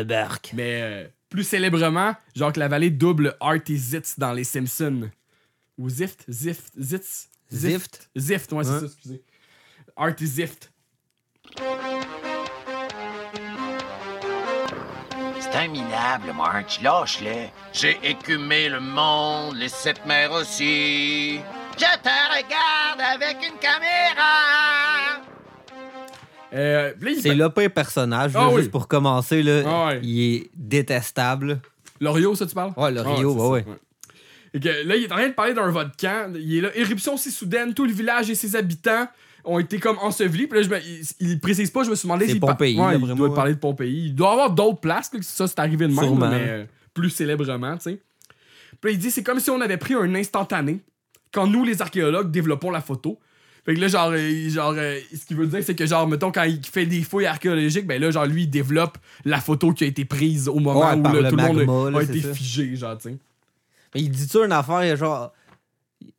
euh, 0.00 0.04
Berk. 0.04 0.50
mais 0.54 0.80
euh, 0.82 1.06
plus 1.28 1.44
célèbrement, 1.44 2.14
Jacques 2.34 2.56
Lavallée 2.56 2.90
double 2.90 3.36
Artie 3.40 3.76
Zitz 3.76 4.18
dans 4.18 4.32
Les 4.32 4.44
Simpsons. 4.44 5.10
Ou 5.76 5.88
Zift? 5.90 6.24
Zift? 6.30 6.72
Zitz? 6.80 7.28
Zift. 7.52 8.08
Zift, 8.16 8.52
ouais, 8.52 8.64
c'est 8.64 8.78
ça, 8.80 8.86
excusez. 8.86 9.22
Artie 9.96 10.26
Zift. 10.26 10.72
C'est 15.54 15.60
un 15.60 15.68
minable, 15.68 16.32
March. 16.36 16.80
Lâche-le. 16.82 17.46
J'ai 17.72 17.96
écumé 18.02 18.68
le 18.68 18.80
monde, 18.80 19.54
les 19.54 19.68
sept 19.68 20.04
mers 20.04 20.32
aussi. 20.32 21.38
Je 21.76 21.78
te 21.78 22.08
regarde 22.08 23.00
avec 23.00 23.36
une 23.36 23.56
caméra. 23.60 25.22
Euh, 26.54 26.92
C'est 27.20 27.36
le 27.36 27.48
pire 27.50 27.70
personnage, 27.70 28.32
là, 28.32 28.40
Ah 28.42 28.48
oui. 28.50 28.62
juste 28.62 28.72
pour 28.72 28.88
commencer, 28.88 29.44
là. 29.44 29.62
Ah 29.64 29.86
ouais. 29.90 30.00
Il 30.02 30.34
est 30.34 30.50
détestable. 30.56 31.60
Loriot, 32.00 32.34
ça, 32.34 32.46
tu 32.46 32.54
parles? 32.56 32.72
Ouais, 32.76 32.90
bah 32.90 33.04
ça, 33.04 33.48
ouais. 33.48 33.64
Et 34.54 34.58
que 34.58 34.68
là, 34.68 34.96
il 34.96 35.04
est 35.04 35.12
en 35.12 35.16
train 35.16 35.28
de 35.28 35.34
parler 35.34 35.54
d'un 35.54 35.70
volcan. 35.70 36.32
Il 36.34 36.56
est 36.56 36.60
là, 36.62 36.70
éruption 36.74 37.16
si 37.16 37.30
soudaine, 37.30 37.74
tout 37.74 37.84
le 37.84 37.92
village 37.92 38.28
et 38.28 38.34
ses 38.34 38.56
habitants 38.56 39.06
ont 39.44 39.58
été 39.58 39.78
comme 39.78 39.98
ensevelis. 39.98 40.46
Puis 40.46 40.58
là, 40.60 40.64
je 40.64 40.68
me- 40.70 40.80
il, 41.20 41.30
il 41.30 41.40
précise 41.40 41.70
pas, 41.70 41.84
je 41.84 41.90
me 41.90 41.94
suis 41.94 42.06
demandé 42.06 42.26
s'il 42.26 42.40
par- 42.40 42.50
Pompéi, 42.50 42.78
ouais, 42.78 42.96
il 42.98 43.14
doit 43.14 43.34
parler 43.34 43.54
de 43.54 43.58
Pompéi. 43.58 44.06
Il 44.06 44.14
doit 44.14 44.28
y 44.28 44.32
avoir 44.32 44.50
d'autres 44.50 44.80
places 44.80 45.08
que 45.08 45.22
ça, 45.22 45.46
c'est 45.46 45.58
arrivé 45.58 45.86
de 45.86 45.92
même, 45.94 46.04
Sûrement. 46.04 46.30
mais 46.30 46.44
euh, 46.48 46.64
plus 46.92 47.10
célèbrement, 47.10 47.76
tu 47.76 47.82
sais. 47.90 48.00
Puis 48.80 48.90
là, 48.90 48.96
il 48.96 48.98
dit 48.98 49.10
c'est 49.10 49.22
comme 49.22 49.40
si 49.40 49.50
on 49.50 49.60
avait 49.60 49.76
pris 49.76 49.94
un 49.94 50.14
instantané 50.14 50.80
quand 51.32 51.46
nous, 51.46 51.64
les 51.64 51.80
archéologues, 51.82 52.30
développons 52.30 52.70
la 52.70 52.80
photo. 52.80 53.18
Fait 53.66 53.74
que 53.74 53.80
là, 53.80 53.88
genre, 53.88 54.10
euh, 54.12 54.48
genre 54.50 54.74
euh, 54.76 54.98
ce 55.18 55.24
qu'il 55.24 55.36
veut 55.38 55.46
dire, 55.46 55.60
c'est 55.64 55.74
que, 55.74 55.86
genre, 55.86 56.06
mettons, 56.06 56.30
quand 56.30 56.42
il 56.42 56.60
fait 56.64 56.84
des 56.84 57.00
fouilles 57.02 57.24
archéologiques, 57.26 57.86
ben 57.86 57.98
là, 58.00 58.10
genre, 58.10 58.26
lui, 58.26 58.42
il 58.42 58.50
développe 58.50 58.98
la 59.24 59.40
photo 59.40 59.72
qui 59.72 59.84
a 59.84 59.86
été 59.86 60.04
prise 60.04 60.48
au 60.48 60.60
moment 60.60 60.80
Ouais, 60.90 60.96
où 60.96 61.02
par 61.02 61.14
là, 61.14 61.20
le 61.22 61.28
tout 61.30 61.36
le 61.36 61.42
monde 61.64 61.86
a, 61.86 61.90
là, 61.90 61.98
a 61.98 62.04
c'est 62.06 62.10
été 62.18 62.28
ça. 62.28 62.34
figé, 62.34 62.76
genre, 62.76 62.98
tu 62.98 63.08
sais. 63.08 63.16
Mais 63.94 64.02
il 64.02 64.10
dit-tu 64.10 64.36
une 64.44 64.52
affaire, 64.52 64.96
genre. 64.96 65.32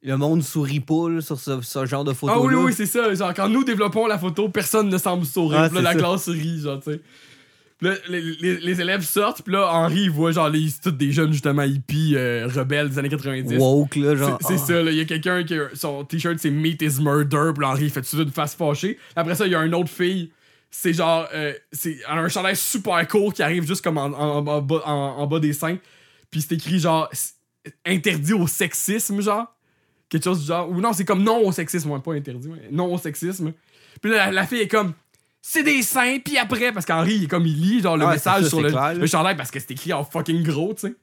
Le 0.05 0.17
monde 0.17 0.43
sourit 0.43 0.79
pas 0.79 1.09
là, 1.09 1.19
sur 1.21 1.39
ce, 1.39 1.61
ce 1.61 1.85
genre 1.87 2.03
de 2.03 2.13
photo 2.13 2.33
Ah 2.35 2.39
oui, 2.39 2.53
oui, 2.53 2.73
c'est 2.73 2.85
ça. 2.85 3.13
Genre, 3.13 3.33
quand 3.33 3.49
nous 3.49 3.63
développons 3.63 4.05
la 4.05 4.19
photo, 4.19 4.47
personne 4.49 4.87
ne 4.89 4.97
semble 4.99 5.25
sourire. 5.25 5.59
Ah, 5.61 5.69
puis 5.69 5.81
là, 5.81 5.91
c'est 5.91 5.97
la 5.97 6.01
ça. 6.03 6.07
classe 6.07 6.29
rit, 6.29 6.59
genre, 6.61 6.79
tu 6.79 6.91
sais. 6.91 7.01
Puis 7.77 7.89
là, 7.89 7.95
les, 8.07 8.21
les- 8.21 8.59
les 8.59 8.81
élèves 8.81 9.01
sortent, 9.01 9.41
puis 9.41 9.51
là, 9.53 9.67
Henri, 9.73 10.03
il 10.03 10.09
voit, 10.11 10.31
genre, 10.31 10.47
les, 10.47 10.67
tous 10.81 10.91
des 10.91 11.11
jeunes, 11.11 11.33
justement, 11.33 11.63
hippies, 11.63 12.13
euh, 12.15 12.47
rebelles 12.47 12.89
des 12.89 12.99
années 12.99 13.09
90. 13.09 13.57
Woke, 13.57 13.95
là, 13.97 14.15
genre. 14.15 14.37
C'est 14.41 14.53
ah. 14.53 14.57
ça, 14.57 14.81
là. 14.83 14.91
Il 14.91 14.97
y 14.97 15.01
a 15.01 15.05
quelqu'un 15.05 15.43
qui 15.43 15.55
son 15.73 16.05
t-shirt, 16.05 16.37
c'est 16.39 16.51
Meat 16.51 16.81
is 16.83 17.01
Murder. 17.01 17.51
Puis 17.53 17.63
là, 17.63 17.69
Henri, 17.71 17.85
il 17.85 17.89
fait 17.89 17.99
tout 18.01 18.05
de 18.05 18.07
suite 18.17 18.21
une 18.27 18.31
face 18.31 18.55
fâchée. 18.55 18.97
Après 19.15 19.35
ça, 19.35 19.45
il 19.47 19.51
y 19.51 19.55
a 19.55 19.63
une 19.65 19.75
autre 19.75 19.89
fille. 19.89 20.31
C'est 20.71 20.93
genre. 20.93 21.27
euh, 21.33 21.51
c'est 21.71 21.97
un 22.07 22.27
chandail 22.29 22.55
super 22.55 23.05
court 23.07 23.33
qui 23.33 23.41
arrive 23.43 23.65
juste 23.67 23.83
comme 23.83 23.97
en, 23.97 24.05
en- 24.05 24.45
en 24.47 24.61
bas, 24.61 24.81
en- 24.85 25.25
bas 25.27 25.39
des 25.39 25.53
seins. 25.53 25.77
Puis 26.29 26.41
c'est 26.41 26.53
écrit 26.55 26.79
genre. 26.79 27.09
Interdit 27.85 28.33
au 28.33 28.45
sexisme, 28.47 29.19
genre. 29.21 29.47
Quelque 30.09 30.23
chose 30.23 30.41
du 30.41 30.47
genre. 30.47 30.69
Ou 30.69 30.79
non, 30.81 30.93
c'est 30.93 31.05
comme 31.05 31.23
non 31.23 31.45
au 31.45 31.51
sexisme, 31.51 31.91
ouais, 31.91 31.99
pas 31.99 32.13
interdit. 32.13 32.47
ouais. 32.47 32.67
Non 32.71 32.93
au 32.93 32.97
sexisme. 32.97 33.53
Puis 34.01 34.11
là, 34.11 34.17
la, 34.27 34.31
la 34.31 34.45
fille 34.45 34.61
est 34.61 34.67
comme. 34.67 34.93
C'est 35.41 35.63
des 35.63 35.83
seins, 35.83 36.17
puis 36.23 36.37
après, 36.39 36.71
parce 36.71 36.85
qu'Henri, 36.87 37.15
il 37.15 37.23
est 37.25 37.27
comme 37.27 37.45
il 37.45 37.61
lit 37.61 37.81
genre 37.81 37.97
le 37.97 38.07
message 38.07 38.43
ça, 38.43 38.49
sur 38.49 38.61
le, 38.61 38.71
clair, 38.71 38.95
le 38.95 39.05
chandail 39.05 39.35
parce 39.37 39.51
que 39.51 39.59
c'est 39.59 39.71
écrit 39.71 39.93
en 39.93 40.03
fucking 40.03 40.41
gros, 40.43 40.73
tu 40.73 40.87
sais. 40.87 40.95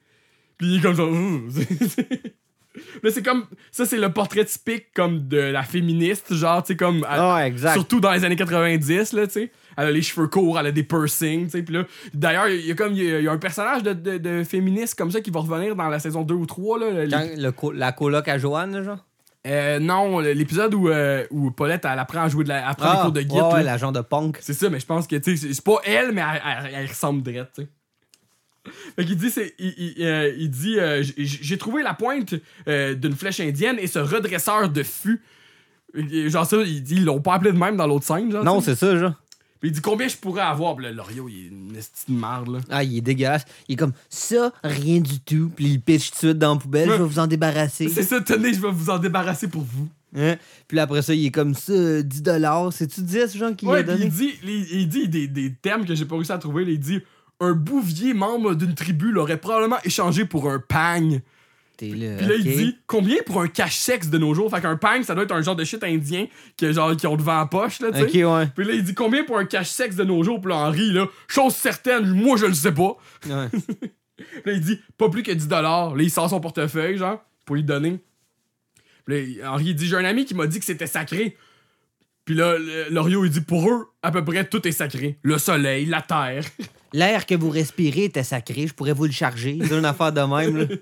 Puis 0.59 0.67
il 0.67 0.79
est 0.79 0.81
comme 0.81 0.97
genre. 0.97 1.13
Ouh. 1.13 1.49
Là, 3.03 3.11
c'est 3.13 3.23
comme. 3.23 3.47
Ça, 3.71 3.85
c'est 3.87 3.99
le 3.99 4.13
portrait 4.13 4.45
typique 4.45 4.87
comme 4.95 5.29
de 5.29 5.37
la 5.39 5.63
féministe, 5.63 6.35
genre, 6.35 6.63
tu 6.63 6.69
sais, 6.69 6.77
comme. 6.77 7.07
Ah, 7.09 7.47
exact. 7.47 7.75
Surtout 7.75 8.01
dans 8.01 8.13
les 8.13 8.25
années 8.25 8.37
90, 8.37 9.13
là, 9.13 9.27
tu 9.27 9.33
sais. 9.33 9.53
Elle 9.77 9.87
a 9.87 9.91
les 9.91 10.03
cheveux 10.03 10.29
courts, 10.29 10.59
elle 10.59 10.67
a 10.67 10.73
des 10.73 10.83
piercings, 10.83 11.45
tu 11.47 11.51
sais. 11.51 11.63
Puis 11.63 11.75
là, 11.75 11.85
d'ailleurs, 12.15 12.49
il 12.49 12.67
y 12.67 12.71
a 12.71 12.75
comme. 12.75 12.93
Il 12.95 13.03
y 13.05 13.13
a, 13.15 13.19
il 13.21 13.25
y 13.25 13.29
a 13.29 13.33
un 13.33 13.39
personnage 13.39 13.83
de, 13.83 13.93
de, 13.93 14.19
de 14.19 14.45
féministe 14.45 14.95
comme 14.97 15.11
ça 15.11 15.21
qui 15.21 15.31
va 15.31 15.41
revenir 15.41 15.75
dans 15.77 15.89
la 15.89 15.99
saison 15.99 16.23
2 16.23 16.35
ou 16.35 16.47
3, 16.47 16.79
là. 16.79 17.07
Quand 17.11 17.27
le 17.37 17.51
co- 17.53 17.73
la 17.73 17.93
coloc 17.93 18.29
à 18.29 18.39
Joanne, 18.39 18.83
genre? 18.85 19.05
Euh, 19.45 19.81
non, 19.81 20.21
l'épisode 20.21 20.73
où, 20.75 20.89
euh, 20.89 21.25
où 21.33 21.51
Paulette, 21.51 21.85
elle 21.85 21.99
apprend 21.99 22.21
à 22.23 22.29
jouer 22.29 22.45
de 22.45 22.51
la. 22.51 22.69
Elle 22.69 22.77
prend 22.77 22.93
des 22.93 23.01
cours 23.03 23.13
de 23.13 23.19
ouais, 23.21 23.25
guitare. 23.27 23.53
ouais, 23.55 23.63
la 23.65 23.77
genre 23.77 23.91
de 23.93 24.01
punk. 24.01 24.39
C'est 24.41 24.53
ça, 24.53 24.71
mais 24.71 24.79
je 24.79 24.87
pense 24.87 25.09
que, 25.09 25.17
tu 25.17 25.37
sais, 25.37 25.53
c'est- 25.53 25.65
pas 25.65 25.81
elle, 25.85 26.13
mais 26.13 26.21
elle, 26.21 26.41
elle- 26.67 26.75
elle 26.75 26.87
ressemble 26.87 27.23
direct, 27.23 27.51
tu 27.57 27.63
sais. 27.63 27.69
Fait 28.95 29.05
qu'il 29.05 29.17
dit, 29.17 29.31
c'est, 29.31 29.55
il, 29.59 29.75
il, 29.97 30.07
euh, 30.07 30.33
il 30.39 30.49
dit, 30.49 30.79
euh, 30.79 31.03
j'ai 31.17 31.59
trouvé 31.59 31.83
la 31.83 31.95
pointe 31.95 32.35
euh, 32.69 32.95
d'une 32.95 33.15
flèche 33.17 33.41
indienne 33.41 33.77
et 33.81 33.89
ce 33.89 33.99
redresseur 33.99 34.69
de 34.69 34.83
fût. 34.85 35.21
Genre 35.95 36.47
ça, 36.47 36.57
il 36.59 36.81
dit, 36.83 36.95
ils 36.99 37.05
l'ont 37.05 37.21
pas 37.21 37.35
appelé 37.35 37.51
de 37.53 37.59
même 37.59 37.77
dans 37.77 37.89
l'autre 37.89 38.07
scène, 38.07 38.31
genre. 38.31 38.45
Non, 38.45 38.61
c'est 38.61 38.77
ça, 38.77 38.97
genre. 38.97 39.15
Puis 39.63 39.71
il 39.71 39.73
dit, 39.75 39.81
combien 39.81 40.09
je 40.09 40.17
pourrais 40.17 40.43
avoir? 40.43 40.75
Puis 40.77 40.85
là, 40.87 40.91
Loriot, 40.93 41.29
il 41.29 41.45
est 41.47 41.49
une 41.49 41.69
petite 41.73 42.09
marde, 42.09 42.49
là. 42.49 42.59
Ah, 42.69 42.83
il 42.83 42.99
est 42.99 43.01
dégueulasse. 43.01 43.45
Il 43.69 43.75
est 43.75 43.77
comme 43.77 43.93
ça, 44.11 44.53
rien 44.65 44.99
du 45.01 45.21
tout. 45.21 45.51
Puis 45.55 45.67
il 45.67 45.81
pitch 45.81 46.11
tout 46.11 46.15
de 46.15 46.19
suite 46.19 46.39
dans 46.39 46.55
la 46.55 46.61
poubelle. 46.61 46.89
Je 46.91 46.95
vais 46.97 47.05
vous 47.05 47.19
en 47.21 47.29
débarrasser. 47.29 47.89
C'est 47.89 48.03
ça, 48.03 48.21
tenez, 48.21 48.53
je 48.53 48.61
vais 48.61 48.73
vous 48.73 48.91
en 48.91 48.99
débarrasser 48.99 49.47
pour 49.47 49.63
vous. 49.63 49.89
Hein? 50.17 50.35
Puis 50.67 50.77
là, 50.77 50.83
après 50.83 51.01
ça, 51.01 51.15
il 51.15 51.25
est 51.27 51.31
comme 51.31 51.55
ça, 51.55 51.73
euh, 51.73 52.03
10 52.03 52.23
dollars. 52.23 52.73
C'est-tu 52.73 53.03
10, 53.03 53.37
genre, 53.37 53.55
qu'il 53.55 53.69
Ouais, 53.69 53.79
a 53.79 53.83
puis 53.85 53.93
donné? 53.93 54.05
il 54.07 54.11
dit, 54.11 54.35
il, 54.43 54.81
il 54.81 54.89
dit 54.89 55.09
des, 55.09 55.29
des 55.29 55.53
termes 55.55 55.87
que 55.87 55.95
j'ai 55.95 56.07
pas 56.07 56.17
réussi 56.17 56.33
à 56.33 56.39
trouver. 56.39 56.65
Il 56.67 56.81
dit 56.81 57.01
un 57.41 57.53
bouvier 57.53 58.15
membre 58.15 58.55
d'une 58.57 58.75
tribu 58.75 59.13
l'aurait 59.13 59.39
probablement 59.39 59.79
échangé 59.85 60.25
pour 60.25 60.51
un 60.51 60.59
pagne. 60.59 61.23
Là. 61.81 62.17
Puis 62.17 62.27
là, 62.27 62.35
il 62.37 62.45
dit 62.45 62.79
combien 62.87 63.23
pour 63.25 63.41
un 63.41 63.49
cache-sexe 63.49 64.09
de 64.09 64.19
nos 64.19 64.35
jours? 64.35 64.51
Fait 64.51 64.61
qu'un 64.61 64.77
pang, 64.77 65.03
ça 65.03 65.15
doit 65.15 65.25
être 65.25 65.33
un 65.33 65.43
genre 65.43 65.57
de 65.57 65.65
shit 65.65 65.83
indien 65.83 66.27
que 66.57 66.73
genre 66.73 66.97
qui 66.97 67.07
ont 67.07 67.17
devant 67.17 67.39
la 67.39 67.47
poche, 67.47 67.81
là, 67.81 67.91
tu 67.91 67.99
sais. 67.99 68.05
Ok, 68.05 68.33
ouais. 68.33 68.47
Puis 68.55 68.65
là, 68.65 68.75
il 68.75 68.85
dit 68.85 68.95
combien 68.95 69.25
pour 69.25 69.39
un 69.39 69.45
cache-sexe 69.45 69.97
de 69.97 70.05
nos 70.05 70.23
jours? 70.23 70.41
Puis 70.41 70.51
là, 70.51 70.59
Henri, 70.59 70.93
là, 70.93 71.07
chose 71.27 71.55
certaine, 71.55 72.07
moi, 72.07 72.37
je 72.37 72.47
le 72.47 72.55
sais 72.55 72.73
pas. 72.73 72.97
ouais. 73.27 73.49
Puis 74.17 74.43
là, 74.45 74.53
il 74.53 74.61
dit 74.61 74.79
pas 74.99 75.09
plus 75.09 75.23
que 75.23 75.33
10 75.33 75.49
Là, 75.49 75.93
il 75.99 76.11
sort 76.11 76.31
son 76.31 76.41
portefeuille, 76.41 76.97
genre, 76.97 77.25
pour 77.45 77.57
lui 77.57 77.65
donner. 77.65 77.99
Puis 79.05 79.37
là, 79.37 79.53
Henri, 79.53 79.67
il 79.67 79.75
dit 79.75 79.87
j'ai 79.87 79.97
un 79.97 80.05
ami 80.05 80.25
qui 80.25 80.35
m'a 80.35 80.47
dit 80.47 80.59
que 80.59 80.65
c'était 80.65 80.87
sacré. 80.87 81.37
Puis 82.25 82.37
là, 82.37 82.57
Loriot, 82.91 83.25
il 83.25 83.31
dit 83.31 83.41
pour 83.41 83.69
eux, 83.69 83.89
à 84.03 84.13
peu 84.13 84.25
près 84.25 84.49
tout 84.49 84.67
est 84.67 84.73
sacré. 84.73 85.19
Le 85.23 85.39
soleil, 85.39 85.87
la 85.87 86.03
terre. 86.03 86.45
L'air 86.93 87.27
que 87.27 87.35
vous 87.35 87.51
respirez 87.51 88.05
était 88.05 88.23
sacré, 88.23 88.67
je 88.67 88.75
pourrais 88.75 88.93
vous 88.93 89.07
le 89.07 89.13
charger. 89.13 89.59
C'est 89.65 89.77
une 89.77 89.85
affaire 89.85 90.13
de 90.13 90.21
même, 90.21 90.57
là. 90.57 90.67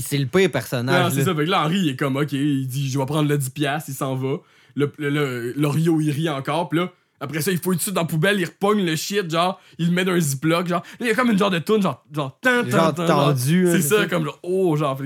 C'est 0.00 0.18
le 0.18 0.26
pire 0.26 0.50
personnage. 0.50 1.12
c'est 1.14 1.24
ça. 1.24 1.34
Fait 1.34 1.44
que 1.44 1.50
là, 1.50 1.64
Henri, 1.64 1.78
il 1.78 1.88
est 1.90 1.96
comme, 1.96 2.16
OK, 2.16 2.32
il 2.32 2.66
dit, 2.66 2.90
je 2.90 2.98
vais 2.98 3.06
prendre 3.06 3.28
le 3.28 3.36
10$, 3.38 3.50
piastres, 3.50 3.88
il 3.90 3.94
s'en 3.94 4.14
va. 4.16 4.36
Le, 4.74 4.90
le, 4.98 5.10
le- 5.10 5.52
Loriot, 5.56 6.00
il 6.00 6.10
rit 6.10 6.28
encore. 6.30 6.68
Puis 6.68 6.78
là, 6.78 6.90
après 7.20 7.40
ça, 7.40 7.52
il 7.52 7.58
faut 7.58 7.72
dessus 7.74 7.92
dans 7.92 8.00
la 8.00 8.06
poubelle, 8.06 8.40
il 8.40 8.44
repogne 8.46 8.84
le 8.84 8.96
shit, 8.96 9.30
genre, 9.30 9.60
il 9.78 9.86
le 9.88 9.92
met 9.92 10.04
dans 10.04 10.10
un 10.12 10.18
ziploc, 10.18 10.66
genre. 10.66 10.82
Là, 10.98 11.06
il 11.06 11.06
y 11.06 11.10
a 11.10 11.14
comme 11.14 11.30
une 11.30 11.38
genre 11.38 11.50
de 11.50 11.58
toune, 11.60 11.80
genre, 11.80 12.04
genre, 12.12 12.36
tan, 12.40 12.64
tan, 12.64 12.70
Genre 12.70 12.94
tan, 12.94 13.06
tendu, 13.06 13.68
hein, 13.68 13.72
C'est 13.76 13.82
ça, 13.82 14.06
comme 14.06 14.24
genre, 14.24 14.40
oh, 14.42 14.74
genre, 14.76 14.98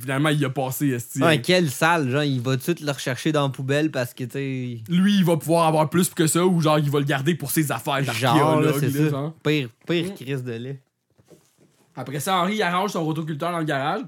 finalement, 0.00 0.30
il 0.30 0.42
a 0.44 0.50
passé, 0.50 0.88
esti. 0.88 1.22
Ouais, 1.22 1.42
quelle 1.42 1.68
salle, 1.68 2.08
genre, 2.10 2.22
il 2.22 2.40
va 2.40 2.52
tout 2.52 2.56
de 2.58 2.62
suite 2.62 2.80
le 2.80 2.90
rechercher 2.90 3.32
dans 3.32 3.42
la 3.42 3.48
poubelle 3.50 3.90
parce 3.90 4.14
que, 4.14 4.24
tu 4.24 4.30
sais. 4.30 4.78
Lui, 4.88 5.16
il 5.18 5.24
va 5.24 5.36
pouvoir 5.36 5.66
avoir 5.66 5.90
plus 5.90 6.08
que 6.10 6.26
ça, 6.26 6.44
ou 6.46 6.60
genre, 6.62 6.78
il 6.78 6.90
va 6.90 7.00
le 7.00 7.04
garder 7.04 7.34
pour 7.34 7.50
ses 7.50 7.70
affaires 7.70 8.02
Genre, 8.02 8.60
là, 8.62 8.70
là, 8.70 8.72
ça. 8.80 9.10
genre. 9.10 9.34
Pire, 9.44 9.68
pire 9.86 10.06
Mm. 10.12 10.14
crise 10.14 10.42
de 10.44 10.52
lait. 10.52 10.80
Après 11.98 12.20
ça, 12.20 12.36
Henri 12.40 12.54
il 12.56 12.62
arrange 12.62 12.90
son 12.92 13.04
rotoculteur 13.04 13.50
dans 13.50 13.58
le 13.58 13.64
garage. 13.64 14.02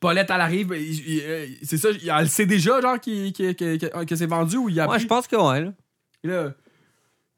Paulette, 0.00 0.30
elle 0.30 0.40
arrive. 0.40 0.72
euh, 0.72 1.46
C'est 1.62 1.76
ça, 1.78 1.88
elle 2.18 2.28
sait 2.28 2.46
déjà, 2.46 2.80
genre, 2.80 3.00
qu'il- 3.00 3.32
que, 3.32 4.16
c'est 4.16 4.26
vendu 4.26 4.56
ou 4.56 4.68
il 4.68 4.78
a 4.80 4.88
Ouais, 4.88 4.98
je 4.98 5.06
pense 5.06 5.26
que 5.26 5.36
ouais, 5.36 5.60
là. 5.62 5.72
Là, 6.24 6.52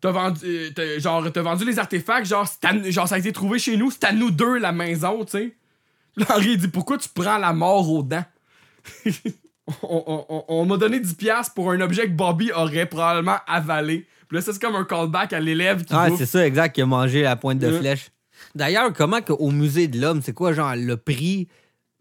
t'as 0.00 0.10
vendu, 0.10 0.40
euh, 0.44 0.70
t'as- 0.74 0.98
genre, 0.98 1.30
t'as 1.32 1.42
vendu 1.42 1.64
les 1.64 1.78
artefacts, 1.78 2.26
genre, 2.26 2.46
genre, 2.86 3.08
ça 3.08 3.14
a 3.14 3.18
été 3.18 3.32
trouvé 3.32 3.58
chez 3.58 3.76
nous, 3.76 3.90
c'est 3.90 4.04
à 4.04 4.12
nous 4.12 4.30
deux 4.30 4.58
la 4.58 4.72
maison, 4.72 5.24
tu 5.24 5.32
sais. 5.32 5.56
Là, 6.16 6.26
Henri, 6.30 6.56
dit, 6.56 6.68
pourquoi 6.68 6.98
tu 6.98 7.08
prends 7.08 7.38
la 7.38 7.52
mort 7.52 7.90
aux 7.90 8.02
dents? 8.02 8.24
on 9.82 10.02
on- 10.06 10.26
on- 10.28 10.44
on 10.48 10.66
m'a 10.66 10.76
donné 10.76 10.98
10$ 11.00 11.14
piastres 11.14 11.54
pour 11.54 11.70
un 11.70 11.80
objet 11.80 12.04
que 12.06 12.12
Bobby 12.12 12.50
aurait 12.52 12.86
probablement 12.86 13.36
avalé. 13.46 14.06
Puis 14.28 14.36
là, 14.36 14.42
ça, 14.42 14.52
c'est 14.52 14.60
comme 14.60 14.76
un 14.76 14.84
callback 14.84 15.32
à 15.32 15.40
l'élève 15.40 15.84
qui 15.84 15.92
Ah, 15.94 16.08
c'est 16.16 16.26
ça, 16.26 16.46
exact, 16.46 16.74
qui 16.74 16.82
a 16.82 16.86
mangé 16.86 17.22
la 17.22 17.36
pointe 17.36 17.58
de 17.58 17.70
flèche. 17.78 18.10
D'ailleurs, 18.54 18.92
comment 18.92 19.20
que 19.22 19.32
au 19.32 19.50
musée 19.50 19.88
de 19.88 20.00
l'homme, 20.00 20.22
c'est 20.22 20.32
quoi, 20.34 20.52
genre, 20.52 20.74
le 20.76 20.96
prix 20.96 21.48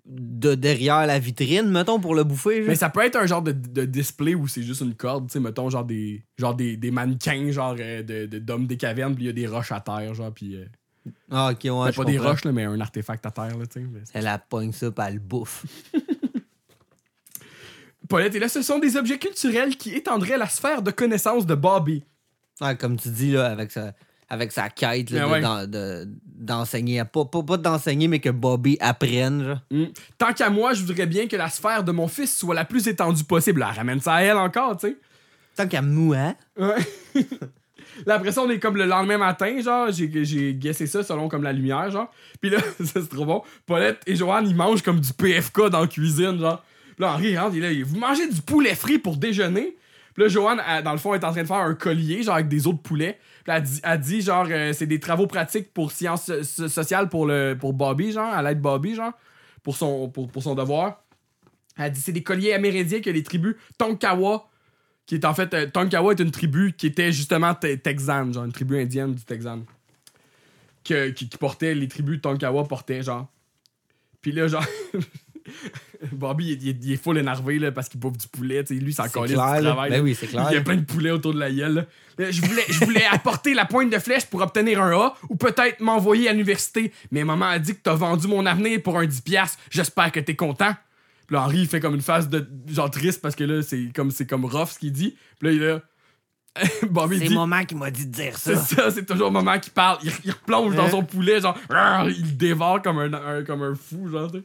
de 0.06 0.56
derrière 0.56 1.06
la 1.06 1.20
vitrine, 1.20 1.70
mettons, 1.70 2.00
pour 2.00 2.16
le 2.16 2.24
bouffer? 2.24 2.60
genre? 2.62 2.68
Mais 2.70 2.76
ça 2.76 2.89
peut 2.89 3.02
être 3.06 3.16
un 3.18 3.28
genre 3.28 3.43
de, 3.43 3.52
de 3.52 3.86
display 3.86 4.34
où 4.34 4.47
c'est 4.47 4.64
juste 4.64 4.82
une 4.82 4.95
corde, 4.95 5.28
tu 5.28 5.34
sais, 5.34 5.39
mettons, 5.39 5.70
genre 5.70 5.86
des, 5.86 6.24
genre 6.38 6.56
des, 6.56 6.78
des 6.78 6.89
mannequins, 6.89 7.52
genre 7.52 7.76
euh, 7.80 8.02
de, 8.02 8.26
de- 8.26 8.39
d'hommes 8.39 8.66
des 8.66 8.78
cavernes, 8.78 9.14
puis 9.14 9.26
il 9.26 9.28
y 9.28 9.30
a 9.30 9.34
des 9.34 9.45
roches 9.45 9.72
à 9.72 9.80
terre, 9.82 10.14
genre, 10.16 10.34
puis. 10.34 10.56
euh, 10.56 10.66
Ah, 11.30 11.52
ok, 11.52 11.60
ouais. 11.66 11.91
pas 11.91 12.04
des 12.06 12.18
roches, 12.18 12.43
là, 12.45 12.52
mais 12.52 12.64
un 12.64 12.80
artefact 12.82 13.24
à 13.28 13.32
terre, 13.32 13.56
là, 13.58 13.68
tu 13.68 13.82
sais. 13.82 13.88
Elle 14.14 14.26
a 14.28 14.39
pogne 14.39 14.72
ça, 14.72 14.89
pis 14.89 15.02
elle 15.06 15.14
le 15.16 15.20
bouffe. 15.20 15.66
Paulette, 18.10 18.34
et 18.34 18.39
là, 18.39 18.50
ce 18.50 18.62
sont 18.64 18.80
des 18.80 18.97
objets 18.97 19.20
culturels 19.20 19.78
qui 19.78 19.93
étendraient 19.93 20.38
la 20.38 20.47
sphère 20.47 20.82
de 20.82 20.89
connaissance 20.89 21.45
de 21.45 21.54
Bobby. 21.54 22.04
Ouais, 22.60 22.76
comme 22.76 22.97
tu 22.97 23.10
dis, 23.10 23.32
là, 23.34 23.45
avec 23.52 23.72
sa, 23.72 23.93
avec 24.30 24.51
sa 24.51 24.69
quête 24.69 25.09
là, 25.09 25.27
Ben 25.27 25.65
de- 25.65 26.07
d'enseigner. 26.25 27.03
Pas, 27.03 27.25
pas, 27.25 27.43
pas 27.43 27.57
d'enseigner, 27.57 28.07
mais 28.07 28.19
que 28.19 28.30
Bobby 28.30 28.77
apprenne, 28.80 29.43
genre. 29.43 29.59
Hmm. 29.71 29.86
Tant 30.17 30.34
qu'à 30.34 30.49
moi, 30.49 30.73
je 30.73 30.82
voudrais 30.84 31.07
bien 31.07 31.27
que 31.27 31.36
la 31.36 31.49
sphère 31.49 31.84
de 31.84 31.91
mon 31.91 32.07
fils 32.07 32.38
soit 32.38 32.55
la 32.55 32.65
plus 32.65 32.88
étendue 32.88 33.23
possible. 33.23 33.59
Là, 33.61 33.71
ramène 33.71 33.99
ça 33.99 34.15
à 34.15 34.21
elle 34.21 34.38
encore, 34.38 34.77
tu 34.77 34.88
sais. 34.88 34.97
Tant 35.55 35.67
qu'à 35.67 35.82
nous, 35.82 36.13
hein? 36.13 36.36
Ouais. 36.57 36.77
là, 38.05 38.15
après 38.15 38.32
ça, 38.32 38.41
on 38.41 38.49
est 38.49 38.59
comme 38.59 38.77
le 38.77 38.86
lendemain 38.86 39.17
matin, 39.17 39.59
genre, 39.61 39.91
j'ai, 39.91 40.09
j'ai 40.23 40.53
guessé 40.53 40.88
ça 40.88 41.03
selon 41.03 41.27
comme 41.27 41.43
la 41.43 41.51
lumière, 41.51 41.89
genre. 41.91 42.11
Puis 42.39 42.49
là, 42.49 42.59
c'est 42.84 43.09
trop 43.09 43.25
bon. 43.25 43.43
Paulette 43.65 44.01
et 44.05 44.15
Joanne, 44.15 44.47
ils 44.47 44.55
mangent 44.55 44.84
comme 44.84 44.99
du 44.99 45.11
PFK 45.13 45.69
dans 45.69 45.82
la 45.82 45.88
cuisine, 45.88 46.39
genre. 46.39 46.63
Puis 46.95 47.05
là, 47.05 47.13
Henri 47.13 47.38
rentre, 47.38 47.55
il 47.55 47.63
est 47.63 47.73
là, 47.73 47.86
vous 47.86 47.97
mangez 47.97 48.30
du 48.30 48.41
poulet 48.41 48.75
frit 48.75 48.99
pour 48.99 49.17
déjeuner? 49.17 49.75
Puis 50.13 50.23
là, 50.23 50.30
Joanne, 50.30 50.61
elle, 50.67 50.84
dans 50.84 50.91
le 50.91 50.97
fond, 50.97 51.13
est 51.13 51.23
en 51.23 51.32
train 51.32 51.43
de 51.43 51.47
faire 51.47 51.57
un 51.57 51.75
collier, 51.75 52.23
genre, 52.23 52.36
avec 52.36 52.47
des 52.47 52.67
os 52.67 52.73
de 52.73 52.80
poulet. 52.80 53.19
Puis 53.38 53.38
elle 53.50 53.64
dit, 53.64 53.82
dit 54.00 54.22
genre, 54.22 54.47
euh, 54.50 54.74
c'est 54.74 54.86
des 54.88 55.00
travaux 55.00 55.28
pratiques 55.28 55.74
pour 55.74 55.91
sciences 55.91 56.32
so- 56.43 56.68
sociales 56.68 57.10
pour, 57.10 57.32
pour 57.60 57.74
Bobby, 57.74 58.12
genre, 58.12 58.34
à 58.34 58.41
l'aide 58.41 58.62
Bobby, 58.62 58.95
genre, 58.95 59.14
pour 59.64 59.76
son, 59.76 60.08
devoir. 60.56 61.04
Elle 61.78 61.91
dit, 61.91 62.02
c'est 62.02 62.12
des 62.12 62.24
colliers 62.24 62.54
amérindiens 62.54 63.02
que 63.02 63.10
les 63.10 63.24
tribus 63.24 63.56
Tonkawa 63.78 64.50
qui 65.10 65.16
est 65.16 65.26
en 65.26 65.34
fait 65.34 65.52
euh, 65.56 65.66
Tonkawa 65.66 66.12
est 66.12 66.20
une 66.20 66.30
tribu 66.30 66.72
qui 66.78 66.86
était 66.86 67.12
justement 67.12 67.56
te- 67.56 67.74
texane, 67.74 68.32
genre 68.32 68.45
une 68.45 68.52
tribu 68.52 68.80
indienne 68.80 69.16
du 69.16 69.24
Texan. 69.24 69.64
Que, 70.84 71.10
qui, 71.10 71.28
qui 71.28 71.36
portait 71.36 71.74
les 71.74 71.88
tribus 71.88 72.22
Tonkawa 72.22 72.66
portaient 72.66 73.02
genre. 73.02 73.28
Puis 74.22 74.32
là 74.32 74.47
genre 74.47 74.64
Bobby 76.11 76.53
il, 76.53 76.67
il- 76.67 76.79
il 76.85 76.91
est 76.93 76.97
full 76.97 77.17
énervé 77.17 77.59
là, 77.59 77.71
parce 77.71 77.89
qu'il 77.89 77.99
bouffe 77.99 78.17
du 78.17 78.27
poulet, 78.27 78.63
tu 78.63 78.75
sais 78.75 78.81
lui 78.81 78.93
c'est 78.93 79.03
C'est 79.03 79.09
encore 79.09 79.25
du 79.25 79.33
travail. 79.33 79.89
Ben 79.91 80.01
oui, 80.01 80.15
clair. 80.15 80.47
Il 80.51 80.55
y 80.55 80.57
a 80.57 80.61
plein 80.61 80.77
de 80.77 80.85
poulets 80.85 81.11
autour 81.11 81.33
de 81.33 81.39
la 81.39 81.51
gueule. 81.51 81.85
là. 82.17 82.31
Je 82.31 82.41
voulais, 82.41 82.63
je 82.69 82.83
voulais 82.85 83.05
apporter 83.11 83.53
la 83.53 83.65
pointe 83.65 83.89
de 83.91 83.99
flèche 83.99 84.25
pour 84.25 84.41
obtenir 84.41 84.81
un 84.81 84.91
A 84.91 85.15
ou 85.29 85.35
peut-être 85.35 85.79
m'envoyer 85.79 86.29
à 86.29 86.33
l'université. 86.33 86.91
Mais 87.11 87.23
maman 87.23 87.45
a 87.45 87.59
dit 87.59 87.73
que 87.73 87.79
t'as 87.81 87.95
vendu 87.95 88.27
mon 88.27 88.45
avenir 88.45 88.81
pour 88.83 88.97
un 88.99 89.05
10$. 89.05 89.21
piastres. 89.23 89.57
J'espère 89.69 90.11
que 90.11 90.19
t'es 90.19 90.35
content. 90.35 90.73
Puis 91.27 91.35
là, 91.35 91.43
Henri, 91.43 91.59
il 91.61 91.67
fait 91.67 91.79
comme 91.79 91.95
une 91.95 92.01
face 92.01 92.27
de 92.27 92.45
genre 92.67 92.89
triste 92.91 93.21
parce 93.21 93.35
que 93.35 93.43
là, 93.43 93.61
c'est 93.61 93.91
comme, 93.95 94.11
c'est 94.11 94.25
comme 94.25 94.45
rough 94.45 94.69
ce 94.69 94.79
qu'il 94.79 94.91
dit. 94.91 95.15
Puis 95.39 95.47
là, 95.47 95.53
il 95.53 95.61
est 95.63 95.67
là. 95.67 95.81
Bobby 96.89 97.19
C'est 97.19 97.29
maman 97.33 97.63
qui 97.63 97.75
m'a 97.75 97.91
dit 97.91 98.07
de 98.07 98.11
dire 98.11 98.35
C'est 98.37 98.55
ça. 98.55 98.61
ça, 98.75 98.91
c'est 98.91 99.05
toujours 99.05 99.31
maman 99.31 99.59
qui 99.59 99.69
parle. 99.69 99.99
Il, 100.03 100.11
il 100.25 100.31
replonge 100.31 100.75
dans 100.75 100.85
Hein? 100.85 100.89
son 100.89 101.03
poulet, 101.03 101.39
genre. 101.39 101.55
Il 102.07 102.21
le 102.25 102.31
dévore 102.33 102.81
comme 102.81 102.97
un, 102.99 103.13
un- 103.13 103.43
comme 103.43 103.61
un 103.61 103.75
fou, 103.75 104.09
genre. 104.09 104.31
tu 104.31 104.39
sais. 104.39 104.43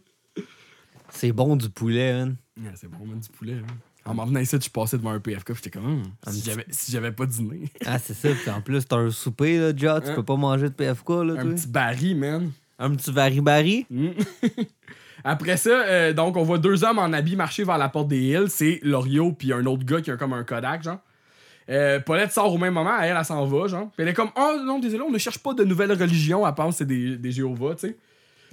C'est 1.15 1.33
bon 1.33 1.57
du 1.57 1.69
poulet, 1.71 2.13
man. 2.13 2.37
Ouais, 2.61 2.71
c'est 2.75 2.89
bon, 2.91 3.05
man, 3.07 3.19
du 3.21 3.29
poulet. 3.29 3.55
hein. 3.55 3.75
En 4.07 4.13
m'en 4.15 4.27
venant 4.27 4.41
ici, 4.41 4.57
je 4.63 4.69
passais 4.69 4.99
devant 4.99 5.13
un 5.13 5.21
PFK, 5.21 5.55
j'étais 5.55 5.71
comme, 5.71 5.87
Hum, 5.87 6.03
Un 6.27 6.31
si 6.31 6.43
j'avais 6.45 6.67
si 6.69 6.93
j'avais 6.93 7.13
pas 7.13 7.25
dîné. 7.25 7.71
Ah, 7.87 7.99
c'est 7.99 8.13
ça. 8.13 8.29
Puis 8.29 8.51
en 8.51 8.61
plus, 8.61 8.85
t'as 8.87 8.97
un 8.97 9.11
souper, 9.11 9.59
là, 9.59 9.73
déjà. 9.73 10.01
Tu 10.01 10.11
Hein? 10.11 10.15
peux 10.15 10.23
pas 10.23 10.37
manger 10.37 10.69
de 10.69 10.75
PFK, 10.75 11.09
là, 11.09 11.33
un 11.39 11.43
toi. 11.43 11.55
petit 11.55 11.69
baril, 11.69 12.17
man. 12.19 12.51
Un 12.79 12.91
petit 12.95 13.11
vari-bari. 13.11 13.87
Mm. 13.89 14.09
Après 15.25 15.57
ça, 15.57 15.71
euh, 15.71 16.13
donc, 16.13 16.37
on 16.37 16.43
voit 16.43 16.59
deux 16.59 16.85
hommes 16.85 16.99
en 16.99 17.13
habit 17.13 17.37
marcher 17.37 17.65
vers 17.65 17.79
la 17.79 17.89
porte 17.89 18.09
des 18.09 18.21
Hills. 18.21 18.51
C'est 18.51 18.81
Loriot 18.83 19.33
puis 19.33 19.53
un 19.55 19.65
autre 19.65 19.85
gars 19.85 20.01
qui 20.03 20.11
a 20.11 20.17
comme 20.17 20.35
un 20.35 20.45
Kodak, 20.45 20.83
genre. 20.83 20.99
Euh, 21.71 21.99
Paulette 21.99 22.31
sort 22.31 22.53
au 22.53 22.59
même 22.59 22.75
moment, 22.75 23.01
elle, 23.01 23.17
elle 23.19 23.25
s'en 23.25 23.47
va, 23.47 23.67
genre. 23.69 23.87
Puis 23.93 24.03
elle 24.03 24.09
est 24.09 24.13
comme, 24.15 24.29
oh 24.37 24.57
non, 24.67 24.79
désolé, 24.81 25.03
on 25.03 25.11
ne 25.11 25.17
cherche 25.17 25.39
pas 25.39 25.55
de 25.55 25.65
nouvelles 25.65 25.93
religions, 25.93 26.47
elle 26.47 26.53
pense 26.55 26.75
que 26.75 26.79
c'est 26.79 26.85
des, 26.85 27.17
des 27.17 27.33
Jéhovah, 27.33 27.75
tu 27.75 27.89
sais. 27.89 27.97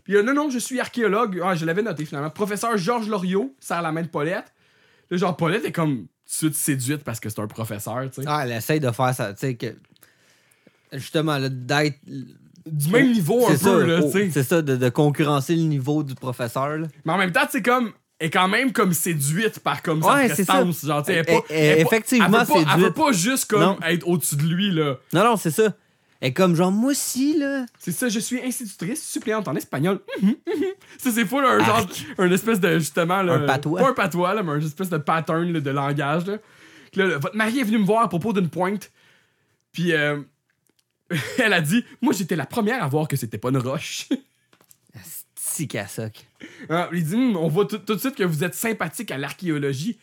Puis 0.04 0.16
euh, 0.16 0.24
non, 0.24 0.34
non, 0.34 0.50
je 0.50 0.60
suis 0.60 0.80
archéologue. 0.80 1.42
Ah, 1.44 1.56
je 1.56 1.66
l'avais 1.66 1.82
noté 1.84 2.06
finalement. 2.06 2.30
Professeur 2.30 2.78
Georges 2.78 3.08
Loriot 3.08 3.56
serre 3.60 3.82
la 3.82 3.92
main 3.92 4.02
de 4.02 4.08
Paulette. 4.08 4.54
Là, 5.10 5.18
genre, 5.18 5.36
Paulette 5.38 5.66
est 5.66 5.72
comme 5.72 6.08
tout 6.40 6.50
de 6.50 6.54
suite 6.54 6.56
séduite 6.56 7.04
parce 7.04 7.20
que 7.20 7.30
c'est 7.30 7.40
un 7.42 7.48
professeur, 7.48 8.02
tu 8.14 8.22
sais. 8.22 8.28
Ah, 8.28 8.42
elle 8.46 8.54
essaye 8.54 8.80
de 8.80 8.90
faire 8.92 9.14
ça, 9.14 9.34
tu 9.34 9.40
sais, 9.40 9.56
que. 9.56 9.76
Justement, 10.94 11.38
là, 11.38 11.50
d'être. 11.50 11.98
Du 12.66 12.90
même 12.90 13.12
niveau 13.12 13.46
un 13.48 13.52
peu, 13.52 13.58
ça, 13.58 13.78
là, 13.78 14.00
oh, 14.04 14.12
tu 14.12 14.20
sais. 14.20 14.30
C'est 14.32 14.44
ça, 14.44 14.62
de, 14.62 14.76
de 14.76 14.90
concurrencer 14.90 15.56
le 15.56 15.64
niveau 15.64 16.04
du 16.04 16.14
professeur, 16.16 16.78
là. 16.78 16.88
Mais 17.06 17.14
en 17.14 17.18
même 17.18 17.32
temps, 17.32 17.48
c'est 17.50 17.62
comme. 17.64 17.92
Elle 18.20 18.28
est 18.28 18.30
quand 18.30 18.48
même 18.48 18.72
comme 18.72 18.94
séduite 18.94 19.60
par 19.62 19.82
comme 19.82 20.04
Ouais, 20.04 20.28
sa 20.28 20.36
prestance. 20.36 20.86
Genre, 20.86 21.04
elle 21.08 21.16
elle 21.16 21.20
est 21.22 21.42
pas- 21.42 21.56
effectivement, 21.82 22.26
elle 22.28 22.46
veut 22.46 22.54
pas, 22.64 22.74
Elle 22.76 22.82
veut 22.82 22.94
pas 22.94 23.12
juste 23.14 23.46
comme 23.50 23.62
Non. 23.62 23.80
être 23.84 24.08
au-dessus 24.08 24.36
de 24.36 24.44
lui, 24.44 24.70
là. 24.70 24.98
Non, 25.12 25.24
non, 25.24 25.38
c'est 25.38 25.50
ça. 25.50 25.74
Est 26.22 26.34
comme 26.34 26.56
genre, 26.56 26.72
moi 26.72 26.92
aussi, 26.92 27.38
là. 27.38 27.66
C'est 27.80 27.92
ça, 27.92 28.08
je 28.08 28.20
suis 28.20 28.40
institutrice 28.42 29.04
suppléante 29.04 29.48
en 29.48 29.56
espagnol. 29.56 30.00
Mhm, 30.22 30.30
mhm. 30.30 30.66
ça, 30.98 31.12
c'est 31.12 31.26
fou, 31.26 31.40
là, 31.40 31.50
un 31.50 31.66
genre. 31.66 31.88
Un 32.20 32.32
espèce 32.32 32.60
de, 32.60 32.78
justement, 32.78 33.24
là. 33.24 33.34
Un 33.34 33.46
patois. 33.48 33.82
Pas 33.82 33.90
un 33.90 33.94
patois, 33.94 34.34
là, 34.36 34.44
mais 34.44 34.52
un 34.52 34.60
espèce 34.60 34.90
de 34.90 34.98
pattern 34.98 35.52
là, 35.52 35.60
de 35.60 35.72
langage, 35.72 36.28
là. 36.28 36.38
Là, 36.96 37.18
votre 37.18 37.36
mari 37.36 37.60
est 37.60 37.64
venu 37.64 37.80
me 37.80 37.86
voir 37.86 38.04
à 38.04 38.10
propos 38.10 38.34
d'une 38.34 38.50
pointe. 38.50 38.92
Puis, 39.72 39.94
euh, 39.94 40.22
elle 41.40 41.54
a 41.54 41.62
dit, 41.62 41.84
moi, 42.02 42.14
j'étais 42.14 42.36
la 42.36 42.46
première 42.46 42.84
à 42.84 42.88
voir 42.88 43.08
que 43.08 43.16
c'était 43.16 43.38
pas 43.38 43.50
une 43.50 43.58
roche. 43.58 44.08
Cassoc. 45.68 46.26
Ah, 46.70 46.90
il 46.92 47.04
dit, 47.04 47.16
Hum, 47.16 47.36
on 47.38 47.48
voit 47.48 47.66
tout 47.66 47.78
de 47.78 47.98
suite 47.98 48.16
que 48.16 48.24
vous 48.24 48.44
êtes 48.44 48.56
sympathique 48.56 49.12
à 49.12 49.18
l'archéologie. 49.18 50.00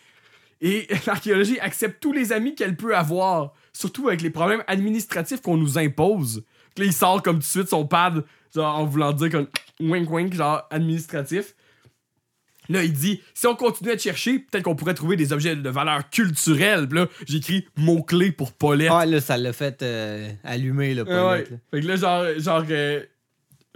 Et 0.60 0.88
l'archéologie 1.06 1.58
accepte 1.60 2.00
tous 2.00 2.12
les 2.12 2.32
amis 2.32 2.54
qu'elle 2.54 2.76
peut 2.76 2.96
avoir, 2.96 3.54
surtout 3.72 4.08
avec 4.08 4.22
les 4.22 4.30
problèmes 4.30 4.62
administratifs 4.66 5.40
qu'on 5.40 5.56
nous 5.56 5.78
impose. 5.78 6.44
Puis 6.74 6.84
là, 6.84 6.90
il 6.90 6.92
sort 6.92 7.22
comme 7.22 7.36
tout 7.36 7.40
de 7.40 7.44
suite 7.44 7.68
son 7.68 7.86
pad, 7.86 8.24
genre 8.54 8.78
en 8.78 8.84
voulant 8.84 9.12
dire 9.12 9.30
comme 9.30 9.48
wink 9.80 10.10
wink, 10.10 10.34
genre 10.34 10.66
administratif. 10.70 11.54
Là, 12.68 12.84
il 12.84 12.92
dit, 12.92 13.22
si 13.32 13.46
on 13.46 13.54
continuait 13.54 13.96
de 13.96 14.00
chercher, 14.00 14.40
peut-être 14.40 14.64
qu'on 14.64 14.76
pourrait 14.76 14.94
trouver 14.94 15.16
des 15.16 15.32
objets 15.32 15.56
de 15.56 15.70
valeur 15.70 16.10
culturelle. 16.10 16.86
Puis 16.86 16.98
là, 16.98 17.06
j'écris 17.26 17.66
mot-clé 17.76 18.30
pour 18.30 18.52
Paulette. 18.52 18.90
Ah, 18.92 19.06
là, 19.06 19.20
ça 19.20 19.38
l'a 19.38 19.54
fait 19.54 19.82
euh, 19.82 20.30
allumer, 20.44 20.92
là, 20.92 21.04
ouais. 21.04 21.08
Paulette, 21.08 21.50
là. 21.50 21.56
Fait 21.70 21.80
que 21.80 21.86
là, 21.86 21.96
genre, 21.96 22.24
genre 22.36 22.64
euh, 22.68 23.02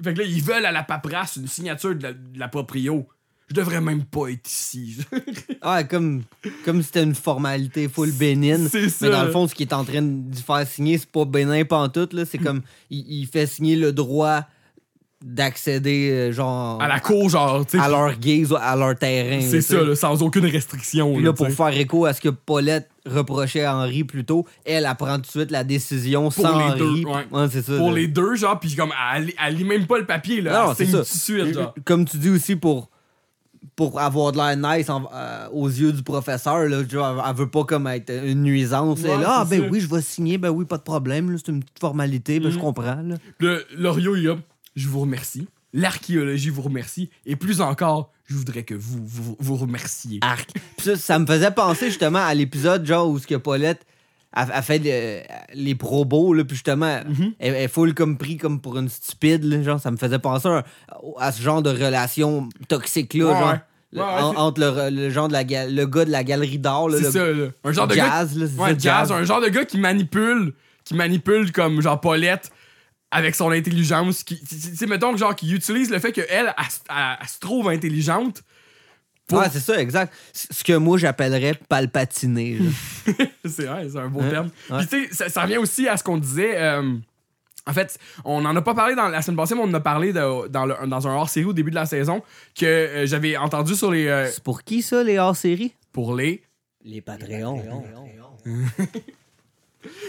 Fait 0.05 0.13
que 0.13 0.19
là, 0.19 0.25
ils 0.27 0.43
veulent 0.43 0.67
à 0.67 0.73
la 0.73 0.83
paperasse 0.83 1.37
une 1.37 1.49
signature 1.49 1.95
de 1.95 2.03
la, 2.03 2.13
de 2.13 2.39
la 2.39 2.49
proprio. 2.49 3.07
Je 3.53 3.61
devrais 3.61 3.83
même 3.83 4.05
pas 4.05 4.29
être 4.29 4.49
ici. 4.49 4.97
Ah, 5.65 5.85
comme, 5.85 6.23
comme 6.65 6.83
c'était 6.83 7.05
une 7.05 7.15
formalité 7.15 7.89
full 7.89 8.11
bénigne. 8.11 8.67
C'est 8.69 8.89
ça. 8.89 9.07
Mais 9.07 9.13
dans 9.13 9.25
le 9.25 9.31
fond, 9.31 9.47
ce 9.47 9.55
qu'il 9.55 9.69
est 9.69 9.75
en 9.75 9.85
train 9.85 10.03
de 10.03 10.35
faire 10.35 10.67
signer, 10.67 10.99
c'est 10.99 11.09
pas 11.09 11.25
bénin 11.25 11.65
pantoute, 11.65 12.15
là. 12.15 12.25
C'est 12.25 12.39
comme, 12.39 12.63
il, 12.91 13.05
il 13.21 13.27
fait 13.29 13.47
signer 13.47 13.77
le 13.77 13.93
droit 13.93 14.45
d'accéder, 15.25 16.11
euh, 16.11 16.33
genre, 16.33 16.83
à 16.83 16.89
la 16.89 16.99
cour, 17.01 17.29
genre, 17.29 17.65
à 17.79 17.89
leur 17.89 18.19
gaze, 18.19 18.53
à 18.61 18.75
leur 18.75 18.97
terrain. 18.97 19.41
C'est 19.41 19.61
ça, 19.61 19.83
là, 19.83 19.95
sans 19.95 20.21
aucune 20.23 20.47
restriction. 20.47 21.15
Puis 21.15 21.23
là, 21.23 21.29
là, 21.29 21.33
pour 21.33 21.49
faire 21.49 21.69
écho 21.79 22.07
à 22.07 22.13
ce 22.13 22.21
que 22.21 22.29
Paulette 22.29 22.91
reprochait 23.07 23.63
à 23.65 23.77
Henri 23.77 24.05
plus 24.05 24.25
tôt, 24.25 24.47
elle, 24.65 24.85
elle 24.89 24.97
prend 24.97 25.17
tout 25.17 25.23
de 25.23 25.27
suite 25.27 25.51
la 25.51 25.65
décision 25.65 26.31
Pour 26.31 26.45
sans 26.45 26.73
les 26.73 26.79
deux, 26.79 27.05
ouais. 27.05 27.49
ça. 27.63 27.77
Pour 27.77 27.91
là. 27.91 27.97
les 27.97 28.09
deux, 28.09 28.35
genre, 28.35 28.59
puis 28.59 28.75
comme, 28.75 28.93
elle, 29.15 29.27
lit- 29.27 29.35
elle 29.47 29.55
lit 29.55 29.65
même 29.65 29.87
pas 29.87 29.99
le 29.99 30.07
papier, 30.07 30.41
là. 30.41 30.67
Non, 30.67 30.75
c'est 30.77 30.87
ça. 30.87 31.05
suite, 31.05 31.55
genre. 31.55 31.75
Comme 31.85 32.05
tu 32.05 32.17
dis 32.17 32.31
aussi, 32.31 32.57
pour, 32.57 32.91
pour 33.77 34.01
avoir 34.01 34.33
de 34.33 34.39
l'air 34.39 34.57
nice 34.57 34.89
en- 34.91 35.09
euh, 35.15 35.49
aux 35.53 35.69
yeux 35.69 35.93
du 35.93 36.03
professeur, 36.03 36.65
là, 36.69 36.83
genre, 36.89 37.25
elle, 37.27 37.35
veut 37.37 37.49
pas 37.49 37.65
comme 37.65 37.87
être 37.87 38.11
une 38.25 38.43
nuisance. 38.43 39.01
Ouais, 39.03 39.17
là, 39.19 39.39
ah, 39.41 39.45
ben 39.45 39.69
oui, 39.71 39.81
je 39.81 39.89
vais 39.89 40.03
signer, 40.03 40.37
ben 40.39 40.51
oui, 40.51 40.65
pas 40.65 40.79
de 40.79 40.83
problème, 40.83 41.37
c'est 41.39 41.51
une 41.51 41.61
petite 41.61 41.79
formalité, 41.81 42.41
ben 42.41 42.51
je 42.51 42.57
Mhm. 42.57 42.61
comprends. 42.63 43.03
Là. 43.41 43.59
Loriot, 43.77 44.17
il 44.17 44.29
a, 44.29 44.37
je 44.77 44.89
vous 44.89 45.01
remercie. 45.01 45.47
L'archéologie 45.73 46.51
vous 46.51 46.63
remercie. 46.63 47.09
Et 47.25 47.35
plus 47.35 47.61
encore, 47.63 48.13
je 48.27 48.35
voudrais 48.37 48.63
que 48.63 48.75
vous 48.75 49.01
vous, 49.07 49.37
vous 49.39 49.57
remerciez. 49.57 50.19
Arc. 50.21 50.51
Puis 50.77 50.87
ça, 50.87 50.97
ça 50.97 51.19
me 51.19 51.25
faisait 51.27 51.51
penser 51.51 51.87
justement 51.87 52.19
à 52.25 52.35
l'épisode 52.35 52.85
genre 52.85 53.09
où 53.09 53.19
ce 53.19 53.27
que 53.27 53.37
Paulette 53.37 53.85
a, 54.33 54.43
a 54.43 54.63
fait 54.63 54.79
le- 54.79 55.21
les 55.55 55.75
probos, 55.75 56.33
là, 56.35 56.45
puis 56.45 56.55
justement, 56.57 57.01
Mhm. 57.07 57.33
elle, 57.39 57.55
elle 57.55 57.63
est 57.65 57.69
full 57.69 57.95
comme 57.95 58.17
pris 58.19 58.37
comme 58.39 58.61
pour 58.61 58.79
une 58.79 58.89
stupide, 58.89 59.45
là, 59.45 59.63
genre, 59.63 59.81
ça 59.81 59.91
me 59.91 59.97
faisait 59.97 60.19
penser 60.19 60.49
à, 60.49 60.65
à 61.19 61.33
ce 61.33 61.43
genre 61.43 61.63
de 61.63 61.71
relation 61.71 62.49
toxique-là, 62.69 63.25
Ouais, 63.27 63.33
genre, 63.33 63.49
ouais. 63.53 63.61
le- 63.93 64.01
Ouais, 64.01 64.07
ouais, 64.07 64.13
en- 64.23 64.33
c'est- 64.33 64.39
entre 64.39 64.61
le, 64.61 64.91
le 64.91 65.11
genre 65.11 65.29
de 65.29 65.33
la 65.35 65.43
le 65.43 65.85
gars 65.87 66.05
de 66.07 66.11
la 66.11 66.25
galerie 66.25 66.59
d'art, 66.59 66.89
le 66.89 66.99
ça, 67.03 67.25
là. 67.33 67.49
Un 67.65 67.73
genre 67.73 67.87
de 67.87 67.95
gars. 67.95 68.07
jazz, 68.07 68.39
là, 68.39 68.47
ça, 68.47 68.79
jazz, 68.79 69.13
un 69.13 69.25
genre 69.25 69.41
de 69.43 69.49
gars 69.49 69.65
qui 69.67 69.79
manipule, 69.79 70.55
qui 70.85 70.95
manipule 70.95 71.53
comme 71.53 71.81
genre 71.83 72.01
Paulette 72.01 72.51
avec 73.11 73.35
son 73.35 73.51
intelligence. 73.51 74.23
Qui, 74.25 74.41
tu 74.43 74.57
sais, 74.57 74.87
mettons 74.87 75.15
genre 75.19 75.37
qui 75.37 75.53
utilise 75.53 75.91
le 75.91 75.99
fait 75.99 76.13
qu'elle, 76.13 76.25
elle, 76.31 76.47
elle, 76.57 76.65
elle- 76.89 77.19
elle 77.21 77.29
se 77.29 77.39
trouve 77.39 77.69
intelligente. 77.69 78.43
Pour- 79.29 79.39
Ouais, 79.39 79.47
c'est 79.53 79.61
ça, 79.61 79.81
exact. 79.81 80.13
Ce 80.33 80.63
que 80.65 80.75
moi 80.77 80.99
j'appellerais 80.99 81.55
palpatiner. 81.69 82.59
c'est 83.45 83.69
ouais, 83.69 83.89
c'est 83.91 83.99
un 83.99 84.09
beau 84.09 84.21
Ouais, 84.21 84.31
terme. 84.31 84.51
ouais. 84.71 84.79
Puis 84.79 84.87
tu 84.89 85.09
sais, 85.09 85.15
ça, 85.15 85.29
ça 85.29 85.43
revient 85.43 85.59
aussi 85.59 85.89
à 85.89 85.97
ce 85.97 86.05
qu'on 86.05 86.19
disait. 86.19 86.55
euh, 86.61 86.95
en 87.65 87.73
fait, 87.73 87.97
on 88.25 88.45
en 88.45 88.57
a 88.57 88.61
pas 88.63 88.75
parlé 88.75 88.97
dans 88.97 89.07
la 89.09 89.23
semaine 89.23 89.37
passée, 89.37 89.55
mais 89.55 89.61
on 89.61 89.69
en 89.69 89.75
a 89.75 89.81
parlé 89.81 90.13
de- 90.13 90.49
dans, 90.49 90.67
le- 90.67 90.87
dans 90.89 91.07
un 91.07 91.15
hors-série 91.15 91.47
au 91.47 91.53
début 91.53 91.71
de 91.71 91.77
la 91.77 91.87
saison 91.87 92.21
que 92.59 92.67
euh, 92.67 93.07
j'avais 93.07 93.37
entendu 93.37 93.77
sur 93.77 93.93
les. 93.93 94.09
euh, 94.09 94.29
c'est 94.29 94.43
pour 94.43 94.65
qui 94.65 94.83
ça, 94.83 95.03
les 95.05 95.19
hors-séries? 95.19 95.73
pour 95.93 96.15
les. 96.17 96.43
Les 96.85 97.01
Patreons. 97.01 97.63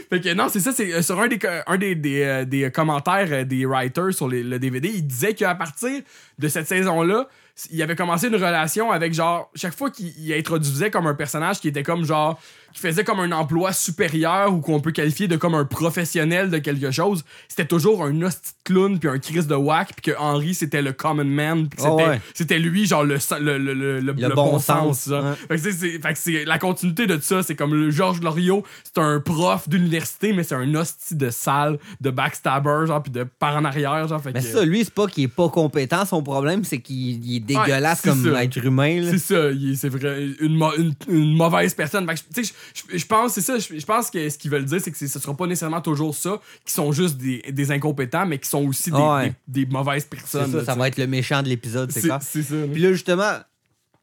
Fait 0.09 0.22
que 0.22 0.34
non, 0.34 0.49
c'est 0.49 0.59
ça, 0.59 0.72
c'est 0.72 1.01
sur 1.01 1.20
un 1.20 1.28
des, 1.28 1.39
un 1.66 1.78
des, 1.78 1.95
des, 1.95 2.45
des 2.45 2.70
commentaires 2.72 3.43
des 3.45 3.66
writers 3.66 4.14
sur 4.14 4.28
les- 4.28 4.43
le 4.43 4.59
DVD, 4.59 4.89
il 4.93 5.05
disait 5.07 5.34
qu'à 5.34 5.55
partir 5.55 6.01
de 6.38 6.47
cette 6.47 6.68
saison-là, 6.68 7.28
il 7.69 7.81
avait 7.81 7.95
commencé 7.95 8.27
une 8.27 8.35
relation 8.35 8.91
avec 8.91 9.13
genre, 9.13 9.51
chaque 9.55 9.75
fois 9.75 9.91
qu'il 9.91 10.13
il 10.17 10.33
introduisait 10.33 10.89
comme 10.89 11.07
un 11.07 11.13
personnage 11.13 11.59
qui 11.59 11.67
était 11.67 11.83
comme 11.83 12.03
genre, 12.03 12.39
qui 12.74 12.80
faisait 12.82 13.03
comme 13.03 13.19
un 13.19 13.32
emploi 13.32 13.71
supérieur 13.74 14.53
ou 14.53 14.59
qu'on 14.59 14.80
peut 14.80 14.91
qualifier 14.91 15.28
de 15.28 15.36
comme 15.38 15.53
un 15.55 15.65
professionnel 15.65 16.49
de 16.49 16.57
quelque 16.57 16.91
chose, 16.91 17.24
c'était 17.47 17.65
toujours 17.67 18.03
un 18.03 18.21
hostie 18.21 18.51
clown 18.63 18.97
puis 18.99 19.09
un 19.09 19.19
Chris 19.19 19.45
de 19.45 19.55
whack 19.55 19.93
puis 20.01 20.11
que 20.13 20.17
Henry 20.19 20.53
c'était 20.53 20.82
le 20.82 20.91
common 20.93 21.24
man 21.26 21.67
puis 21.69 21.78
que 21.78 21.88
Oh 21.88 21.99
c'était, 22.36 22.55
ouais. 22.55 22.59
lui 22.59 22.86
genre 22.86 23.03
le, 23.03 23.17
le, 23.39 23.57
le, 23.57 23.74
le, 23.74 23.99
le- 24.01 24.13
bon 24.34 24.53
bon, 24.53 24.59
sens. 24.59 25.09
Fait 25.49 26.13
que 26.13 26.19
c'est- 26.19 26.45
la 26.45 26.57
continuité 26.59 27.05
de 27.07 27.19
ça, 27.21 27.43
c'est 27.43 27.55
comme 27.55 27.74
le 27.74 27.91
Georges 27.91 28.21
Loriot, 28.21 28.63
c'est 28.84 28.99
un 29.01 29.19
prof 29.19 29.69
d'université, 29.69 30.34
mais 30.34 30.43
c'est 30.43 30.55
un 30.55 30.74
hostie 30.76 31.15
de 31.15 31.30
salle, 31.30 31.78
de 32.01 32.09
backstabber, 32.09 32.88
genre, 32.88 33.03
puis 33.03 33.11
de 33.11 33.24
par 33.24 33.55
en 33.55 33.65
arrière, 33.65 34.07
genre. 34.07 34.21
Fait 34.21 34.32
Mais 34.34 34.41
que, 34.41 34.45
ça, 34.47 34.65
lui, 34.65 34.84
c'est 34.84 34.93
pas 34.93 35.07
qu'il 35.07 35.26
est 35.26 35.28
pas 35.28 35.49
compétent, 35.49 36.05
son 36.05 36.24
problème, 36.24 36.63
c'est 36.63 36.80
qu'il 36.80 37.24
il 37.26 37.36
est 37.38 37.39
dégueulasse 37.39 38.01
comme 38.01 38.24
ça. 38.24 38.43
être 38.43 38.57
humain. 38.57 39.01
c'est 39.09 39.17
ça, 39.19 39.49
c'est 39.76 39.89
vrai, 39.89 40.28
une, 40.39 40.61
une, 40.78 40.93
une 41.09 41.36
mauvaise 41.36 41.74
personne. 41.74 42.07
Fait 42.07 42.15
que, 42.15 42.47
je- 42.97 43.05
pense, 43.05 43.34
c'est 43.34 43.41
ça, 43.41 43.57
je 43.59 43.78
je 43.80 43.86
pense 43.86 44.09
que 44.09 44.30
ce 44.30 44.38
qu'ils 44.38 44.51
veulent 44.51 44.66
dire, 44.66 44.80
c'est 44.84 44.91
que 44.91 44.97
ce 44.97 45.07
sera 45.07 45.34
pas 45.36 45.47
nécessairement 45.47 45.82
toujours 45.82 46.16
ça, 46.16 46.39
qui 46.66 46.74
sont 46.74 46.91
juste 46.91 47.18
des, 47.18 47.41
des 47.51 47.72
incompétents, 47.72 48.26
mais 48.26 48.39
qui 48.39 48.47
sont 48.49 48.66
aussi 48.66 48.91
des, 48.91 48.97
Ouais. 48.97 49.34
des, 49.47 49.66
des 49.66 49.72
mauvaises 49.72 50.05
personnes. 50.05 50.51
ça, 50.51 50.57
là, 50.57 50.66
ça 50.66 50.74
tu 50.74 50.80
va 50.80 50.88
être 50.88 50.97
le 50.97 51.07
méchant 51.07 51.41
de 51.43 51.49
l'épisode, 51.49 51.91
c'est 51.91 52.01
clair. 52.01 52.20
c'est 52.22 52.43
ça. 52.43 52.55
Puis 52.72 52.82
là, 52.82 52.91
justement, 52.93 53.34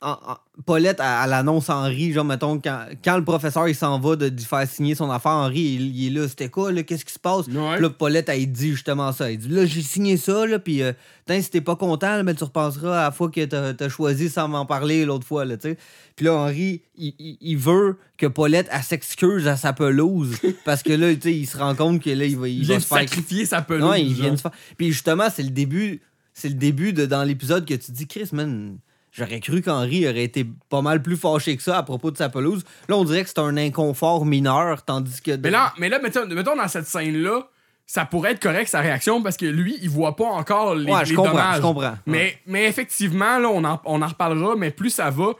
en- 0.03 0.11
en- 0.13 0.39
Paulette, 0.67 0.99
elle, 1.01 1.07
elle 1.27 1.33
annonce 1.33 1.71
à 1.71 1.77
Henri, 1.77 2.13
genre, 2.13 2.25
mettons, 2.25 2.59
quand, 2.61 2.81
quand 3.05 3.17
le 3.17 3.25
professeur 3.25 3.69
il 3.69 3.75
s'en 3.75 3.99
va 4.01 4.17
de, 4.17 4.29
de 4.29 4.41
faire 4.41 4.67
signer 4.69 4.95
son 4.95 5.11
affaire, 5.11 5.33
Henri, 5.33 5.61
il, 5.61 5.97
il 5.97 6.07
est 6.09 6.21
là, 6.21 6.29
c'était 6.29 6.49
quoi, 6.49 6.73
là, 6.73 6.83
qu'est-ce 6.83 7.05
qui 7.05 7.13
se 7.13 7.19
passe? 7.19 7.47
Ouais. 7.47 7.75
Puis 7.75 7.83
là, 7.83 7.91
Paulette, 7.91 8.29
elle 8.29 8.51
dit 8.51 8.71
justement 8.71 9.13
ça. 9.13 9.31
Elle 9.31 9.39
dit, 9.39 9.49
là, 9.49 9.65
j'ai 9.67 9.83
signé 9.83 10.17
ça, 10.17 10.47
là, 10.47 10.59
puis, 10.59 10.83
euh, 10.83 10.93
si 11.29 11.49
t'es 11.51 11.61
pas 11.61 11.77
content, 11.77 12.17
là, 12.17 12.23
ben, 12.25 12.35
tu 12.35 12.43
repenseras 12.45 13.01
à 13.01 13.05
la 13.05 13.11
fois 13.13 13.31
que 13.31 13.45
t'as 13.45 13.73
as 13.85 13.89
choisi 13.89 14.29
sans 14.29 14.49
m'en 14.49 14.67
parler 14.67 15.05
l'autre 15.05 15.27
fois, 15.27 15.45
là, 15.45 15.57
tu 15.57 15.69
sais. 15.71 15.79
Puis 16.17 16.27
là, 16.27 16.35
Henri, 16.35 16.83
il, 16.97 17.15
il- 17.19 17.39
il 17.41 17.57
veut 17.57 17.97
que 18.19 18.27
Paulette, 18.27 18.69
elle 18.73 18.83
s'excuse 18.83 19.47
à 19.47 19.57
sa 19.57 19.73
pelouse, 19.73 20.37
parce 20.65 20.83
que 20.83 20.93
là, 20.93 21.15
tu 21.15 21.21
sais, 21.23 21.33
il 21.35 21.47
se 21.47 21.57
rend 21.57 21.75
compte 21.75 22.03
que 22.03 22.11
là, 22.11 22.25
il 22.25 22.37
va, 22.37 22.49
il 22.49 22.67
va 22.67 22.81
se 22.81 22.87
faire 22.87 22.99
sacrifier 22.99 23.47
sa 23.47 23.63
pelouse. 23.63 23.89
Ouais, 23.89 24.03
il 24.05 24.13
vient 24.15 24.33
de 24.33 24.37
se 24.37 24.43
faire. 24.43 24.51
Puis 24.77 24.89
justement, 24.93 25.29
c'est 25.33 25.43
le 25.45 25.51
début. 25.51 26.01
C'est 26.35 26.49
le 26.49 26.55
début 26.55 26.93
de 26.93 27.07
dans 27.07 27.23
l'épisode 27.25 27.65
que 27.67 27.75
tu 27.75 27.91
dis, 27.93 28.07
Chris, 28.07 28.29
man, 28.33 28.79
j'aurais 29.13 29.41
cru 29.41 29.63
qu'Henri 29.63 30.09
aurait 30.09 30.25
été 30.25 30.47
pas 30.69 30.83
mal 30.83 31.03
plus 31.03 31.17
fâché 31.17 31.57
que 31.57 31.63
ça 31.63 31.79
à 31.79 31.83
propos 31.83 32.11
de 32.11 32.17
sa 32.17 32.29
pelouse. 32.29 32.63
Là, 32.89 32.97
on 32.97 33.05
dirait 33.05 33.23
que 33.23 33.29
c'est 33.29 33.39
un 33.41 33.57
inconfort 33.57 34.25
mineur, 34.25 34.85
tandis 34.85 35.21
que. 35.21 35.37
Mais 35.37 35.51
là, 35.51 35.73
mais 35.79 35.89
là 35.89 35.99
mettons, 36.01 36.27
mettons 36.27 36.57
dans 36.57 36.69
cette 36.69 36.87
scène-là, 36.87 37.49
ça 37.87 38.05
pourrait 38.05 38.33
être 38.33 38.41
correct 38.43 38.69
sa 38.69 38.81
réaction 38.81 39.21
parce 39.23 39.37
que 39.37 39.47
lui, 39.47 39.77
il 39.83 39.91
voit 39.91 40.15
pas 40.15 40.27
encore 40.27 40.75
les, 40.77 40.91
Ouais, 40.93 41.05
je 41.05 41.11
les 41.11 41.17
comprends, 41.17 41.33
dommages. 41.33 41.57
je 41.57 41.63
comprends. 41.63 41.95
Mais, 42.07 42.39
mais 42.47 42.67
effectivement, 42.67 43.39
là, 43.39 43.49
on 43.49 43.65
en, 43.65 43.81
on 43.85 44.01
en 44.01 44.07
reparlera, 44.07 44.55
mais 44.57 44.71
plus 44.71 44.91
ça 44.91 45.11
va, 45.11 45.33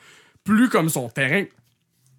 plus 0.43 0.69
comme 0.69 0.89
son 0.89 1.09
terrain 1.09 1.45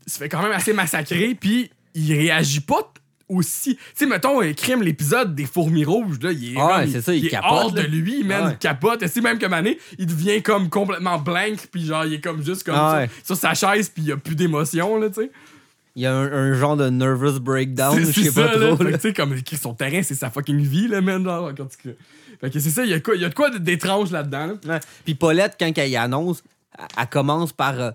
se 0.07 0.17
fait 0.17 0.29
quand 0.29 0.41
même 0.41 0.53
assez 0.53 0.73
massacrer, 0.73 1.35
puis 1.35 1.69
il 1.93 2.13
réagit 2.13 2.61
pas 2.61 2.91
aussi. 3.31 3.75
Tu 3.75 3.81
sais, 3.95 4.05
mettons, 4.05 4.41
euh, 4.41 4.53
crime 4.53 4.81
l'épisode 4.83 5.33
des 5.35 5.45
fourmis 5.45 5.85
rouges, 5.85 6.17
là, 6.21 6.31
il 6.31 6.53
est, 6.53 6.59
Ah 6.59 6.65
ouais, 6.77 6.83
comme- 6.83 6.91
c'est 6.93 7.01
ça, 7.01 7.13
il 7.13 7.25
est 7.25 7.29
capote, 7.29 7.49
hors 7.51 7.75
là. 7.75 7.81
de 7.83 7.87
lui, 7.87 8.23
man, 8.23 8.39
Ah 8.41 8.45
ouais. 8.47 8.51
il 8.53 8.57
capote. 8.57 9.01
Et 9.03 9.07
c'est 9.07 9.21
même 9.21 9.37
que 9.39 9.45
Mané, 9.45 9.77
il 9.97 10.05
devient 10.05 10.41
comme 10.41 10.69
complètement 10.69 11.17
blank, 11.19 11.57
puis 11.71 11.85
genre, 11.85 12.05
il 12.05 12.13
est 12.15 12.21
comme 12.21 12.43
juste 12.43 12.63
comme 12.63 12.75
Ah 12.75 12.91
ça, 12.91 12.97
ouais. 12.99 13.09
sur 13.23 13.35
sa 13.35 13.53
chaise, 13.53 13.89
puis 13.89 14.03
il 14.05 14.11
a 14.11 14.17
plus 14.17 14.35
d'émotion, 14.35 14.97
là, 14.97 15.09
tu 15.09 15.21
sais. 15.21 15.31
Il 15.95 16.03
y 16.03 16.05
a 16.05 16.13
un, 16.15 16.31
un 16.31 16.53
genre 16.53 16.77
de 16.77 16.89
nervous 16.89 17.39
breakdown, 17.41 17.93
C'est- 17.95 18.05
je 18.05 18.11
c'est 18.11 18.29
sais 18.29 18.41
pas 18.41 18.53
ça, 18.53 18.57
là. 18.59 18.67
trop. 18.67 18.77
Fait 18.77 18.85
que, 18.85 18.89
là. 18.91 18.97
tu 18.97 19.07
sais, 19.09 19.13
comme 19.13 19.35
son 19.61 19.73
terrain, 19.73 20.01
c'est 20.03 20.15
sa 20.15 20.29
fucking 20.29 20.59
vie, 20.61 20.87
là, 20.87 21.01
man. 21.01 21.23
Genre, 21.23 21.51
quand 21.57 21.67
tu... 21.81 21.89
Fait 22.39 22.49
que 22.49 22.59
c'est 22.59 22.69
ça, 22.69 22.83
il 22.85 22.91
y, 22.91 22.93
a 22.93 22.99
quoi- 23.01 23.15
il 23.15 23.21
y 23.21 23.25
a 23.25 23.29
de 23.29 23.33
quoi 23.35 23.49
d'étrange 23.51 24.09
là-dedans. 24.11 24.57
là. 24.65 24.73
Ouais. 24.75 24.79
Puis 25.03 25.15
Paulette, 25.15 25.57
quand 25.59 25.71
elle 25.77 25.89
y 25.89 25.97
annonce, 25.97 26.43
elle, 26.79 26.85
elle 26.97 27.07
commence 27.07 27.51
par. 27.51 27.79
euh, 27.79 27.91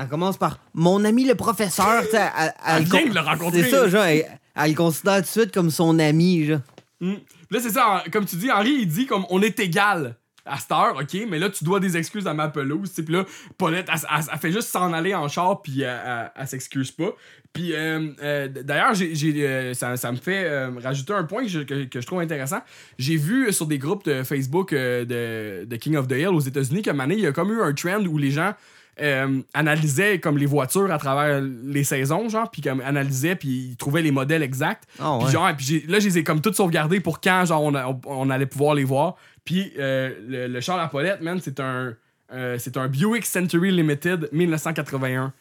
elle 0.00 0.08
commence 0.08 0.36
par 0.36 0.58
mon 0.74 1.04
ami 1.04 1.24
le 1.26 1.34
professeur. 1.34 2.02
sais, 2.10 2.20
Elle, 2.38 2.52
Elle 2.66 2.84
vient 2.84 3.06
de 3.06 3.14
le 3.14 3.20
rencontrer, 3.20 3.62
C'est 3.64 3.70
ça, 3.70 3.88
genre, 3.88 4.04
elle, 4.04 4.26
elle 4.56 4.70
le 4.70 4.76
considère 4.76 5.16
tout 5.16 5.20
de 5.22 5.26
suite 5.26 5.52
comme 5.52 5.70
son 5.70 5.98
ami, 5.98 6.46
genre. 6.46 6.60
Mm. 7.00 7.14
Là, 7.50 7.58
c'est 7.60 7.70
ça, 7.70 8.04
comme 8.12 8.24
tu 8.26 8.36
dis, 8.36 8.50
Henri, 8.50 8.70
il 8.82 8.88
dit 8.88 9.06
comme 9.06 9.24
on 9.30 9.42
est 9.42 9.58
égal 9.60 10.16
à 10.46 10.58
cette 10.58 10.72
heure, 10.72 10.96
ok, 11.00 11.20
mais 11.28 11.38
là, 11.38 11.50
tu 11.50 11.64
dois 11.64 11.80
des 11.80 11.96
excuses 11.96 12.26
à 12.26 12.34
ma 12.34 12.48
pelouse. 12.48 12.90
Puis 12.94 13.04
là, 13.14 13.24
Paulette, 13.58 13.88
elle, 13.92 14.00
elle- 14.16 14.24
elle 14.32 14.38
fait 14.38 14.50
juste 14.52 14.68
s'en 14.68 14.92
aller 14.92 15.14
en 15.14 15.28
char, 15.28 15.60
puis 15.62 15.82
elle, 15.82 16.00
elle- 16.04 16.32
elle 16.34 16.46
s'excuse 16.48 16.90
pas. 16.90 17.10
Puis 17.52 17.72
euh, 17.74 18.08
euh, 18.22 18.48
d'ailleurs, 18.48 18.92
euh, 19.00 19.74
ça, 19.74 19.96
ça 19.96 20.12
me 20.12 20.16
fait 20.16 20.44
euh, 20.44 20.70
rajouter 20.82 21.12
un 21.12 21.24
point 21.24 21.42
que 21.42 21.48
je, 21.48 21.60
que- 21.60 21.84
que 21.84 22.00
je 22.00 22.06
trouve 22.06 22.20
intéressant. 22.20 22.60
J'ai 22.98 23.16
vu 23.16 23.52
sur 23.52 23.66
des 23.66 23.78
groupes 23.78 24.04
de 24.04 24.22
Facebook 24.22 24.72
euh, 24.72 25.04
de, 25.04 25.64
de 25.66 25.76
King 25.76 25.96
of 25.96 26.06
the 26.08 26.12
Hill 26.12 26.28
aux 26.28 26.40
États-Unis 26.40 26.82
que 26.82 26.90
Mané, 26.90 27.14
il 27.14 27.20
y 27.20 27.26
a 27.26 27.32
comme 27.32 27.50
eu 27.52 27.60
un 27.60 27.72
trend 27.74 28.04
où 28.06 28.16
les 28.18 28.30
gens 28.30 28.54
euh, 29.00 29.40
analysaient 29.54 30.18
comme 30.18 30.38
les 30.38 30.46
voitures 30.46 30.90
à 30.90 30.98
travers 30.98 31.40
les 31.64 31.84
saisons, 31.84 32.28
genre, 32.28 32.50
puis 32.50 32.62
comme 32.62 32.80
analysaient, 32.80 33.36
puis 33.36 33.68
ils 33.70 33.76
trouvaient 33.76 34.02
les 34.02 34.10
modèles 34.10 34.42
exacts. 34.42 34.84
Ah 34.98 35.16
ouais. 35.16 35.24
Puis 35.24 35.32
genre, 35.32 35.50
puis 35.56 35.84
là, 35.88 35.98
je 36.00 36.06
les 36.08 36.18
ai 36.18 36.24
comme 36.24 36.40
toutes 36.40 36.56
sauvegardées 36.56 37.00
pour 37.00 37.20
quand 37.20 37.44
genre, 37.46 37.62
on, 37.62 37.74
a- 37.74 37.86
on- 37.88 38.00
on 38.06 38.30
allait 38.30 38.46
pouvoir 38.46 38.74
les 38.74 38.84
voir. 38.84 39.16
Puis 39.44 39.72
euh, 39.78 40.10
le, 40.28 40.46
le 40.48 40.60
char 40.60 40.88
Paulette, 40.90 41.20
man, 41.22 41.40
c'est 41.42 41.60
un, 41.60 41.94
euh, 42.32 42.56
c'est 42.58 42.76
un 42.76 42.88
Buick 42.88 43.24
Century 43.26 43.70
Limited 43.72 44.28
1981. 44.32 45.32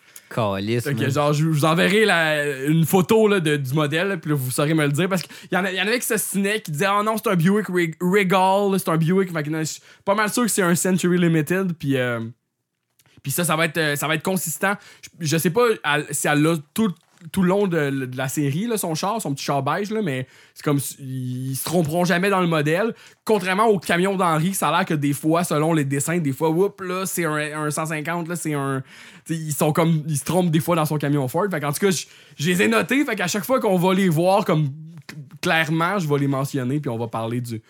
Calice, 0.98 1.14
genre, 1.16 1.34
je 1.34 1.44
vous 1.46 1.66
enverrai 1.66 2.06
la- 2.06 2.66
une 2.68 2.86
photo 2.86 3.28
là, 3.28 3.40
de- 3.40 3.58
du 3.58 3.74
modèle, 3.74 4.20
puis 4.20 4.30
là, 4.32 4.38
vous 4.38 4.52
saurez 4.52 4.74
me 4.76 4.86
le 4.86 4.92
dire. 4.92 5.10
Parce 5.10 5.24
qu'il 5.24 5.32
y, 5.52 5.58
en 5.58 5.66
a- 5.66 5.72
il 5.72 5.78
y 5.78 5.82
en 5.82 5.88
avait 5.88 6.00
qui 6.00 6.06
s'ostinaient, 6.06 6.62
qui 6.62 6.72
disaient 6.72 6.88
Oh 6.98 7.04
non, 7.04 7.16
c'est 7.18 7.30
un 7.30 7.36
Buick 7.36 7.68
Reg- 7.68 7.96
Regal, 8.00 8.80
c'est 8.80 8.90
un 8.90 8.98
Buick. 8.98 9.34
Fait 9.34 9.44
que, 9.44 9.50
non, 9.50 9.60
je 9.60 9.64
suis 9.66 9.82
pas 10.06 10.14
mal 10.16 10.32
sûr 10.32 10.44
que 10.44 10.50
c'est 10.50 10.62
un 10.62 10.76
Century 10.76 11.18
Limited. 11.18 11.74
Puis. 11.78 11.98
euh, 11.98 12.20
puis 13.22 13.32
ça, 13.32 13.44
ça 13.44 13.56
va 13.56 13.66
être, 13.66 13.78
euh, 13.78 13.96
ça 13.96 14.08
va 14.08 14.16
être 14.16 14.24
consistant. 14.24 14.74
Je, 15.02 15.28
je 15.28 15.38
sais 15.38 15.50
pas 15.50 15.66
si 16.12 16.28
elle 16.28 16.46
a 16.48 16.56
tout 16.74 16.94
tout 17.32 17.42
le 17.42 17.50
long 17.50 17.68
de, 17.68 18.10
la 18.16 18.30
série, 18.30 18.70
son 18.78 18.96
char, 18.96 19.22
son 19.22 19.34
petit 19.34 19.44
char 19.44 19.62
beige, 19.62 19.92
mais 19.92 20.26
c'est 20.54 20.64
comme 20.64 20.80
ils 21.00 21.56
se 21.56 21.66
tromperont 21.66 22.06
jamais 22.06 22.30
dans 22.30 22.40
le 22.40 22.48
modèle. 22.48 22.96
Contrairement 23.26 23.68
au 23.68 23.78
camion 23.78 24.16
d'Henri, 24.16 24.54
ça 24.54 24.70
a 24.70 24.78
l'air 24.78 24.86
que 24.86 24.94
des 24.94 25.14
fois, 25.14 25.44
selon 25.44 25.74
les 25.74 25.84
dessins, 25.84 26.20
des 26.20 26.32
fois, 26.32 26.50
whoop, 26.50 26.82
là, 26.82 27.06
c'est 27.06 27.26
un, 27.26 27.66
un 27.66 27.70
150, 27.70 28.28
là, 28.28 28.36
c'est 28.36 28.54
un. 28.54 28.84
Ils 29.30 29.54
sont 29.54 29.74
comme. 29.74 30.04
Ils 30.08 30.18
se 30.18 30.24
trompent 30.24 30.52
des 30.52 30.62
fois 30.62 30.76
dans 30.76 30.86
son 30.86 30.98
camion 30.98 31.28
Ford. 31.28 31.48
Fait 31.52 31.64
en 31.64 31.74
tout 31.74 31.80
cas, 31.80 31.92
je 31.92 32.06
je 32.38 32.50
les 32.50 32.62
ai 32.62 32.68
notés. 32.70 33.04
Fait 33.04 33.16
qu'à 33.16 33.28
chaque 33.28 33.46
fois 33.46 33.60
qu'on 33.60 33.78
va 33.78 33.94
les 33.94 34.08
voir 34.08 34.46
comme 34.46 34.70
clairement, 35.42 36.00
je 36.00 36.08
vais 36.08 36.20
les 36.20 36.28
mentionner, 36.28 36.80
puis 36.80 36.90
on 36.90 36.98
va 36.98 37.08
parler 37.08 37.42
du. 37.42 37.62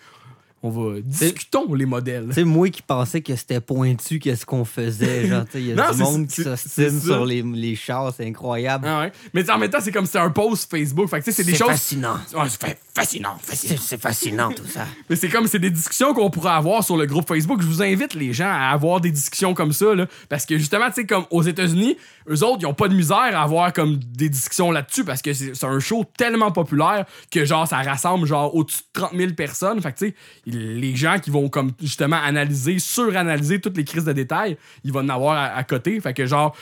On 0.62 0.68
va. 0.68 1.00
Discutons 1.00 1.72
les 1.72 1.86
modèles. 1.86 2.32
Sais, 2.34 2.44
moi 2.44 2.68
qui 2.68 2.82
pensais 2.82 3.22
que 3.22 3.34
c'était 3.34 3.60
pointu, 3.60 4.18
qu'est-ce 4.18 4.44
qu'on 4.44 4.64
faisait. 4.66 5.26
Genre, 5.28 5.44
tu 5.46 5.52
sais, 5.52 5.60
il 5.60 5.66
y 5.68 5.72
a 5.72 5.74
Non, 5.74 5.90
du 5.90 5.96
c'est- 5.96 6.02
monde 6.02 6.26
qui 6.26 6.34
c'est- 6.34 6.44
s'ostine 6.44 6.70
c'est 6.70 7.00
sur 7.00 7.24
les, 7.24 7.40
les 7.42 7.74
chars, 7.76 8.12
c'est 8.14 8.26
incroyable. 8.26 8.86
Ah 8.86 9.00
ouais. 9.00 9.12
Mais 9.32 9.48
en 9.50 9.56
même 9.58 9.70
temps, 9.70 9.78
c'est 9.80 9.90
comme 9.92 10.04
si 10.04 10.12
c'était 10.12 10.24
un 10.24 10.30
post 10.30 10.70
Facebook. 10.70 11.08
Fait 11.08 11.20
que 11.20 11.24
tu 11.24 11.32
sais, 11.32 11.42
c'est 11.42 11.50
des 11.50 11.56
choses. 11.56 11.68
fascinant. 11.68 12.16
Ouais, 12.34 12.42
c'est 12.48 12.60
fascinant, 13.00 13.36
fascinant. 13.42 13.80
C'est 13.80 14.00
fascinant, 14.00 14.52
tout 14.52 14.66
ça. 14.66 14.86
Mais 15.08 15.16
c'est 15.16 15.28
comme, 15.28 15.46
c'est 15.46 15.58
des 15.58 15.70
discussions 15.70 16.14
qu'on 16.14 16.30
pourrait 16.30 16.52
avoir 16.52 16.84
sur 16.84 16.96
le 16.96 17.06
groupe 17.06 17.26
Facebook. 17.26 17.60
Je 17.62 17.66
vous 17.66 17.82
invite 17.82 18.14
les 18.14 18.32
gens 18.32 18.50
à 18.50 18.70
avoir 18.70 19.00
des 19.00 19.10
discussions 19.10 19.54
comme 19.54 19.72
ça, 19.72 19.94
là. 19.94 20.06
Parce 20.28 20.46
que 20.46 20.58
justement, 20.58 20.86
tu 20.88 20.94
sais, 20.94 21.06
comme 21.06 21.24
aux 21.30 21.42
États-Unis, 21.42 21.96
eux 22.28 22.44
autres, 22.44 22.58
ils 22.60 22.66
ont 22.66 22.74
pas 22.74 22.88
de 22.88 22.94
misère 22.94 23.16
à 23.16 23.42
avoir 23.42 23.72
comme 23.72 23.96
des 23.96 24.28
discussions 24.28 24.70
là-dessus 24.70 25.04
parce 25.04 25.22
que 25.22 25.32
c'est 25.32 25.54
c'est 25.54 25.66
un 25.66 25.80
show 25.80 26.04
tellement 26.16 26.52
populaire 26.52 27.06
que 27.30 27.44
genre, 27.44 27.66
ça 27.66 27.78
rassemble 27.78 28.26
genre 28.26 28.54
au-dessus 28.54 28.82
de 28.94 29.00
30 29.00 29.16
000 29.16 29.32
personnes. 29.32 29.80
Fait 29.80 29.92
que 29.92 29.98
tu 29.98 30.06
sais, 30.08 30.14
les 30.46 30.96
gens 30.96 31.18
qui 31.18 31.30
vont 31.30 31.48
comme 31.48 31.72
justement 31.80 32.20
analyser, 32.22 32.78
suranalyser 32.78 33.60
toutes 33.60 33.76
les 33.76 33.84
crises 33.84 34.04
de 34.04 34.12
détails, 34.12 34.56
ils 34.84 34.92
vont 34.92 35.00
en 35.00 35.08
avoir 35.08 35.36
à, 35.36 35.46
à 35.56 35.64
côté. 35.64 36.00
Fait 36.00 36.14
que 36.14 36.26
genre, 36.26 36.54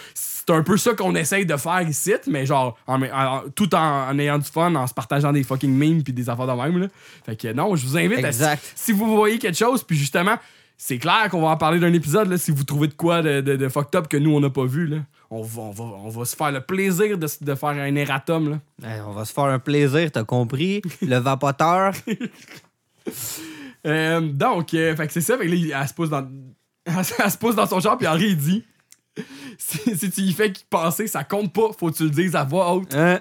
c'est 0.49 0.55
un 0.55 0.63
peu 0.63 0.77
ça 0.77 0.95
qu'on 0.95 1.15
essaye 1.15 1.45
de 1.47 1.57
faire 1.57 1.83
ici, 1.89 2.15
mais 2.27 2.47
genre, 2.47 2.79
en- 2.87 3.03
en- 3.03 3.43
tout 3.55 3.75
en, 3.75 4.09
en 4.09 4.19
ayant 4.19 4.39
du 4.39 4.49
fun, 4.51 4.75
en 4.75 4.87
se 4.87 4.95
partageant 4.95 5.33
des 5.33 5.43
fucking 5.45 5.73
memes 5.75 6.03
puis 6.03 6.13
des 6.13 6.29
affaires 6.31 6.47
de 6.47 6.53
même, 6.61 6.79
là. 6.79 6.87
Fait 7.27 7.37
que 7.37 7.53
non, 7.53 7.77
je 7.77 7.87
vous 7.87 7.97
invite 7.99 8.25
à 8.25 8.29
Exact. 8.29 8.73
si 8.75 8.93
vous 8.93 9.15
voyez 9.15 9.39
quelque 9.39 9.59
chose, 9.59 9.85
puis 9.85 9.97
justement, 9.97 10.37
c'est 10.77 10.99
clair 10.99 11.29
qu'on 11.31 11.43
va 11.43 11.49
en 11.49 11.57
parler 11.57 11.79
d'un 11.81 11.93
épisode, 11.93 12.29
là, 12.31 12.39
si 12.39 12.51
vous 12.51 12.65
trouvez 12.65 12.87
de 12.89 12.95
quoi 12.95 13.21
de, 13.21 13.41
de, 13.41 13.57
de 13.57 13.69
fucked 13.69 13.95
up 13.99 14.09
que 14.09 14.17
nous, 14.17 14.31
on 14.35 14.41
n'a 14.41 14.49
pas 14.51 14.65
vu, 14.65 14.87
là. 14.87 14.99
On 15.31 15.43
va, 15.43 15.61
on, 15.63 15.71
va, 15.73 15.85
on 15.85 16.09
va 16.09 16.25
se 16.25 16.35
faire 16.35 16.51
le 16.53 16.61
plaisir 16.63 17.19
de, 17.19 17.27
de 17.43 17.55
faire 17.55 17.69
un 17.69 17.95
erratum, 17.97 18.49
là. 18.51 18.59
Eh, 18.85 19.01
on 19.03 19.13
va 19.13 19.25
se 19.27 19.33
faire 19.35 19.45
un 19.45 19.59
plaisir, 19.59 20.11
t'as 20.11 20.25
compris? 20.25 20.81
Le 21.03 21.17
vapoteur. 21.19 21.93
Euh, 23.87 24.21
donc, 24.21 24.75
euh, 24.75 24.95
fait 24.97 25.07
que 25.07 25.13
c'est 25.13 25.21
ça, 25.21 25.39
fait 25.39 25.45
que 25.47 25.51
là, 25.51 25.55
il- 25.57 25.71
elle 25.73 25.89
se 25.89 25.95
pose 25.95 26.11
dans, 26.11 26.29
elle, 26.85 27.05
se- 27.05 27.15
elle 27.23 27.31
se 27.31 27.39
pose 27.39 27.55
dans 27.55 27.67
son 27.67 27.81
char, 27.81 27.97
puis 27.97 28.07
Henri, 28.09 28.27
il 28.31 28.37
dit 28.37 28.65
si, 29.59 29.97
si 29.97 30.11
tu 30.11 30.21
y 30.23 30.33
fais 30.33 30.53
penser, 30.71 31.07
ça 31.07 31.25
compte 31.25 31.53
pas, 31.53 31.71
faut 31.79 31.91
que 31.91 31.97
tu 31.97 32.05
le 32.05 32.11
dises 32.11 32.37
à 32.37 32.45
voix 32.45 32.73
haute. 32.75 32.95
Hein? 32.95 33.21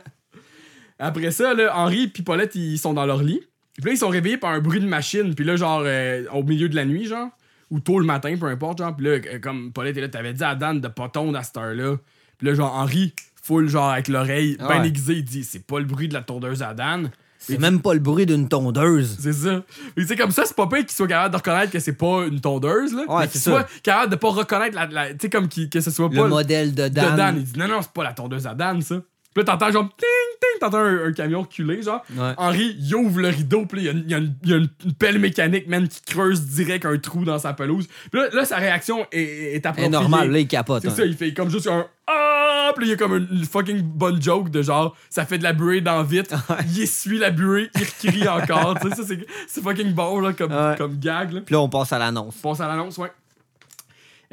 Après 1.00 1.32
ça, 1.32 1.54
là, 1.54 1.76
Henri 1.78 2.12
et 2.18 2.22
Paulette, 2.24 2.56
ils 2.56 2.78
sont 2.80 2.94
dans 2.94 3.06
leur 3.06 3.22
lit. 3.22 3.42
Puis 3.76 3.86
là, 3.86 3.92
ils 3.92 3.98
sont 3.98 4.10
réveillés 4.10 4.38
par 4.38 4.52
un 4.52 4.60
bruit 4.60 4.80
de 4.80 4.88
machine. 4.88 5.36
Puis 5.36 5.46
là, 5.46 5.56
genre, 5.56 5.84
euh, 5.86 6.24
au 6.34 6.44
milieu 6.44 6.68
de 6.70 6.76
la 6.76 6.86
nuit, 6.86 7.06
genre, 7.06 7.30
ou 7.70 7.80
tôt 7.80 8.00
le 8.00 8.06
matin, 8.06 8.36
peu 8.40 8.48
importe, 8.48 8.80
genre. 8.80 8.96
Puis 8.96 9.06
là, 9.06 9.12
euh, 9.12 9.40
comme 9.40 9.72
Paulette 9.72 9.98
est 9.98 10.02
là, 10.02 10.10
t'avais 10.10 10.34
dit 10.34 10.44
à 10.44 10.56
Dan 10.56 10.82
de 10.82 10.88
pas 10.88 11.10
tondre 11.10 11.38
à 11.38 11.44
cette 11.44 11.58
heure-là. 11.58 11.98
Puis 12.40 12.48
là, 12.48 12.56
genre, 12.56 12.74
Henri, 12.74 13.14
full, 13.44 13.70
genre, 13.70 13.90
avec 13.92 14.08
l'oreille 14.08 14.58
bien 14.58 14.82
Ouais. 14.82 14.88
aiguisée, 14.88 15.14
il 15.18 15.24
dit 15.24 15.44
c'est 15.44 15.66
pas 15.66 15.78
le 15.80 15.86
bruit 15.86 16.08
de 16.08 16.14
la 16.16 16.22
tondeuse 16.24 16.64
à 16.64 16.74
Dan. 16.74 17.12
C'est 17.40 17.60
même 17.60 17.82
pas 17.82 17.94
le 17.94 18.00
bruit 18.00 18.26
d'une 18.26 18.48
tondeuse. 18.50 19.18
C'est 19.22 19.34
ça. 19.34 19.62
Mais 19.96 20.04
tu 20.04 20.08
sais, 20.08 20.16
comme 20.16 20.32
ça, 20.32 20.44
c'est 20.46 20.56
pas 20.56 20.68
pire 20.68 20.80
qu'il 20.80 20.92
soit 20.92 21.08
capable 21.08 21.32
de 21.34 21.38
reconnaître 21.38 21.72
que 21.72 21.80
c'est 21.80 21.94
pas 21.94 22.26
une 22.26 22.42
tondeuse, 22.42 22.94
là. 22.94 23.04
Ouais, 23.08 23.22
mais 23.22 23.28
qu'il 23.28 23.40
soit 23.42 23.68
capable 23.84 24.12
de 24.12 24.16
pas 24.18 24.30
reconnaître 24.30 24.76
la. 24.76 24.86
la- 24.88 25.10
tu 25.12 25.18
sais, 25.22 25.30
comme 25.30 25.48
que 25.48 25.80
ce 25.82 25.92
soit 25.92 26.10
Le 26.12 26.16
pas 26.16 26.28
modèle 26.28 26.74
de 26.76 26.84
de 26.84 26.88
Dan. 26.90 27.16
Dan. 27.16 27.36
Il 27.38 27.44
dit 27.44 27.60
non, 27.60 27.68
non, 27.68 27.82
c'est 27.82 27.92
pas 27.92 28.04
la 28.04 28.14
tondeuse 28.14 28.46
à 28.48 28.54
Dan, 28.54 28.82
ça. 28.82 28.96
Puis 29.38 29.46
là, 29.46 29.52
t'entends 29.54 29.72
genre 29.72 29.84
ting, 29.98 30.40
ting, 30.42 30.60
t'entends 30.60 30.80
un, 30.80 31.10
un 31.10 31.12
camion 31.14 31.42
reculer, 31.42 31.82
genre. 31.84 32.04
Ouais. 32.16 32.34
Henri, 32.38 32.76
il 32.80 32.96
ouvre 32.96 33.20
le 33.20 33.28
rideau, 33.30 33.66
puis 33.68 33.84
là, 33.84 33.92
il 33.92 34.10
y 34.10 34.14
a, 34.16 34.18
y 34.18 34.22
une, 34.22 34.36
il 34.44 34.50
y 34.50 34.54
a 34.54 34.58
une- 34.58 34.70
une 34.86 34.94
pelle 34.94 35.20
mécanique, 35.20 35.68
man, 35.68 35.88
qui 35.88 36.02
creuse 36.02 36.42
direct 36.42 36.86
un 36.86 36.98
trou 36.98 37.24
dans 37.24 37.38
sa 37.38 37.54
pelouse. 37.54 37.88
Puis 38.12 38.20
là, 38.20 38.30
là, 38.34 38.46
sa 38.46 38.58
réaction 38.58 39.06
est, 39.12 39.22
est 39.22 39.52
C'est 39.54 39.66
appropriée. 39.68 39.90
normal, 39.90 40.32
là, 40.32 40.40
il 40.40 40.48
capote. 40.48 40.82
C'est 40.82 40.88
hein. 40.90 40.94
ça, 40.96 41.06
il 41.06 41.16
fait 41.16 41.34
comme 41.34 41.50
juste 41.52 41.68
un 41.68 41.86
Ah! 42.08 42.72
Puis 42.76 42.88
il 42.88 42.90
y 42.90 42.94
a 42.94 42.96
comme 42.98 43.16
une, 43.16 43.46
fucking 43.46 43.82
bonne 43.82 44.22
joke 44.22 44.50
de 44.50 44.62
genre, 44.62 44.96
ça 45.10 45.26
fait 45.26 45.38
de 45.38 45.44
la 45.44 45.54
buée 45.54 45.82
dans 45.82 46.04
vite, 46.04 46.34
il 46.76 46.82
essuie 46.82 47.18
la 47.20 47.30
buée, 47.32 47.70
il 47.76 47.86
crie 48.12 48.28
encore. 48.28 48.76
tu 48.82 48.90
sais, 48.90 48.96
ça, 48.96 49.04
c'est- 49.08 49.26
c'est 49.48 49.64
fucking 49.64 49.94
bon, 49.94 50.20
là, 50.20 50.34
comme, 50.34 50.52
Ouais. 50.52 50.76
comme 50.78 50.98
gag, 51.00 51.32
là. 51.34 51.42
Puis 51.46 51.54
là, 51.54 51.62
on 51.62 51.70
passe 51.70 51.94
à 51.94 52.00
l'annonce. 52.00 52.36
On 52.44 52.50
passe 52.50 52.62
à 52.62 52.68
l'annonce, 52.68 52.98
ouais. 52.98 53.12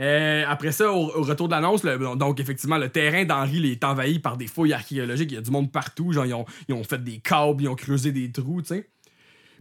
Euh, 0.01 0.45
après 0.49 0.73
ça, 0.73 0.91
au, 0.93 1.11
au 1.17 1.23
retour 1.23 1.47
de 1.49 1.53
l'annonce, 1.55 1.85
le- 1.85 2.17
donc 2.17 2.41
effectivement, 2.41 2.79
le 2.79 2.89
terrain 2.89 3.25
d'Henri 3.25 3.71
est 3.71 3.85
envahi 3.85 4.19
par 4.19 4.37
des 4.37 4.47
fouilles 4.49 4.73
archéologiques. 4.73 5.31
Il 5.31 5.35
y 5.37 5.39
a 5.39 5.41
du 5.43 5.51
monde 5.51 5.71
partout. 5.71 6.13
Genre, 6.13 6.27
ils 6.27 6.35
ont, 6.35 6.45
ils 6.69 6.75
ont 6.75 6.83
fait 6.85 7.03
des 7.03 7.19
câbles, 7.19 7.63
ils 7.63 7.69
ont 7.69 7.77
creusé 7.77 8.11
des 8.13 8.31
trous, 8.33 8.63
tu 8.63 8.69
sais. 8.69 8.89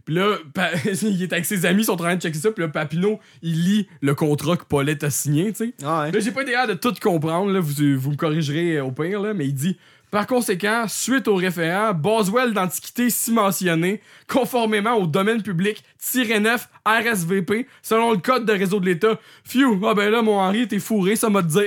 Puis 0.04 0.16
là, 0.16 0.36
il 1.02 1.22
est 1.22 1.32
avec 1.32 1.46
ses 1.46 1.64
amis, 1.64 1.82
ils 1.82 1.86
sont 1.86 1.92
en 1.92 1.96
train 1.96 2.16
de 2.16 2.20
checker 2.20 2.36
ça. 2.38 2.50
Puis 2.50 2.62
là, 2.62 2.68
Papineau, 2.68 3.20
il 3.42 3.64
lit 3.64 3.88
le 4.02 4.14
contrat 4.14 4.56
que 4.56 4.64
Paulette 4.64 5.02
a 5.04 5.08
signé, 5.10 5.50
tu 5.52 5.66
sais. 5.66 5.74
Ah 5.82 6.02
ouais. 6.02 6.12
Là, 6.12 6.20
j'ai 6.20 6.30
pas 6.32 6.44
capable 6.44 6.72
de 6.74 6.78
tout 6.78 6.92
comprendre, 7.00 7.50
là, 7.52 7.60
vous, 7.60 7.72
vous 7.98 8.10
me 8.10 8.16
corrigerez 8.16 8.80
au 8.80 8.90
pire, 8.92 9.20
là, 9.22 9.32
mais 9.32 9.46
il 9.46 9.54
dit 9.54 9.78
Par 10.14 10.28
conséquent, 10.28 10.84
suite 10.86 11.26
au 11.26 11.34
référent, 11.34 11.92
Boswell 11.92 12.52
d'antiquité 12.52 13.10
si 13.10 13.32
mentionné, 13.32 14.00
conformément 14.28 14.94
au 14.94 15.08
domaine 15.08 15.42
public, 15.42 15.82
tiré 15.98 16.38
9 16.38 16.68
RSVP, 16.86 17.66
selon 17.82 18.12
le 18.12 18.18
code 18.18 18.46
de 18.46 18.52
réseau 18.52 18.78
de 18.78 18.86
l'État. 18.86 19.18
Phew, 19.42 19.76
ah 19.84 19.92
ben 19.92 20.10
là, 20.10 20.22
mon 20.22 20.38
Henri, 20.38 20.68
t'es 20.68 20.78
fourré, 20.78 21.16
ça 21.16 21.30
m'a 21.30 21.42
dire. 21.42 21.64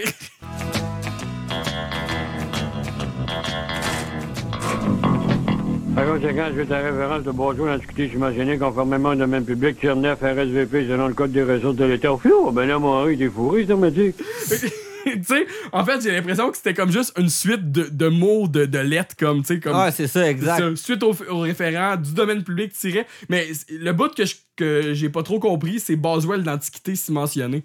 Par 5.93 6.05
conséquent, 6.05 6.47
suite 6.53 6.71
à 6.71 6.81
la 6.81 6.89
référence 6.89 7.23
de 7.23 7.31
Boswell 7.31 7.77
d'antiquité 7.77 8.07
subventionnée 8.07 8.57
conformément 8.57 9.09
au 9.09 9.15
domaine 9.15 9.43
public, 9.43 9.77
tier 9.77 9.93
9 9.93 10.19
RSVP 10.21 10.87
selon 10.87 11.09
le 11.09 11.13
code 11.13 11.33
des 11.33 11.43
ressources 11.43 11.75
de 11.75 11.83
l'État. 11.83 12.15
Phew, 12.15 12.51
ben 12.53 12.65
là, 12.65 12.79
mon 12.79 12.93
Henri, 12.93 13.17
t'es 13.17 13.27
fourré, 13.27 13.65
c'est 13.67 13.73
automatique. 13.73 14.15
tu 15.15 15.23
sais, 15.23 15.47
en 15.71 15.83
fait, 15.85 16.01
j'ai 16.01 16.11
l'impression 16.11 16.49
que 16.51 16.57
c'était 16.57 16.73
comme 16.73 16.91
juste 16.91 17.13
une 17.17 17.29
suite 17.29 17.71
de, 17.71 17.83
de 17.91 18.07
mots, 18.07 18.47
de, 18.47 18.65
de 18.65 18.79
lettres, 18.79 19.15
comme, 19.17 19.41
tu 19.41 19.55
sais, 19.55 19.59
comme. 19.59 19.77
Ouais, 19.77 19.91
c'est 19.91 20.07
ça, 20.07 20.29
exact. 20.29 20.57
Ça, 20.59 20.75
suite 20.75 21.03
au, 21.03 21.15
au 21.29 21.39
référent 21.39 21.95
du 21.95 22.13
domaine 22.13 22.43
public 22.43 22.71
tiré. 22.73 23.05
Mais 23.29 23.47
le 23.69 23.91
bout 23.93 24.13
que 24.13 24.25
je- 24.25 24.35
que 24.55 24.93
j'ai 24.93 25.09
pas 25.09 25.23
trop 25.23 25.39
compris, 25.39 25.79
c'est 25.79 25.95
Boswell 25.95 26.43
d'antiquité 26.43 26.95
si 26.95 27.11
mentionné. 27.11 27.63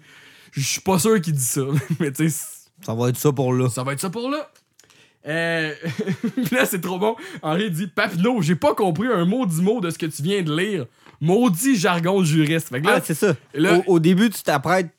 Je 0.51 0.61
suis 0.61 0.81
pas 0.81 0.99
sûr 0.99 1.19
qu'il 1.21 1.33
dit 1.33 1.43
ça. 1.43 1.61
mais 1.99 2.11
tu 2.11 2.29
sais, 2.29 2.45
Ça 2.85 2.93
va 2.93 3.09
être 3.09 3.17
ça 3.17 3.31
pour 3.31 3.53
là. 3.53 3.69
ça 3.69 3.83
va 3.83 3.93
être 3.93 3.99
ça 4.01 4.09
pour 4.09 4.29
là. 4.29 4.51
Euh... 5.25 5.73
là, 6.51 6.65
c'est 6.65 6.81
trop 6.81 6.99
bon. 6.99 7.15
Henri 7.41 7.71
dit 7.71 7.87
Papineau, 7.87 8.41
j'ai 8.41 8.55
pas 8.55 8.75
compris 8.75 9.07
un 9.07 9.25
mot 9.25 9.45
du 9.45 9.61
mot 9.61 9.79
de 9.81 9.89
ce 9.89 9.97
que 9.97 10.05
tu 10.05 10.21
viens 10.21 10.41
de 10.41 10.55
lire. 10.55 10.85
Maudit 11.21 11.77
jargon 11.77 12.23
juriste. 12.23 12.67
Fait 12.69 12.81
que 12.81 12.85
là, 12.87 12.95
Ah, 12.97 13.01
c'est 13.03 13.13
ça. 13.13 13.33
là- 13.53 13.79
Au, 13.87 13.93
au 13.93 13.99
début, 13.99 14.29
tu 14.29 14.43
t'apprêtes. 14.43 14.89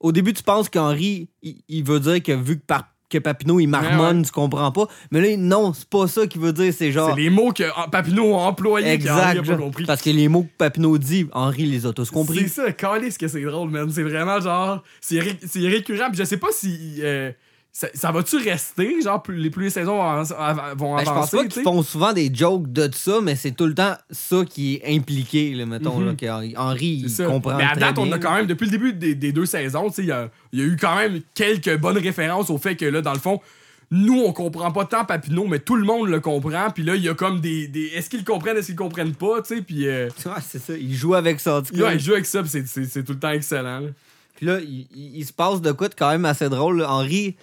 Au 0.00 0.12
début, 0.12 0.32
tu 0.34 0.42
penses 0.42 0.68
qu'Henri, 0.68 1.28
il, 1.42 1.56
il 1.68 1.84
veut 1.84 2.00
dire 2.00 2.22
que 2.22 2.32
vu 2.32 2.58
que, 2.58 2.64
par- 2.66 2.88
que 3.08 3.18
Papineau, 3.18 3.60
il 3.60 3.68
marmonne, 3.68 4.18
Ouais, 4.18 4.24
tu 4.24 4.32
comprends 4.32 4.72
pas. 4.72 4.88
Mais 5.10 5.20
là, 5.20 5.36
non, 5.36 5.72
c'est 5.72 5.88
pas 5.88 6.06
ça 6.08 6.26
qu'il 6.26 6.40
veut 6.40 6.52
dire. 6.52 6.72
C'est 6.76 6.90
genre. 6.92 7.10
c'est 7.14 7.20
les 7.22 7.30
mots 7.30 7.52
que 7.52 7.62
ah, 7.76 7.86
Papineau 7.90 8.34
a 8.34 8.38
employés 8.48 8.98
qu'Henri 8.98 9.20
a 9.20 9.30
Exact. 9.36 9.46
pas 9.46 9.56
compris. 9.56 9.84
Parce 9.84 10.02
que 10.02 10.10
les 10.10 10.28
mots 10.28 10.42
que 10.42 10.56
Papineau 10.58 10.98
dit, 10.98 11.26
Henri 11.32 11.66
les 11.66 11.86
a 11.86 11.92
tous 11.92 12.04
C'est 12.06 12.12
compris. 12.12 12.48
ça, 12.48 12.64
ce 12.66 13.18
que 13.18 13.28
c'est 13.28 13.42
drôle, 13.42 13.70
man. 13.70 13.88
C'est 13.90 14.02
vraiment 14.02 14.40
genre. 14.40 14.82
C'est 15.00 15.20
ré- 15.20 15.38
c'est 15.46 15.66
récurrent. 15.68 16.08
Puis 16.10 16.18
je 16.18 16.24
sais 16.24 16.36
pas 16.36 16.48
si. 16.52 16.96
euh, 17.02 17.30
ça, 17.78 17.88
ça 17.92 18.10
va-tu 18.10 18.36
rester, 18.38 19.02
genre, 19.02 19.22
plus, 19.22 19.36
les 19.36 19.50
plus 19.50 19.64
les 19.64 19.70
saisons 19.70 19.96
vont, 19.98 20.22
vont 20.22 20.96
Ben, 20.96 21.00
je 21.00 21.04
pense 21.04 21.08
avancer, 21.08 21.36
pas 21.36 21.44
qu'ils 21.46 21.62
font 21.62 21.82
souvent 21.82 22.14
des 22.14 22.30
jokes 22.32 22.72
de 22.72 22.88
ça, 22.94 23.20
mais 23.22 23.36
c'est 23.36 23.50
tout 23.50 23.66
le 23.66 23.74
temps 23.74 23.94
ça 24.10 24.44
qui 24.48 24.76
est 24.76 24.96
impliqué, 24.96 25.52
là, 25.52 25.66
mettons. 25.66 25.98
Mhm. 25.98 26.06
là, 26.06 26.14
que 26.14 26.56
Henri, 26.56 27.02
il 27.04 27.10
ça. 27.10 27.26
comprend 27.26 27.54
Mais 27.58 27.64
à 27.64 27.72
très 27.72 27.80
date, 27.80 27.98
on 27.98 28.10
a 28.12 28.18
quand 28.18 28.34
même, 28.34 28.46
depuis 28.46 28.64
le 28.64 28.70
début 28.70 28.92
des, 28.94 29.14
des 29.14 29.30
deux 29.30 29.44
saisons, 29.44 29.90
il 29.98 30.06
y 30.06 30.10
a, 30.10 30.30
y 30.54 30.62
a 30.62 30.64
eu 30.64 30.78
quand 30.80 30.96
même 30.96 31.20
quelques 31.34 31.76
bonnes 31.76 31.98
références 31.98 32.48
au 32.48 32.56
fait 32.56 32.76
que 32.76 32.86
là, 32.86 33.02
dans 33.02 33.12
le 33.12 33.18
fond, 33.18 33.42
nous, 33.90 34.20
on 34.22 34.32
comprend 34.32 34.72
pas 34.72 34.86
tant 34.86 35.04
Papineau, 35.04 35.46
mais 35.46 35.58
tout 35.58 35.76
le 35.76 35.84
monde 35.84 36.08
le 36.08 36.18
comprend. 36.20 36.70
Puis 36.70 36.82
là, 36.82 36.96
il 36.96 37.02
y 37.04 37.10
a 37.10 37.14
comme 37.14 37.40
des. 37.40 37.68
des 37.68 37.88
est-ce 37.94 38.08
qu'ils 38.08 38.20
le 38.20 38.24
comprennent, 38.24 38.56
est-ce 38.56 38.68
qu'ils 38.68 38.76
comprennent 38.76 39.14
pas, 39.14 39.42
tu 39.42 39.54
sais? 39.54 39.60
Puis 39.60 39.86
euh, 39.86 40.08
Ouais, 40.24 40.32
c'est 40.48 40.60
ça. 40.62 40.72
Il 40.74 40.94
joue 40.94 41.14
avec 41.14 41.40
ça, 41.40 41.58
en 41.58 41.62
tout 41.62 41.74
cas. 41.76 41.82
ouais, 41.88 41.94
il 41.96 42.00
joue 42.00 42.14
avec 42.14 42.24
ça, 42.24 42.42
c'est- 42.46 43.04
tout 43.04 43.12
le 43.12 43.18
temps 43.18 43.30
excellent. 43.32 43.80
là. 43.80 43.88
Puis 44.34 44.46
là, 44.46 44.60
il, 44.60 44.86
il- 44.96 45.18
il 45.18 45.24
se 45.26 45.32
passe 45.32 45.60
de 45.60 45.72
quoi 45.72 45.88
de 45.88 45.94
quand 45.94 46.10
même 46.10 46.24
assez 46.24 46.48
drôle. 46.48 46.78
là. 46.78 46.90
Henri, 46.90 47.36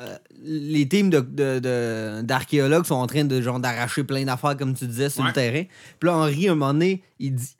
euh, 0.00 0.16
les 0.42 0.88
teams 0.88 1.10
de- 1.10 1.20
de- 1.20 1.58
de- 1.58 2.22
d'archéologues 2.22 2.84
sont 2.86 2.94
en 2.94 3.06
train 3.06 3.24
de 3.24 3.40
genre 3.40 3.60
d'arracher 3.60 4.02
plein 4.04 4.24
d'affaires, 4.24 4.56
comme 4.56 4.74
tu 4.74 4.86
disais, 4.86 5.10
sur 5.10 5.22
Ouais. 5.22 5.28
le 5.28 5.34
terrain. 5.34 5.64
Puis 5.98 6.06
là, 6.08 6.16
Henri, 6.16 6.48
à 6.48 6.52
un 6.52 6.54
moment 6.54 6.72
donné, 6.72 7.02
il 7.18 7.34
dit. 7.34 7.56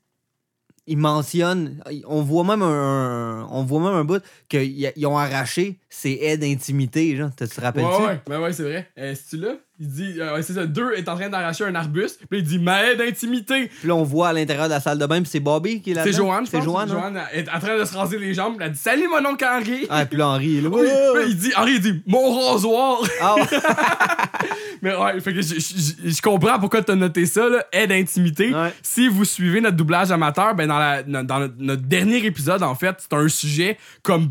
ils 0.86 0.97
mentionnent, 0.97 1.80
on 2.09 2.22
voit 2.22 2.43
même 2.43 2.62
un, 2.62 3.47
on 3.53 3.62
voit 3.62 3.80
même 3.80 3.95
un 3.95 4.03
bout 4.05 4.20
qu'ils 4.49 5.07
ont 5.07 5.16
arraché 5.16 5.78
ses 5.88 6.18
haies 6.20 6.36
d'intimité, 6.36 7.14
genre. 7.16 7.30
Tu 7.36 7.47
te 7.47 7.61
rappelles-tu? 7.61 7.88
Ouais, 8.03 8.07
ouais, 8.07 8.20
ben 8.26 8.41
ouais, 8.41 8.53
c'est 8.53 8.64
vrai. 8.64 8.88
Euh, 8.99 9.14
C'est-tu 9.14 9.41
là? 9.41 9.55
Il 9.82 9.88
dit, 9.88 10.20
euh, 10.20 10.42
c'est 10.42 10.52
ça, 10.52 10.66
deux 10.66 10.92
est 10.92 11.08
en 11.08 11.16
train 11.16 11.30
d'arracher 11.30 11.64
un 11.64 11.74
arbuste, 11.74 12.20
puis 12.28 12.40
il 12.40 12.44
dit, 12.44 12.58
ma 12.58 12.84
haie 12.84 12.96
d'intimité. 12.96 13.70
Puis 13.78 13.88
là, 13.88 13.94
on 13.94 14.02
voit 14.02 14.28
à 14.28 14.32
l'intérieur 14.34 14.66
de 14.66 14.74
la 14.74 14.80
salle 14.80 14.98
de 14.98 15.06
bain, 15.06 15.22
puis 15.22 15.30
c'est 15.30 15.40
Bobby 15.40 15.80
qui 15.80 15.92
est 15.92 15.94
là. 15.94 16.04
C'est 16.04 16.12
Joanne, 16.12 16.44
je 16.44 16.50
C'est. 16.50 16.60
Joanne, 16.60 16.90
hein? 16.90 17.00
Joanne 17.00 17.20
est 17.32 17.48
en 17.48 17.58
train 17.58 17.78
de 17.78 17.84
se 17.86 17.96
raser 17.96 18.18
les 18.18 18.34
jambes, 18.34 18.56
elle 18.58 18.66
a 18.66 18.68
dit, 18.68 18.78
salut 18.78 19.08
mon 19.08 19.26
oncle 19.26 19.42
Henri. 19.42 19.86
Ah, 19.88 20.04
puis 20.04 20.18
là, 20.18 20.28
Henri 20.28 20.58
est 20.58 20.60
là. 20.60 20.68
Oui, 20.70 20.86
puis 21.14 21.30
il 21.30 21.36
dit, 21.36 21.50
Henri, 21.56 21.72
il 21.76 21.80
dit, 21.80 22.02
mon 22.06 22.38
rasoir. 22.38 23.00
Ah. 23.22 23.36
Mais 24.82 24.94
ouais, 24.94 25.18
fait 25.20 25.32
que 25.32 25.40
je, 25.40 26.22
comprends 26.22 26.58
pourquoi 26.58 26.82
t'as 26.82 26.94
noté 26.94 27.24
ça, 27.24 27.48
là, 27.48 27.64
aide 27.72 27.88
d'intimité. 27.88 28.54
Ouais. 28.54 28.74
Si 28.82 29.08
vous 29.08 29.24
suivez 29.24 29.62
notre 29.62 29.76
doublage 29.76 30.10
amateur, 30.10 30.54
ben 30.54 30.68
dans, 30.68 30.78
la, 30.78 31.02
dans 31.02 31.38
notre, 31.38 31.54
notre 31.58 31.82
dernier 31.82 32.24
épisode, 32.24 32.62
en 32.62 32.74
fait, 32.74 32.96
c'est 32.98 33.14
un 33.14 33.28
sujet 33.28 33.78
comme 34.02 34.30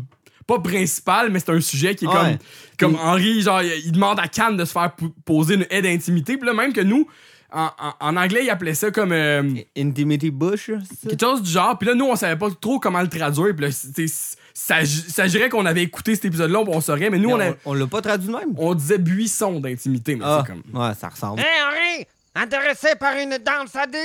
pas 0.56 0.58
principal, 0.60 1.30
mais 1.30 1.38
c'est 1.38 1.50
un 1.52 1.60
sujet 1.60 1.94
qui 1.94 2.04
est 2.04 2.08
Ouais. 2.08 2.14
comme, 2.14 2.36
comme 2.78 2.92
Mm. 2.92 3.06
Henri, 3.08 3.42
genre, 3.42 3.62
il, 3.62 3.92
demande 3.92 4.18
à 4.20 4.28
Cannes 4.28 4.56
de 4.56 4.64
se 4.64 4.72
faire 4.72 4.92
poser 5.24 5.54
une 5.54 5.66
aide 5.70 5.84
d'intimité. 5.84 6.36
Puis 6.36 6.46
là, 6.46 6.52
même 6.54 6.72
que 6.72 6.80
nous, 6.80 7.06
en, 7.52 7.64
en- 7.78 7.94
en 8.00 8.16
anglais, 8.16 8.40
il 8.44 8.50
appelait 8.50 8.74
ça 8.74 8.90
comme 8.90 9.12
euh, 9.12 9.42
Intimity 9.76 10.30
Bush, 10.30 10.66
ça? 10.70 11.08
quelque 11.08 11.20
chose 11.20 11.42
du 11.42 11.50
genre. 11.50 11.76
Puis 11.78 11.88
là, 11.88 11.94
nous, 11.94 12.04
on 12.06 12.14
savait 12.16 12.36
pas 12.36 12.48
trop 12.60 12.78
comment 12.78 13.00
le 13.00 13.08
traduire. 13.08 13.54
Puis 13.56 13.66
là, 13.66 13.72
ça 14.54 14.84
s'agirait 14.84 15.48
qu'on 15.48 15.66
avait 15.66 15.82
écouté 15.82 16.14
cet 16.14 16.26
épisode-là, 16.26 16.60
on 16.66 16.80
saurait. 16.80 17.10
Mais 17.10 17.18
nous, 17.18 17.30
on, 17.30 17.40
a- 17.40 17.50
on, 17.50 17.56
on 17.66 17.74
l'a 17.74 17.86
pas 17.86 18.02
traduit 18.02 18.30
même? 18.30 18.54
on 18.56 18.74
disait 18.74 18.98
buisson 18.98 19.58
d'intimité, 19.60 20.16
mais 20.16 20.24
Ah, 20.26 20.44
c'est 20.46 20.52
comme. 20.52 20.62
ouais, 20.80 20.94
ça 20.94 21.08
ressemble. 21.08 21.40
Hé, 21.40 21.44
Henri! 21.66 22.06
Intéressé 22.34 22.88
par 22.98 23.16
une 23.16 23.38
danse 23.38 23.74
à 23.74 23.86
10? 23.86 23.96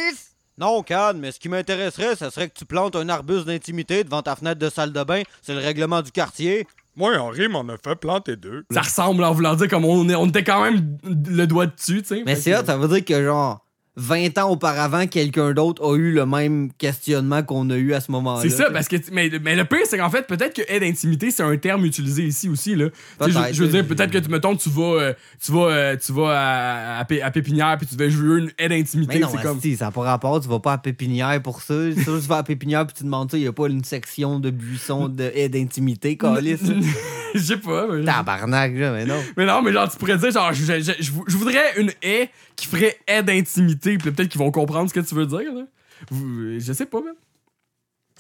Non, 0.58 0.84
Cannes, 0.84 1.18
mais 1.20 1.32
ce 1.34 1.40
qui 1.40 1.50
m'intéresserait, 1.50 2.16
ce 2.16 2.30
serait 2.30 2.48
que 2.48 2.54
tu 2.58 2.66
plantes 2.66 2.96
un 2.96 3.10
arbuste 3.10 3.46
d'intimité 3.46 4.04
devant 4.06 4.22
ta 4.22 4.36
fenêtre 4.38 4.60
de 4.60 4.70
salle 4.70 4.94
de 4.94 5.04
bain. 5.04 5.22
C'est 5.42 5.54
le 5.54 5.60
règlement 5.60 6.02
du 6.02 6.12
quartier. 6.12 6.66
Moi, 6.96 7.18
Henri 7.18 7.50
m'en 7.50 7.68
a 7.68 7.76
fait 7.78 7.96
planter 7.96 8.38
deux. 8.38 8.64
Ça 8.72 8.82
ressemble 8.82 9.26
en 9.26 9.34
voulant 9.34 9.54
dire 9.56 9.68
comme 9.68 9.84
on, 9.84 10.08
est- 10.08 10.16
on 10.16 10.28
était 10.28 10.46
quand 10.46 10.64
même 10.64 10.98
le 11.04 11.46
doigt 11.46 11.66
dessus, 11.66 12.02
tu 12.04 12.08
sais. 12.08 12.24
Mais 12.26 12.38
c'est 12.38 12.52
que- 12.52 12.58
ça, 12.60 12.66
ça 12.66 12.78
veut 12.78 12.88
dire 12.88 13.04
que 13.04 13.22
genre 13.22 13.65
20 13.98 14.38
ans 14.40 14.50
auparavant, 14.52 15.08
quelqu'un 15.08 15.54
d'autre 15.54 15.82
a 15.86 15.96
eu 15.96 16.12
le 16.12 16.26
même 16.26 16.72
questionnement 16.78 17.44
qu'on 17.44 17.70
a 17.70 17.76
eu 17.78 17.94
à 17.94 18.02
ce 18.02 18.12
moment-là. 18.12 18.42
C'est 18.42 18.50
ça, 18.50 18.70
parce 18.72 18.88
que. 18.90 18.98
Mais, 19.12 19.32
mais 19.42 19.56
le 19.56 19.64
pire, 19.66 19.80
c'est 19.86 19.98
qu'en 19.98 20.10
fait, 20.10 20.28
peut-être 20.28 20.54
que 20.54 20.62
aide 20.68 20.84
intimité, 20.84 21.32
c'est 21.32 21.44
un 21.44 21.56
terme 21.58 21.86
utilisé 21.86 22.24
ici 22.24 22.50
aussi, 22.50 22.76
là. 22.76 22.88
Je, 23.22 23.64
veux 23.64 23.68
dire, 23.70 23.88
peut-être 23.88 24.12
que, 24.12 24.18
tu- 24.18 24.30
mettons, 24.30 24.56
tu 24.56 24.70
vas, 24.70 24.82
euh, 25.02 25.14
tu 25.44 25.52
vas, 25.54 25.68
euh, 25.70 25.96
tu 26.04 26.12
vas 26.12 26.30
à, 26.30 27.00
à, 27.00 27.06
Pé- 27.06 27.22
à 27.22 27.32
Pépinière, 27.32 27.78
puis 27.78 27.88
tu 27.88 27.96
vas 27.96 28.10
jouer 28.10 28.40
une 28.42 28.52
aide 28.58 28.72
intimité, 28.74 29.16
Mais 29.16 29.20
non, 29.22 29.30
c'est 29.32 29.42
comme. 29.42 29.58
asti, 29.58 29.78
ça 29.78 29.86
n'a 29.86 29.92
pas 29.92 30.02
rapport, 30.02 30.42
tu 30.42 30.50
vas 30.50 30.60
pas 30.60 30.74
à 30.74 30.78
Pépinière 30.78 31.42
pour 31.42 31.62
ça. 31.62 31.74
Sûr, 31.94 32.20
tu 32.22 32.28
vas 32.28 32.38
à 32.40 32.44
Pépinière 32.44 32.86
puis 32.86 32.96
tu 32.98 33.04
demandes 33.06 33.32
ça, 33.32 33.38
il 33.38 33.42
n'y 33.42 33.48
a 33.48 33.54
pas 33.54 33.68
une 33.68 33.84
section 33.84 34.40
de 34.40 34.50
buissons 34.50 35.08
de 35.08 35.32
haie 35.34 35.48
d'intimité, 35.50 36.18
calice. 36.18 36.60
Je 37.36 37.40
sais 37.42 37.58
pas, 37.58 37.86
mais. 37.92 38.06
Tabarnak, 38.06 38.74
là, 38.76 38.94
mais 38.94 39.06
non. 39.06 39.22
Mais 39.36 39.46
non, 39.46 39.62
mais 39.62 39.74
genre, 39.74 39.90
tu 39.92 39.98
pourrais 39.98 40.18
dire, 40.18 40.32
genre, 40.32 40.54
je, 40.54 40.64
je, 40.64 40.80
je- 41.00 41.12
je 41.28 41.38
voudrais 41.38 41.78
une 41.78 41.92
haie 42.02 42.30
qui 42.56 42.66
ferait 42.66 42.98
aide 43.08 43.30
intimité, 43.30 43.85
peut-être 43.98 44.28
qu'ils 44.30 44.40
vont 44.40 44.52
comprendre 44.52 44.90
ce 44.90 44.94
que 44.94 45.00
tu 45.00 45.16
veux 45.16 45.26
dire, 45.26 45.54
là. 45.54 45.64
Vous- 46.12 46.60
Je 46.60 46.74
sais 46.74 46.86
pas, 46.86 47.02
même. 47.02 47.16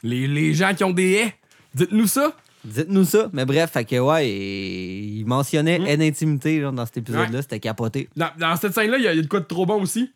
Les, 0.03 0.27
les 0.27 0.53
gens 0.53 0.73
qui 0.73 0.83
ont 0.83 0.91
des 0.91 1.11
haies, 1.13 1.35
dites-nous 1.73 2.07
ça. 2.07 2.35
Dites-nous 2.63 3.05
ça. 3.05 3.29
Mais 3.33 3.45
bref, 3.45 3.71
fait 3.71 3.85
que 3.85 3.99
ouais, 3.99 4.29
il 4.29 5.23
mentionnait 5.25 5.79
Mm. 5.79 5.85
haie 5.87 5.97
d'intimité 5.97 6.61
genre, 6.61 6.73
dans 6.73 6.85
cet 6.85 6.97
épisode-là, 6.97 7.41
c'était 7.41 7.59
capoté. 7.59 8.09
Dans, 8.15 8.29
dans 8.39 8.55
cette 8.55 8.73
scène-là, 8.73 8.97
il 8.97 9.03
y, 9.03 9.07
a 9.07 9.13
il 9.13 9.17
y 9.17 9.19
a 9.19 9.23
de 9.23 9.27
quoi 9.27 9.39
de 9.39 9.45
trop 9.45 9.65
bon 9.65 9.81
aussi. 9.81 10.11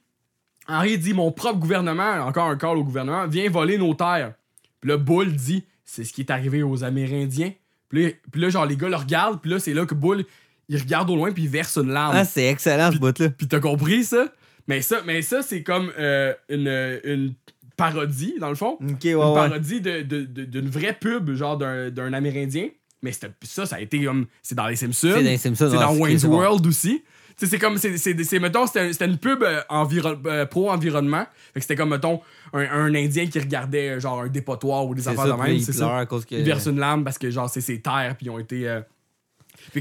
Henri 0.68 0.98
dit 0.98 1.14
Mon 1.14 1.32
propre 1.32 1.60
gouvernement, 1.60 2.12
encore 2.26 2.46
un 2.48 2.56
call 2.58 2.78
au 2.78 2.84
gouvernement, 2.84 3.28
vient 3.28 3.50
voler 3.50 3.78
nos 3.78 3.94
terres. 3.94 4.34
Puis 4.82 4.90
là, 4.90 4.98
Bull 4.98 5.36
dit 5.36 5.64
C'est 5.86 6.04
ce 6.04 6.14
qui 6.14 6.22
est 6.22 6.32
arrivé 6.32 6.64
aux 6.64 6.84
Amérindiens. 6.84 7.52
Puis 7.90 8.04
là, 8.06 8.10
puis 8.32 8.42
là, 8.42 8.50
genre, 8.50 8.66
les 8.66 8.76
gars 8.78 8.90
le 8.90 8.96
regardent, 8.96 9.42
puis 9.42 9.50
là, 9.52 9.60
c'est 9.60 9.74
là 9.74 9.86
que 9.86 9.96
Bull, 9.96 10.26
il 10.70 10.78
regarde 10.80 11.10
au 11.10 11.16
loin, 11.16 11.32
puis 11.32 11.44
il 11.44 11.50
verse 11.50 11.78
une 11.78 11.90
larme. 11.92 12.16
Ah, 12.16 12.26
c'est 12.26 12.46
excellent 12.46 12.92
ce 12.92 12.98
bout-là. 12.98 13.30
Puis 13.30 13.48
t'as 13.48 13.60
compris 13.60 14.04
ça? 14.04 14.26
Mais 14.68 14.82
ça, 14.82 15.02
mais 15.06 15.22
ça 15.22 15.42
c'est 15.42 15.64
comme 15.64 15.92
euh, 15.98 16.34
une, 16.50 16.68
une 17.04 17.34
parodie, 17.78 18.36
dans 18.40 18.50
le 18.50 18.56
fond. 18.56 18.78
Ouais, 18.82 18.88
une 19.04 19.16
ouais. 19.18 19.34
parodie 19.36 19.82
de- 19.82 20.02
de- 20.02 20.26
de- 20.26 20.46
d'une 20.46 20.70
vraie 20.70 20.94
pub, 21.00 21.34
genre 21.34 21.58
d'un 21.58 21.90
d'un 21.90 22.14
Amérindien. 22.14 22.68
Mais 23.02 23.12
c'était- 23.14 23.32
ça, 23.44 23.66
ça 23.66 23.78
a 23.78 23.80
été 23.80 24.04
comme. 24.04 24.26
C'est 24.42 24.56
dans 24.56 24.68
les 24.68 24.76
Simpsons. 24.76 25.08
C'est 25.14 25.24
dans 25.24 25.30
les 25.30 25.38
Simpsons, 25.38 25.70
C'est 25.72 25.78
dans 25.78 25.96
Wayne's 25.96 26.22
c'est 26.22 26.28
bon. 26.28 26.38
World 26.40 26.68
aussi. 26.68 27.04
C'est 27.38 27.58
comme. 27.58 27.78
c'est 27.78 27.98
c'est- 27.98 28.22
c'est, 28.26 28.40
mettons, 28.40 28.68
c'était 28.68 28.92
c'était 28.92 29.06
une 29.06 29.18
pub 29.18 29.42
euh, 29.44 29.62
environ- 29.70 30.20
euh, 30.26 30.46
pro-environnement. 30.46 31.26
Fait 31.54 31.62
que 31.62 31.62
c'était 31.62 31.76
comme, 31.78 31.92
mettons, 31.92 32.20
un, 32.52 32.60
un 32.70 32.94
Indien 32.94 33.28
qui 33.28 33.40
regardait 33.40 33.98
genre 34.02 34.20
un 34.24 34.28
dépotoir 34.28 34.86
ou 34.86 34.94
des 34.94 35.08
affaires 35.08 35.24
ça, 35.28 35.32
de 35.38 35.42
même. 35.42 35.54
il 35.56 35.64
C'est 35.64 35.72
ça. 35.72 36.00
à 36.00 36.06
cause 36.06 36.26
que. 36.26 36.36
Il 36.36 36.44
verse 36.44 36.66
une 36.68 36.80
larme 36.80 37.06
parce 37.06 37.18
que, 37.18 37.30
genre, 37.32 37.50
c'est 37.50 37.62
ses 37.62 37.82
terres, 37.82 38.16
puis 38.18 38.26
ils 38.26 38.30
ont 38.30 38.40
été. 38.40 38.68
euh, 38.68 38.82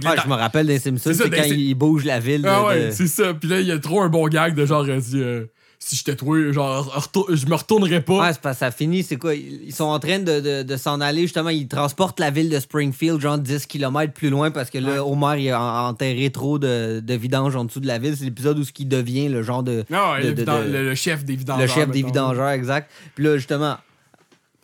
Là, 0.02 0.12
t'as- 0.16 0.22
je 0.24 0.28
me 0.28 0.34
rappelle 0.34 0.66
des 0.66 0.78
Simpsons, 0.78 1.12
C'est 1.14 1.30
quand 1.30 1.42
ils 1.44 1.74
bougent 1.74 2.04
la 2.04 2.20
ville. 2.20 2.44
ah 2.46 2.64
ouais, 2.66 2.86
de- 2.86 2.90
c'est 2.90 3.06
ça. 3.08 3.34
Puis 3.34 3.48
là, 3.48 3.60
il 3.60 3.66
y 3.66 3.72
a 3.72 3.78
trop 3.78 4.02
un 4.02 4.08
bon 4.08 4.26
gag 4.28 4.54
de 4.54 4.66
genre, 4.66 4.84
euh, 4.86 5.00
si, 5.00 5.20
euh, 5.20 5.44
si 5.78 5.94
j'étais 5.96 6.16
toi, 6.16 6.36
genre, 6.52 7.08
je 7.30 7.46
me 7.46 7.54
retournerais 7.54 8.00
pas. 8.02 8.20
Ouais, 8.20 8.32
c'est 8.32 8.42
que 8.42 8.52
ça 8.56 8.70
finit, 8.72 9.02
c'est 9.04 9.16
quoi? 9.16 9.34
Ils 9.34 9.72
sont 9.72 9.84
en 9.84 9.98
train 10.00 10.18
de, 10.18 10.40
de- 10.40 10.62
de 10.64 10.76
s'en 10.76 11.00
aller, 11.00 11.22
justement, 11.22 11.50
ils 11.50 11.68
transportent 11.68 12.18
la 12.20 12.30
ville 12.30 12.50
de 12.50 12.58
Springfield, 12.58 13.20
genre 13.20 13.38
10 13.38 13.64
km 13.66 14.12
plus 14.12 14.28
loin, 14.28 14.50
parce 14.50 14.70
que 14.70 14.78
là, 14.78 15.04
Homer, 15.04 15.40
il 15.40 15.50
a 15.50 15.60
en- 15.60 15.88
enterré 15.88 16.30
trop 16.30 16.58
de, 16.58 17.00
de 17.00 17.14
vidanges 17.14 17.54
en 17.56 17.64
dessous 17.64 17.80
de 17.80 17.86
la 17.86 17.98
ville. 17.98 18.16
C'est 18.16 18.24
l'épisode 18.24 18.58
où 18.58 18.64
ce 18.64 18.72
qui 18.72 18.84
devient 18.86 19.28
le 19.28 19.42
genre 19.42 19.62
de... 19.62 19.84
Ah 19.92 20.14
ouais, 20.14 20.32
de- 20.32 20.44
le, 20.72 20.94
chef 20.96 21.24
des 21.24 21.36
vidangeurs. 21.36 21.62
le 21.62 21.72
chef 21.72 21.88
des 21.90 22.02
vidangeurs, 22.02 22.50
exact. 22.50 22.90
Puis 23.14 23.24
là, 23.24 23.36
justement, 23.36 23.76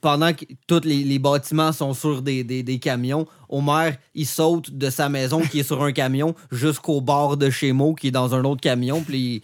pendant 0.05 0.34
que 0.34 0.44
tous 0.66 0.82
les, 0.84 1.02
les 1.02 1.18
bâtiments 1.18 1.72
sont 1.72 1.94
sur 1.94 2.20
des, 2.20 2.44
des- 2.44 2.62
des 2.62 2.78
camions, 2.78 3.26
Homer, 3.48 3.92
il 4.14 4.26
saute 4.26 4.70
de 4.70 4.90
sa 4.90 5.09
maison 5.09 5.40
qui 5.40 5.61
est 5.61 5.62
sur 5.62 5.82
un 5.82 5.92
camion 5.92 6.34
jusqu'au 6.52 7.00
bord 7.00 7.38
de 7.38 7.48
chez 7.48 7.72
Mo 7.72 7.94
qui 7.94 8.09
est 8.09 8.11
dans 8.11 8.34
un 8.34 8.44
autre 8.44 8.61
camion. 8.61 9.00
Puis 9.02 9.40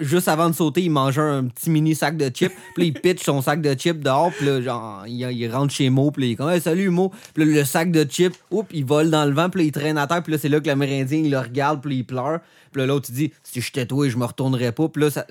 juste 0.00 0.28
avant 0.28 0.48
de 0.48 0.54
sauter, 0.54 0.80
il 0.82 0.90
mange 0.90 1.18
un 1.18 1.44
petit 1.44 1.68
mini 1.68 1.94
sac 1.94 2.16
de 2.16 2.30
chips. 2.30 2.54
Puis 2.74 2.86
il 2.86 2.92
pitch 2.94 3.22
son 3.22 3.42
sac 3.42 3.60
de 3.60 3.74
chips 3.74 4.00
dehors. 4.02 4.32
Puis 4.32 4.46
là, 4.46 4.62
genre, 4.62 5.04
il, 5.06 5.20
il 5.20 5.52
rentre 5.52 5.74
chez 5.74 5.90
Mo. 5.90 6.10
Puis 6.10 6.28
il 6.28 6.32
est 6.32 6.36
comme, 6.36 6.48
Hey, 6.48 6.62
salut 6.62 6.88
Mo. 6.88 7.12
Puis 7.34 7.44
là, 7.44 7.52
le 7.60 7.64
sac 7.66 7.92
de 7.92 8.04
chips, 8.04 8.34
oups, 8.50 8.70
il 8.72 8.86
vole 8.86 9.10
dans 9.10 9.26
le 9.26 9.32
vent. 9.34 9.50
Puis 9.50 9.60
là, 9.60 9.66
il 9.66 9.72
traîne 9.72 9.98
à 9.98 10.06
terre. 10.06 10.22
Puis 10.22 10.32
là, 10.32 10.38
c'est 10.38 10.48
là 10.48 10.58
que 10.58 10.66
l'Amérindien, 10.68 11.18
il 11.18 11.30
le 11.30 11.38
regarde. 11.38 11.82
Puis 11.82 11.96
il 11.96 12.04
pleure. 12.04 12.40
Puis 12.72 12.80
là, 12.80 12.86
l'autre, 12.86 13.08
il 13.10 13.14
dit, 13.14 13.32
si 13.42 13.60
j'étais 13.60 13.84
toi, 13.84 14.08
je 14.08 14.16
me 14.16 14.24
retournerais 14.24 14.72
pas. 14.72 14.88
Puis 14.88 15.02
là, 15.02 15.10
ça. 15.10 15.26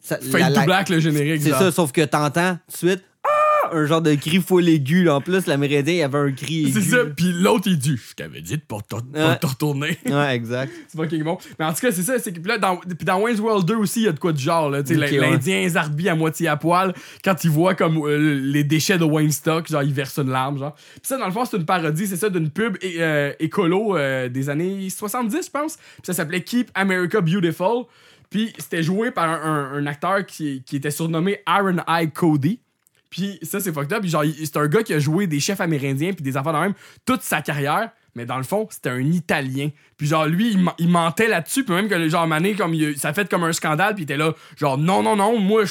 ça 0.00 0.18
Fait 0.18 0.38
la- 0.38 0.50
le 0.50 0.54
la- 0.54 0.60
double 0.60 0.72
avec 0.72 0.88
le 0.90 1.00
générique. 1.00 1.42
c'est 1.42 1.50
ça, 1.50 1.72
sauf 1.72 1.90
que 1.90 2.02
t'entends 2.04 2.54
tout 2.54 2.86
de 2.86 2.90
suite! 2.92 3.02
Un 3.72 3.86
genre 3.86 4.02
de 4.02 4.14
cri 4.14 4.40
full 4.40 4.68
aigu. 4.68 5.04
là. 5.04 5.16
En 5.16 5.20
plus, 5.20 5.46
l'Amérindien, 5.46 5.94
il 5.94 6.02
avait 6.02 6.18
un 6.18 6.32
cri 6.32 6.64
aigu. 6.66 6.72
C'est 6.72 6.90
ça. 6.90 6.98
Puis 7.16 7.32
l'autre, 7.32 7.64
il 7.66 7.78
dit 7.78 7.96
Je 7.96 8.14
t'avais 8.14 8.40
dit 8.40 8.56
de 8.56 8.62
pas 8.62 8.78
te, 8.80 8.94
Ouais. 8.96 9.38
retourner. 9.42 9.98
Ouais, 10.06 10.34
exact. 10.34 10.72
c'est 10.88 10.96
pas 10.98 11.06
bon. 11.24 11.38
Mais 11.58 11.64
en 11.64 11.72
tout 11.72 11.80
cas, 11.80 11.92
c'est 11.92 12.02
ça. 12.02 12.18
C'est 12.18 12.32
que 12.32 12.40
puis 12.40 12.48
là, 12.50 12.58
dans, 12.58 12.80
dans 13.04 13.20
Wayne's 13.20 13.40
World 13.40 13.66
2 13.66 13.74
aussi, 13.76 14.00
il 14.00 14.04
y 14.04 14.08
a 14.08 14.12
de 14.12 14.18
quoi 14.18 14.32
du 14.32 14.42
genre. 14.42 14.70
Là, 14.70 14.82
Tu 14.82 14.94
sais, 14.94 15.04
Ok, 15.04 15.10
L'Indien 15.20 15.68
Zarbi 15.68 16.08
à 16.08 16.14
moitié 16.14 16.48
à 16.48 16.56
poil, 16.56 16.94
quand 17.24 17.42
il 17.44 17.50
voit 17.50 17.74
comme 17.74 17.98
euh, 18.06 18.40
les 18.42 18.64
déchets 18.64 18.98
de 18.98 19.04
Wayne 19.04 19.30
Stock, 19.32 19.68
genre, 19.68 19.82
il 19.82 19.92
verse 19.92 20.18
une 20.18 20.30
larme. 20.30 20.58
Genre. 20.58 20.74
Puis 20.74 21.00
ça, 21.04 21.16
dans 21.18 21.26
le 21.26 21.32
fond, 21.32 21.44
c'est 21.44 21.56
une 21.56 21.64
parodie, 21.66 22.06
c'est 22.06 22.16
ça, 22.16 22.28
d'une 22.30 22.50
pub 22.50 22.76
euh, 22.84 23.32
écolo 23.40 23.96
euh, 23.96 24.28
des 24.28 24.48
années 24.50 24.88
70, 24.90 25.46
je 25.46 25.50
pense. 25.50 25.76
Puis 25.76 26.02
ça 26.06 26.12
s'appelait 26.12 26.42
Keep 26.42 26.70
America 26.74 27.20
Beautiful. 27.20 27.84
Puis 28.30 28.52
c'était 28.58 28.82
joué 28.82 29.10
par 29.12 29.28
un, 29.30 29.40
un- 29.42 29.72
un 29.78 29.86
acteur 29.86 30.26
qui, 30.26 30.62
qui 30.66 30.76
était 30.76 30.90
surnommé 30.90 31.38
Iron 31.46 31.76
Eye 31.86 32.10
Cody. 32.10 32.58
Puis 33.14 33.38
ça, 33.42 33.60
c'est 33.60 33.72
fucked 33.72 33.92
up. 33.92 34.00
Puis 34.00 34.10
genre, 34.10 34.24
c'est 34.36 34.56
un 34.56 34.66
gars 34.66 34.82
qui 34.82 34.92
a 34.92 34.98
joué 34.98 35.28
des 35.28 35.38
chefs 35.38 35.60
amérindiens 35.60 36.12
puis 36.12 36.24
des 36.24 36.36
affaires 36.36 36.52
de 36.52 36.58
même 36.58 36.74
toute 37.06 37.22
sa 37.22 37.42
carrière. 37.42 37.90
Mais 38.16 38.26
dans 38.26 38.36
le 38.36 38.42
fond, 38.44 38.66
c'était 38.70 38.90
un 38.90 39.00
Italien. 39.00 39.70
Puis 39.96 40.06
genre, 40.06 40.26
lui, 40.26 40.50
il, 40.52 40.58
men- 40.58 40.74
il 40.78 40.88
mentait 40.88 41.26
là-dessus. 41.28 41.64
Puis 41.64 41.74
même 41.74 41.88
que, 41.88 42.08
genre, 42.08 42.26
Mané, 42.28 42.54
comme 42.54 42.72
il- 42.74 42.96
ça 42.98 43.08
a 43.08 43.12
fait 43.12 43.28
comme 43.28 43.42
un 43.44 43.52
scandale. 43.52 43.94
Puis 43.94 44.02
il 44.02 44.04
était 44.04 44.16
là, 44.16 44.32
genre, 44.56 44.78
non, 44.78 45.02
non, 45.02 45.14
non, 45.16 45.38
moi, 45.38 45.62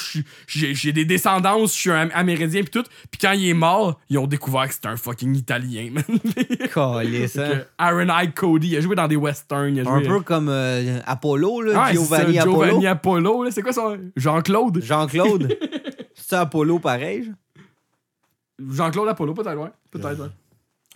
j'ai 0.47 0.91
des 0.93 1.03
descendances, 1.05 1.73
je 1.73 1.79
suis 1.79 1.91
un 1.91 2.09
Amérindien. 2.13 2.61
Puis 2.61 2.71
tout. 2.71 2.83
Puis 3.11 3.19
quand 3.21 3.31
il 3.33 3.47
est 3.49 3.53
mort, 3.53 3.99
ils 4.09 4.17
ont 4.17 4.27
découvert 4.27 4.67
que 4.67 4.73
c'était 4.73 4.87
un 4.89 4.97
fucking 4.97 5.35
Italien, 5.35 5.91
man. 5.93 6.03
Calisse, 6.73 7.37
hein. 7.37 7.63
Iron 7.79 8.07
Eye 8.09 8.31
Cody, 8.33 8.69
il 8.69 8.77
a 8.77 8.81
joué 8.81 8.95
dans 8.95 9.07
des 9.07 9.15
westerns. 9.17 9.75
Il 9.77 9.87
a 9.87 9.89
Un 9.89 9.99
joué, 9.99 10.07
peu 10.09 10.19
comme 10.21 10.47
euh, 10.49 10.99
Apollo, 11.05 11.61
là, 11.61 11.85
c'est 11.87 11.93
Giovanni 11.93 12.35
ça, 12.35 12.41
Apollo. 12.41 12.65
Giovanni 12.65 12.87
Apollo. 12.87 13.43
là. 13.43 13.51
C'est 13.51 13.61
quoi 13.61 13.73
son. 13.73 13.97
Jean-Claude? 14.17 14.81
Jean-Claude. 14.83 15.57
C'est 16.25 16.35
Apollo 16.35 16.79
pareil? 16.79 17.25
genre? 17.25 17.33
Jean-Claude 18.71 19.09
Apollo, 19.09 19.33
peut-être, 19.33 19.57
ouais. 19.57 19.69
Peut-être, 19.91 20.21
ouais. 20.21 20.29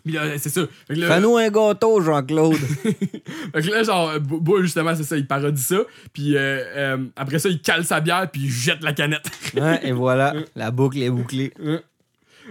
Puis 0.03 0.13
là, 0.13 0.37
c'est 0.37 0.49
ça. 0.49 0.61
Fait 0.87 0.93
que 0.93 0.99
là- 1.01 1.07
Fais-nous 1.07 1.35
un 1.37 1.49
gâteau, 1.49 1.99
Jean-Claude. 2.01 2.55
Fait 2.85 3.61
que 3.61 3.69
là, 3.71 3.83
genre, 3.83 4.17
Bo- 4.21 4.39
Bull, 4.39 4.61
justement, 4.63 4.95
c'est 4.95 5.03
ça, 5.03 5.17
il 5.17 5.27
parodie 5.27 5.61
ça. 5.61 5.79
Puis 6.13 6.37
euh, 6.37 6.39
euh, 6.75 7.05
après 7.17 7.39
ça, 7.39 7.49
il 7.49 7.61
cale 7.61 7.83
sa 7.83 7.99
bière, 7.99 8.29
puis 8.31 8.43
il 8.43 8.49
jette 8.49 8.81
la 8.83 8.93
canette. 8.93 9.29
Ouais, 9.55 9.79
et 9.85 9.91
voilà, 9.91 10.33
la 10.55 10.71
boucle 10.71 11.01
est 11.01 11.09
bouclée. 11.09 11.51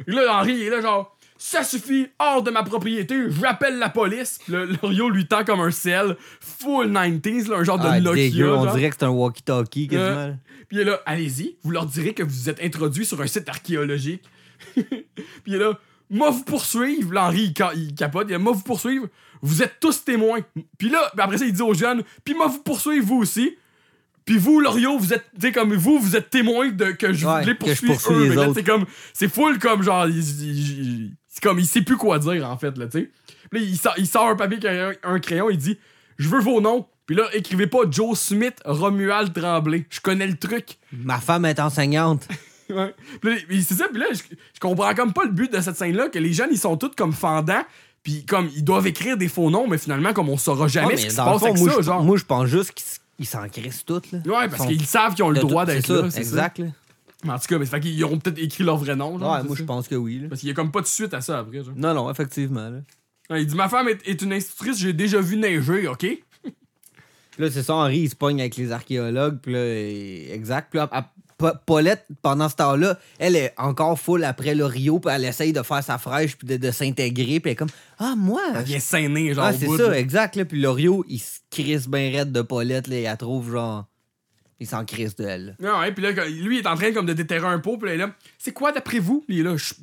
Là, 0.06 0.38
Henri, 0.40 0.52
il 0.52 0.62
est 0.64 0.70
là, 0.70 0.82
genre, 0.82 1.15
ça 1.38 1.62
suffit, 1.64 2.08
hors 2.18 2.42
de 2.42 2.50
ma 2.50 2.62
propriété, 2.62 3.16
j'appelle 3.40 3.78
la 3.78 3.88
police. 3.88 4.38
Puis 4.42 4.52
là, 4.52 4.64
Lorio 4.82 5.08
lui 5.10 5.26
tend 5.26 5.44
comme 5.44 5.60
un 5.60 5.70
sel, 5.70 6.16
full 6.40 6.88
90s, 6.90 7.48
là, 7.48 7.58
un 7.58 7.64
genre 7.64 7.78
Ah, 7.82 7.98
de 7.98 8.04
Nokia. 8.04 8.22
dégueu, 8.30 8.54
on 8.54 8.72
dirait 8.74 8.90
que 8.90 8.96
c'est 8.98 9.04
un 9.04 9.10
walkie-talkie 9.10 9.88
quasiment. 9.88 10.16
Euh, 10.18 10.32
Puis 10.68 10.82
là, 10.84 11.00
allez-y, 11.06 11.56
vous 11.62 11.70
leur 11.70 11.86
direz 11.86 12.14
que 12.14 12.22
vous 12.22 12.48
êtes 12.48 12.62
introduit 12.62 13.04
sur 13.04 13.20
un 13.20 13.26
site 13.26 13.48
archéologique. 13.48 14.22
Puis 14.76 15.52
là, 15.52 15.78
moi 16.10 16.30
vous 16.30 16.44
poursuivre. 16.44 17.12
Là, 17.12 17.26
Henri, 17.26 17.44
il, 17.44 17.54
ca- 17.56 17.72
il 17.74 17.94
capote. 17.94 18.26
Il 18.30 18.38
moi 18.38 18.52
vous 18.52 18.62
poursuivre. 18.62 19.06
Vous 19.42 19.62
êtes 19.62 19.78
tous 19.80 20.02
témoins. 20.04 20.40
Puis 20.78 20.88
là, 20.88 21.10
ben 21.16 21.24
après 21.24 21.38
ça, 21.38 21.44
il 21.44 21.52
dit 21.52 21.62
aux 21.62 21.74
jeunes, 21.74 22.02
puis 22.24 22.34
moi 22.34 22.46
vous 22.46 22.62
poursuivre 22.62 23.06
vous 23.06 23.16
aussi. 23.18 23.56
Puis 24.24 24.38
vous, 24.38 24.58
Loriot, 24.58 24.98
vous 24.98 25.12
êtes, 25.12 25.24
tu 25.38 25.46
sais, 25.46 25.52
comme 25.52 25.72
vous, 25.74 26.00
vous 26.00 26.16
êtes 26.16 26.30
témoins 26.30 26.70
de 26.70 26.86
que 26.86 27.12
je 27.12 27.24
poursuis 27.54 27.86
poursuis 27.86 28.14
eux. 28.14 28.34
Mais 28.34 28.54
c'est 28.54 28.64
comme, 28.64 28.84
c'est 29.12 29.28
full 29.32 29.58
comme 29.60 29.82
genre, 29.84 30.08
il, 30.08 30.18
il- 30.18 30.80
il- 30.80 31.12
c'est 31.36 31.42
comme, 31.42 31.58
il 31.58 31.66
sait 31.66 31.82
plus 31.82 31.98
quoi 31.98 32.18
dire 32.18 32.48
en 32.48 32.56
fait, 32.56 32.78
là, 32.78 32.86
tu 32.86 32.98
sais. 32.98 33.10
Puis 33.50 33.60
là, 33.60 33.66
il 33.66 33.76
sort, 33.76 33.92
il 33.98 34.06
sort 34.06 34.28
un 34.28 34.36
papier 34.36 34.58
avec 34.66 34.98
un, 35.04 35.10
un 35.12 35.20
crayon, 35.20 35.50
il 35.50 35.58
dit, 35.58 35.78
je 36.16 36.30
veux 36.30 36.40
vos 36.40 36.62
noms. 36.62 36.86
Puis 37.04 37.14
là, 37.14 37.24
écrivez 37.34 37.66
pas 37.66 37.80
Joe 37.90 38.18
Smith, 38.18 38.54
Romuald 38.64 39.34
Tremblay. 39.34 39.84
Je 39.90 40.00
connais 40.00 40.26
le 40.26 40.38
truc. 40.38 40.78
Ma 40.92 41.20
femme 41.20 41.44
est 41.44 41.60
enseignante. 41.60 42.26
Ouais. 42.68 42.92
Puis 43.20 43.62
c'est 43.62 43.74
ça, 43.74 43.86
puis 43.88 44.00
là, 44.00 44.06
je, 44.10 44.18
je 44.54 44.58
comprends 44.58 44.92
comme 44.92 45.12
pas 45.12 45.22
le 45.22 45.30
but 45.30 45.52
de 45.52 45.60
cette 45.60 45.76
scène-là, 45.76 46.08
que 46.08 46.18
les 46.18 46.32
jeunes, 46.32 46.48
ils 46.50 46.58
sont 46.58 46.76
tous 46.76 46.90
comme 46.96 47.12
fendants, 47.12 47.62
puis 48.02 48.24
comme, 48.24 48.50
ils 48.56 48.64
doivent 48.64 48.88
écrire 48.88 49.16
des 49.16 49.28
faux 49.28 49.50
noms, 49.50 49.68
mais 49.68 49.78
finalement, 49.78 50.12
comme 50.12 50.28
on 50.30 50.36
saura 50.36 50.66
jamais 50.66 50.88
Ouais, 50.88 50.96
ce 50.96 51.04
qui 51.04 51.10
se 51.12 51.16
passe 51.16 51.38
fond, 51.38 51.46
avec 51.46 51.58
moi, 51.58 51.72
ça, 51.74 51.82
genre. 51.82 52.02
moi, 52.02 52.16
je 52.16 52.24
pense 52.24 52.46
juste 52.46 52.72
qu'ils 53.16 53.26
s'en 53.26 53.48
crissent 53.48 53.84
toutes. 53.84 54.10
Là. 54.10 54.18
ouais, 54.26 54.48
parce 54.48 54.66
qu'ils 54.66 54.84
savent 54.84 55.14
qu'ils 55.14 55.22
ont 55.22 55.30
le 55.30 55.38
droit 55.38 55.64
d'être 55.64 55.86
là, 55.86 56.10
c'est 56.10 56.24
ça. 56.24 56.46
Exact. 56.46 56.58
là. 56.58 56.66
Mais 57.24 57.32
En 57.32 57.38
tout 57.38 57.46
cas, 57.48 57.58
mais 57.58 57.66
fait 57.66 57.80
qu'ils 57.80 58.02
auront 58.04 58.18
peut-être 58.18 58.38
écrit 58.38 58.62
leur 58.64 58.76
vrai 58.76 58.94
nom, 58.96 59.18
genre. 59.18 59.32
Ouais, 59.36 59.42
moi, 59.42 59.56
je 59.56 59.62
pense 59.64 59.88
que 59.88 59.94
oui. 59.94 60.18
là. 60.20 60.28
Parce 60.28 60.40
qu'il 60.40 60.48
y 60.48 60.52
a 60.52 60.54
comme 60.54 60.70
pas 60.70 60.80
de 60.82 60.86
suite 60.86 61.14
à 61.14 61.20
ça 61.20 61.38
après, 61.38 61.64
genre. 61.64 61.74
Non, 61.76 61.94
non, 61.94 62.10
effectivement. 62.10 62.68
Là, 62.68 62.78
Ouais, 63.30 63.42
il 63.42 63.46
dit 63.46 63.56
Ma 63.56 63.68
femme 63.68 63.88
est, 63.88 64.06
est 64.06 64.22
une 64.22 64.32
institutrice, 64.32 64.78
j'ai 64.78 64.92
déjà 64.92 65.20
vu 65.20 65.36
neiger, 65.36 65.88
ok? 65.88 66.06
Là 67.38 67.50
c'est 67.50 67.62
ça, 67.62 67.74
Henri, 67.74 67.98
il 67.98 68.08
se 68.10 68.14
pogne 68.16 68.40
avec 68.40 68.56
les 68.56 68.72
archéologues. 68.72 69.38
Puis 69.42 69.52
là, 69.52 69.58
et- 69.66 70.30
exact. 70.32 70.68
Puis 70.70 70.78
là, 70.78 70.88
à- 70.92 71.10
Pa- 71.38 71.52
Paulette, 71.66 72.06
pendant 72.22 72.48
ce 72.48 72.54
temps-là, 72.56 72.98
elle 73.18 73.36
est 73.36 73.52
encore 73.58 74.00
full 74.00 74.24
après 74.24 74.54
le 74.54 74.64
Rio. 74.64 75.00
Puis 75.00 75.12
elle 75.14 75.26
essaye 75.26 75.52
de 75.52 75.62
faire 75.62 75.84
sa 75.84 75.98
fraîche, 75.98 76.34
puis 76.38 76.46
de, 76.48 76.56
de 76.56 76.70
s'intégrer. 76.70 77.40
Puis 77.40 77.50
elle 77.50 77.52
est 77.52 77.56
comme 77.56 77.68
Ah, 77.98 78.14
moi. 78.16 78.40
Elle 78.54 78.64
vient 78.64 78.78
saigner, 78.80 79.34
genre. 79.34 79.44
Ah, 79.44 79.52
c'est 79.52 79.66
ça, 79.66 79.98
exact. 79.98 80.34
Là. 80.36 80.46
Puis 80.46 80.58
Lorio, 80.62 81.04
il 81.08 81.18
se 81.18 81.40
crisse 81.50 81.88
bien 81.88 82.10
raide 82.10 82.32
de 82.32 82.40
Paulette. 82.40 82.86
Là, 82.86 82.96
et 82.96 83.02
elle 83.02 83.16
trouve 83.18 83.52
genre. 83.52 83.84
Il 84.58 84.66
s'en 84.66 84.84
crisse 84.84 85.14
d'elle. 85.16 85.54
Non, 85.60 85.80
ouais, 85.80 85.92
puis 85.92 86.02
là, 86.02 86.10
lui, 86.28 86.56
il 86.58 86.60
est 86.62 86.66
en 86.66 86.76
train 86.76 86.92
comme 86.92 87.04
de 87.06 87.12
déterrer 87.12 87.46
un 87.46 87.58
pot, 87.58 87.76
puis 87.76 87.88
là, 87.88 87.94
il 87.94 88.00
est 88.00 88.06
là, 88.06 88.12
c'est 88.38 88.52
quoi 88.52 88.72
d'après 88.72 88.98
vous? 88.98 89.24
Il 89.28 89.40
est 89.40 89.42
là, 89.42 89.56
je 89.56 89.74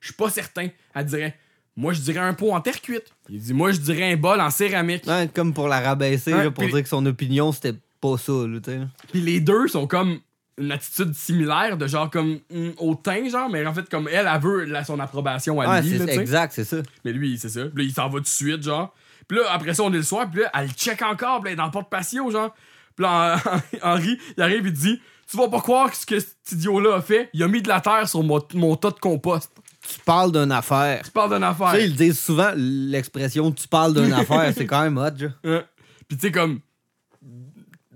suis 0.00 0.14
pas 0.16 0.30
certain. 0.30 0.68
Elle 0.94 1.04
dirait, 1.06 1.36
moi, 1.76 1.92
je 1.92 2.00
dirais 2.00 2.18
un 2.18 2.34
pot 2.34 2.52
en 2.52 2.60
terre 2.60 2.80
cuite. 2.80 3.04
Il 3.28 3.38
dit, 3.40 3.54
moi, 3.54 3.70
je 3.70 3.78
dirais 3.78 4.12
un 4.12 4.16
bol 4.16 4.40
en 4.40 4.50
céramique. 4.50 5.04
Ouais, 5.06 5.28
comme 5.32 5.54
pour 5.54 5.68
la 5.68 5.80
rabaisser, 5.80 6.32
là, 6.32 6.50
pour 6.50 6.64
dire 6.64 6.82
que 6.82 6.88
son 6.88 7.06
opinion, 7.06 7.52
c'était 7.52 7.74
pas 8.00 8.16
ça. 8.18 8.32
Là, 8.32 8.58
tu. 8.62 8.70
Puis 9.12 9.20
les 9.20 9.40
deux 9.40 9.68
sont 9.68 9.86
comme 9.86 10.18
une 10.58 10.72
attitude 10.72 11.14
similaire, 11.14 11.76
de 11.78 11.86
genre 11.86 12.10
comme 12.10 12.40
au 12.78 12.94
teint, 12.96 13.28
genre, 13.30 13.48
mais 13.48 13.64
en 13.64 13.72
fait, 13.72 13.88
comme 13.88 14.08
elle, 14.08 14.28
elle 14.30 14.40
veut 14.42 14.64
la- 14.64 14.84
son 14.84 14.98
approbation 14.98 15.60
à 15.60 15.68
Ouais, 15.70 15.82
lui, 15.82 15.96
c'est 15.98 16.04
là, 16.06 16.14
exact, 16.14 16.52
c'est 16.52 16.64
ça. 16.64 16.78
Mais 17.04 17.12
lui, 17.12 17.38
c'est 17.38 17.48
ça. 17.48 17.64
Puis 17.66 17.84
là, 17.84 17.88
il 17.88 17.94
s'en 17.94 18.08
va 18.08 18.18
tout 18.18 18.24
de 18.24 18.26
suite, 18.26 18.62
genre. 18.62 18.92
Puis 19.28 19.38
là, 19.38 19.44
après 19.52 19.72
ça, 19.72 19.84
on 19.84 19.92
est 19.92 19.96
le 19.98 20.02
soir, 20.02 20.28
puis 20.30 20.40
là, 20.42 20.50
elle 20.58 20.70
check 20.72 21.00
encore, 21.02 21.40
puis 21.40 21.44
là, 21.44 21.50
elle 21.50 21.52
est 21.52 21.56
dans 21.56 21.66
le 21.66 21.70
porte-patio, 21.70 22.30
genre. 22.30 22.54
Puis 23.00 23.04
là, 23.04 23.40
Henri, 23.82 24.18
il 24.36 24.42
arrive, 24.42 24.66
il 24.66 24.72
dit 24.72 25.00
Tu 25.26 25.36
vas 25.38 25.48
pas 25.48 25.60
croire 25.60 25.94
ce 25.94 26.04
que 26.04 26.20
cet 26.20 26.52
idiot-là 26.52 26.96
a 26.96 27.00
fait. 27.00 27.30
Il 27.32 27.42
a 27.42 27.48
mis 27.48 27.62
de 27.62 27.68
la 27.68 27.80
terre 27.80 28.06
sur 28.06 28.22
mon, 28.22 28.40
mon 28.52 28.76
tas 28.76 28.90
de 28.90 28.98
compost. 29.00 29.50
Tu 29.88 29.98
parles 30.04 30.32
d'une 30.32 30.52
affaire. 30.52 31.00
Tu 31.02 31.10
parles 31.10 31.30
d'une 31.30 31.38
Tu 31.38 31.44
affaire. 31.44 31.70
sais, 31.70 31.84
ils 31.86 31.96
disent 31.96 32.20
souvent, 32.20 32.52
l'expression 32.54 33.50
tu 33.52 33.66
parles 33.66 33.94
d'une 33.94 34.12
affaire, 34.22 34.52
c'est 34.54 34.66
quand 34.66 34.82
même 34.82 34.98
hot. 34.98 35.24
Hein? 35.44 35.62
Puis 36.08 36.18
tu 36.18 36.26
sais, 36.26 36.30
comme. 36.32 36.60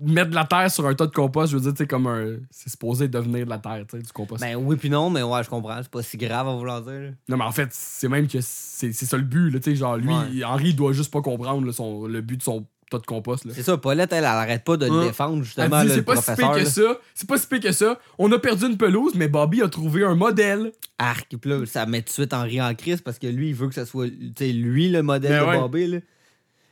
Mettre 0.01 0.31
de 0.31 0.35
la 0.35 0.43
terre 0.43 0.69
sur 0.69 0.85
un 0.87 0.93
tas 0.93 1.05
de 1.05 1.11
compost, 1.13 1.51
je 1.53 1.57
veux 1.57 1.61
dire, 1.63 1.71
tu 1.71 1.77
sais, 1.77 1.87
comme 1.87 2.05
un. 2.07 2.35
C'est 2.51 2.69
supposé 2.69 3.07
devenir 3.07 3.45
de 3.45 3.49
la 3.49 3.59
terre, 3.59 3.85
tu 3.89 3.95
sais, 3.95 4.03
du 4.03 4.11
compost. 4.11 4.41
Ben 4.41 4.55
oui, 4.57 4.75
puis 4.75 4.89
non, 4.89 5.09
mais 5.09 5.23
ouais, 5.23 5.41
je 5.43 5.49
comprends. 5.49 5.77
C'est 5.81 5.89
pas 5.89 6.01
si 6.03 6.17
grave 6.17 6.47
à 6.49 6.53
vouloir 6.53 6.81
dire. 6.81 6.91
là. 6.93 7.09
Non, 7.29 7.37
mais 7.37 7.45
en 7.45 7.51
fait, 7.53 7.69
c'est 7.71 8.09
même 8.09 8.27
que 8.27 8.39
c'est 8.41 8.91
c'est 8.91 9.05
ça 9.05 9.15
le 9.15 9.23
but, 9.23 9.51
là, 9.51 9.59
tu 9.59 9.69
sais. 9.71 9.75
Genre, 9.77 9.95
lui, 9.95 10.09
Ouais. 10.09 10.43
Henri, 10.43 10.69
il 10.69 10.75
doit 10.75 10.91
juste 10.91 11.13
pas 11.13 11.21
comprendre 11.21 11.65
là, 11.65 11.71
son, 11.71 12.07
le 12.07 12.19
but 12.21 12.37
de 12.37 12.43
son 12.43 12.65
tas 12.89 12.99
de 12.99 13.05
compost, 13.05 13.45
là. 13.45 13.51
C'est 13.55 13.63
ça, 13.63 13.77
Paulette, 13.77 14.11
elle, 14.13 14.19
elle 14.19 14.25
arrête 14.25 14.63
pas 14.63 14.77
de 14.77 14.85
le 14.85 15.07
défendre, 15.07 15.43
justement, 15.43 15.83
c'est 15.87 16.01
pas 16.03 16.15
si 16.21 16.35
pire 16.35 16.51
que 16.51 16.65
ça. 16.65 16.99
C'est 17.13 17.27
pas 17.27 17.37
si 17.37 17.47
pire 17.47 17.59
que 17.59 17.71
ça. 17.71 17.99
On 18.19 18.31
a 18.31 18.37
perdu 18.39 18.65
une 18.65 18.77
pelouse, 18.77 19.13
mais 19.15 19.27
Bobby 19.27 19.61
a 19.63 19.69
trouvé 19.69 20.03
un 20.03 20.15
modèle. 20.15 20.71
Arc, 20.97 21.35
puis 21.35 21.49
là, 21.49 21.65
ça 21.65 21.85
met 21.85 22.01
tout 22.01 22.07
de 22.07 22.11
suite 22.11 22.33
Henri 22.33 22.61
en 22.61 22.73
crise 22.75 23.01
parce 23.01 23.19
que 23.19 23.27
lui, 23.27 23.49
il 23.49 23.55
veut 23.55 23.67
que 23.67 23.75
ce 23.75 23.85
soit, 23.85 24.07
tu 24.07 24.31
sais, 24.37 24.51
lui, 24.53 24.89
le 24.89 25.01
modèle 25.03 25.41
de 25.41 25.45
ouais. 25.45 25.59
Bobby, 25.59 25.87
là. 25.87 25.97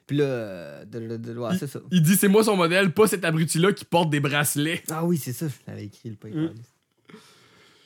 Puis 0.07 0.17
là, 0.17 0.23
euh, 0.25 0.85
de, 0.85 0.99
de- 0.99 1.17
de- 1.17 1.39
ouais, 1.39 1.57
c'est 1.57 1.67
ça. 1.67 1.79
Il 1.91 2.01
dit, 2.03 2.15
c'est 2.15 2.27
moi 2.27 2.43
son 2.43 2.55
modèle, 2.57 2.93
pas 2.93 3.07
cet 3.07 3.25
abruti-là 3.25 3.71
qui 3.73 3.85
porte 3.85 4.09
des 4.09 4.19
bracelets. 4.19 4.83
Ah 4.91 5.03
oui, 5.05 5.17
c'est 5.17 5.33
ça, 5.33 5.47
je 5.47 5.53
l'avais 5.71 5.85
écrit, 5.85 6.09
le 6.09 6.15
paper. 6.15 6.35
Mm. 6.35 6.51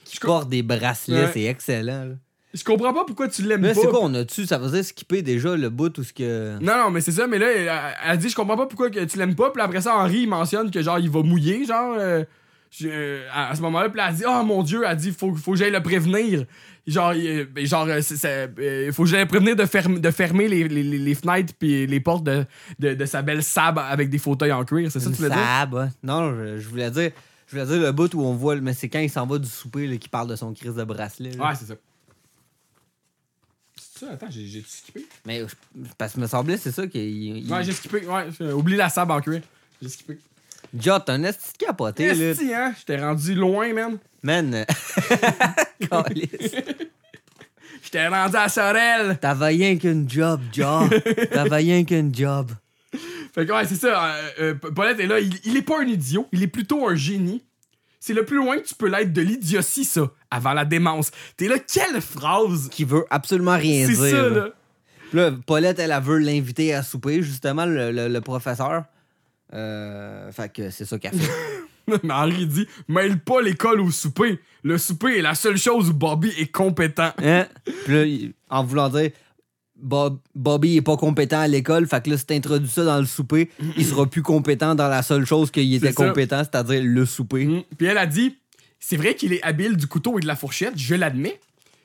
Qui 0.06 0.20
porte 0.20 0.50
des 0.50 0.64
bracelets, 0.64 1.26
Ouais. 1.26 1.32
c'est 1.34 1.44
excellent, 1.44 2.06
là. 2.06 2.16
Je 2.58 2.64
comprends 2.64 2.94
pas 2.94 3.04
pourquoi 3.06 3.28
tu 3.28 3.44
l'aimes 3.44 3.62
Mais 3.62 3.74
pas. 3.74 3.82
c'est 3.82 3.88
quoi, 3.88 4.00
on 4.04 4.14
a-tu, 4.16 4.46
ça 4.46 4.60
faisait 4.60 4.84
skipper 4.84 5.22
déjà 5.22 5.56
le 5.56 5.70
bout 5.70 5.96
ou 5.98 6.04
ce 6.04 6.12
que... 6.14 6.58
Non, 6.60 6.78
non, 6.78 6.90
mais 6.92 7.02
c'est 7.02 7.12
ça, 7.12 7.28
mais 7.28 7.38
là, 7.38 7.48
elle, 7.56 7.72
elle 8.12 8.18
dit, 8.18 8.30
je 8.30 8.36
comprends 8.36 8.58
pas 8.58 8.66
pourquoi 8.66 8.90
que 8.90 9.04
tu 9.06 9.18
l'aimes 9.18 9.36
pas. 9.36 9.52
Puis 9.52 9.62
après 9.62 9.82
ça, 9.82 9.96
Henri, 9.96 10.22
il 10.22 10.28
mentionne 10.30 10.72
que 10.72 10.82
genre, 10.82 11.00
il 11.00 11.10
va 11.10 11.22
mouiller, 11.22 11.66
genre. 11.66 11.96
euh, 11.98 12.24
je- 12.72 12.88
euh, 12.92 13.26
à, 13.32 13.52
à 13.52 13.56
ce 13.56 13.62
moment-là, 13.62 13.90
puis 13.90 14.02
elle 14.06 14.16
dit, 14.16 14.24
oh 14.28 14.44
mon 14.44 14.64
dieu, 14.64 14.82
elle 14.88 14.98
dit, 14.98 15.12
faut, 15.12 15.34
faut 15.36 15.52
que 15.52 15.58
j'aille 15.58 15.72
le 15.72 15.82
prévenir. 15.84 16.46
Genre, 16.86 17.14
il, 17.14 17.46
ben, 17.46 17.66
genre 17.66 17.86
euh, 17.88 18.02
euh, 18.60 18.92
faut 18.92 19.04
que 19.04 19.10
j'aille 19.10 19.22
le 19.22 19.28
prévenir 19.28 19.56
de, 19.56 19.98
de 20.00 20.12
fermer 20.12 20.48
les, 20.48 20.68
les, 20.68 20.84
les- 20.84 20.98
les 20.98 21.16
fenêtres 21.16 21.54
puis 21.60 21.86
les 21.86 22.00
portes 22.00 22.24
de, 22.24 22.46
de, 22.80 22.94
de 22.94 23.06
sa 23.06 23.22
belle 23.22 23.44
sable 23.44 23.80
avec 23.80 24.10
des 24.10 24.18
fauteuils 24.18 24.52
en 24.54 24.64
cuir. 24.66 24.90
C'est 24.92 25.00
ça 25.00 25.10
que 25.10 25.16
tu 25.16 25.22
voulais 25.24 25.36
dire? 25.36 25.44
Sab, 25.46 25.74
ouais. 25.74 25.88
Non, 26.04 26.34
je, 26.36 26.58
je 26.60 26.68
voulais 26.70 26.90
dire... 26.92 27.12
Je 27.50 27.56
voulais 27.56 27.66
dire 27.78 27.80
le 27.82 27.92
bout 27.94 28.14
où 28.14 28.22
on 28.22 28.34
voit, 28.34 28.58
mais 28.58 28.74
c'est 28.74 28.90
quand 28.90 29.00
il 29.00 29.10
s'en 29.10 29.26
va 29.26 29.38
du 29.38 29.48
souper, 29.48 29.88
là, 29.88 29.96
qu'il 29.96 30.10
parle 30.10 30.28
de 30.28 30.36
son 30.36 30.54
crise 30.54 30.76
de 30.76 30.84
bracelet. 30.84 31.32
là. 31.32 31.48
Ouais, 31.48 31.56
c'est 31.58 31.64
ça. 31.66 31.76
Ça, 34.00 34.12
attends, 34.12 34.28
j'ai 34.30 34.46
j'ai 34.46 34.64
skippé. 34.68 35.06
Mais 35.26 35.40
je- 35.42 35.82
parce 35.98 36.14
que 36.14 36.20
me 36.20 36.28
semblait, 36.28 36.58
c'est 36.58 36.72
ça 36.72 36.86
qu'il. 36.88 37.02
il- 37.02 37.52
Ouais, 37.52 37.64
j'ai 37.64 37.74
skippé, 37.74 38.06
ouais. 38.06 38.52
Oublie 38.54 38.76
la 38.76 38.90
sable 38.90 39.12
en 39.12 39.22
cuir. 39.22 39.42
J'ai 39.82 39.90
skippé. 39.90 40.18
Jot, 40.78 41.00
t'as 41.06 41.14
un 41.14 41.24
esti 41.24 41.54
de 41.54 41.66
capoté. 41.66 42.04
Esti, 42.06 42.54
hein? 42.54 42.74
J'étais 42.78 42.98
rendu 43.02 43.34
loin, 43.36 43.74
man. 43.74 43.98
Man. 44.22 44.54
euh. 45.92 46.04
J'étais 47.84 48.08
rendu 48.08 48.36
à 48.36 48.50
Sorel. 48.50 49.18
T'avais 49.20 49.46
rien 49.48 49.78
qu'une 49.78 50.10
job, 50.10 50.42
job. 50.52 50.90
T'avais 51.32 51.56
rien 51.58 51.84
qu'une 51.86 52.14
job. 52.14 52.52
Fait 53.34 53.46
que 53.46 53.52
ouais, 53.54 53.66
c'est 53.66 53.76
ça. 53.76 54.16
euh, 54.16 54.32
euh, 54.40 54.54
Paulette 54.56 55.00
est 55.00 55.08
là. 55.08 55.20
Il, 55.20 55.34
il 55.46 55.56
est 55.58 55.62
pas 55.62 55.82
un 55.82 55.86
idiot. 55.88 56.28
Il 56.32 56.44
est 56.44 56.48
plutôt 56.48 56.88
un 56.88 56.96
génie. 56.96 57.44
C'est 58.08 58.14
le 58.14 58.24
plus 58.24 58.38
loin 58.38 58.58
que 58.58 58.66
tu 58.66 58.74
peux 58.74 58.88
l'être 58.88 59.12
de 59.12 59.22
l'idiotie, 59.22 59.84
ça, 59.84 60.10
avant 60.32 60.54
la 60.54 60.64
démence. 60.64 61.12
T'es 61.36 61.50
là, 61.50 61.56
quelle 61.60 62.00
phrase! 62.02 62.70
Qui 62.72 62.86
veut 62.86 63.04
absolument 63.10 63.58
rien 63.58 63.86
C'est 63.86 63.94
dire. 63.96 64.12
ça, 64.16 64.30
là. 64.30 64.48
là. 65.12 65.32
Paulette, 65.46 65.78
elle, 65.80 65.92
elle 65.92 66.02
veut 66.02 66.18
l'inviter 66.18 66.74
à 66.74 66.84
souper, 66.84 67.22
justement, 67.22 67.66
le, 67.66 67.92
le- 67.92 68.08
le 68.08 68.22
professeur. 68.22 68.86
Euh, 69.54 70.32
fait 70.32 70.52
que 70.54 70.70
c'est 70.70 70.86
ça 70.86 70.98
qu'elle 71.00 71.18
fait. 71.20 71.32
Mais 72.04 72.12
Henri 72.14 72.46
dit 72.48 72.68
mêle 72.88 73.20
pas 73.20 73.42
l'école 73.42 73.80
au 73.82 73.92
souper. 73.92 74.40
Le 74.64 74.78
souper 74.78 75.20
est 75.20 75.22
la 75.22 75.36
seule 75.36 75.58
chose 75.58 75.90
où 75.90 75.94
Bobby 75.94 76.30
est 76.38 76.52
compétent. 76.52 77.12
Hein? 77.24 77.46
Puis 77.86 77.94
là, 77.94 78.30
en 78.58 78.64
voulant 78.64 78.90
dire. 78.90 79.12
Bob- 79.82 80.20
Bobby 80.36 80.78
est 80.78 80.82
pas 80.82 80.98
compétent 80.98 81.40
à 81.40 81.48
l'école, 81.48 81.88
fait 81.88 82.04
que 82.04 82.10
là, 82.10 82.18
si 82.18 82.26
t'introduis 82.26 82.70
ça 82.70 82.84
dans 82.84 83.00
le 83.00 83.06
souper, 83.06 83.50
il 83.78 83.86
sera 83.86 84.06
plus 84.06 84.22
compétent 84.24 84.76
dans 84.76 84.88
la 84.88 85.04
seule 85.04 85.26
chose 85.26 85.52
qu'il 85.52 85.74
était 85.74 85.94
compétent, 85.94 86.40
c'est-à-dire 86.44 86.82
le 86.84 87.06
souper. 87.06 87.46
Mm. 87.46 87.64
Puis 87.78 87.88
elle 87.88 87.98
a 87.98 88.06
dit 88.08 88.36
c'est 88.80 88.98
vrai 88.98 89.16
qu'il 89.16 89.34
est 89.34 89.44
habile 89.44 89.76
du 89.76 89.88
couteau 89.88 90.18
et 90.18 90.22
de 90.22 90.28
la 90.28 90.36
fourchette, 90.36 90.74
je 90.78 90.96
l'admets. 90.96 91.40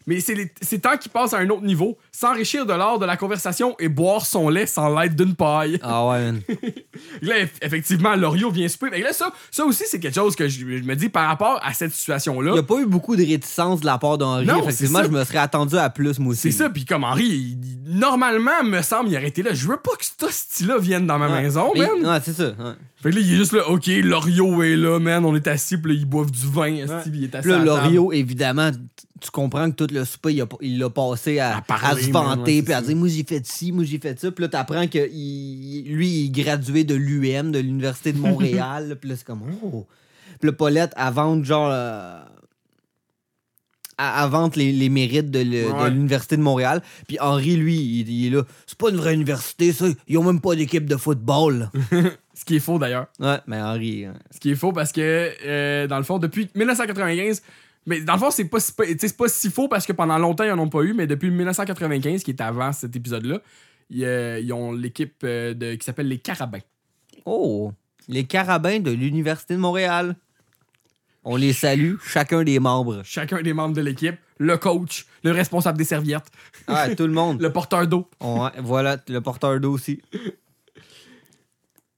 Mais 0.06 0.18
c'est 0.20 0.78
temps 0.80 0.96
qu'il 0.96 1.10
passe 1.12 1.32
à 1.32 1.38
un 1.38 1.48
autre 1.50 1.62
niveau, 1.62 1.96
s'enrichir 2.10 2.66
de 2.66 2.72
l'art 2.72 2.98
de 2.98 3.06
la 3.06 3.16
conversation 3.16 3.76
et 3.78 3.88
boire 3.88 4.26
son 4.26 4.48
lait 4.48 4.66
sans 4.66 4.98
l'aide 4.98 5.14
d'une 5.14 5.34
paille. 5.34 5.78
Ah 5.82 6.06
ouais. 6.08 6.32
Là, 7.22 7.44
eff- 7.44 7.48
effectivement, 7.62 8.14
Loriot 8.16 8.50
vient 8.50 8.68
souper. 8.68 8.90
Que 8.90 8.96
là, 8.96 9.12
ça, 9.12 9.32
ça 9.50 9.64
aussi, 9.64 9.84
c'est 9.86 10.00
quelque 10.00 10.14
chose 10.14 10.34
que 10.36 10.48
je, 10.48 10.58
je 10.60 10.82
me 10.82 10.94
dis 10.94 11.08
par 11.08 11.28
rapport 11.28 11.60
à 11.62 11.72
cette 11.72 11.92
Il 11.92 11.96
situation-là. 11.96 12.52
n'y 12.52 12.58
a 12.58 12.62
pas 12.62 12.78
eu 12.80 12.86
beaucoup 12.86 13.16
de 13.16 13.24
réticence 13.24 13.80
de 13.80 13.86
la 13.86 13.98
part 13.98 14.18
d'Henri. 14.18 14.46
Non, 14.46 14.62
Effectivement, 14.62 15.02
je 15.02 15.08
me 15.08 15.24
serais 15.24 15.38
attendu 15.38 15.76
à 15.76 15.88
plus, 15.90 16.18
moi 16.18 16.32
aussi. 16.32 16.52
C'est 16.52 16.58
ça, 16.64 16.70
puis 16.70 16.84
comme 16.84 17.04
Henri, 17.04 17.24
il- 17.24 17.58
il- 17.86 17.98
normalement, 17.98 18.62
me 18.64 18.82
semble, 18.82 19.08
il 19.10 19.16
aurait 19.16 19.28
été 19.28 19.42
là. 19.42 19.54
Je 19.54 19.66
veux 19.68 19.76
pas 19.76 19.92
que 19.98 20.04
ce 20.04 20.12
style-là 20.32 20.78
vienne 20.78 21.06
dans 21.06 21.18
ma 21.18 21.28
Ouais. 21.28 21.42
maison, 21.42 21.70
Mais- 21.74 21.86
man. 21.86 22.06
Ouais, 22.06 22.20
c'est 22.24 22.32
ça. 22.34 22.48
ouais. 22.48 22.72
Fait 23.02 23.10
que 23.10 23.16
là, 23.16 23.20
il 23.20 23.32
est 23.32 23.36
juste 23.36 23.52
là, 23.52 23.68
ok, 23.68 23.86
Loriot 23.88 24.62
est 24.62 24.76
là, 24.76 24.98
man, 25.00 25.24
on 25.24 25.34
est 25.34 25.46
assis, 25.48 25.76
puis 25.76 25.92
là, 25.92 25.98
ils 26.00 26.06
boivent 26.06 26.30
du 26.30 26.46
vin, 26.46 26.86
puis 27.02 27.10
il 27.14 27.24
est 27.24 27.34
assis 27.34 27.48
là, 27.48 27.60
à. 27.60 27.64
Lorio, 27.64 28.12
évidemment, 28.12 28.70
tu 29.20 29.30
comprends 29.32 29.70
que 29.70 29.76
tout 29.84 29.92
le 29.92 30.04
souper, 30.04 30.34
il 30.34 30.42
a- 30.42 30.46
il 30.60 30.78
l'a 30.78 30.88
passé 30.88 31.38
à, 31.40 31.56
À 31.58 31.60
parler, 31.62 32.02
à 32.02 32.06
se 32.06 32.10
vanter, 32.12 32.56
ouais, 32.58 32.62
puis 32.62 32.72
à 32.72 32.80
dire 32.82 32.96
Moi, 32.96 33.08
j'ai 33.08 33.24
fait 33.24 33.44
ci, 33.46 33.72
moi, 33.72 33.82
j'ai 33.84 33.98
fait 33.98 34.18
ça. 34.20 34.30
Puis 34.30 34.42
là, 34.42 34.48
t'apprends 34.48 34.86
que 34.86 35.08
il- 35.12 35.84
lui, 35.92 36.08
il 36.08 36.26
est 36.26 36.42
gradué 36.44 36.84
de 36.84 36.94
l'UM, 36.94 37.50
de 37.52 37.58
l'Université 37.58 38.12
de 38.12 38.18
Montréal. 38.18 38.96
puis 39.00 39.10
là, 39.10 39.16
c'est 39.16 39.26
comme 39.26 39.42
Oh. 39.64 39.86
Puis 40.40 40.48
là, 40.50 40.52
Paulette, 40.52 40.92
elle 40.96 41.12
vante 41.12 41.44
genre. 41.44 41.70
euh, 41.72 42.20
elle 43.98 44.28
vante 44.30 44.56
les, 44.56 44.72
les 44.72 44.88
mérites 44.88 45.30
de 45.30 45.38
Ouais. 45.40 45.90
l'Université 45.90 46.36
de 46.36 46.42
Montréal. 46.42 46.82
Puis 47.06 47.18
Henri, 47.20 47.56
lui, 47.56 47.76
il, 47.76 48.08
il 48.08 48.26
est 48.26 48.30
là. 48.30 48.42
C'est 48.66 48.78
pas 48.78 48.90
une 48.90 48.96
vraie 48.96 49.14
université, 49.14 49.72
ça. 49.72 49.86
Ils 50.08 50.18
ont 50.18 50.24
même 50.24 50.40
pas 50.40 50.56
d'équipe 50.56 50.86
de 50.86 50.96
football. 50.96 51.70
Ce 52.42 52.44
qui 52.44 52.56
est 52.56 52.60
faux, 52.60 52.76
d'ailleurs. 52.76 53.06
ouais, 53.20 53.38
mais 53.46 53.60
Henri. 53.62 54.04
hein. 54.06 54.14
Ce 54.32 54.40
qui 54.40 54.50
est 54.50 54.56
faux 54.56 54.72
parce 54.72 54.90
que, 54.90 55.30
euh, 55.46 55.86
dans 55.86 55.98
le 55.98 56.02
fond, 56.02 56.18
depuis 56.18 56.50
1995, 56.56 57.40
Mais 57.86 58.00
dans 58.00 58.14
le 58.14 58.18
fond, 58.18 58.30
c'est 58.32 58.46
pas, 58.46 58.58
si- 58.58 58.72
c'est 58.98 59.16
pas 59.16 59.28
si 59.28 59.48
faux 59.48 59.68
parce 59.68 59.86
que 59.86 59.92
pendant 59.92 60.18
longtemps, 60.18 60.42
ils 60.44 60.50
en 60.52 60.58
ont 60.58 60.68
pas 60.68 60.82
eu, 60.82 60.92
mais 60.92 61.06
depuis 61.06 61.30
1995, 61.30 62.22
qui 62.24 62.30
est 62.32 62.40
avant 62.40 62.72
cet 62.72 62.94
épisode-là, 62.96 63.40
ils, 63.90 64.04
euh, 64.04 64.40
ils 64.40 64.52
ont 64.52 64.72
l'équipe 64.72 65.14
euh, 65.24 65.54
de- 65.54 65.74
qui 65.76 65.84
s'appelle 65.84 66.08
les 66.08 66.18
Carabins. 66.18 66.60
Oh, 67.26 67.72
les 68.08 68.24
carabins 68.24 68.80
de 68.80 68.90
l'Université 68.90 69.54
de 69.54 69.60
Montréal. 69.60 70.16
On 71.24 71.36
les 71.36 71.52
salue, 71.52 71.94
chacun 72.04 72.42
des 72.42 72.58
membres. 72.58 73.02
Chacun 73.04 73.40
des 73.42 73.52
membres 73.52 73.74
de 73.76 73.80
l'équipe, 73.82 74.16
le 74.38 74.56
coach, 74.58 75.06
le 75.22 75.30
responsable 75.30 75.78
des 75.78 75.84
serviettes, 75.84 76.26
Ah, 76.66 76.92
tout 76.96 77.06
le 77.06 77.12
monde. 77.12 77.40
le 77.40 77.52
porteur 77.52 77.86
d'eau. 77.86 78.08
Ouais, 78.20 78.50
voilà, 78.58 78.96
le 79.08 79.20
porteur 79.20 79.60
d'eau 79.60 79.72
aussi. 79.72 80.00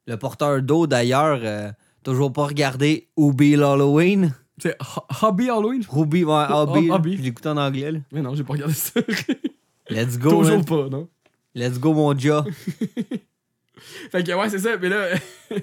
Le 0.06 0.16
porteur 0.16 0.60
d'eau, 0.62 0.86
d'ailleurs, 0.86 1.40
euh, 1.42 1.70
toujours 2.02 2.32
pas 2.32 2.46
regardé 2.46 3.08
Ubi 3.16 3.54
Halloween. 3.54 4.34
C'est 4.58 4.76
Ho- 4.80 5.26
Hobby 5.26 5.48
Halloween? 5.50 5.84
Ruby, 5.88 6.24
ouais, 6.24 6.44
Hobby. 6.50 6.90
Hobby. 6.90 7.16
Je 7.16 7.22
l'écoute 7.22 7.46
en 7.46 7.56
anglais. 7.56 7.90
là. 7.92 7.98
Mais 8.12 8.20
non, 8.22 8.34
j'ai 8.34 8.44
pas 8.44 8.52
regardé 8.52 8.74
ça. 8.74 9.00
Let's 9.90 10.18
go, 10.18 10.30
Toujours 10.30 10.56
man. 10.58 10.64
pas, 10.64 10.88
non? 10.88 11.08
Let's 11.54 11.78
go, 11.78 11.92
mon 11.92 12.14
dia. 12.14 12.44
Fait 14.10 14.24
que 14.24 14.32
ouais, 14.32 14.48
c'est 14.48 14.58
ça. 14.58 14.76
Mais 14.80 14.88
là, 14.88 15.06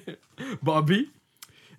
Bobby. 0.63 1.09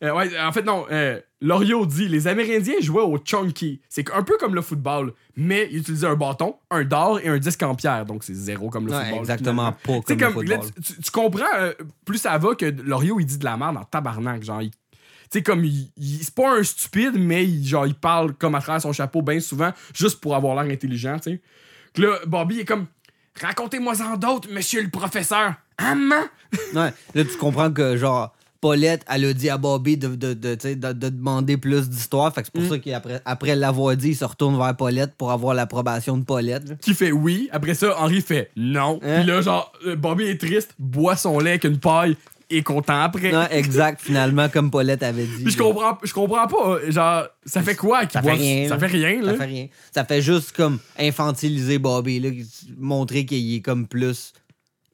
Euh, 0.02 0.12
ouais, 0.14 0.38
en 0.40 0.52
fait, 0.52 0.62
non. 0.62 0.86
Euh, 0.90 1.20
Loriot 1.40 1.86
dit 1.86 2.08
les 2.08 2.28
Amérindiens 2.28 2.80
jouaient 2.80 3.02
au 3.02 3.18
chunky. 3.24 3.80
C'est 3.88 4.10
un 4.12 4.22
peu 4.22 4.36
comme 4.38 4.54
le 4.54 4.62
football, 4.62 5.12
mais 5.36 5.68
ils 5.70 5.78
utilisaient 5.78 6.06
un 6.06 6.14
bâton, 6.14 6.56
un 6.70 6.84
d'or 6.84 7.18
et 7.20 7.28
un 7.28 7.38
disque 7.38 7.62
en 7.62 7.74
pierre. 7.74 8.04
Donc 8.06 8.22
c'est 8.24 8.34
zéro 8.34 8.68
comme 8.70 8.86
le 8.86 8.92
Ouais, 8.92 8.98
football. 9.00 9.18
exactement 9.20 9.74
finalement. 9.84 10.02
pas 10.02 10.16
comme, 10.16 10.42
le 10.42 10.48
là, 10.48 10.60
football. 10.60 10.82
tu, 10.84 11.00
tu 11.00 11.10
comprends, 11.10 11.44
euh, 11.56 11.72
plus 12.04 12.18
ça 12.18 12.36
va 12.38 12.54
que 12.54 12.66
Loriot, 12.66 13.18
il 13.20 13.26
dit 13.26 13.38
de 13.38 13.44
la 13.44 13.56
merde 13.56 13.76
en 13.76 13.84
tabarnak. 13.84 14.42
Genre, 14.42 14.62
il- 14.62 14.70
tu 14.70 15.38
sais, 15.38 15.42
comme, 15.42 15.64
il, 15.64 15.90
il- 15.96 16.22
c'est 16.22 16.34
pas 16.34 16.58
un 16.58 16.62
stupide, 16.62 17.14
mais 17.18 17.44
il, 17.44 17.66
genre, 17.66 17.86
il 17.86 17.94
parle 17.94 18.34
comme 18.34 18.54
à 18.54 18.60
travers 18.60 18.82
son 18.82 18.92
chapeau 18.92 19.22
bien 19.22 19.40
souvent, 19.40 19.72
juste 19.94 20.20
pour 20.20 20.36
avoir 20.36 20.62
l'air 20.62 20.72
intelligent, 20.72 21.18
tu 21.18 21.30
sais. 21.32 21.40
Là, 21.96 22.18
Bobby 22.26 22.60
est 22.60 22.64
comme, 22.64 22.86
racontez-moi-en 23.40 24.16
d'autres, 24.16 24.48
monsieur 24.52 24.82
le 24.82 24.90
professeur. 24.90 25.54
Hein, 25.78 25.94
man? 25.94 26.24
Ouais, 26.74 26.92
là, 27.14 27.24
tu 27.24 27.36
comprends 27.38 27.70
que, 27.72 27.96
genre, 27.96 28.32
Paulette, 28.62 29.04
elle 29.12 29.24
a 29.26 29.32
dit 29.34 29.50
à 29.50 29.58
Bobby 29.58 29.96
de, 29.98 30.14
de, 30.14 30.32
de, 30.34 30.54
de- 30.54 30.92
de 30.92 31.08
demander 31.10 31.56
plus 31.56 31.90
d'histoire. 31.90 32.32
Fait 32.32 32.42
que 32.42 32.46
c'est 32.46 32.52
pour 32.54 32.62
Mm. 32.62 32.68
ça 32.70 32.78
qu'après 32.78 33.20
après 33.24 33.56
l'avoir 33.56 33.94
dit, 33.96 34.10
il 34.10 34.16
se 34.16 34.24
retourne 34.24 34.56
vers 34.56 34.74
Paulette 34.76 35.14
pour 35.18 35.32
avoir 35.32 35.52
l'approbation 35.52 36.16
de 36.16 36.24
Paulette. 36.24 36.80
qui 36.80 36.94
fait 36.94 37.10
oui. 37.12 37.48
Après 37.52 37.74
ça, 37.74 37.94
Henri 38.00 38.20
fait 38.22 38.50
non. 38.56 39.00
Hein? 39.02 39.16
Puis 39.18 39.26
là, 39.26 39.42
genre, 39.42 39.72
euh, 39.84 39.96
Bobby 39.96 40.24
est 40.26 40.40
triste, 40.40 40.74
boit 40.78 41.16
son 41.16 41.40
lait 41.40 41.50
avec 41.50 41.64
une 41.64 41.78
paille 41.78 42.16
et 42.50 42.62
content 42.62 43.00
après. 43.00 43.32
Non, 43.32 43.46
exact, 43.50 44.00
finalement, 44.00 44.48
comme 44.48 44.70
Paulette 44.70 45.02
avait 45.02 45.24
dit. 45.24 45.42
Puis 45.42 45.54
je 45.54 45.58
comprends, 45.58 45.98
je 46.02 46.12
comprends 46.12 46.46
pas. 46.46 46.78
Genre, 46.88 47.24
ça 47.44 47.62
fait 47.62 47.74
quoi 47.74 48.02
qu'il 48.02 48.10
Ça 48.12 48.20
fait 48.22 48.28
boive- 48.28 48.38
rien, 48.38 48.68
Ça 48.68 48.78
fait 48.78 48.86
rien, 48.86 49.22
là. 49.22 49.32
Ça 49.32 49.38
fait 49.38 49.44
rien. 49.46 49.66
Ça 49.92 50.04
fait 50.04 50.22
juste 50.22 50.52
comme 50.54 50.78
infantiliser 50.98 51.78
Bobby, 51.78 52.20
là, 52.20 52.28
montrer 52.78 53.24
qu'il 53.26 53.54
est 53.56 53.60
comme 53.60 53.86
plus. 53.88 54.32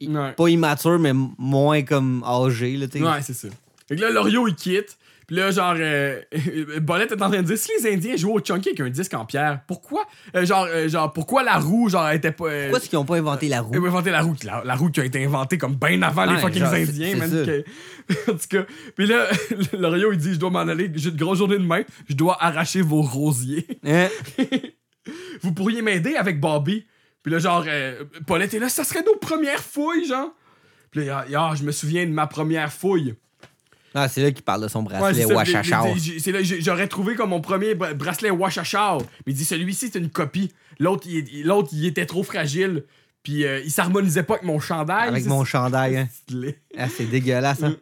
Ouais. 0.01 0.33
Pas 0.33 0.49
immature, 0.49 0.99
mais 0.99 1.13
moins 1.39 1.83
comme 1.83 2.23
âgé, 2.27 2.77
là, 2.77 2.87
tu 2.87 2.99
sais. 2.99 3.05
Ouais, 3.05 3.23
c'est 3.23 3.35
ça. 3.35 3.49
Fait 3.89 3.97
que 3.97 4.01
là, 4.01 4.11
Loriot, 4.11 4.47
il 4.49 4.55
quitte. 4.55 4.97
Puis 5.27 5.37
là, 5.37 5.51
genre, 5.51 5.75
euh, 5.79 6.23
Bolette 6.81 7.13
est 7.13 7.21
en 7.23 7.29
train 7.29 7.43
de 7.43 7.47
dire 7.47 7.59
si 7.59 7.69
les 7.79 7.93
Indiens 7.93 8.17
jouaient 8.17 8.33
au 8.33 8.41
chunky 8.41 8.71
avec 8.71 8.81
un 8.81 8.89
disque 8.89 9.13
en 9.13 9.27
pierre, 9.27 9.61
pourquoi, 9.67 10.07
euh, 10.35 10.47
genre, 10.47 10.67
euh, 10.71 10.89
genre, 10.89 11.13
pourquoi 11.13 11.43
la 11.43 11.59
roue, 11.59 11.91
genre, 11.91 12.09
était 12.11 12.33
pas. 12.33 12.47
euh, 12.47 12.63
Pourquoi 12.63 12.79
est-ce 12.79 12.89
qu'ils 12.89 12.99
ont 12.99 13.05
pas 13.05 13.17
inventé 13.17 13.47
la 13.49 13.61
roue? 13.61 13.73
Ils 13.75 13.79
ont 13.81 13.85
inventé 13.85 14.11
la 14.11 14.23
roue, 14.23 14.35
la, 14.43 14.63
la 14.65 14.75
roue 14.75 14.89
qui 14.91 15.01
a 15.01 15.05
été 15.05 15.23
inventée 15.23 15.59
comme 15.59 15.75
bien 15.75 16.01
avant 16.01 16.25
les 16.25 16.33
Ouais, 16.37 16.41
fucking 16.41 16.61
genre, 16.63 16.71
c'est- 16.71 16.83
Indiens, 16.89 17.21
ça. 17.21 17.45
que- 17.45 17.65
en 18.33 18.35
tout 18.37 18.47
cas, 18.49 18.63
puis 18.97 19.07
là, 19.07 19.27
Loriot, 19.79 20.13
il 20.13 20.19
dit 20.19 20.33
Je 20.33 20.39
dois 20.39 20.49
m'en 20.49 20.61
aller, 20.61 20.91
j'ai 20.95 21.11
une 21.11 21.17
grosse 21.17 21.37
journée 21.39 21.59
demain, 21.59 21.83
je 22.09 22.15
dois 22.15 22.43
arracher 22.43 22.81
vos 22.81 23.03
rosiers. 23.03 23.67
Hein? 23.87 24.09
Vous 25.43 25.53
pourriez 25.53 25.83
m'aider 25.83 26.15
avec 26.17 26.41
Bobby. 26.41 26.87
Puis 27.23 27.33
là, 27.33 27.39
genre, 27.39 27.65
euh, 27.67 28.05
Paulette 28.27 28.55
est 28.55 28.59
là, 28.59 28.69
ça 28.69 28.85
serait 28.85 29.03
nos 29.03 29.17
premières 29.17 29.63
fouilles, 29.63 30.07
genre. 30.07 30.31
Puis 30.91 31.05
là, 31.07 31.27
ah, 31.37 31.53
je 31.57 31.65
me 31.65 31.73
souviens 31.73 32.07
de 32.07 32.13
ma 32.13 32.27
première 32.27 32.73
fouille. 32.73 33.15
Ah, 33.95 34.09
c'est 34.09 34.23
là 34.23 34.31
qu'il 34.31 34.45
parle 34.45 34.63
de 34.63 34.69
son 34.69 34.81
Ouais, 34.85 34.99
bracelet 34.99 35.25
j'ai- 35.99 36.19
c'est 36.19 36.31
là, 36.33 36.41
j'aurais 36.43 36.89
trouvé 36.89 37.15
comme 37.15 37.31
mon 37.31 37.41
premier 37.41 37.75
bra- 37.75 37.95
bracelet 37.95 38.31
Wachachar. 38.31 38.99
Mais 39.27 39.33
il 39.33 39.35
dit 39.35 39.45
celui-ci, 39.45 39.89
c'est 39.93 39.99
une 39.99 40.11
copie. 40.11 40.53
L'autre, 40.79 41.07
il, 41.09 41.45
l'autre, 41.45 41.71
il 41.73 41.87
était 41.87 42.07
trop 42.07 42.23
fragile. 42.23 42.85
Puis 43.23 43.45
euh, 43.45 43.61
il 43.65 43.71
s'harmonisait 43.71 44.23
pas 44.23 44.35
avec 44.35 44.47
mon 44.47 44.61
chandail. 44.61 45.09
Avec 45.09 45.25
mon 45.27 45.45
chandail, 45.45 45.97
hein. 45.97 46.09
Ah, 46.79 46.87
c'est 46.89 47.07
dégueulasse, 47.07 47.63
hein? 47.63 47.77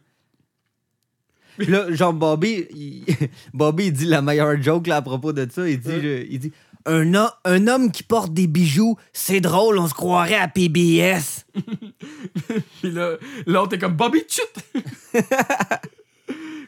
Puis 1.59 1.66
là, 1.68 1.91
genre, 1.93 2.12
Bobby, 2.12 2.66
il, 2.70 3.05
Bobby, 3.55 3.87
il 3.87 3.93
dit 3.93 4.05
la 4.07 4.20
meilleure 4.22 4.61
joke 4.62 4.87
là, 4.87 4.97
à 4.97 5.03
propos 5.03 5.32
de 5.32 5.47
ça. 5.51 5.68
Il 5.68 5.80
dit, 5.80 6.01
je- 6.03 6.26
il 6.28 6.39
dit 6.39 6.53
un, 6.87 7.14
ho- 7.14 7.30
un 7.45 7.66
homme 7.68 7.91
qui 7.93 8.03
porte 8.03 8.32
des 8.32 8.47
bijoux, 8.47 8.97
c'est 9.12 9.41
drôle, 9.41 9.78
on 9.78 9.89
se 9.89 9.95
croirait 9.95 10.37
à 10.37 10.49
PBS. 10.49 11.45
Puis 12.80 12.91
là, 12.93 13.16
l'autre 13.47 13.74
est 13.74 13.78
comme 13.78 13.95
Bobby 13.95 14.22
chut! 14.28 14.82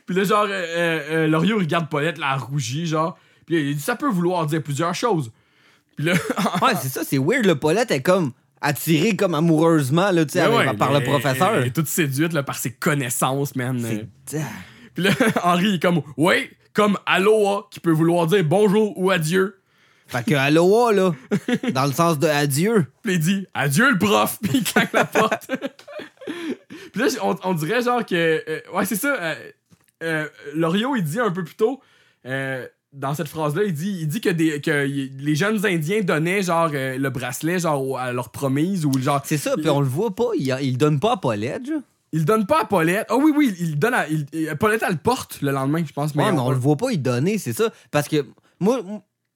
Puis 0.07 0.17
là, 0.17 0.25
genre, 0.25 0.45
euh, 0.45 0.51
euh, 0.51 1.01
euh, 1.11 1.27
Loriot 1.27 1.59
regarde 1.59 1.89
Paulette, 1.91 2.17
elle 2.19 2.39
rougit, 2.41 2.87
genre. 2.87 3.19
Puis 3.47 3.71
il 3.71 3.77
dit 3.77 3.83
ça 3.83 3.97
peut 3.97 4.09
vouloir 4.09 4.47
dire 4.47 4.63
plusieurs 4.63 4.95
choses. 4.95 5.31
Puis 5.97 6.07
là, 6.07 6.13
Ouais, 6.63 6.73
c'est 6.81 6.89
ça, 6.89 7.03
c'est 7.05 7.19
weird. 7.19 7.45
Le 7.45 7.57
Paulette 7.57 7.91
est 7.91 8.03
comme 8.03 8.33
attiré 8.61 9.15
comme 9.17 9.35
amoureusement 9.35 10.11
là, 10.11 10.25
tu 10.25 10.33
sais, 10.33 10.41
avec- 10.41 10.57
ouais, 10.71 10.77
par 10.77 10.93
le 10.93 11.01
professeur. 11.03 11.57
Elle 11.57 11.67
est 11.69 11.71
toute 11.71 11.89
séduite 11.89 12.33
là, 12.33 12.43
par 12.43 12.57
ses 12.57 12.73
connaissances, 12.73 13.55
man. 13.55 14.07
Puis 14.95 15.05
là, 15.05 15.11
Henri 15.45 15.75
est 15.75 15.83
comme 15.83 16.01
Ouais, 16.17 16.51
comme 16.73 16.97
aloha, 17.07 17.67
qui 17.71 17.81
peut 17.81 17.91
vouloir 17.93 18.27
dire 18.27 18.45
bonjour 18.45 18.99
ou 18.99 19.11
adieu. 19.11 19.58
Fait 20.09 20.25
que 20.25 20.35
aloha, 20.35 20.93
là, 20.93 21.15
dans 21.73 21.87
le 21.87 21.93
sens 21.93 22.19
de 22.19 22.27
adieu. 22.27 22.87
Puis 23.03 23.15
il 23.15 23.21
dit 23.21 23.47
Adieu 23.55 23.91
le 23.93 23.99
prof, 23.99 24.39
puis 24.43 24.59
il 24.59 24.65
claque 24.65 24.93
la 24.93 25.05
porte. 25.05 25.49
puis 26.93 27.01
là, 27.01 27.07
on, 27.23 27.37
on 27.45 27.55
dirait 27.55 27.83
genre 27.83 28.05
que. 28.05 28.15
euh, 28.49 28.61
ouais, 28.75 28.85
c'est 28.85 28.97
ça. 28.97 29.15
Euh, 29.21 29.35
euh, 30.03 30.29
Loriot, 30.55 30.97
il 30.97 31.05
dit 31.05 31.21
un 31.21 31.31
peu 31.31 31.45
plus 31.45 31.57
tôt, 31.57 31.81
euh, 32.27 32.67
dans 32.93 33.15
cette 33.15 33.29
phrase-là, 33.29 33.65
il 33.65 33.75
dit, 33.75 33.99
il 34.01 34.09
dit 34.09 34.21
que, 34.21 34.31
des, 34.31 34.61
que 34.61 34.87
les 34.87 35.35
jeunes 35.35 35.65
Indiens 35.67 36.01
donnaient 36.03 36.43
genre 36.43 36.71
euh, 36.73 36.97
le 36.97 37.11
bracelet 37.11 37.59
genre 37.59 37.99
à 37.99 38.13
leur 38.13 38.31
promise 38.31 38.87
ou 38.87 38.93
genre. 38.99 39.21
C'est 39.25 39.37
ça, 39.39 39.55
puis 39.57 39.69
on 39.69 39.81
le 39.81 39.87
voit 39.89 40.15
pas. 40.15 40.31
Il, 40.39 40.57
il 40.63 40.79
donne 40.79 41.01
pas 41.01 41.13
à 41.13 41.17
Paulette, 41.17 41.67
genre. 41.67 41.81
Il 42.13 42.25
donne 42.25 42.47
pas 42.47 42.63
à 42.63 42.65
Paulette. 42.65 43.07
Ah 43.11 43.17
oui, 43.17 43.33
oui, 43.37 43.55
il 43.61 43.79
donne 43.79 43.93
à. 43.93 44.09
il- 44.09 44.25
il- 44.33 44.57
Paulette, 44.57 44.83
elle 44.87 44.93
le 44.95 44.99
porte 44.99 45.43
le 45.43 45.51
lendemain, 45.51 45.85
je 45.87 45.93
pense. 45.93 46.15
Ouais, 46.15 46.25
mais 46.33 46.39
on- 46.39 46.47
on 46.47 46.51
le 46.51 46.57
voit 46.57 46.77
pas 46.77 46.91
y 46.91 46.97
donner, 46.97 47.37
c'est 47.37 47.53
ça. 47.53 47.71
Parce 47.91 48.09
que 48.09 48.25
moi, 48.61 48.81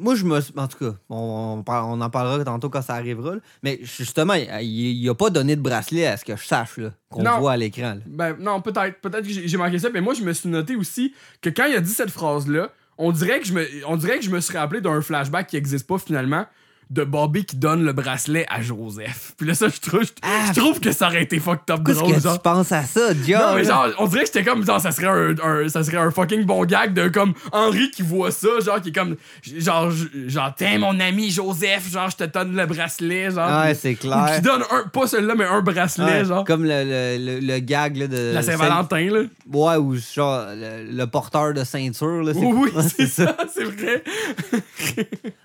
moi 0.03 0.15
je 0.15 0.25
me. 0.25 0.39
En 0.57 0.69
tout 0.69 0.79
cas, 0.79 0.97
on, 1.09 1.63
en 1.67 2.11
parlera 2.11 2.45
tantôt 2.45 2.69
quand 2.69 2.83
ça 2.83 2.95
arrivera. 2.95 3.37
là. 3.37 3.41
Mais 3.63 3.79
justement, 3.83 4.35
il, 4.35 4.63
il 4.63 5.09
a 5.09 5.15
pas 5.15 5.31
donné 5.31 5.57
de 5.57 5.63
bracelet 5.63 6.07
à 6.07 6.17
ce 6.17 6.25
que 6.25 6.37
je 6.37 6.45
sache, 6.45 6.77
là, 6.79 6.91
qu'on 7.11 7.23
voit 7.39 7.53
à 7.53 7.57
l'écran. 7.57 7.99
Ben 8.07 8.37
non, 8.39 8.61
peut-être. 8.61 9.01
Peut-être 9.01 9.27
que 9.27 9.47
j'ai 9.47 9.57
manqué 9.57 9.79
ça, 9.79 9.89
mais 9.91 10.01
moi 10.01 10.15
je 10.15 10.23
me 10.23 10.33
suis 10.33 10.49
noté 10.49 10.77
aussi 10.77 11.15
que 11.41 11.51
quand 11.51 11.67
il 11.67 11.77
a 11.77 11.81
dit 11.81 11.93
cette 11.93 12.11
phrase-là, 12.11 12.71
on 12.99 13.13
dirait 13.13 13.41
que 13.41 13.47
je 13.47 13.53
me, 13.53 13.67
on 13.87 13.97
dirait 13.97 14.19
que 14.19 14.25
je 14.25 14.31
me 14.31 14.41
suis 14.41 14.57
rappelé 14.57 14.81
d'un 14.81 15.01
flashback 15.01 15.47
qui 15.47 15.57
existe 15.57 15.87
pas 15.87 15.99
finalement 15.99 16.47
de 16.93 17.05
Bobby 17.05 17.45
qui 17.45 17.57
donne 17.57 17.85
le 17.85 17.93
bracelet 17.93 18.45
à 18.51 18.61
Joseph. 18.61 19.33
Puis 19.39 19.47
là 19.47 19.55
ça 19.55 19.69
je 19.69 19.81
trouve, 19.81 20.03
je, 20.05 20.11
Ah. 20.23 20.53
je 20.55 20.61
trouve 20.61 20.79
que 20.79 20.93
ça 20.93 21.07
aurait 21.09 21.23
été 21.23 21.39
fucked 21.41 21.71
up 21.71 21.81
Qu'est-ce 21.87 21.99
drôle 21.99 22.15
que 22.15 22.21
genre. 22.21 22.35
tu 22.35 22.41
penses 22.43 22.71
à 22.73 22.83
ça, 22.85 23.13
John? 23.27 23.41
Non, 23.41 23.55
mais 23.55 23.65
genre, 23.65 23.87
on 23.99 24.07
dirait 24.07 24.21
que 24.23 24.27
c'était 24.27 24.45
comme, 24.45 24.65
genre, 24.67 24.81
ça 24.81 24.91
serait 24.93 25.07
un, 25.07 25.35
un- 25.43 25.69
ça 25.69 25.83
serait 25.85 25.97
un 25.97 26.11
fucking 26.11 26.45
bon 26.45 26.65
gag 26.67 26.93
de 26.93 27.09
comme 27.09 27.33
Henri 27.53 27.91
qui 27.91 28.03
voit 28.03 28.31
ça, 28.31 28.49
genre, 28.65 28.81
qui 28.81 28.91
est 28.91 28.93
comme, 28.93 29.17
genre, 29.43 29.91
genre, 30.27 30.53
tiens, 30.57 30.79
mon 30.79 31.01
ami 31.01 31.31
Joseph, 31.31 31.91
genre, 31.91 32.11
je 32.11 32.17
te 32.17 32.25
donne 32.25 32.55
le 32.55 32.67
bracelet, 32.67 33.31
genre. 33.31 33.65
Ouais, 33.65 33.75
c'est 33.75 33.93
Ou 33.95 33.97
clair. 33.97 34.33
qui 34.37 34.43
donne 34.43 34.63
un, 34.71 34.89
pas 34.89 35.07
celui-là, 35.07 35.35
mais 35.35 35.45
un 35.47 35.63
bracelet, 35.63 36.05
Ouais, 36.21 36.25
genre. 36.27 36.45
Comme 36.45 36.65
le, 36.65 36.85
le, 36.85 37.17
le, 37.19 37.41
le 37.41 37.59
gag 37.61 37.97
là, 37.97 38.07
de. 38.07 38.33
La 38.35 38.43
Saint-Valentin, 38.43 39.01
là. 39.11 39.21
Ouais, 39.51 39.77
ou 39.77 39.97
genre 39.97 40.45
le, 40.55 41.05
porteur 41.07 41.55
de 41.55 41.65
ceinture. 41.65 42.23
Là, 42.23 42.35
c'est- 42.35 42.41
Oui, 42.41 42.71
oui, 42.75 42.83
c'est 42.97 43.07
ça, 43.07 43.37
c'est 43.55 43.65
vrai. 43.65 44.03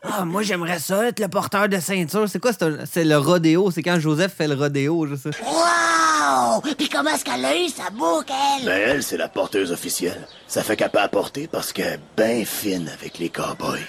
Ah, 0.04 0.26
moi, 0.26 0.42
j'aimerais 0.44 0.80
ça 0.80 1.08
être 1.08 1.20
le 1.20 1.28
porteur 1.38 1.70
de 1.70 1.80
ceinture. 1.80 2.28
C'est 2.28 2.40
quoi? 2.40 2.52
C'est 2.52 2.64
un- 2.64 2.86
C'est 2.92 3.04
le 3.04 3.16
rodéo? 3.18 3.70
C'est 3.70 3.84
quand 3.84 4.00
Joseph 4.00 4.34
fait 4.34 4.48
le 4.48 4.56
rodéo, 4.56 5.06
je 5.06 5.16
sais. 5.16 5.30
Wow! 5.46 6.62
Puis 6.76 6.90
comment 6.90 7.12
est-ce 7.12 7.24
qu'elle 7.24 7.46
a 7.46 7.56
eu 7.56 7.70
sa 7.70 7.92
boucle, 7.92 8.32
elle? 8.60 8.66
Ben 8.66 8.82
elle, 8.90 9.04
c'est 9.04 9.18
la 9.18 9.28
porteuse 9.30 9.72
officielle. 9.72 10.28
Ça 10.48 10.64
fait 10.64 10.76
qu'elle 10.76 10.90
peut 10.90 10.98
apporter 11.00 11.48
parce 11.48 11.72
qu'elle 11.72 11.94
est 11.94 12.00
bien 12.18 12.44
fine 12.44 12.90
avec 12.90 13.20
les 13.20 13.30
cowboys. 13.30 13.86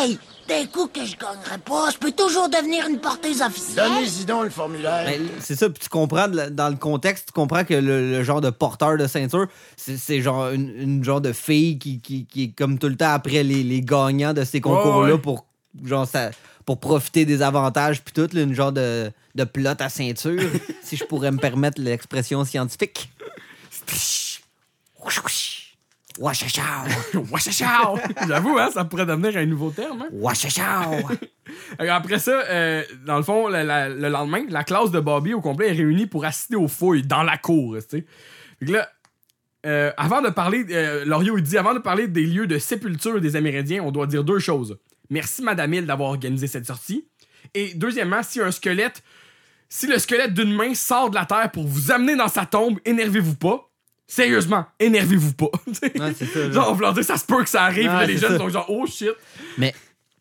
Hey! 0.00 0.18
D'un 0.48 0.64
coup 0.64 0.86
que 0.86 1.04
je 1.04 1.14
gagnerais 1.14 1.58
pas, 1.62 1.90
je 1.92 1.98
peux 1.98 2.10
toujours 2.12 2.48
devenir 2.48 2.86
une 2.88 3.00
porteuse 3.00 3.42
officielle. 3.42 3.84
Donnez-y 3.86 4.24
donc 4.24 4.44
le 4.44 4.50
formulaire. 4.50 5.04
Ben, 5.04 5.20
c'est 5.40 5.56
ça, 5.56 5.68
puis 5.68 5.80
tu 5.82 5.90
comprends 5.90 6.26
dans 6.26 6.70
le 6.70 6.76
contexte, 6.76 7.26
tu 7.26 7.32
comprends 7.34 7.64
que 7.64 7.74
le, 7.74 8.12
le 8.12 8.22
genre 8.24 8.40
de 8.40 8.48
porteur 8.48 8.96
de 8.96 9.06
ceinture, 9.06 9.46
c'est 9.76 9.98
c'est 9.98 10.22
genre 10.22 10.48
une, 10.52 10.70
une 10.74 11.04
genre 11.04 11.20
de 11.20 11.34
fille 11.34 11.78
qui, 11.78 12.00
qui, 12.00 12.24
qui 12.24 12.44
est 12.44 12.52
comme 12.56 12.78
tout 12.78 12.88
le 12.88 12.96
temps 12.96 13.12
après 13.12 13.42
les, 13.42 13.62
les 13.62 13.82
gagnants 13.82 14.32
de 14.32 14.42
ces 14.44 14.62
concours-là 14.62 15.16
ouais. 15.16 15.18
pour 15.20 15.44
genre 15.84 16.08
ça, 16.08 16.30
pour 16.68 16.78
profiter 16.80 17.24
des 17.24 17.40
avantages 17.40 18.02
puis 18.02 18.12
tout, 18.12 18.28
là, 18.30 18.42
une 18.42 18.52
genre 18.52 18.72
de, 18.72 19.10
de 19.34 19.44
plot 19.44 19.70
à 19.80 19.88
ceinture, 19.88 20.38
si 20.82 20.96
je 20.98 21.04
pourrais 21.04 21.30
me 21.32 21.38
permettre 21.38 21.80
l'expression 21.80 22.44
scientifique. 22.44 23.08
Wachachao! 26.18 26.84
Wachachao! 27.30 27.98
J'avoue, 28.28 28.58
hein, 28.58 28.68
ça 28.70 28.84
pourrait 28.84 29.06
devenir 29.06 29.34
un 29.38 29.46
nouveau 29.46 29.70
terme. 29.70 30.02
Hein? 30.02 30.08
Après 31.78 32.18
ça, 32.18 32.32
euh, 32.50 32.82
dans 33.06 33.16
le 33.16 33.22
fond, 33.22 33.48
la- 33.48 33.64
la- 33.64 33.88
le 33.88 34.08
lendemain, 34.10 34.42
la 34.50 34.62
classe 34.62 34.90
de 34.90 35.00
Bobby 35.00 35.32
au 35.32 35.40
complet 35.40 35.68
est 35.68 35.72
réunie 35.72 36.06
pour 36.06 36.26
assister 36.26 36.56
aux 36.56 36.68
fouilles 36.68 37.02
dans 37.02 37.22
la 37.22 37.38
cour. 37.38 37.76
tu 37.88 37.98
sais. 38.00 38.04
Là, 38.60 38.90
euh, 39.64 39.90
avant 39.96 40.20
de 40.20 40.28
parler, 40.28 40.66
euh, 40.70 41.06
Loriot 41.06 41.38
il 41.38 41.44
dit, 41.44 41.56
avant 41.56 41.72
de 41.72 41.78
parler 41.78 42.08
des 42.08 42.26
lieux 42.26 42.46
de 42.46 42.58
sépulture 42.58 43.22
des 43.22 43.36
Amérindiens, 43.36 43.82
on 43.82 43.90
doit 43.90 44.06
dire 44.06 44.22
deux 44.22 44.38
choses. 44.38 44.76
Merci 45.10 45.42
Madame 45.42 45.72
Hill 45.74 45.86
d'avoir 45.86 46.10
organisé 46.10 46.46
cette 46.46 46.66
sortie. 46.66 47.06
Et 47.54 47.74
deuxièmement, 47.74 48.22
si 48.22 48.40
un 48.40 48.50
squelette, 48.50 49.02
si 49.68 49.86
le 49.86 49.98
squelette 49.98 50.34
d'une 50.34 50.52
main 50.54 50.74
sort 50.74 51.10
de 51.10 51.14
la 51.14 51.24
terre 51.24 51.50
pour 51.50 51.66
vous 51.66 51.90
amener 51.90 52.16
dans 52.16 52.28
sa 52.28 52.46
tombe, 52.46 52.78
énervez-vous 52.84 53.36
pas. 53.36 53.64
Sérieusement, 54.06 54.64
énervez-vous 54.78 55.34
pas. 55.34 55.50
Ouais, 55.82 56.14
ça, 56.14 56.24
là. 56.38 56.50
genre, 56.50 56.70
on 56.70 56.74
veut 56.74 56.80
leur 56.82 56.94
dire, 56.94 57.04
ça 57.04 57.16
se 57.18 57.26
peut 57.26 57.42
que 57.42 57.48
ça 57.50 57.64
arrive. 57.64 57.86
Ouais, 57.88 57.92
là, 57.92 58.06
les 58.06 58.16
jeunes 58.16 58.32
ça. 58.32 58.38
sont 58.38 58.48
genre, 58.48 58.66
oh 58.68 58.86
shit. 58.86 59.10
Mais, 59.58 59.74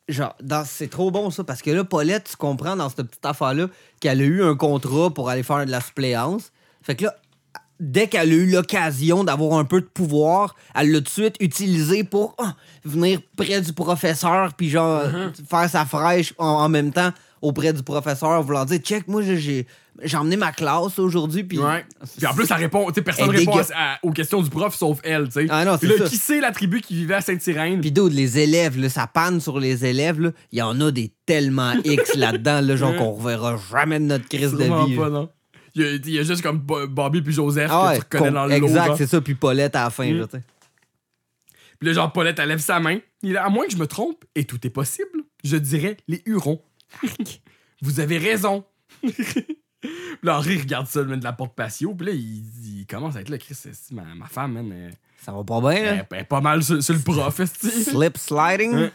genre, 0.10 0.36
dans- 0.42 0.66
c'est 0.66 0.90
trop 0.90 1.10
bon 1.12 1.30
ça, 1.32 1.44
parce 1.46 1.62
que 1.62 1.72
là, 1.72 1.84
Paulette, 1.86 2.30
tu 2.32 2.36
comprends 2.36 2.76
dans 2.76 2.90
cette 2.90 3.08
petite 3.08 3.26
affaire-là 3.26 3.68
qu'elle 4.02 4.22
a 4.22 4.26
eu 4.26 4.44
un 4.44 4.56
contrat 4.56 5.14
pour 5.14 5.30
aller 5.30 5.44
faire 5.44 5.66
de 5.66 5.72
la 5.72 5.80
suppléance. 5.82 6.52
Fait 6.82 6.96
que 6.96 7.06
là, 7.06 7.16
dès 7.80 8.08
qu'elle 8.08 8.32
a 8.32 8.34
eu 8.34 8.46
l'occasion 8.50 9.24
d'avoir 9.24 9.60
un 9.60 9.66
peu 9.66 9.82
de 9.82 9.86
pouvoir, 9.86 10.56
elle 10.76 10.92
l'a 10.92 10.98
tout 11.00 11.04
de 11.06 11.10
suite 11.10 11.36
utilisé 11.40 12.04
pour 12.04 12.36
ah, 12.40 12.56
venir 12.84 13.20
près 13.36 13.62
du 13.62 13.74
professeur, 13.74 14.54
puis 14.54 14.70
genre, 14.70 15.04
faire 15.50 15.70
sa 15.70 15.86
fraîche 15.86 16.34
en, 16.38 16.46
en 16.48 16.70
même 16.70 16.92
temps 16.92 17.12
auprès 17.42 17.72
du 17.74 17.84
professeur, 17.84 18.42
voulant 18.42 18.66
dire, 18.66 18.80
check, 18.80 19.08
moi, 19.08 19.22
j'ai- 19.22 19.68
j'ai 20.04 20.18
emmené 20.18 20.38
ma 20.38 20.52
classe 20.52 20.98
aujourd'hui, 21.00 21.44
puis. 21.44 21.58
Ouais. 21.60 21.84
En 22.28 22.34
plus, 22.36 22.46
ça 22.46 22.56
répond, 22.56 22.86
personne 22.92 23.30
Elle 23.32 23.38
répond 23.40 23.58
dégueu- 23.58 23.72
à- 23.74 23.94
à- 23.94 23.98
aux 24.04 24.12
questions 24.12 24.42
du 24.44 24.50
prof 24.50 24.76
sauf 24.76 25.00
elle, 25.04 25.26
tu 25.26 25.32
sais. 25.34 25.48
Ah 25.50 25.66
non, 25.66 25.72
là, 25.82 25.98
ça. 26.00 26.04
qui 26.06 26.18
c'est 26.18 26.40
la 26.40 26.52
tribu 26.52 26.82
qui 26.82 26.94
vivait 26.96 27.16
à 27.16 27.22
Sainte-Irène? 27.22 27.82
Puis 27.82 27.92
d'autres, 27.92 28.14
les 28.16 28.38
élèves, 28.40 28.80
là, 28.80 28.90
ça 28.90 29.08
panne 29.08 29.40
sur 29.42 29.60
les 29.60 29.86
élèves. 29.86 30.34
Il 30.52 30.60
y 30.60 30.62
en 30.62 30.80
a 30.82 30.92
des 30.92 31.12
tellement 31.26 31.74
X 31.84 32.16
là-dedans, 32.16 32.62
là, 32.62 32.76
genre 32.76 32.96
qu'on 32.96 33.12
reverra 33.12 33.58
jamais 33.72 34.00
de 34.00 34.06
notre 34.06 34.28
crise 34.28 34.52
de 34.54 34.64
vie. 34.86 34.96
pas, 34.96 35.10
non. 35.10 35.30
Il 35.78 35.84
y, 35.84 35.86
a, 35.86 35.92
il 35.96 36.10
y 36.10 36.20
a 36.20 36.24
juste 36.24 36.42
comme 36.42 36.58
Bo- 36.60 36.88
Bobby 36.88 37.22
puis 37.22 37.34
Joseph 37.34 37.70
Ah 37.72 37.82
que 37.84 37.88
ouais, 37.90 37.96
tu 37.96 38.02
reconnais 38.02 38.28
con- 38.30 38.34
dans 38.34 38.46
le 38.48 38.54
exact, 38.54 38.96
c'est 38.98 39.08
ça. 39.08 39.22
Puis 39.22 39.36
Paulette 39.36 39.76
à 39.76 39.84
la 39.86 39.90
fin, 39.90 40.12
Mm. 40.12 40.18
là. 40.20 40.28
Puis 41.80 41.88
là, 41.88 41.94
genre, 41.94 42.12
Paulette, 42.12 42.40
elle 42.40 42.50
lève 42.50 42.60
sa 42.60 42.80
main. 42.80 42.98
Il 43.22 43.34
est 43.36 43.38
à 43.38 43.50
moins 43.50 43.66
que 43.68 43.72
je 43.72 43.78
me 43.78 43.86
trompe, 43.88 44.26
et 44.36 44.46
tout 44.46 44.58
est 44.66 44.72
possible, 44.72 45.24
je 45.44 45.58
dirais 45.58 45.98
les 46.08 46.24
Hurons. 46.26 46.62
Vous 47.82 48.00
avez 48.00 48.18
raison. 48.18 48.64
Puis 49.02 49.14
là, 50.24 50.38
Henri 50.40 50.58
regarde 50.58 50.88
ça, 50.88 51.04
man, 51.04 51.20
de 51.20 51.24
la 51.24 51.34
porte 51.34 51.54
patio. 51.56 51.94
Puis 51.94 52.08
là, 52.08 52.12
il, 52.14 52.80
il 52.80 52.86
commence 52.88 53.16
à 53.16 53.22
être 53.22 53.30
là. 53.30 53.38
Chris, 53.38 53.54
c'est- 53.54 53.92
ma, 53.92 54.04
ma 54.16 54.26
femme, 54.26 54.54
man, 54.54 54.72
elle, 54.72 54.94
Ça 55.24 55.32
va 55.32 55.44
pas 55.44 55.60
bien, 55.62 55.72
elle- 55.72 56.08
elle 56.10 56.26
pas 56.26 56.42
mal 56.42 56.64
sur, 56.64 56.82
sur 56.82 56.94
le 56.96 57.00
prof. 57.02 57.40
Slip 57.46 58.18
sliding. 58.18 58.74
Ouais. 58.76 58.92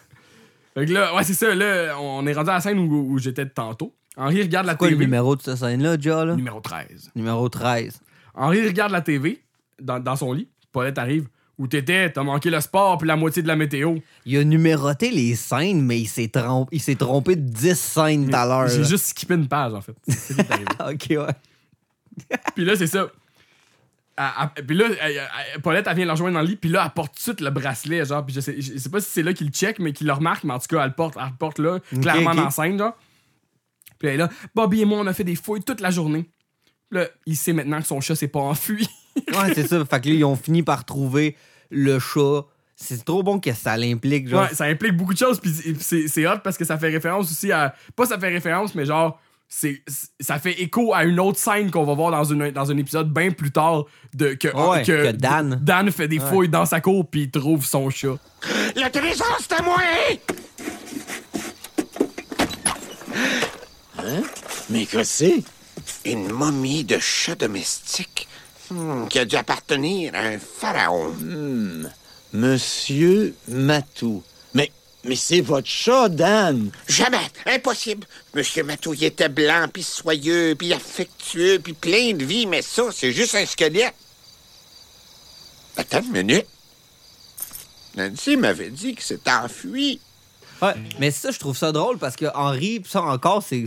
Fait 0.74 0.86
que 0.86 0.92
là, 0.92 1.14
ouais, 1.14 1.22
c'est 1.22 1.34
ça. 1.34 1.54
Là, 1.54 1.96
on 2.00 2.26
est 2.26 2.32
rendu 2.32 2.50
à 2.50 2.54
la 2.54 2.60
scène 2.60 2.78
où, 2.80 3.12
où 3.12 3.18
j'étais 3.18 3.46
tantôt. 3.46 3.94
Henri 4.16 4.42
regarde 4.42 4.66
la 4.66 4.74
Quoi 4.74 4.88
le 4.88 4.94
TV. 4.94 5.04
numéro 5.06 5.36
de 5.36 5.42
cette 5.42 5.56
scène-là, 5.56 5.96
là? 6.24 6.36
Numéro 6.36 6.60
13. 6.60 7.10
Numéro 7.14 7.48
13. 7.48 8.00
Henri 8.34 8.66
regarde 8.66 8.92
la 8.92 9.00
TV 9.00 9.40
dans, 9.80 9.98
dans 9.98 10.16
son 10.16 10.32
lit. 10.32 10.48
Paulette 10.70 10.98
arrive. 10.98 11.28
Où 11.58 11.66
t'étais? 11.66 12.10
T'as 12.10 12.22
manqué 12.22 12.50
le 12.50 12.60
sport 12.60 12.98
puis 12.98 13.06
la 13.06 13.14
moitié 13.16 13.42
de 13.42 13.48
la 13.48 13.56
météo. 13.56 13.96
Il 14.24 14.36
a 14.38 14.44
numéroté 14.44 15.10
les 15.10 15.34
scènes, 15.34 15.82
mais 15.82 16.00
il 16.00 16.06
s'est 16.06 16.28
trompé, 16.28 16.76
il 16.76 16.80
s'est 16.80 16.94
trompé 16.94 17.36
de 17.36 17.42
10 17.42 17.78
scènes 17.78 18.28
tout 18.30 18.36
à 18.36 18.46
l'heure. 18.46 18.68
J'ai 18.68 18.84
juste 18.84 19.04
skippé 19.06 19.34
une 19.34 19.48
page, 19.48 19.72
en 19.74 19.80
fait. 19.80 19.94
C'est. 20.08 20.34
Ok, 20.80 21.06
ouais. 21.10 22.38
puis 22.54 22.64
là, 22.64 22.74
c'est 22.76 22.86
ça. 22.86 23.06
Puis 24.66 24.76
là, 24.76 24.86
Paulette, 25.62 25.86
elle 25.86 25.96
vient 25.96 26.06
la 26.06 26.12
rejoindre 26.12 26.34
dans 26.34 26.40
le 26.40 26.48
lit, 26.48 26.56
puis 26.56 26.70
là, 26.70 26.82
elle 26.84 26.90
porte 26.92 27.12
tout 27.12 27.18
de 27.18 27.22
suite 27.22 27.40
le 27.40 27.50
bracelet, 27.50 28.04
genre, 28.04 28.24
puis 28.24 28.34
je 28.34 28.40
sais, 28.40 28.56
je 28.58 28.76
sais 28.78 28.88
pas 28.90 29.00
si 29.00 29.10
c'est 29.10 29.22
là 29.22 29.32
qu'il 29.32 29.46
le 29.46 29.52
check, 29.52 29.78
mais 29.78 29.92
qu'il 29.92 30.06
le 30.06 30.12
remarque, 30.12 30.44
mais 30.44 30.52
en 30.54 30.58
tout 30.58 30.66
cas, 30.68 30.82
elle 30.82 30.88
le 30.88 30.94
porte, 30.94 31.16
elle 31.18 31.26
le 31.28 31.36
porte 31.38 31.58
là, 31.58 31.78
clairement 32.00 32.34
dans 32.34 32.44
la 32.44 32.50
scène, 32.50 32.78
genre. 32.78 32.96
Puis 34.02 34.16
là, 34.16 34.28
Bobby 34.54 34.82
et 34.82 34.84
moi, 34.84 34.98
on 34.98 35.06
a 35.06 35.12
fait 35.12 35.24
des 35.24 35.36
fouilles 35.36 35.62
toute 35.62 35.80
la 35.80 35.90
journée. 35.90 36.28
Puis 36.90 37.00
là, 37.00 37.06
il 37.24 37.36
sait 37.36 37.52
maintenant 37.52 37.80
que 37.80 37.86
son 37.86 38.00
chat 38.00 38.16
s'est 38.16 38.28
pas 38.28 38.40
enfui. 38.40 38.88
Ouais, 39.14 39.52
c'est 39.54 39.66
ça. 39.66 39.84
Fait 39.84 40.00
que 40.00 40.08
là, 40.08 40.14
ils 40.14 40.24
ont 40.24 40.36
fini 40.36 40.62
par 40.62 40.86
trouver 40.86 41.36
le 41.70 41.98
chat. 41.98 42.46
C'est 42.76 43.04
trop 43.04 43.22
bon 43.22 43.40
que 43.40 43.52
ça 43.52 43.76
l'implique, 43.76 44.26
genre. 44.26 44.44
Ouais, 44.44 44.54
ça 44.54 44.64
implique 44.64 44.96
beaucoup 44.96 45.12
de 45.12 45.18
choses, 45.18 45.38
puis 45.38 45.52
c'est 45.78 46.08
c'est 46.08 46.26
hot 46.26 46.38
parce 46.42 46.56
que 46.56 46.64
ça 46.64 46.78
fait 46.78 46.88
référence 46.88 47.30
aussi 47.30 47.52
à. 47.52 47.74
Pas 47.94 48.06
ça 48.06 48.18
fait 48.18 48.30
référence, 48.30 48.74
mais 48.74 48.86
genre. 48.86 49.20
c'est 49.48 49.82
ça 50.18 50.38
fait 50.38 50.62
écho 50.62 50.94
à 50.94 51.04
une 51.04 51.20
autre 51.20 51.38
scène 51.38 51.70
qu'on 51.70 51.84
va 51.84 51.92
voir 51.92 52.10
dans, 52.10 52.24
une, 52.24 52.52
dans 52.52 52.70
un 52.70 52.76
épisode 52.78 53.12
bien 53.12 53.32
plus 53.32 53.50
tard 53.52 53.84
de 54.14 54.32
que, 54.32 54.48
Ouais, 54.48 54.82
que 54.82 55.12
Dan. 55.12 55.60
Dan 55.62 55.90
fait 55.92 56.08
des 56.08 56.18
fouilles 56.18 56.48
dans 56.48 56.64
sa 56.64 56.80
cour 56.80 57.06
puis 57.06 57.24
il 57.24 57.30
trouve 57.30 57.66
son 57.66 57.90
chat. 57.90 58.16
Le 58.74 58.88
trésor, 58.90 59.38
à 59.50 59.62
moi! 59.62 59.76
Hein? 64.04 64.22
Mais 64.70 64.86
que 64.86 65.04
c'est? 65.04 65.42
Une 66.04 66.30
momie 66.30 66.84
de 66.84 66.98
chat 66.98 67.34
domestique 67.34 68.28
hmm, 68.70 69.06
qui 69.08 69.18
a 69.18 69.24
dû 69.24 69.36
appartenir 69.36 70.14
à 70.14 70.20
un 70.20 70.38
pharaon. 70.38 71.14
Monsieur 72.32 73.34
Matou. 73.48 74.22
Mais, 74.54 74.70
mais 75.04 75.16
c'est 75.16 75.40
votre 75.40 75.68
chat, 75.68 76.08
Dan. 76.08 76.70
Jamais! 76.88 77.26
Impossible! 77.46 78.06
Monsieur 78.34 78.64
Matou, 78.64 78.94
il 78.94 79.04
était 79.04 79.28
blanc, 79.28 79.66
puis 79.72 79.82
soyeux, 79.82 80.54
puis 80.58 80.72
affectueux, 80.72 81.58
puis 81.58 81.74
plein 81.74 82.14
de 82.14 82.24
vie, 82.24 82.46
mais 82.46 82.62
ça, 82.62 82.84
c'est 82.92 83.12
juste 83.12 83.34
un 83.34 83.46
squelette. 83.46 83.94
Attends 85.76 86.02
une 86.02 86.12
minute. 86.12 86.46
Nancy 87.96 88.36
m'avait 88.36 88.70
dit 88.70 88.94
que 88.94 89.02
s'était 89.02 89.30
enfui. 89.30 90.00
Ouais, 90.62 90.74
mais 91.00 91.10
ça, 91.10 91.30
je 91.30 91.38
trouve 91.38 91.56
ça 91.56 91.72
drôle 91.72 91.98
parce 91.98 92.16
que 92.16 92.26
Henri, 92.34 92.82
ça 92.86 93.02
encore, 93.02 93.42
c'est 93.42 93.66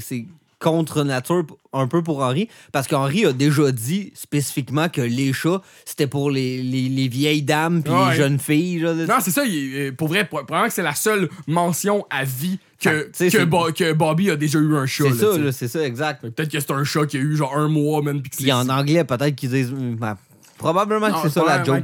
contre 0.58 1.04
nature 1.04 1.44
un 1.74 1.88
peu 1.88 2.02
pour 2.02 2.22
Henri, 2.24 2.48
parce 2.72 2.88
qu'Henri 2.88 3.26
a 3.26 3.34
déjà 3.34 3.72
dit 3.72 4.12
spécifiquement 4.16 4.88
que 4.90 5.02
les 5.02 5.34
chats, 5.34 5.62
c'était 5.84 6.08
pour 6.08 6.32
les, 6.32 6.64
les, 6.64 6.88
les 6.90 7.08
vieilles 7.10 7.44
dames 7.44 7.84
puis 7.84 7.94
Ouais. 7.94 8.12
les 8.12 8.16
jeunes 8.16 8.40
filles. 8.40 8.80
Là, 8.80 8.94
Non, 8.94 9.16
c'est 9.22 9.32
ça, 9.32 9.44
il 9.46 9.76
est- 9.76 9.92
pour 9.92 10.08
vrai, 10.08 10.24
pour- 10.26 10.40
probablement 10.46 10.70
que 10.70 10.74
c'est 10.74 10.82
la 10.82 10.96
seule 10.96 11.30
mention 11.46 12.06
à 12.10 12.24
vie 12.24 12.58
que, 12.82 13.10
Ah, 13.12 13.30
que, 13.30 13.44
Bo- 13.44 13.72
que 13.74 13.92
Bobby 13.94 14.32
a 14.32 14.38
déjà 14.38 14.58
eu 14.60 14.76
un 14.76 14.86
chat. 14.88 15.04
c'est 15.12 15.20
ça, 15.20 15.52
c'est 15.52 15.68
ça, 15.68 15.86
exact. 15.86 16.22
Peut-être 16.22 16.50
que 16.50 16.60
c'est 16.60 16.72
un 16.72 16.84
chat 16.86 17.06
qui 17.06 17.18
a 17.18 17.20
eu 17.20 17.36
genre 17.36 17.56
un 17.56 17.68
mois, 17.68 18.02
même. 18.02 18.22
Puis 18.24 18.52
en 18.52 18.68
anglais, 18.70 19.04
peut-être 19.04 19.36
qu'ils 19.36 19.50
disent. 19.50 19.72
hum, 19.72 19.96
ben, 19.98 20.18
probablement 20.58 21.12
que 21.12 21.28
c'est 21.30 21.38
ça 21.40 21.44
la 21.46 21.64
joke. 21.64 21.84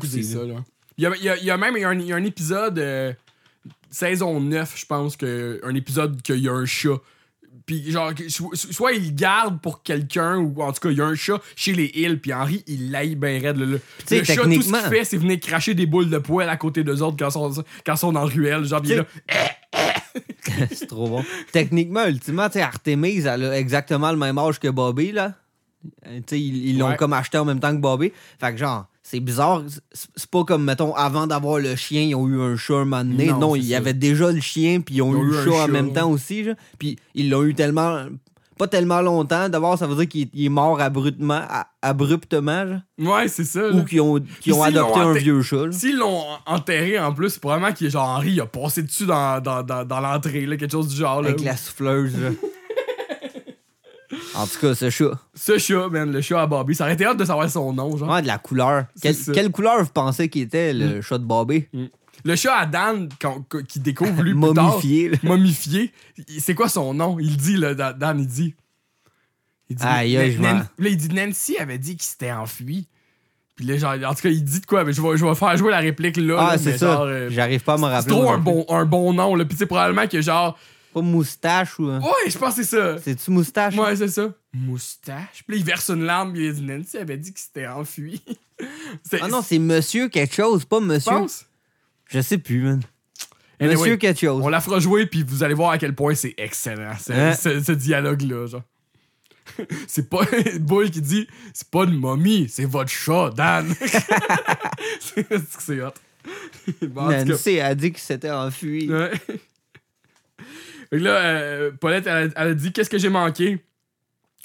Il 0.97 1.03
y 1.03 1.05
a, 1.07 1.15
y 1.17 1.29
a- 1.29 1.37
y 1.37 1.51
a 1.51 1.57
même 1.57 1.75
il 1.77 1.81
y 1.81 1.83
a 1.85 1.89
un, 1.89 1.99
il 1.99 2.05
y 2.07 2.13
a 2.13 2.15
un 2.15 2.23
épisode, 2.23 2.79
euh, 2.79 3.11
saison 3.91 4.39
9, 4.41 4.73
je 4.75 4.85
pense, 4.87 5.15
que, 5.17 5.59
un 5.63 5.75
épisode 5.75 6.21
qu'il 6.21 6.39
y 6.39 6.49
a 6.49 6.53
un 6.53 6.65
chat. 6.65 6.97
Puis 7.65 7.91
genre, 7.91 8.11
soit 8.55 8.93
il 8.93 9.13
garde 9.13 9.61
pour 9.61 9.83
quelqu'un, 9.83 10.37
ou 10.37 10.61
en 10.63 10.71
tout 10.73 10.79
cas, 10.79 10.89
il 10.89 10.97
y 10.97 11.01
a 11.01 11.05
un 11.05 11.15
chat 11.15 11.39
chez 11.55 11.73
les 11.73 11.91
îles, 11.93 12.19
puis 12.19 12.33
Henri, 12.33 12.63
il 12.65 12.89
l'aille 12.91 13.15
bien 13.15 13.39
raide. 13.39 13.57
là. 13.57 13.77
sais, 14.05 14.19
Le 14.19 14.23
chat, 14.23 14.35
tout 14.43 14.61
ce 14.61 14.67
qu'il 14.71 14.89
fait, 14.89 15.05
c'est 15.05 15.17
venir 15.17 15.39
cracher 15.39 15.73
des 15.73 15.85
boules 15.85 16.09
de 16.09 16.17
poêle 16.17 16.49
à 16.49 16.57
côté 16.57 16.83
d'eux 16.83 17.01
autres 17.03 17.17
quand 17.19 17.27
ils 17.29 17.31
sont, 17.53 17.63
quand 17.85 17.93
ils 17.93 17.97
sont 17.97 18.11
dans 18.13 18.23
la 18.25 18.33
ruelle. 18.33 18.63
Genre, 18.65 18.81
il 18.85 18.91
est 18.93 18.95
là. 18.97 19.05
c'est 20.71 20.87
trop 20.87 21.07
bon. 21.07 21.23
Techniquement, 21.51 22.05
ultimement, 22.07 22.47
tu 22.47 22.53
sais, 22.53 22.61
Artemis, 22.61 23.19
elle 23.27 23.45
a 23.45 23.57
exactement 23.59 24.11
le 24.11 24.17
même 24.17 24.37
âge 24.37 24.59
que 24.59 24.67
Bobby, 24.69 25.11
là. 25.11 25.35
Euh, 26.07 26.17
Tu 26.19 26.23
sais, 26.35 26.39
ils 26.39 26.69
ils 26.69 26.77
l'ont 26.77 26.89
Ouais. 26.89 26.95
comme 26.97 27.13
acheté 27.13 27.37
en 27.37 27.45
même 27.45 27.59
temps 27.59 27.75
que 27.75 27.81
Bobby. 27.81 28.11
Fait 28.39 28.51
que 28.51 28.57
genre, 28.57 28.87
c'est 29.03 29.19
bizarre. 29.19 29.63
C'est 29.93 30.29
pas 30.29 30.43
comme, 30.43 30.63
mettons, 30.63 30.93
avant 30.95 31.27
d'avoir 31.27 31.59
le 31.59 31.75
chien, 31.75 32.01
ils 32.03 32.15
ont 32.15 32.27
eu 32.27 32.39
un 32.41 32.55
chat 32.55 32.75
un 32.75 32.85
moment 32.85 33.03
donné. 33.03 33.27
Non, 33.27 33.39
Non, 33.39 33.55
il 33.55 33.65
y 33.65 33.75
avait 33.75 33.93
déjà 33.93 34.31
le 34.31 34.39
chien, 34.41 34.79
puis 34.81 34.95
ils 34.95 35.01
ont 35.01 35.13
Ils 35.13 35.17
eu 35.19 35.27
eu 35.27 35.31
le 35.31 35.43
chat 35.51 35.63
en 35.63 35.67
même 35.67 35.91
temps 35.93 36.09
aussi. 36.09 36.43
genre. 36.43 36.55
Puis 36.79 36.97
ils 37.15 37.29
l'ont 37.29 37.43
eu 37.43 37.53
tellement. 37.55 38.05
Pas 38.57 38.67
tellement 38.67 39.01
longtemps. 39.01 39.49
D'abord, 39.49 39.75
ça 39.75 39.87
veut 39.87 39.95
dire 39.95 40.07
qu'il 40.07 40.29
il 40.35 40.45
est 40.45 40.49
mort 40.49 40.79
abruptement, 40.79 41.41
abruptement, 41.81 42.67
genre. 42.67 42.79
Ouais, 43.15 43.27
c'est 43.27 43.43
ça. 43.43 43.61
là. 43.61 43.69
Ou 43.75 43.83
qu'ils 43.83 44.01
ont, 44.01 44.19
ont 44.19 44.63
adopté 44.63 44.99
un 44.99 45.13
vieux 45.13 45.41
chat. 45.41 45.71
S'ils 45.71 45.97
l'ont 45.97 46.21
enterré 46.45 46.99
en 46.99 47.11
plus, 47.13 47.31
c'est 47.31 47.39
probablement 47.41 47.73
qu'il 47.73 47.87
est 47.87 47.91
genre 47.91 48.07
Henri, 48.07 48.33
il 48.33 48.41
a 48.41 48.45
passé 48.45 48.83
dessus 48.83 49.05
dans, 49.07 49.41
dans, 49.41 49.63
dans, 49.63 49.83
dans 49.83 49.99
l'entrée, 49.99 50.45
quelque 50.45 50.71
chose 50.71 50.89
du 50.89 50.95
genre. 50.95 51.21
Là, 51.23 51.29
Avec 51.29 51.43
la 51.43 51.57
souffleuse, 51.57 52.13
là. 52.21 52.29
En 54.35 54.45
tout 54.47 54.59
cas, 54.59 54.75
ce 54.75 54.89
chat. 54.89 55.11
Ce 55.35 55.57
chat, 55.57 55.87
man, 55.89 56.11
le 56.11 56.21
chat 56.21 56.41
à 56.41 56.47
Bobby, 56.47 56.75
ça 56.75 56.83
aurait 56.85 56.93
été 56.93 57.05
hâte 57.05 57.17
de 57.17 57.25
savoir 57.25 57.49
son 57.49 57.71
nom, 57.73 57.95
genre. 57.97 58.09
Ouais, 58.09 58.21
de 58.21 58.27
la 58.27 58.37
couleur. 58.37 58.85
Quelle, 59.01 59.15
C'est 59.15 59.51
couleur 59.51 59.83
vous 59.83 59.89
pensez 59.91 60.29
qu'il 60.29 60.41
était, 60.43 60.73
le 60.73 61.01
chat 61.01 61.17
de 61.17 61.23
Bobby? 61.23 61.67
Le 62.23 62.35
chat 62.35 62.55
à 62.55 62.65
Dan, 62.67 63.09
qui 63.67 63.79
découvre 63.79 64.21
lui 64.21 64.33
plus 64.33 64.53
tard, 64.53 64.65
Momifié, 64.71 65.11
momifié, 65.23 65.91
c'est 66.39 66.53
quoi 66.53 66.69
son 66.69 66.93
nom? 66.93 67.17
Il 67.19 67.35
dit, 67.35 67.57
là, 67.57 67.73
Da- 67.73 67.93
Dan, 67.93 68.19
il 68.19 68.27
dit. 68.27 68.53
Il 69.69 69.75
dit 69.77 69.83
Aïe, 69.85 70.33
je 70.33 70.41
Nan- 70.41 70.67
Là, 70.77 70.89
il 70.89 70.97
dit 70.97 71.09
Nancy 71.09 71.57
avait 71.57 71.77
dit 71.77 71.91
qu'il 71.95 72.03
s'était 72.03 72.31
enfui. 72.31 72.87
Puis 73.55 73.65
là, 73.65 73.77
genre, 73.77 73.93
en 74.05 74.13
tout 74.13 74.21
cas, 74.21 74.29
il 74.29 74.43
dit 74.43 74.59
de 74.59 74.65
quoi? 74.65 74.83
Mais 74.83 74.91
je 74.93 75.01
vais, 75.01 75.17
je 75.17 75.25
vais 75.25 75.33
faire 75.35 75.55
jouer 75.57 75.71
la 75.71 75.79
réplique 75.79 76.17
là. 76.17 76.35
Ah, 76.51 76.57
c'est 76.57 76.77
ça. 76.77 77.01
euh, 77.03 77.29
J'arrive 77.31 77.61
pas 77.63 77.73
à 77.73 77.77
me 77.77 77.83
c'est 77.83 77.87
rappeler. 77.89 78.11
trop 78.11 78.21
moi 78.23 78.33
un 78.33 78.37
bon, 78.37 78.65
un 78.69 78.85
bon 78.85 79.13
nom, 79.13 79.33
là. 79.35 79.45
Puis 79.45 79.55
c'est 79.57 79.65
probablement 79.65 80.07
que 80.07 80.21
genre. 80.21 80.57
Pas 80.93 81.01
moustache 81.01 81.79
ou. 81.79 81.87
Ouais, 81.89 82.29
je 82.29 82.37
pense 82.37 82.55
que 82.55 82.63
c'est 82.63 82.75
ça. 82.77 82.97
C'est-tu 83.01 83.31
moustache? 83.31 83.75
Ouais, 83.77 83.95
c'est 83.95 84.07
ça. 84.09 84.33
Moustache? 84.53 85.43
Puis 85.47 85.55
là, 85.55 85.59
il 85.61 85.63
verse 85.65 85.89
une 85.89 86.03
larme, 86.03 86.33
puis 86.33 86.47
il 86.47 86.53
dit 86.53 86.61
Nancy 86.63 86.97
avait 86.97 87.17
dit 87.17 87.31
qu'il 87.31 87.41
s'était 87.41 87.67
enfui. 87.67 88.21
Ah 89.19 89.27
non, 89.27 89.41
c'est 89.41 89.57
monsieur 89.57 90.07
quelque 90.07 90.35
chose, 90.35 90.65
pas 90.65 90.79
monsieur. 90.79 91.11
Je 92.07 92.21
sais 92.21 92.37
plus, 92.37 92.61
man. 92.61 92.79
Anyway, 93.59 93.75
Monsieur 93.75 93.97
quelque 93.97 94.19
chose. 94.19 94.39
On 94.43 94.49
la 94.49 94.61
fera 94.61 94.79
jouer, 94.79 95.07
puis 95.07 95.23
vous 95.23 95.41
allez 95.43 95.55
voir 95.55 95.71
à 95.71 95.79
quel 95.79 95.95
point 95.95 96.13
c'est 96.13 96.35
excellent, 96.37 96.93
ce, 97.03 97.11
Hein? 97.11 97.33
ce- 97.33 97.59
ce 97.63 97.71
dialogue-là, 97.71 98.45
genre. 98.45 98.61
c'est 99.87 100.07
pas 100.09 100.21
Bull 100.59 100.91
qui 100.91 101.01
dit 101.01 101.27
c'est 101.53 101.69
pas 101.71 101.85
une 101.85 101.95
momie, 101.97 102.47
c'est 102.49 102.65
votre 102.65 102.91
chat, 102.91 103.31
Dan. 103.35 103.73
c'est 105.59 105.81
hot. 105.81 105.93
Bon, 106.83 107.09
Nancy 107.25 107.59
a 107.59 107.73
dit 107.73 107.91
qu'il 107.91 108.01
s'était 108.01 108.29
enfui. 108.29 108.91
ouais. 108.91 109.11
Fait 110.91 110.99
que 110.99 111.03
là, 111.03 111.11
euh, 111.11 111.71
Paulette, 111.79 112.05
elle, 112.07 112.27
a- 112.35 112.41
elle 112.43 112.47
a 112.49 112.53
dit 112.53 112.71
Qu'est-ce 112.71 112.89
que 112.89 112.97
j'ai 112.97 113.09
manqué? 113.09 113.63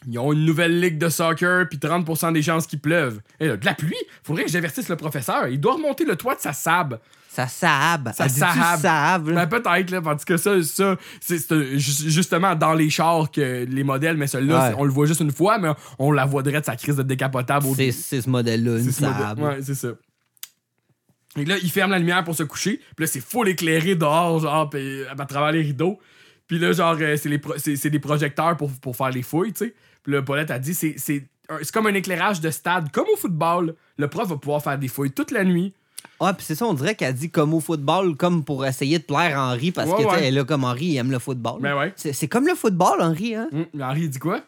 Ils 0.06 0.18
ont 0.18 0.32
une 0.32 0.44
nouvelle 0.44 0.78
ligue 0.78 0.98
de 0.98 1.09
soccer, 1.09 1.66
puis 1.68 1.78
30% 1.78 2.31
des 2.32 2.43
chances 2.43 2.66
qu'il 2.66 2.78
pleuve. 2.81 3.20
Et 3.40 3.48
là, 3.48 3.56
de 3.56 3.64
la 3.64 3.74
pluie? 3.74 3.97
Faudrait 4.23 4.44
que 4.44 4.51
j'avertisse 4.51 4.89
le 4.90 4.97
professeur. 4.97 5.48
Il 5.48 5.59
doit 5.59 5.74
remonter 5.74 6.05
le 6.05 6.16
toit 6.16 6.35
de 6.35 6.40
sa 6.40 6.52
sab. 6.52 7.01
Elle 7.39 7.44
dit-tu 8.28 8.39
sabe. 8.40 8.81
sabe, 8.81 9.28
là? 9.28 9.47
Ben, 9.47 9.60
peut-être, 9.60 9.90
là, 9.90 10.01
parce 10.02 10.24
que 10.24 10.36
ça, 10.36 10.62
ça 10.62 10.97
c'est 11.20 11.39
c'est, 11.39 11.78
ju- 11.78 12.10
justement 12.10 12.55
dans 12.55 12.73
les 12.74 12.89
chars 12.90 13.31
que 13.31 13.64
les 13.68 13.85
modèles, 13.85 14.16
mais 14.16 14.27
celui-là, 14.27 14.68
Ouais. 14.70 14.74
on 14.78 14.85
le 14.85 14.90
voit 14.90 15.06
juste 15.06 15.20
une 15.20 15.32
fois, 15.32 15.59
mais 15.59 15.68
on 15.98 16.12
la 16.12 16.24
voit 16.24 16.43
direct 16.43 16.64
sa 16.66 16.77
crise 16.77 16.97
de 16.97 17.02
décapotable 17.02 17.66
C'est 17.77 17.90
ce 17.93 18.28
modèle-là, 18.31 18.78
une 18.78 18.90
ce 18.93 19.05
modèle. 19.05 19.44
Ouais, 19.44 19.59
c'est 19.62 19.74
ça. 19.74 19.89
Et 21.36 21.44
là, 21.44 21.56
il 21.62 21.70
ferme 21.70 21.90
la 21.90 21.98
lumière 21.98 22.24
pour 22.24 22.35
se 22.35 22.43
coucher. 22.43 22.78
Puis 22.97 23.05
là, 23.05 23.06
c'est 23.06 23.20
full 23.20 23.48
éclairé 23.48 23.94
dehors, 23.94 24.40
genre, 24.40 24.70
pis, 24.70 25.02
à 25.18 25.27
travers 25.27 25.52
les 25.52 25.62
rideaux. 25.62 25.98
Puis 26.47 26.59
là, 26.59 26.73
genre, 26.73 26.97
euh, 27.01 27.16
c'est, 27.16 27.28
les 27.28 27.39
pro- 27.39 27.55
c'est, 27.59 27.77
c'est 27.77 27.90
des 27.90 27.98
projecteurs 27.98 28.56
pour, 28.56 28.70
pour 28.73 28.97
faire 28.97 29.10
les 29.10 29.23
fouilles, 29.23 29.52
tu 29.52 29.66
sais. 29.66 29.74
Puis 30.02 30.12
là, 30.12 30.23
Paulette 30.23 30.51
a 30.51 30.59
dit, 30.59 30.74
c'est, 30.74 30.94
c'est, 30.97 31.24
comme 31.73 31.86
un 31.89 31.94
éclairage 31.94 32.40
de 32.40 32.51
stade, 32.51 32.90
comme 32.93 33.06
au 33.12 33.16
football. 33.16 33.74
Le 33.98 34.09
prof 34.09 34.28
va 34.28 34.36
pouvoir 34.36 34.62
faire 34.62 34.78
des 34.78 34.89
fouilles 34.89 35.10
toute 35.10 35.31
la 35.32 35.43
nuit. 35.44 35.73
Ah, 36.20 36.32
puis 36.32 36.44
c'est 36.47 36.55
ça, 36.55 36.64
on 36.66 36.74
dirait 36.74 36.94
qu'elle 36.94 37.14
dit 37.14 37.31
comme 37.31 37.52
au 37.52 37.60
football, 37.60 38.16
comme 38.16 38.44
pour 38.44 38.64
essayer 38.64 38.98
de 38.98 39.05
plaire 39.05 39.39
à 39.39 39.52
Henri, 39.52 39.73
parce 39.73 39.90
Ouais, 39.90 39.97
que, 39.97 40.02
tu 40.09 40.14
sais, 40.14 40.20
ouais. 40.23 40.31
là 40.31 40.44
comme 40.44 40.64
Henri, 40.64 40.86
il 40.86 40.97
aime 40.97 41.10
le 41.10 41.18
football. 41.18 41.60
Ben 41.60 41.77
ouais. 41.77 41.93
C'est 41.97 42.12
c'est 42.12 42.28
comme 42.28 42.47
le 42.47 42.55
football, 42.55 43.01
Henri, 43.02 43.35
hein? 43.35 43.48
Hum, 43.52 43.66
Henri, 43.82 44.02
il 44.02 44.10
dit 44.10 44.18
quoi? 44.18 44.40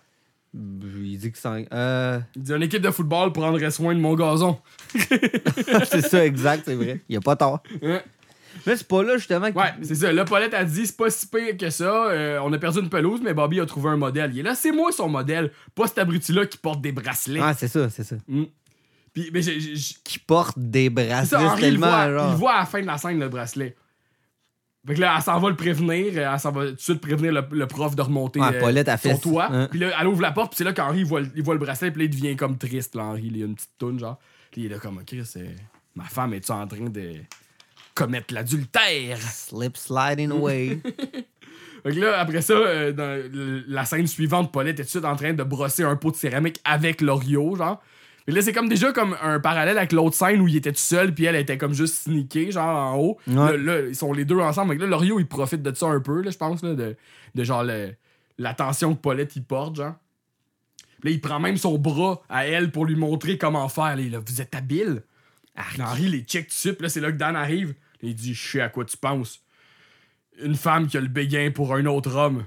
Il 0.54 1.18
dit 1.18 1.30
que 1.30 1.36
ça. 1.38 1.56
Euh, 1.72 2.20
Il 2.36 2.42
dit, 2.42 2.52
une 2.52 2.62
équipe 2.62 2.80
de 2.82 2.90
football 2.90 3.32
prendrait 3.32 3.70
soin 3.70 3.94
de 3.94 4.00
mon 4.00 4.14
gazon. 4.14 4.58
c'est 4.94 6.00
ça, 6.02 6.24
exact, 6.24 6.62
c'est 6.64 6.74
vrai. 6.74 7.00
Il 7.08 7.16
a 7.16 7.20
pas 7.20 7.36
tort. 7.36 7.62
Hein? 7.82 8.00
Mais 8.66 8.76
c'est 8.76 8.86
pas 8.89 9.02
là, 9.02 9.16
justement. 9.16 9.51
que- 9.52 9.59
Ouais, 9.59 9.72
c'est 9.82 9.94
ça. 9.94 10.12
Là, 10.12 10.24
Paulette 10.24 10.55
a 10.55 10.64
dit, 10.64 10.86
c'est 10.86 10.97
pas 10.97 11.10
si 11.10 11.26
pire 11.26 11.56
que 11.56 11.70
ça. 11.70 11.85
euh, 12.10 12.39
on 12.43 12.52
a 12.52 12.59
perdu 12.59 12.80
une 12.80 12.89
pelouse, 12.90 13.20
mais 13.22 13.35
Bobby 13.35 13.60
a 13.60 13.66
trouvé 13.66 13.90
un 13.90 13.97
modèle. 13.97 14.30
Il 14.32 14.40
est 14.40 14.43
là, 14.43 14.55
c'est 14.55 14.72
moi 14.72 14.93
son 14.93 15.09
modèle. 15.09 15.51
Pas 15.74 15.86
cet 15.86 15.98
abruti-là 15.98 16.47
qui 16.47 16.59
porte 16.59 16.80
des 16.80 16.93
bracelets. 16.93 17.40
Ah, 17.43 17.55
c'est 17.55 17.68
ça, 17.68 17.89
c'est 17.90 18.05
ça. 18.05 18.16
Hum. 18.30 18.47
Puis, 19.12 19.30
mais 19.32 19.40
Qui 19.43 20.18
porte 20.20 20.59
des 20.59 20.90
bracelets 20.90 21.26
ça, 21.26 21.40
Henri, 21.52 21.68
il 21.68 21.78
voit, 21.78 22.10
genre. 22.12 22.30
il 22.32 22.36
voit 22.36 22.52
à 22.55 22.59
la 22.60 22.66
fin 22.66 22.80
de 22.80 22.86
la 22.86 22.98
scène 22.98 23.18
le 23.18 23.28
bracelet. 23.28 23.74
Fait 24.86 24.94
que 24.94 25.01
là, 25.01 25.14
elle 25.16 25.22
s'en 25.22 25.39
va 25.39 25.51
le 25.51 25.56
prévenir. 25.56 26.12
euh, 26.16 26.32
Elle 26.32 26.40
s'en 26.40 26.52
va 26.52 26.66
tout 26.66 26.72
de 26.74 26.80
suite 26.80 27.01
prévenir 27.01 27.32
le, 27.32 27.44
le 27.51 27.66
prof 27.66 27.94
de 27.94 28.01
remonter 28.02 28.40
Ouais, 28.40 28.55
euh, 28.55 28.60
Paulette 28.60 28.89
a 28.89 28.97
fait 28.97 29.18
toit. 29.18 29.48
hein. 29.52 29.68
Puis 29.70 29.80
là, 29.80 29.90
elle 30.01 30.06
ouvre 30.06 30.22
la 30.22 30.32
porte, 30.32 30.52
puis 30.52 30.59
c'est 30.59 30.64
là 30.64 30.72
qu'Henri 30.72 31.01
il 31.01 31.05
voit, 31.05 31.20
le- 31.20 31.30
il 31.35 31.43
voit 31.43 31.55
le 31.55 31.60
bracelet, 31.60 31.90
puis 31.90 32.02
là, 32.02 32.05
il 32.05 32.10
devient 32.10 32.36
comme 32.36 32.56
triste, 32.56 32.94
là, 32.94 33.02
Henri. 33.05 33.30
Il 33.35 33.43
a 33.43 33.47
une 33.47 33.55
petite 33.55 33.72
toune, 33.76 33.98
genre. 33.98 34.18
Puis 34.51 34.62
il 34.62 34.66
est 34.66 34.68
là 34.74 34.78
comme, 34.78 34.98
OK, 34.98 35.14
c'est... 35.24 35.56
Ma 35.94 36.05
femme 36.05 36.32
est-tu 36.32 36.52
en 36.52 36.66
train 36.66 36.89
de 36.89 37.14
commettre 37.98 38.32
l'adultère? 38.34 39.18
Slip 39.20 39.76
sliding 39.76 40.30
away. 40.30 40.80
Fait 41.82 41.94
que 41.94 42.00
là, 42.00 42.18
après 42.20 42.42
ça, 42.42 42.54
euh, 42.54 42.92
dans 42.92 43.64
la 43.68 43.84
scène 43.84 44.06
suivante, 44.06 44.50
Paulette 44.52 44.80
est 44.80 44.82
tout 44.82 44.86
de 44.86 44.90
suite 44.90 45.04
en 45.04 45.16
train 45.16 45.32
de 45.32 45.42
brosser 45.42 45.84
un 45.84 45.96
pot 45.96 46.10
de 46.10 46.16
céramique 46.16 46.60
avec 46.64 47.00
Loriot, 47.00 47.56
genre. 47.56 47.80
Et 48.26 48.32
là, 48.32 48.42
c'est 48.42 48.52
comme 48.52 48.68
déjà 48.68 48.92
comme 48.92 49.16
un 49.22 49.40
parallèle 49.40 49.78
avec 49.78 49.92
l'autre 49.92 50.14
scène 50.16 50.40
où 50.40 50.48
il 50.48 50.56
était 50.56 50.72
tout 50.72 50.78
seul, 50.80 51.14
puis 51.14 51.24
elle 51.24 51.36
était 51.36 51.56
comme 51.56 51.72
juste 51.72 51.94
sneakée, 52.04 52.52
genre 52.52 52.76
en 52.92 52.96
haut. 52.98 53.18
Ouais. 53.26 53.34
Là, 53.34 53.56
là, 53.56 53.80
ils 53.88 53.94
sont 53.96 54.12
les 54.12 54.24
deux 54.24 54.38
ensemble. 54.38 54.76
Que 54.76 54.82
là, 54.82 54.88
Loriot, 54.88 55.18
il 55.18 55.26
profite 55.26 55.62
de 55.62 55.74
ça 55.74 55.86
un 55.86 56.00
peu, 56.00 56.20
là, 56.20 56.30
je 56.30 56.36
pense, 56.36 56.62
là, 56.62 56.74
de, 56.74 56.96
de 57.34 57.44
genre 57.44 57.62
le- 57.64 57.94
l'attention 58.38 58.94
que 58.94 59.00
Paulette, 59.00 59.34
il 59.36 59.44
porte, 59.44 59.76
genre. 59.76 59.94
Puis 61.00 61.10
là, 61.10 61.14
il 61.14 61.20
prend 61.20 61.38
même 61.40 61.56
son 61.56 61.78
bras 61.78 62.20
à 62.28 62.44
elle 62.46 62.70
pour 62.70 62.84
lui 62.84 62.96
montrer 62.96 63.38
comment 63.38 63.68
faire. 63.68 63.96
Là, 63.96 64.00
il 64.00 64.08
est 64.08 64.10
là, 64.10 64.18
vous 64.24 64.40
êtes 64.42 64.54
habile? 64.54 65.02
Henri 65.80 66.08
les 66.08 66.20
check 66.20 66.44
tout 66.48 66.50
de 66.50 66.52
suite. 66.58 66.74
Puis 66.74 66.82
là, 66.82 66.88
c'est 66.88 67.00
là 67.00 67.10
que 67.12 67.16
Dan 67.16 67.34
arrive. 67.34 67.74
Il 68.02 68.14
dit, 68.14 68.34
je 68.34 68.50
sais 68.52 68.60
à 68.60 68.68
quoi 68.68 68.84
tu 68.84 68.96
penses. 68.96 69.40
Une 70.42 70.54
femme 70.56 70.86
qui 70.86 70.96
a 70.96 71.00
le 71.00 71.08
béguin 71.08 71.50
pour 71.50 71.74
un 71.74 71.84
autre 71.86 72.14
homme. 72.14 72.44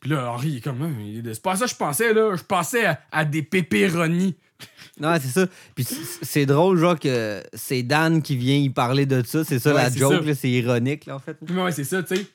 Puis 0.00 0.10
là, 0.10 0.30
Henri, 0.30 0.48
il 0.50 0.56
est 0.58 0.60
comme, 0.60 0.82
Hein, 0.82 0.92
c'est 1.24 1.42
pas 1.42 1.56
ça 1.56 1.64
que 1.64 1.70
je 1.70 1.76
pensais, 1.76 2.12
là. 2.12 2.36
Je 2.36 2.42
pensais 2.42 2.84
à, 2.84 3.00
à 3.10 3.24
des 3.24 3.42
pépéronis. 3.42 4.36
non, 5.00 5.14
c'est 5.20 5.28
ça. 5.28 5.46
Puis 5.74 5.84
c'est 5.84 6.44
drôle, 6.46 6.76
genre, 6.78 6.98
que 6.98 7.42
c'est 7.54 7.82
Dan 7.82 8.20
qui 8.20 8.36
vient 8.36 8.56
y 8.56 8.68
parler 8.68 9.06
de 9.06 9.22
ça. 9.24 9.42
C'est 9.44 9.58
ça 9.58 9.74
Ouais, 9.74 9.82
la 9.84 9.90
joke, 9.90 10.24
là. 10.26 10.34
C'est 10.34 10.50
ironique, 10.50 11.06
là, 11.06 11.16
en 11.16 11.18
fait. 11.18 11.34
Puis 11.44 11.54
ouais, 11.56 11.72
c'est 11.72 11.84
ça, 11.84 12.02
tu 12.02 12.16
sais. 12.16 12.26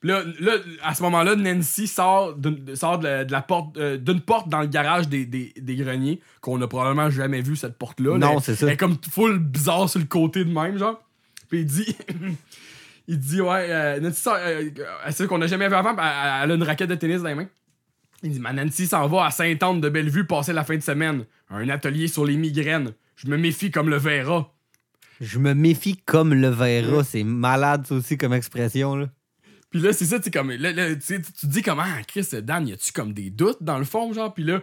Puis 0.00 0.08
là, 0.08 0.22
là, 0.40 0.52
à 0.82 0.94
ce 0.94 1.02
moment-là, 1.02 1.36
Nancy 1.36 1.86
sort, 1.86 2.34
d'une- 2.34 2.74
sort 2.74 2.98
de, 2.98 3.04
la, 3.06 3.24
de 3.26 3.32
la 3.32 3.42
porte, 3.42 3.76
euh, 3.76 3.98
d'une 3.98 4.20
porte 4.22 4.48
dans 4.48 4.60
le 4.60 4.66
garage 4.66 5.08
des, 5.08 5.26
des, 5.26 5.52
des 5.58 5.76
greniers, 5.76 6.20
qu'on 6.40 6.60
a 6.62 6.66
probablement 6.68 7.10
jamais 7.10 7.42
vu, 7.42 7.54
cette 7.56 7.76
porte-là. 7.76 8.16
Non, 8.16 8.40
c'est 8.40 8.56
ça. 8.56 8.66
Elle 8.66 8.72
est 8.74 8.76
comme 8.78 8.96
full 9.10 9.38
bizarre 9.38 9.90
sur 9.90 10.00
le 10.00 10.06
côté 10.06 10.44
de 10.44 10.50
même, 10.52 10.78
genre. 10.78 11.02
Puis 11.50 11.60
il 11.60 11.66
dit. 11.66 11.96
il 13.08 13.18
dit, 13.18 13.40
ouais, 13.42 13.66
euh, 13.68 14.00
Nancy. 14.00 14.28
Euh, 14.28 14.70
c'est 15.06 15.12
ça 15.12 15.26
qu'on 15.26 15.38
n'a 15.38 15.48
jamais 15.48 15.68
vu 15.68 15.74
avant, 15.74 15.94
puis 15.94 16.06
elle, 16.06 16.50
a 16.50 16.54
une 16.54 16.62
raquette 16.62 16.88
de 16.88 16.94
tennis 16.94 17.20
dans 17.20 17.28
les 17.28 17.34
mains. 17.34 17.48
Il 18.22 18.30
dit, 18.30 18.40
ma 18.40 18.52
Nancy 18.52 18.86
s'en 18.86 19.06
va 19.08 19.26
à 19.26 19.30
Sainte-Anne 19.30 19.80
de 19.80 19.88
Bellevue 19.88 20.24
passer 20.24 20.52
la 20.52 20.64
fin 20.64 20.76
de 20.76 20.82
semaine. 20.82 21.24
Un 21.50 21.68
atelier 21.68 22.06
sur 22.06 22.24
les 22.24 22.36
migraines. 22.36 22.92
Je 23.16 23.26
me 23.26 23.36
méfie 23.36 23.70
comme 23.70 23.90
le 23.90 23.96
verra. 23.96 24.54
Je 25.20 25.38
me 25.38 25.52
méfie 25.52 25.96
comme 25.96 26.32
le 26.32 26.48
verra. 26.48 27.02
C'est 27.04 27.24
malade, 27.24 27.86
ça 27.86 27.96
aussi, 27.96 28.16
comme 28.16 28.32
expression, 28.32 28.96
là. 28.96 29.10
Puis 29.70 29.80
là, 29.80 29.92
c'est 29.92 30.04
ça, 30.04 30.18
tu 30.18 30.30
comme. 30.30 30.50
Là, 30.50 30.72
là, 30.72 30.94
tu 30.96 31.20
dis 31.44 31.62
comment, 31.62 31.84
ah, 31.84 32.02
Chris, 32.06 32.28
Dan, 32.42 32.66
y 32.66 32.72
a-tu 32.72 32.92
comme 32.92 33.12
des 33.12 33.30
doutes 33.30 33.62
dans 33.62 33.78
le 33.78 33.84
fond, 33.84 34.12
genre? 34.12 34.32
Puis 34.32 34.44
là. 34.44 34.62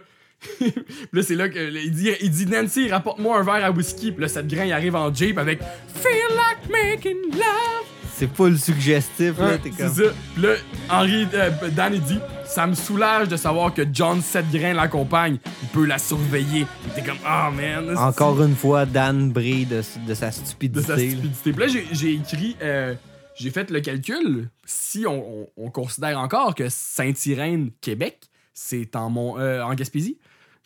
Puis 0.58 0.72
là, 1.12 1.22
c'est 1.22 1.34
là 1.34 1.48
que. 1.48 1.58
là, 1.58 1.80
il, 1.84 1.90
dit, 1.92 2.10
il 2.20 2.30
dit, 2.30 2.46
Nancy, 2.46 2.88
rapporte-moi 2.90 3.38
un 3.38 3.42
verre 3.42 3.64
à 3.64 3.70
whisky. 3.70 4.12
Puis 4.12 4.22
là, 4.22 4.28
cette 4.28 4.48
grain, 4.48 4.64
il 4.64 4.72
arrive 4.72 4.94
en 4.96 5.12
Jeep 5.12 5.38
avec 5.38 5.60
Feel 5.94 6.28
like 6.36 6.70
making 6.70 7.32
love. 7.32 7.84
C'est 8.14 8.34
full 8.34 8.58
suggestif, 8.58 9.38
là. 9.38 9.58
T'es 9.58 9.70
c'est 9.76 9.84
comme. 9.84 9.94
ça. 9.94 10.02
Puis 10.34 10.42
là, 10.42 10.54
Henri, 10.90 11.26
euh, 11.34 11.50
Dan, 11.70 11.94
il 11.94 12.00
dit, 12.02 12.18
ça 12.46 12.66
me 12.66 12.74
soulage 12.74 13.28
de 13.28 13.36
savoir 13.36 13.72
que 13.72 13.82
John 13.92 14.20
Setgrain 14.20 14.74
l'accompagne. 14.74 15.38
Il 15.62 15.68
peut 15.68 15.84
la 15.86 15.98
surveiller. 15.98 16.66
T'es 16.96 17.02
comme, 17.02 17.18
ah, 17.24 17.50
man. 17.54 17.84
c'est- 17.88 17.96
Encore 17.96 18.42
une 18.42 18.56
fois, 18.56 18.86
Dan 18.86 19.30
brille 19.30 19.66
de, 19.66 19.82
de 20.06 20.14
sa 20.14 20.30
de 20.30 20.32
stupidité. 20.34 20.84
sa 20.86 20.96
là. 20.96 20.98
stupidité. 21.08 21.52
Puis 21.52 21.60
là, 21.60 21.68
j'ai- 21.68 21.86
j'ai 21.92 22.12
écrit, 22.14 22.56
euh, 22.60 22.94
j'ai 23.36 23.50
fait 23.50 23.70
le 23.70 23.80
calcul. 23.80 24.48
Si 24.64 25.06
on, 25.06 25.42
on- 25.42 25.48
on 25.56 25.70
considère 25.70 26.18
encore 26.18 26.56
que 26.56 26.68
Saint-Irène, 26.68 27.70
Québec, 27.80 28.18
c'est 28.52 28.96
en, 28.96 29.10
Mont- 29.10 29.38
euh, 29.38 29.62
en 29.62 29.74
Gaspésie, 29.74 30.18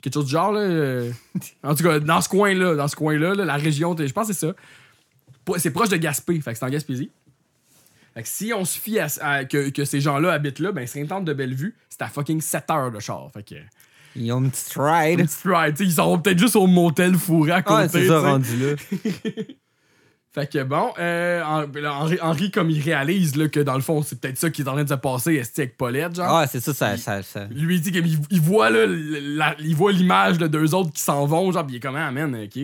quelque 0.02 0.12
chose 0.14 0.26
du 0.26 0.32
genre, 0.32 0.52
là. 0.52 0.60
euh, 0.60 1.10
en 1.62 1.74
tout 1.74 1.82
cas, 1.84 1.98
dans 2.00 2.20
ce 2.20 2.28
coin-là, 2.28 2.74
dans 2.74 2.88
ce 2.88 2.96
coin-là, 2.96 3.34
là, 3.34 3.44
la 3.46 3.56
région, 3.56 3.96
je 3.98 4.12
pense 4.12 4.28
que 4.28 4.34
c'est 4.34 4.46
ça. 4.46 4.54
C'est 5.58 5.70
proche 5.70 5.88
de 5.88 5.96
Gaspé, 5.96 6.40
fait 6.40 6.52
que 6.52 6.58
c'est 6.58 6.64
en 6.64 6.68
Gaspésie. 6.70 7.10
Fait 8.14 8.22
que 8.22 8.28
si 8.28 8.52
on 8.54 8.64
se 8.66 8.78
fie 8.78 8.98
à, 8.98 9.06
à- 9.22 9.44
que, 9.46 9.70
que 9.70 9.84
ces 9.86 10.00
gens-là 10.00 10.32
habitent 10.32 10.58
là, 10.58 10.70
ben 10.72 10.86
Saint-Anne 10.86 11.24
de 11.24 11.32
Bellevue, 11.32 11.74
c'est 11.88 12.02
à 12.02 12.08
fucking 12.08 12.40
7 12.42 12.70
heures 12.70 12.90
de 12.92 13.00
char. 13.00 13.30
Fait 13.32 13.42
que. 13.42 13.54
Ils 14.14 14.30
ont 14.32 14.40
une 14.44 14.50
petite 14.50 14.74
ride. 14.76 15.20
Une 15.20 15.26
petite 15.26 15.40
ride, 15.44 15.76
ils 15.80 15.92
sont 15.92 16.18
peut-être 16.18 16.38
juste 16.38 16.56
au 16.56 16.66
motel 16.66 17.14
fourré 17.14 17.52
à 17.52 17.62
côté. 17.62 17.82
Ouais, 17.82 17.88
c'est 17.88 18.06
ça, 18.08 18.20
rendu 18.20 18.56
là. 18.58 18.74
Fait 20.34 20.50
que 20.50 20.62
bon, 20.62 20.90
euh, 20.98 21.40
là, 21.74 21.94
Henri, 21.94 22.18
Henri, 22.22 22.50
comme 22.50 22.70
il 22.70 22.80
réalise 22.80 23.36
là, 23.36 23.48
que 23.48 23.60
dans 23.60 23.74
le 23.74 23.82
fond, 23.82 24.02
c'est 24.02 24.18
peut-être 24.18 24.38
ça 24.38 24.48
qui 24.48 24.62
est 24.62 24.68
en 24.68 24.72
train 24.72 24.84
de 24.84 24.88
se 24.88 24.94
passer 24.94 25.34
esti, 25.34 25.60
avec 25.60 25.76
Paulette, 25.76 26.14
genre? 26.16 26.34
Ah, 26.36 26.46
c'est 26.46 26.60
ça, 26.60 26.72
ça. 26.72 26.96
ça, 26.96 27.22
ça- 27.22 27.46
Lui, 27.50 27.74
il 27.74 27.80
dit 27.82 27.92
qu'il 27.92 28.18
il 28.30 28.40
voit 28.40 28.70
là, 28.70 28.86
la- 28.86 29.54
il 29.60 29.76
voit 29.76 29.92
l'image 29.92 30.38
de 30.38 30.46
deux 30.46 30.74
autres 30.74 30.90
qui 30.90 31.02
s'en 31.02 31.26
vont, 31.26 31.52
genre, 31.52 31.66
pis 31.66 31.74
il 31.74 31.76
est 31.76 31.80
comme, 31.80 31.96
ah, 31.96 32.10
man, 32.10 32.34
ok. 32.34 32.62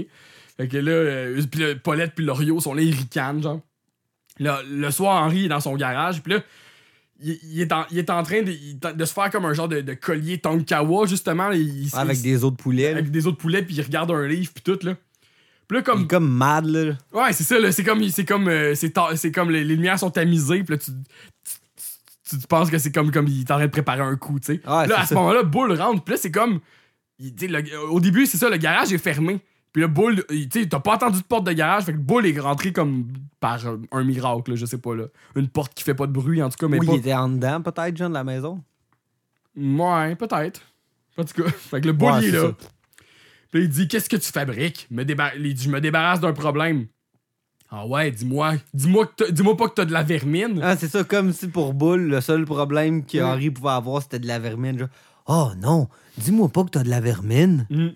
Fait 0.57 0.67
que 0.67 0.79
là, 0.79 0.91
euh, 0.93 1.43
pis 1.51 1.59
là, 1.59 1.75
Paulette 1.77 2.15
puis 2.15 2.25
Loriot 2.25 2.59
sont 2.59 2.73
là, 2.73 2.81
ils 2.81 2.95
ricanent, 2.95 3.43
genre. 3.43 3.61
Là, 4.39 4.61
le 4.71 4.91
soir, 4.91 5.23
Henri 5.23 5.45
est 5.45 5.49
dans 5.49 5.61
son 5.61 5.77
garage, 5.77 6.23
puis 6.23 6.33
là, 6.35 6.41
il, 7.21 7.39
il 7.53 7.61
est 7.61 7.73
en, 7.73 7.85
il 7.91 7.99
est 7.99 8.09
en 8.09 8.23
train 8.23 8.41
de, 8.43 9.05
se 9.05 9.13
faire 9.13 9.29
comme 9.31 9.45
un 9.45 9.53
genre 9.53 9.69
de, 9.69 9.83
de 9.83 9.93
collier 9.93 10.39
Tonkawa, 10.39 11.07
justement. 11.07 11.51
Il, 11.51 11.89
Avec 11.93 12.23
des 12.23 12.45
autres 12.45 12.57
poulets. 12.57 12.87
avec 12.89 13.11
des 13.11 13.27
autres 13.27 13.37
poulets, 13.39 13.61
puis 13.63 13.75
il 13.75 13.83
regarde 13.83 14.11
un 14.11 14.27
livre, 14.27 14.53
puis 14.55 14.63
tout, 14.63 14.79
là. 14.87 14.95
Puis 15.69 15.77
là, 15.77 15.83
Il 15.83 15.85
comme 15.85 16.03
est 16.03 16.07
comme 16.09 16.29
mad, 16.31 16.65
là. 16.65 16.95
Ouais, 17.13 17.33
c'est 17.33 17.45
ça, 17.45 17.59
là. 17.59 17.71
C'est 17.73 17.85
comme, 17.85 18.03
c'est 18.09 18.25
comme, 18.25 18.49
euh, 18.49 18.75
c'est, 18.75 18.91
ta- 18.91 19.11
comme 19.35 19.51
les, 19.51 19.65
les 19.65 19.77
lumières 19.77 19.99
sont 19.99 20.11
tamisées, 20.11 20.65
puis 20.65 20.75
là, 20.75 20.79
tu, 20.79 20.91
tu, 21.45 21.55
tu- 22.31 22.39
tu 22.41 22.47
penses 22.47 22.71
que 22.71 22.79
c'est 22.79 22.91
comme, 22.93 23.11
comme 23.13 23.27
il 23.29 23.41
est 23.41 23.51
en 23.51 23.57
train 23.57 23.67
de 23.67 23.71
préparer 23.71 24.01
un 24.01 24.17
coup, 24.17 24.41
tu 24.41 24.47
sais. 24.55 24.61
Ouais, 24.67 24.87
là, 24.87 25.01
à 25.01 25.07
ce 25.07 25.13
moment-là, 25.15 25.43
Bull 25.43 25.73
rentre, 25.79 26.03
puis 26.03 26.15
là, 26.15 26.19
c'est 26.21 26.31
comme. 26.31 26.61
il- 27.19 27.35
le- 27.39 27.81
au 27.91 28.01
début, 28.01 28.25
c'est 28.27 28.39
ça, 28.39 28.49
le 28.49 28.57
garage 28.57 28.93
est 28.93 28.99
fermé. 28.99 29.41
Puis 29.71 29.83
là, 29.83 29.89
Bull, 29.89 30.25
tu 30.31 30.49
sais, 30.51 30.67
t'as 30.67 30.81
pas 30.81 30.95
entendu 30.95 31.19
de 31.21 31.25
porte 31.25 31.45
de 31.45 31.53
garage, 31.53 31.85
fait 31.85 31.93
que 31.93 31.99
Bull 31.99 32.25
est 32.25 32.41
rentré 32.41 32.73
comme 32.73 33.07
par 33.39 33.61
un, 33.93 34.05
miracle, 34.05 34.53
là, 34.53 34.57
je 34.57 34.65
sais 34.65 34.79
pas, 34.79 34.95
là. 34.95 35.05
Une 35.37 35.49
porte 35.49 35.75
qui 35.75 35.85
fait 35.85 35.95
pas 35.95 36.07
de 36.07 36.13
bruit, 36.13 36.43
en 36.43 36.49
tout 36.49 36.57
cas, 36.57 36.67
mais 36.69 36.79
Ou 36.81 36.87
pas. 36.87 36.93
il 36.95 36.99
était 37.01 37.13
en 37.15 37.29
dedans, 37.29 37.61
peut-être, 37.61 37.95
John, 37.95 38.09
de 38.09 38.15
la 38.15 38.25
maison. 38.25 38.63
Ouais, 39.55 40.15
peut-être. 40.17 40.63
En 41.19 41.25
tout 41.25 41.43
cas, 41.43 41.51
fait 41.57 41.81
que 41.83 41.87
le 41.87 41.93
Bull, 41.93 42.13
Ouais, 42.13 42.19
il 42.23 42.29
est 42.29 42.31
là. 42.33 42.41
ça. 42.41 42.69
Puis 43.51 43.63
il 43.63 43.69
dit 43.69 43.89
Qu'est-ce 43.89 44.09
que 44.09 44.17
tu 44.17 44.31
fabriques? 44.31 44.87
Me 44.91 45.05
Il 45.39 45.55
dit 45.55 45.63
Je 45.65 45.71
me 45.71 45.81
débarrasse 45.81 46.21
d'un 46.21 46.33
problème. 46.33 46.87
Ah 47.71 47.87
ouais, 47.87 48.11
dis-moi. 48.11 48.55
Dis-moi 48.73 49.11
dis-moi 49.31 49.57
pas 49.57 49.69
que 49.69 49.75
t'as 49.75 49.85
de 49.85 49.93
la 49.93 50.03
vermine. 50.03 50.61
Ah, 50.63 50.77
c'est 50.77 50.89
ça, 50.89 51.05
comme 51.05 51.33
si 51.35 51.49
pour 51.49 51.75
Bull, 51.75 52.09
le 52.09 52.21
seul 52.23 52.45
problème 52.47 53.05
que 53.05 53.19
Mm. 53.19 53.53
Pouvait 53.53 53.71
avoir, 53.71 54.03
c'était 54.03 54.19
de 54.19 54.27
la 54.27 54.39
vermine. 54.39 54.79
Genre, 54.79 54.89
oh 55.27 55.51
non, 55.61 55.89
dis-moi 56.17 56.49
pas 56.49 56.65
que 56.65 56.71
t'as 56.71 56.83
de 56.83 56.89
la 56.89 57.01
vermine. 57.01 57.67
Hmm. 57.69 57.89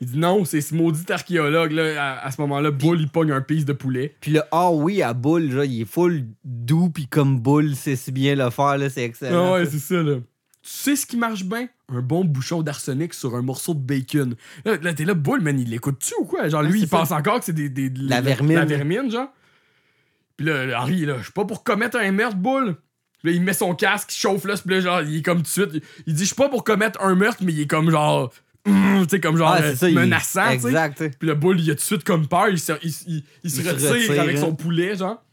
Il 0.00 0.06
dit 0.06 0.18
non, 0.18 0.44
c'est 0.44 0.60
ce 0.60 0.74
maudit 0.74 1.10
archéologue 1.12 1.72
là. 1.72 2.02
À, 2.20 2.26
à 2.26 2.30
ce 2.30 2.40
moment-là, 2.42 2.70
Bull 2.70 3.00
il 3.00 3.08
pogne 3.08 3.32
un 3.32 3.40
piece 3.42 3.64
de 3.64 3.72
poulet. 3.72 4.14
Puis 4.20 4.30
le 4.30 4.42
ah 4.52 4.70
oui 4.70 5.02
à 5.02 5.12
Bull, 5.12 5.50
genre, 5.50 5.64
il 5.64 5.82
est 5.82 5.84
full 5.84 6.24
doux, 6.44 6.88
puis 6.88 7.06
comme 7.08 7.40
Bull 7.40 7.74
sait 7.74 7.96
si 7.96 8.12
bien 8.12 8.34
le 8.36 8.48
faire, 8.50 8.78
là, 8.78 8.88
c'est 8.88 9.02
excellent. 9.04 9.48
Ah 9.48 9.52
ouais, 9.54 9.66
c'est 9.66 9.78
ça 9.80 10.02
là. 10.02 10.14
Tu 10.62 10.70
sais 10.70 10.96
ce 10.96 11.04
qui 11.04 11.16
marche 11.16 11.44
bien? 11.44 11.68
Un 11.90 12.02
bon 12.02 12.24
bouchon 12.24 12.62
d'arsenic 12.62 13.14
sur 13.14 13.34
un 13.34 13.40
morceau 13.42 13.72
de 13.72 13.80
bacon. 13.80 14.34
Là, 14.66 14.76
là, 14.82 14.92
t'es 14.92 15.04
là, 15.06 15.14
Bull, 15.14 15.40
man, 15.40 15.58
il 15.58 15.70
l'écoute-tu 15.70 16.12
ou 16.20 16.24
quoi? 16.24 16.46
Genre, 16.48 16.62
lui, 16.62 16.80
il 16.82 16.88
pense 16.88 17.10
encore 17.12 17.38
que 17.38 17.46
c'est 17.46 17.54
des, 17.54 17.70
des- 17.70 17.88
de 17.88 18.06
La 18.08 18.20
vermine. 18.20 18.56
La 18.56 18.64
vermine, 18.66 19.10
genre. 19.10 19.28
Puis 20.36 20.46
là, 20.46 20.80
Henri, 20.82 21.06
là, 21.06 21.16
je 21.18 21.24
suis 21.24 21.32
pas 21.32 21.46
pour 21.46 21.64
commettre 21.64 21.96
un 21.96 22.12
meurtre, 22.12 22.36
Bull. 22.36 22.76
Puis 23.22 23.30
là, 23.30 23.36
il 23.36 23.42
met 23.42 23.54
son 23.54 23.74
casque, 23.74 24.12
il 24.14 24.18
chauffe 24.18 24.44
là, 24.44 24.54
puis 24.56 24.74
là, 24.74 24.80
genre, 24.80 25.00
il 25.02 25.16
est 25.16 25.22
comme 25.22 25.38
tout 25.38 25.42
de 25.44 25.48
suite. 25.48 25.70
Il, 25.72 25.82
il 26.08 26.14
dit, 26.14 26.20
je 26.22 26.26
suis 26.26 26.34
pas 26.36 26.48
pour 26.50 26.62
commettre 26.62 27.00
un 27.02 27.14
meurtre, 27.14 27.42
mais 27.42 27.52
il 27.52 27.60
est 27.62 27.66
comme 27.66 27.90
genre. 27.90 28.32
tu 28.64 28.72
sais, 29.08 29.18
comme 29.20 29.38
genre 29.38 29.56
Ah, 29.58 29.74
ça, 29.74 29.88
il- 29.88 29.94
menaçant, 29.94 30.46
sais. 30.48 30.54
Exact. 30.54 31.02
Puis 31.18 31.26
le 31.26 31.34
Bull, 31.34 31.58
il 31.58 31.70
a 31.70 31.74
tout 31.74 31.78
de 31.78 31.80
suite 31.80 32.04
comme 32.04 32.28
peur, 32.28 32.50
il 32.50 32.60
se, 32.60 32.72
il, 32.82 32.92
il- 33.06 33.24
il 33.44 33.50
se 33.50 33.60
Il 33.60 33.64
se 33.64 33.68
retire, 33.70 33.90
retire, 33.92 34.20
avec 34.20 34.36
hein. 34.36 34.40
son 34.40 34.54
poulet, 34.54 34.94
genre. 34.94 35.24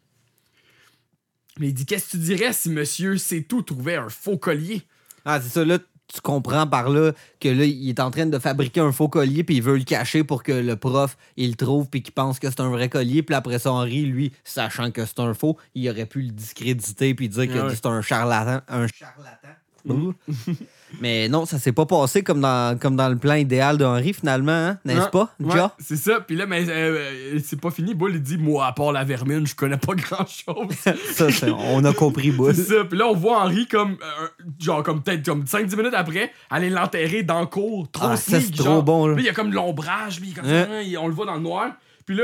Mais 1.59 1.67
il 1.67 1.73
dit, 1.73 1.85
qu'est-ce 1.85 2.05
que 2.05 2.11
tu 2.11 2.17
dirais 2.17 2.53
si 2.53 2.69
monsieur 2.69 3.17
C'est 3.17 3.41
tout 3.41 3.61
trouvait 3.61 3.95
un 3.97 4.09
faux 4.09 4.37
collier? 4.37 4.83
Ah, 5.25 5.39
c'est 5.41 5.49
ça, 5.49 5.65
là, 5.65 5.79
tu 6.13 6.21
comprends 6.21 6.67
par 6.67 6.89
là 6.89 7.11
que 7.39 7.49
là, 7.49 7.65
il 7.65 7.89
est 7.89 7.99
en 7.99 8.11
train 8.11 8.25
de 8.25 8.39
fabriquer 8.39 8.79
un 8.79 8.91
faux 8.91 9.07
collier, 9.07 9.43
puis 9.43 9.57
il 9.57 9.61
veut 9.61 9.77
le 9.77 9.83
cacher 9.83 10.23
pour 10.23 10.43
que 10.43 10.51
le 10.51 10.75
prof, 10.75 11.17
il 11.37 11.49
le 11.49 11.55
trouve, 11.55 11.89
puis 11.89 12.01
qu'il 12.03 12.13
pense 12.13 12.39
que 12.39 12.49
c'est 12.49 12.61
un 12.61 12.69
vrai 12.69 12.89
collier. 12.89 13.23
Puis 13.23 13.35
après 13.35 13.59
ça, 13.59 13.71
Henri, 13.71 14.05
lui, 14.05 14.31
sachant 14.43 14.91
que 14.91 15.05
c'est 15.05 15.19
un 15.19 15.33
faux, 15.33 15.57
il 15.73 15.89
aurait 15.89 16.05
pu 16.05 16.21
le 16.21 16.31
discréditer, 16.31 17.15
puis 17.15 17.29
dire 17.29 17.47
que 17.47 17.57
Ah 17.57 17.65
ouais. 17.67 17.75
c'est 17.75 17.85
un 17.85 18.01
charlatan. 18.01 18.61
Un 18.67 18.87
charlatan. 18.87 19.49
Ouh. 19.87 20.13
Mais 21.01 21.27
non, 21.29 21.45
ça 21.45 21.59
s'est 21.59 21.71
pas 21.71 21.85
passé 21.85 22.23
comme 22.23 22.41
dans, 22.41 22.77
comme 22.79 22.95
dans 22.95 23.09
le 23.09 23.17
plan 23.17 23.33
idéal 23.35 23.77
d'Henri, 23.77 24.13
finalement, 24.13 24.51
hein? 24.51 24.77
n'est-ce 24.85 25.09
pas, 25.09 25.33
ouais, 25.39 25.55
Ja? 25.55 25.73
C'est 25.79 25.95
ça. 25.97 26.19
Puis 26.21 26.35
là, 26.35 26.45
mais 26.45 26.67
euh, 26.69 26.97
euh, 27.35 27.39
c'est 27.43 27.59
pas 27.59 27.71
fini. 27.71 27.93
Bull, 27.93 28.11
il 28.15 28.21
dit 28.21 28.37
Moi, 28.37 28.65
à 28.65 28.71
part 28.73 28.91
la 28.91 29.03
vermine, 29.03 29.45
je 29.45 29.55
connais 29.55 29.77
pas 29.77 29.93
grand 29.95 30.25
chose. 30.27 30.75
Ça, 31.13 31.27
on 31.69 31.83
a 31.85 31.93
compris, 31.93 32.31
Bull. 32.31 32.53
c'est 32.55 32.63
ça. 32.63 32.85
Puis 32.85 32.97
là, 32.97 33.07
on 33.07 33.15
voit 33.15 33.41
Henri 33.43 33.67
comme, 33.67 33.93
euh, 33.93 34.27
genre, 34.59 34.83
comme 34.83 35.01
peut-être 35.03 35.25
comme 35.25 35.43
5-10 35.43 35.75
minutes 35.77 35.93
après, 35.95 36.31
aller 36.49 36.69
l'enterrer 36.69 37.23
dans 37.23 37.39
le 37.41 37.47
cours. 37.47 37.89
Trop 37.91 38.07
Ah, 38.11 38.17
ça, 38.17 38.37
trop 38.55 38.81
bon, 38.81 39.07
là. 39.07 39.15
Puis 39.15 39.23
il 39.23 39.27
y 39.27 39.29
a 39.29 39.33
comme 39.33 39.49
de 39.49 39.55
l'ombrage. 39.55 40.19
Puis 40.21 40.33
comme 40.33 40.45
Hein? 40.45 40.67
on 40.99 41.07
le 41.07 41.13
voit 41.13 41.25
dans 41.25 41.35
le 41.35 41.41
noir. 41.41 41.71
Puis 42.05 42.15
là. 42.15 42.23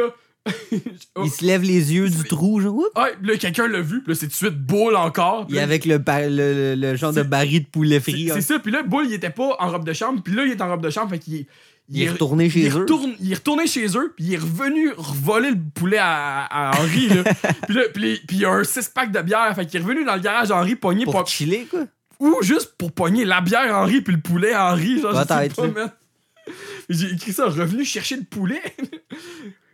Oh, 1.16 1.24
Il 1.26 1.30
se 1.32 1.46
lève 1.46 1.62
les 1.64 1.94
yeux 1.94 2.10
du 2.10 2.24
trou, 2.24 2.60
genre, 2.62 2.74
oups. 2.76 2.88
ouais, 2.96 3.14
puis 3.22 3.32
là, 3.32 3.38
quelqu'un 3.38 3.68
l'a 3.68 3.82
vu. 3.82 4.02
Puis 4.02 4.14
là, 4.14 4.16
c'est 4.20 4.26
tout 4.28 4.32
de 4.32 4.36
suite 4.36 4.58
Bull 4.58 4.96
encore. 4.96 5.46
Puis 5.48 5.56
Il 5.56 5.58
est 5.58 5.60
là, 5.60 5.64
avec 5.64 5.86
le, 5.86 5.98
ba- 5.98 6.28
le, 6.28 6.76
le- 6.76 6.76
le 6.76 6.96
genre 6.96 7.14
de 7.14 7.24
baril 7.24 7.64
de 7.64 7.68
poulet 7.68 8.00
c'est 8.04 8.12
frit. 8.12 8.32
hein. 8.32 8.34
c'est 8.36 8.42
ça. 8.42 8.60
Puis 8.60 8.72
là, 8.72 8.84
Bull, 8.84 9.06
il 9.08 9.14
était 9.14 9.30
pas 9.30 9.56
en 9.60 9.70
robe 9.70 9.86
de 9.86 9.94
chambre. 9.94 10.22
Puis 10.24 10.34
là, 10.34 10.46
il 10.46 10.52
est 10.52 10.62
en 10.62 10.70
robe 10.70 10.82
de 10.84 10.90
chambre. 10.90 11.10
Fait 11.12 11.20
qu'il 11.20 11.46
Il 11.90 12.02
est 12.04 12.10
retourné 12.10 12.50
chez 12.50 12.62
il 12.62 12.72
eux. 12.72 12.80
Retourne, 12.82 13.14
il 13.20 13.32
est 13.32 13.36
retourné 13.36 13.68
chez 13.68 13.86
eux, 13.98 14.14
puis 14.16 14.26
il 14.26 14.34
est 14.34 14.38
revenu 14.38 14.92
revoler 14.98 15.52
le 15.52 15.58
poulet 15.76 15.98
à, 16.00 16.46
à 16.46 16.80
Henri. 16.80 17.10
là. 17.10 17.24
puis 17.68 17.76
là, 17.76 17.82
puis, 17.94 18.22
puis 18.28 18.38
il 18.38 18.40
y 18.42 18.46
a 18.46 18.52
un 18.52 18.62
6-pack 18.62 19.12
de 19.12 19.22
bière. 19.22 19.54
Fait 19.56 19.66
qu'il 19.66 19.80
est 19.80 19.84
revenu 19.84 20.06
dans 20.06 20.16
le 20.16 20.22
garage 20.22 20.52
Henri 20.52 20.76
pogner 20.76 21.04
Pour 21.06 21.14
pour- 21.16 21.28
chiller, 21.28 21.68
quoi. 21.70 21.82
ou 22.20 22.38
juste 22.42 22.76
pour 22.78 22.92
pogner 22.94 23.26
la 23.26 23.42
bière 23.42 23.76
Henri 23.76 24.02
puis 24.02 24.14
le 24.16 24.22
poulet 24.22 24.56
Henri. 24.56 25.02
Genre, 25.02 25.12
je 25.14 25.28
sais 25.28 25.50
pas, 25.50 25.68
man. 25.68 25.92
J'ai 26.90 27.12
écrit 27.14 27.32
ça, 27.34 27.46
revenu 27.46 27.86
chercher 27.86 28.16
le 28.16 28.24
poulet. 28.24 28.62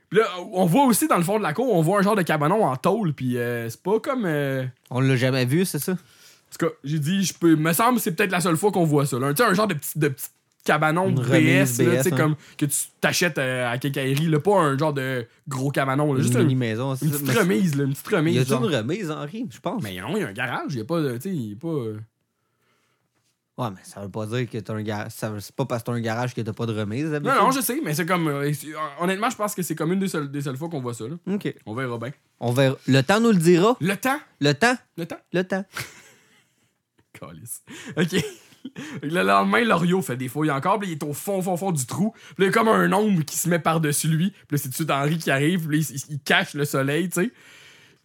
Puis 0.09 0.19
là, 0.19 0.25
on 0.53 0.65
voit 0.65 0.85
aussi 0.85 1.07
dans 1.07 1.17
le 1.17 1.23
fond 1.23 1.37
de 1.37 1.43
la 1.43 1.53
cour, 1.53 1.73
on 1.73 1.81
voit 1.81 1.99
un 1.99 2.01
genre 2.01 2.15
de 2.15 2.21
cabanon 2.21 2.63
en 2.65 2.75
tôle, 2.77 3.13
puis 3.13 3.37
euh, 3.37 3.69
c'est 3.69 3.81
pas 3.81 3.99
comme. 3.99 4.23
euh, 4.25 4.63
On 4.89 4.99
l'a 5.01 5.15
jamais 5.17 5.45
vu, 5.45 5.65
c'est 5.65 5.79
ça? 5.79 5.91
En 5.93 5.95
tout 6.57 6.65
cas, 6.65 6.71
j'ai 6.83 6.99
dit, 6.99 7.23
je 7.23 7.33
peux. 7.33 7.55
Me 7.57 7.73
semble 7.73 7.97
que 7.97 8.03
c'est 8.03 8.13
peut-être 8.15 8.31
la 8.31 8.39
seule 8.41 8.55
fois 8.55 8.71
qu'on 8.71 8.85
voit 8.85 9.05
ça. 9.05 9.19
là. 9.19 9.33
Tu 9.33 9.43
sais, 9.43 9.49
un 9.49 9.53
genre 9.53 9.67
de 9.67 9.73
petit, 9.73 9.99
de 9.99 10.07
petit 10.07 10.27
cabanon 10.63 11.07
Une 11.09 11.15
BS, 11.15 11.25
là, 11.25 11.65
tu 11.65 11.75
sais, 12.03 12.13
hein. 12.13 12.17
comme 12.17 12.35
que 12.57 12.65
tu 12.65 12.77
t'achètes 13.01 13.37
euh, 13.37 13.69
à 13.71 13.77
quincaillerie, 13.77 14.27
là, 14.27 14.39
pas 14.39 14.57
un 14.59 14.77
genre 14.77 14.93
de 14.93 15.25
gros 15.47 15.71
cabanon, 15.71 16.13
là, 16.13 16.21
juste 16.21 16.33
une 16.35 16.39
un- 16.39 16.43
mini-maison. 16.43 16.95
c'est 16.95 17.05
ça. 17.05 17.11
petite 17.11 17.27
Mais- 17.27 17.33
remise, 17.39 17.75
là, 17.75 17.83
une 17.83 17.91
petite 17.93 18.07
Y 18.11 18.15
remise. 18.15 18.37
a-tu 18.39 18.49
genre. 18.49 18.63
une 18.69 18.75
remise, 18.75 19.11
Henri? 19.11 19.45
Je 19.49 19.59
pense? 19.59 19.83
Mais 19.83 19.95
non, 19.99 20.15
il 20.15 20.21
y 20.21 20.23
a 20.23 20.27
un 20.29 20.33
garage, 20.33 20.71
il 20.71 20.77
y 20.77 20.81
a 20.81 20.85
pas 20.85 21.01
de. 21.01 21.13
Tu 21.17 21.21
sais, 21.21 21.29
il 21.35 21.49
y 21.49 21.53
a 21.53 21.55
pas. 21.57 21.67
euh, 21.67 21.99
Ouais, 23.57 23.69
mais 23.71 23.79
ça 23.83 24.01
veut 24.01 24.09
pas 24.09 24.27
dire 24.27 24.47
que 24.47 24.57
t'as 24.59 24.73
un 24.75 24.83
garage. 24.83 25.11
C'est 25.17 25.55
pas 25.55 25.65
parce 25.65 25.81
que 25.81 25.87
t'as 25.87 25.93
un 25.93 25.99
garage 25.99 26.35
que 26.35 26.41
t'as 26.41 26.53
pas 26.53 26.67
de 26.67 26.79
remise. 26.79 27.05
Non, 27.07 27.33
non, 27.33 27.51
je 27.51 27.59
sais, 27.61 27.81
mais 27.83 27.95
c'est 27.95 28.05
comme. 28.05 28.27
euh, 28.27 28.53
c'est- 28.53 28.67
honnêtement, 28.99 29.31
je 29.31 29.35
pense 29.35 29.55
que 29.55 29.63
c'est 29.63 29.73
comme 29.73 29.91
une 29.93 29.99
des 29.99 30.07
seules, 30.07 30.29
des 30.31 30.41
seules 30.41 30.57
fois 30.57 30.69
qu'on 30.69 30.79
voit 30.79 30.93
ça, 30.93 31.05
là. 31.07 31.15
Ok. 31.33 31.51
On 31.65 31.73
verra 31.73 31.97
bien. 31.97 32.11
On 32.39 32.51
verra. 32.51 32.77
Le 32.87 33.01
temps 33.01 33.19
nous 33.19 33.31
le 33.31 33.37
dira. 33.39 33.75
Le 33.81 33.95
temps? 33.95 34.19
Le 34.39 34.53
temps. 34.53 34.75
Le 34.95 35.05
temps? 35.07 35.19
Le 35.33 35.43
temps. 35.43 35.65
Calice. 37.19 37.63
OK. 37.97 38.23
Le 39.01 39.23
lendemain, 39.23 39.63
Loriot 39.63 40.01
fait 40.01 40.17
des 40.17 40.27
fouilles 40.27 40.51
encore, 40.51 40.77
puis 40.79 40.89
il 40.89 40.93
est 40.93 41.03
au 41.03 41.13
fond, 41.13 41.41
fond, 41.41 41.55
fond 41.57 41.71
du 41.71 41.85
trou. 41.85 42.11
Puis 42.35 42.35
il 42.39 42.45
y 42.45 42.47
a 42.49 42.51
comme 42.51 42.67
un 42.67 42.91
ombre 42.91 43.23
qui 43.23 43.37
se 43.37 43.49
met 43.49 43.59
par-dessus 43.59 44.07
lui. 44.09 44.31
Puis 44.31 44.39
là, 44.51 44.57
c'est 44.57 44.63
tout 44.65 44.69
de 44.69 44.75
suite 44.75 44.91
Henri 44.91 45.17
qui 45.17 45.31
arrive, 45.31 45.67
puis 45.67 45.79
il 46.09 46.19
cache 46.19 46.53
le 46.53 46.65
soleil, 46.65 47.09
tu 47.09 47.21
sais. 47.23 47.31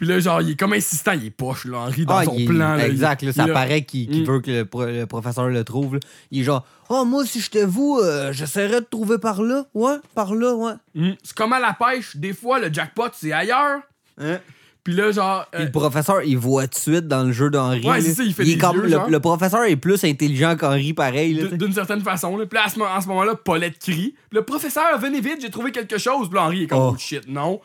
Puis 0.03 0.09
là, 0.11 0.19
genre, 0.19 0.43
il 0.43 0.51
est 0.51 0.57
comme 0.59 0.73
insistant, 0.73 1.12
il 1.12 1.27
est 1.27 1.31
poche, 1.31 1.65
là, 1.65 1.79
Henri, 1.79 2.05
dans 2.05 2.16
Ah, 2.16 2.24
son 2.24 2.35
il 2.37 2.47
plan. 2.49 2.74
là. 2.74 2.89
exact, 2.89 3.23
Il- 3.23 3.27
là, 3.27 3.33
ça 3.33 3.45
il 3.47 3.53
paraît 3.53 3.83
qu'il 3.85 4.23
Mm. 4.23 4.24
veut 4.24 4.41
que 4.41 4.51
le, 4.51 4.65
pro- 4.65 4.85
le 4.87 5.07
professeur 5.07 5.47
le 5.49 5.62
trouve. 5.62 5.95
là. 5.95 6.01
Il 6.33 6.41
est 6.41 6.43
genre, 6.43 6.66
oh, 6.89 7.05
moi, 7.05 7.24
si 7.24 7.41
j'étais 7.41 7.65
vous, 7.65 8.01
euh, 8.03 8.33
j'essaierais 8.33 8.81
de 8.81 8.87
trouver 8.91 9.19
par 9.19 9.41
là. 9.43 9.65
Ouais, 9.74 9.95
par 10.16 10.35
là, 10.35 10.55
ouais. 10.57 10.73
Mm. 10.97 11.11
C'est 11.23 11.37
comme 11.37 11.53
à 11.53 11.61
la 11.61 11.73
pêche, 11.73 12.16
des 12.16 12.33
fois, 12.33 12.59
le 12.59 12.74
jackpot, 12.74 13.11
c'est 13.12 13.31
ailleurs. 13.31 13.79
Hein? 14.20 14.39
Puis 14.83 14.93
là, 14.95 15.12
genre. 15.12 15.47
Puis 15.53 15.62
euh, 15.62 15.66
le 15.66 15.70
professeur, 15.70 16.23
il 16.24 16.37
voit 16.37 16.66
tout 16.66 16.74
de 16.74 16.81
suite 16.97 17.07
dans 17.07 17.23
le 17.23 17.31
jeu 17.31 17.49
d'Henri. 17.51 17.87
Ouais, 17.89 18.01
c'est 18.01 18.15
ça, 18.15 18.24
il 18.24 18.35
fait 18.35 18.43
est 18.43 18.47
des 18.55 18.59
comme- 18.59 18.85
yeux, 18.85 18.99
le, 19.09 19.20
professeur 19.20 19.62
est 19.62 19.77
plus 19.77 20.03
intelligent 20.03 20.57
qu'Henri, 20.57 20.95
pareil. 20.95 21.49
d'une 21.53 21.73
certaine 21.73 22.01
façon. 22.01 22.37
Là. 22.37 22.47
Puis 22.47 22.59
là, 22.59 22.65
à 22.66 22.69
ce, 22.69 22.77
mo- 22.81 22.87
en 22.87 23.01
ce 23.01 23.07
moment-là, 23.07 23.37
Paulette 23.37 23.79
crie. 23.79 24.16
Puis 24.31 24.39
le 24.39 24.43
professeur, 24.43 24.99
venez 24.99 25.20
vite, 25.20 25.39
j'ai 25.41 25.51
trouvé 25.51 25.70
quelque 25.70 25.97
chose. 25.99 26.29
Puis 26.29 26.35
là, 26.35 26.43
Henri 26.47 26.65
est 26.65 26.66
comme, 26.66 26.81
Oh. 26.81 26.91
oh 26.95 26.99
shit, 26.99 27.23
non. 27.29 27.61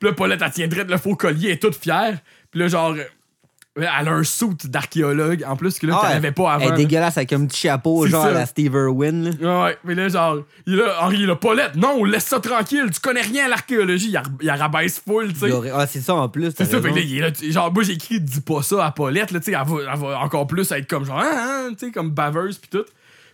Puis 0.00 0.08
là, 0.08 0.14
Paulette, 0.14 0.40
elle 0.44 0.50
tiendrait 0.50 0.84
le 0.84 0.96
faux 0.96 1.14
collier, 1.14 1.48
elle 1.48 1.54
est 1.54 1.58
toute 1.62 1.76
fière. 1.76 2.18
Puis 2.50 2.58
là, 2.58 2.66
genre, 2.68 2.92
euh, 2.96 3.04
elle 3.76 4.08
a 4.08 4.10
un 4.12 4.24
suit 4.24 4.48
d'archéologue, 4.64 5.44
en 5.46 5.54
plus, 5.56 5.78
que 5.78 5.86
là, 5.86 5.94
Ah, 6.02 6.20
pas 6.32 6.56
Elle 6.58 6.62
avant. 6.66 6.74
est 6.74 6.76
dégueulasse 6.76 7.16
avec 7.18 7.32
un 7.32 7.46
petit 7.46 7.60
chapeau, 7.60 8.06
genre 8.06 8.24
ça. 8.24 8.28
à 8.30 8.32
la 8.32 8.46
Steve 8.46 8.72
Irwin. 8.74 9.30
là. 9.40 9.64
Ouais, 9.64 9.78
mais 9.84 9.94
là, 9.94 10.08
genre, 10.08 10.38
il 10.66 10.76
là, 10.76 10.96
Henri, 11.02 11.18
il 11.20 11.34
Paulette, 11.36 11.76
non, 11.76 12.02
laisse 12.04 12.24
ça 12.24 12.40
tranquille, 12.40 12.86
tu 12.92 12.98
connais 13.00 13.20
rien 13.22 13.44
à 13.44 13.48
l'archéologie. 13.48 14.08
Il, 14.08 14.16
a- 14.16 14.22
il 14.42 14.50
a 14.50 14.56
rabaisse 14.56 15.00
full, 15.06 15.32
tu 15.32 15.38
sais. 15.40 15.70
Ah, 15.72 15.86
c'est 15.86 16.00
ça 16.00 16.14
en 16.14 16.28
plus. 16.28 16.52
C'est 16.56 16.64
ça, 16.64 16.80
fait 16.82 16.90
là, 16.90 16.98
il 17.00 17.22
est 17.22 17.52
genre, 17.52 17.72
moi 17.72 17.82
j'ai 17.84 17.92
écrit, 17.92 18.20
dis 18.20 18.40
pas 18.40 18.62
ça 18.62 18.84
à 18.86 18.90
Paulette, 18.90 19.30
là, 19.30 19.38
tu 19.38 19.52
sais, 19.52 19.58
elle 19.58 19.66
va, 19.68 19.92
elle 19.94 19.98
va 20.00 20.18
encore 20.20 20.46
plus 20.46 20.70
être 20.72 20.88
comme 20.88 21.04
genre, 21.04 21.18
hein, 21.20 21.30
hein, 21.32 21.68
tu 21.78 21.86
sais, 21.86 21.92
comme 21.92 22.10
baveuse 22.10 22.58
pis 22.58 22.68
tout. 22.68 22.84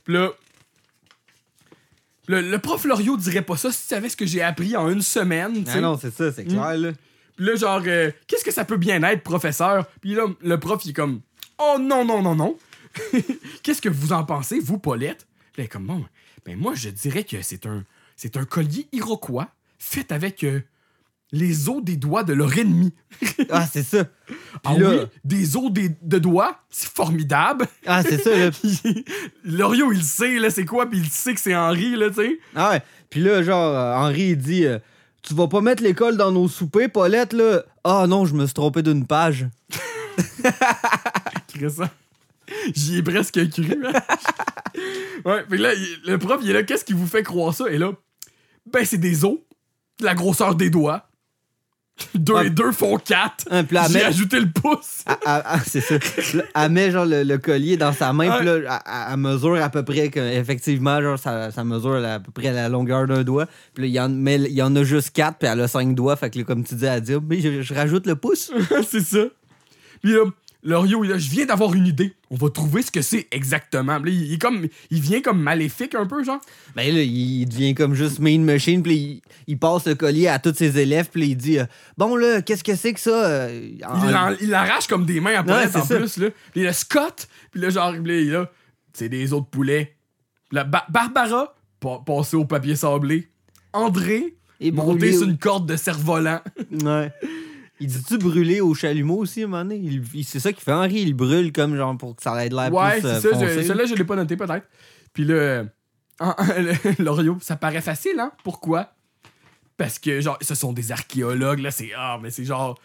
Pis 0.04 0.12
là, 0.12 0.28
le, 2.26 2.40
le 2.40 2.58
prof 2.58 2.84
Loriot 2.84 3.16
dirait 3.16 3.42
pas 3.42 3.56
ça 3.56 3.70
si 3.72 3.82
tu 3.82 3.88
savais 3.88 4.08
ce 4.08 4.16
que 4.16 4.26
j'ai 4.26 4.42
appris 4.42 4.76
en 4.76 4.90
une 4.90 5.02
semaine, 5.02 5.64
tu 5.64 5.70
sais. 5.70 5.78
Ah 5.78 5.80
non, 5.80 5.98
c'est 5.98 6.14
ça, 6.14 6.32
c'est 6.32 6.44
clair, 6.44 6.76
là. 6.76 6.92
Pis 7.36 7.44
là, 7.44 7.54
genre, 7.54 7.82
euh, 7.86 8.10
qu'est-ce 8.26 8.44
que 8.44 8.50
ça 8.50 8.64
peut 8.64 8.78
bien 8.78 9.02
être, 9.02 9.22
professeur? 9.22 9.86
Puis 10.00 10.14
là, 10.14 10.26
le 10.40 10.58
prof, 10.58 10.84
il 10.84 10.90
est 10.90 10.94
comme, 10.94 11.20
oh 11.58 11.76
non, 11.78 12.04
non, 12.04 12.22
non, 12.22 12.34
non. 12.34 12.56
qu'est-ce 13.62 13.82
que 13.82 13.90
vous 13.90 14.12
en 14.12 14.24
pensez, 14.24 14.58
vous, 14.58 14.78
Paulette? 14.78 15.26
Puis 15.52 15.60
là, 15.60 15.62
elle 15.62 15.64
est 15.64 15.68
comme, 15.68 15.86
bon, 15.86 16.04
ben 16.44 16.58
moi, 16.58 16.74
je 16.74 16.88
dirais 16.88 17.24
que 17.24 17.42
c'est 17.42 17.66
un, 17.66 17.84
c'est 18.16 18.36
un 18.36 18.44
collier 18.44 18.88
iroquois 18.92 19.48
fait 19.78 20.12
avec 20.12 20.44
euh, 20.44 20.60
les 21.32 21.68
os 21.68 21.82
des 21.82 21.96
doigts 21.96 22.22
de 22.24 22.32
leur 22.32 22.56
ennemi. 22.58 22.92
Ah, 23.50 23.66
c'est 23.70 23.82
ça. 23.82 24.04
Ah 24.64 24.76
là- 24.76 24.90
oui, 24.90 24.96
des 25.24 25.56
os 25.56 25.70
des- 25.70 25.96
de 26.02 26.18
doigts, 26.18 26.58
c'est 26.70 26.88
formidable. 26.90 27.66
Ah, 27.86 28.02
c'est 28.02 28.18
ça, 28.18 28.30
là. 28.36 28.50
Loriot, 29.44 29.92
il 29.92 30.02
sait, 30.02 30.38
là, 30.38 30.50
c'est 30.50 30.64
quoi, 30.64 30.88
puis 30.88 30.98
il 30.98 31.08
sait 31.08 31.34
que 31.34 31.40
c'est 31.40 31.54
Henri, 31.54 31.94
là, 31.96 32.08
tu 32.08 32.16
sais. 32.16 32.38
Ah 32.54 32.70
ouais. 32.70 32.82
Puis 33.10 33.20
là, 33.20 33.42
genre, 33.42 33.74
euh, 33.74 33.94
Henri, 33.94 34.30
il 34.30 34.38
dit 34.38 34.64
euh, 34.64 34.78
Tu 35.22 35.34
vas 35.34 35.46
pas 35.48 35.60
mettre 35.60 35.82
l'école 35.82 36.16
dans 36.16 36.32
nos 36.32 36.48
soupers, 36.48 36.90
Paulette, 36.90 37.32
là 37.32 37.62
Ah 37.84 38.06
non, 38.08 38.24
je 38.26 38.34
me 38.34 38.44
suis 38.46 38.54
trompé 38.54 38.82
d'une 38.82 39.06
page. 39.06 39.46
Ça. 41.68 41.90
J'y 42.74 42.98
ai 42.98 43.02
presque 43.02 43.48
cru, 43.50 43.82
hein. 43.86 43.92
ouais, 45.24 45.42
puis 45.48 45.58
là, 45.58 45.70
le 46.04 46.18
prof, 46.18 46.38
il 46.42 46.50
est 46.50 46.52
là, 46.52 46.62
qu'est-ce 46.62 46.84
qui 46.84 46.92
vous 46.92 47.06
fait 47.06 47.22
croire 47.22 47.54
ça? 47.54 47.68
Et 47.70 47.78
là, 47.78 47.92
ben, 48.70 48.84
c'est 48.84 48.98
des 48.98 49.24
os, 49.24 49.38
de 50.00 50.04
la 50.04 50.14
grosseur 50.14 50.54
des 50.54 50.70
doigts. 50.70 51.05
Deux 52.14 52.34
Ah. 52.36 52.44
et 52.44 52.50
deux 52.50 52.72
font 52.72 52.98
quatre. 52.98 53.46
Elle 53.50 53.66
J'ai 53.90 54.04
ajouté 54.04 54.38
le 54.40 54.50
pouce. 54.50 55.02
Elle- 55.06 55.42
c'est 55.66 55.80
ça. 55.80 55.94
Elle 56.54 56.70
met 56.70 56.90
genre 56.90 57.06
le, 57.06 57.22
le 57.22 57.38
collier 57.38 57.76
dans 57.78 57.92
sa 57.92 58.12
main, 58.12 58.36
puis 58.36 58.44
là, 58.46 58.56
elle- 58.56 58.64
elle, 58.68 58.92
elle 59.12 59.16
mesure 59.16 59.54
à 59.62 59.70
peu 59.70 59.82
près, 59.82 60.10
que, 60.10 60.20
effectivement, 60.20 61.00
genre, 61.00 61.18
ça, 61.18 61.50
ça 61.50 61.64
mesure 61.64 62.04
à 62.04 62.20
peu 62.20 62.30
près 62.32 62.52
la 62.52 62.68
longueur 62.68 63.06
d'un 63.06 63.22
doigt. 63.22 63.46
Puis 63.72 63.84
là, 63.84 63.88
il 63.88 63.94
y, 63.94 64.00
en, 64.00 64.08
mais 64.10 64.36
il 64.36 64.52
y 64.52 64.62
en 64.62 64.76
a 64.76 64.82
juste 64.82 65.10
quatre, 65.14 65.38
puis 65.38 65.48
elle 65.48 65.60
a 65.60 65.68
cinq 65.68 65.94
doigts. 65.94 66.16
Fait 66.16 66.28
que 66.30 66.38
là, 66.38 66.44
comme 66.44 66.64
tu 66.64 66.74
dis, 66.74 66.84
elle 66.84 67.00
dit, 67.00 67.14
mais 67.26 67.40
je, 67.40 67.62
je 67.62 67.74
rajoute 67.74 68.06
le 68.06 68.16
pouce. 68.16 68.50
c'est 68.88 69.00
ça. 69.00 69.24
Puis 70.02 70.12
là, 70.12 70.24
L'Orio, 70.68 71.04
il 71.04 71.16
je 71.16 71.30
viens 71.30 71.46
d'avoir 71.46 71.72
une 71.74 71.86
idée. 71.86 72.12
On 72.30 72.34
va 72.34 72.50
trouver 72.50 72.82
ce 72.82 72.90
que 72.90 73.00
c'est 73.00 73.28
exactement. 73.30 73.98
Là, 73.98 74.08
il, 74.10 74.34
est 74.34 74.38
comme, 74.42 74.66
il 74.90 75.00
vient 75.00 75.22
comme 75.22 75.40
maléfique 75.40 75.94
un 75.94 76.06
peu, 76.06 76.24
genre. 76.24 76.40
Ben 76.74 76.92
là, 76.92 77.02
il 77.02 77.46
devient 77.46 77.72
comme 77.74 77.94
juste 77.94 78.18
main 78.18 78.38
machine, 78.40 78.82
puis 78.82 78.94
il, 78.96 79.22
il 79.46 79.58
passe 79.58 79.86
le 79.86 79.94
collier 79.94 80.26
à 80.26 80.40
tous 80.40 80.52
ses 80.54 80.76
élèves, 80.78 81.08
puis 81.12 81.28
il 81.28 81.36
dit 81.36 81.60
euh, 81.60 81.64
Bon, 81.96 82.16
là, 82.16 82.42
qu'est-ce 82.42 82.64
que 82.64 82.74
c'est 82.74 82.92
que 82.94 83.00
ça? 83.00 83.26
Euh, 83.26 83.70
en- 83.86 84.34
Il, 84.40 84.50
l'arrache 84.50 84.88
comme 84.88 85.06
des 85.06 85.20
mains 85.20 85.36
à 85.36 85.44
Paulette 85.44 85.70
c'est 85.72 85.78
en 85.78 85.84
ça. 85.84 85.96
plus, 85.98 86.16
là. 86.16 86.30
Puis 86.52 86.62
le 86.64 86.72
Scott, 86.72 87.28
puis 87.52 87.60
là, 87.60 87.70
genre, 87.70 87.94
il 87.94 88.30
là, 88.32 88.50
c'est 88.92 89.08
des 89.08 89.32
autres 89.32 89.48
poulets. 89.48 89.94
La 90.50 90.64
Ba- 90.64 90.86
Barbara, 90.88 91.54
pa- 91.78 92.02
passée 92.04 92.36
au 92.36 92.44
papier 92.44 92.74
sablé. 92.74 93.28
André, 93.72 94.34
Et 94.58 94.72
monté 94.72 95.12
sur 95.12 95.28
une 95.28 95.38
corde 95.38 95.68
de 95.68 95.76
cerf-volant. 95.76 96.40
Ouais. 96.82 97.12
Il 97.78 97.88
dit-tu 97.88 98.16
brûler 98.18 98.60
au 98.62 98.72
chalumeau 98.74 99.16
aussi, 99.18 99.42
à 99.42 99.44
un 99.44 99.48
moment 99.48 99.62
donné? 99.64 99.76
Il- 99.76 100.02
il- 100.14 100.24
c'est 100.24 100.40
ça 100.40 100.52
qu'il 100.52 100.62
fait, 100.62 100.72
Henri, 100.72 101.00
il 101.02 101.12
brûle 101.14 101.52
comme 101.52 101.76
genre 101.76 101.96
pour 101.98 102.16
que 102.16 102.22
ça 102.22 102.44
ait 102.44 102.48
de 102.48 102.54
l'air 102.56 102.72
Ouais, 102.72 103.00
plus 103.00 103.06
euh, 103.08 103.20
c'est 103.20 103.28
ça. 103.28 103.34
foncé. 103.34 103.86
je- 103.86 103.94
l'ai 103.94 104.04
pas 104.04 104.16
noté, 104.16 104.36
peut-être. 104.36 104.66
Puis 105.12 105.24
là, 105.24 105.34
euh, 105.34 105.64
le- 106.20 107.02
l'Oreo, 107.04 107.36
ça 107.42 107.56
paraît 107.56 107.82
facile, 107.82 108.18
hein? 108.18 108.32
Pourquoi? 108.44 108.92
Parce 109.76 109.98
que, 109.98 110.20
genre, 110.22 110.38
ce 110.40 110.54
sont 110.54 110.72
des 110.72 110.90
archéologues, 110.90 111.58
là, 111.60 111.70
c'est... 111.70 111.90
Ah, 111.96 112.18
mais 112.22 112.30
c'est 112.30 112.44
genre... 112.44 112.78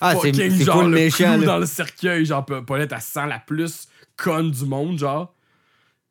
Ah, 0.00 0.14
c'est 0.14 0.32
fucking, 0.32 0.56
c'est 0.58 0.64
genre, 0.64 0.80
full 0.82 0.90
le 0.92 0.94
méchant, 0.94 1.32
clou 1.34 1.40
là. 1.40 1.46
dans 1.46 1.58
le 1.58 1.66
cercueil. 1.66 2.24
Genre, 2.24 2.46
Pa- 2.46 2.62
Paulette, 2.62 2.92
elle 2.92 3.00
sent 3.02 3.26
la 3.28 3.38
plus 3.40 3.88
conne 4.16 4.50
du 4.52 4.64
monde, 4.64 4.98
genre. 4.98 5.34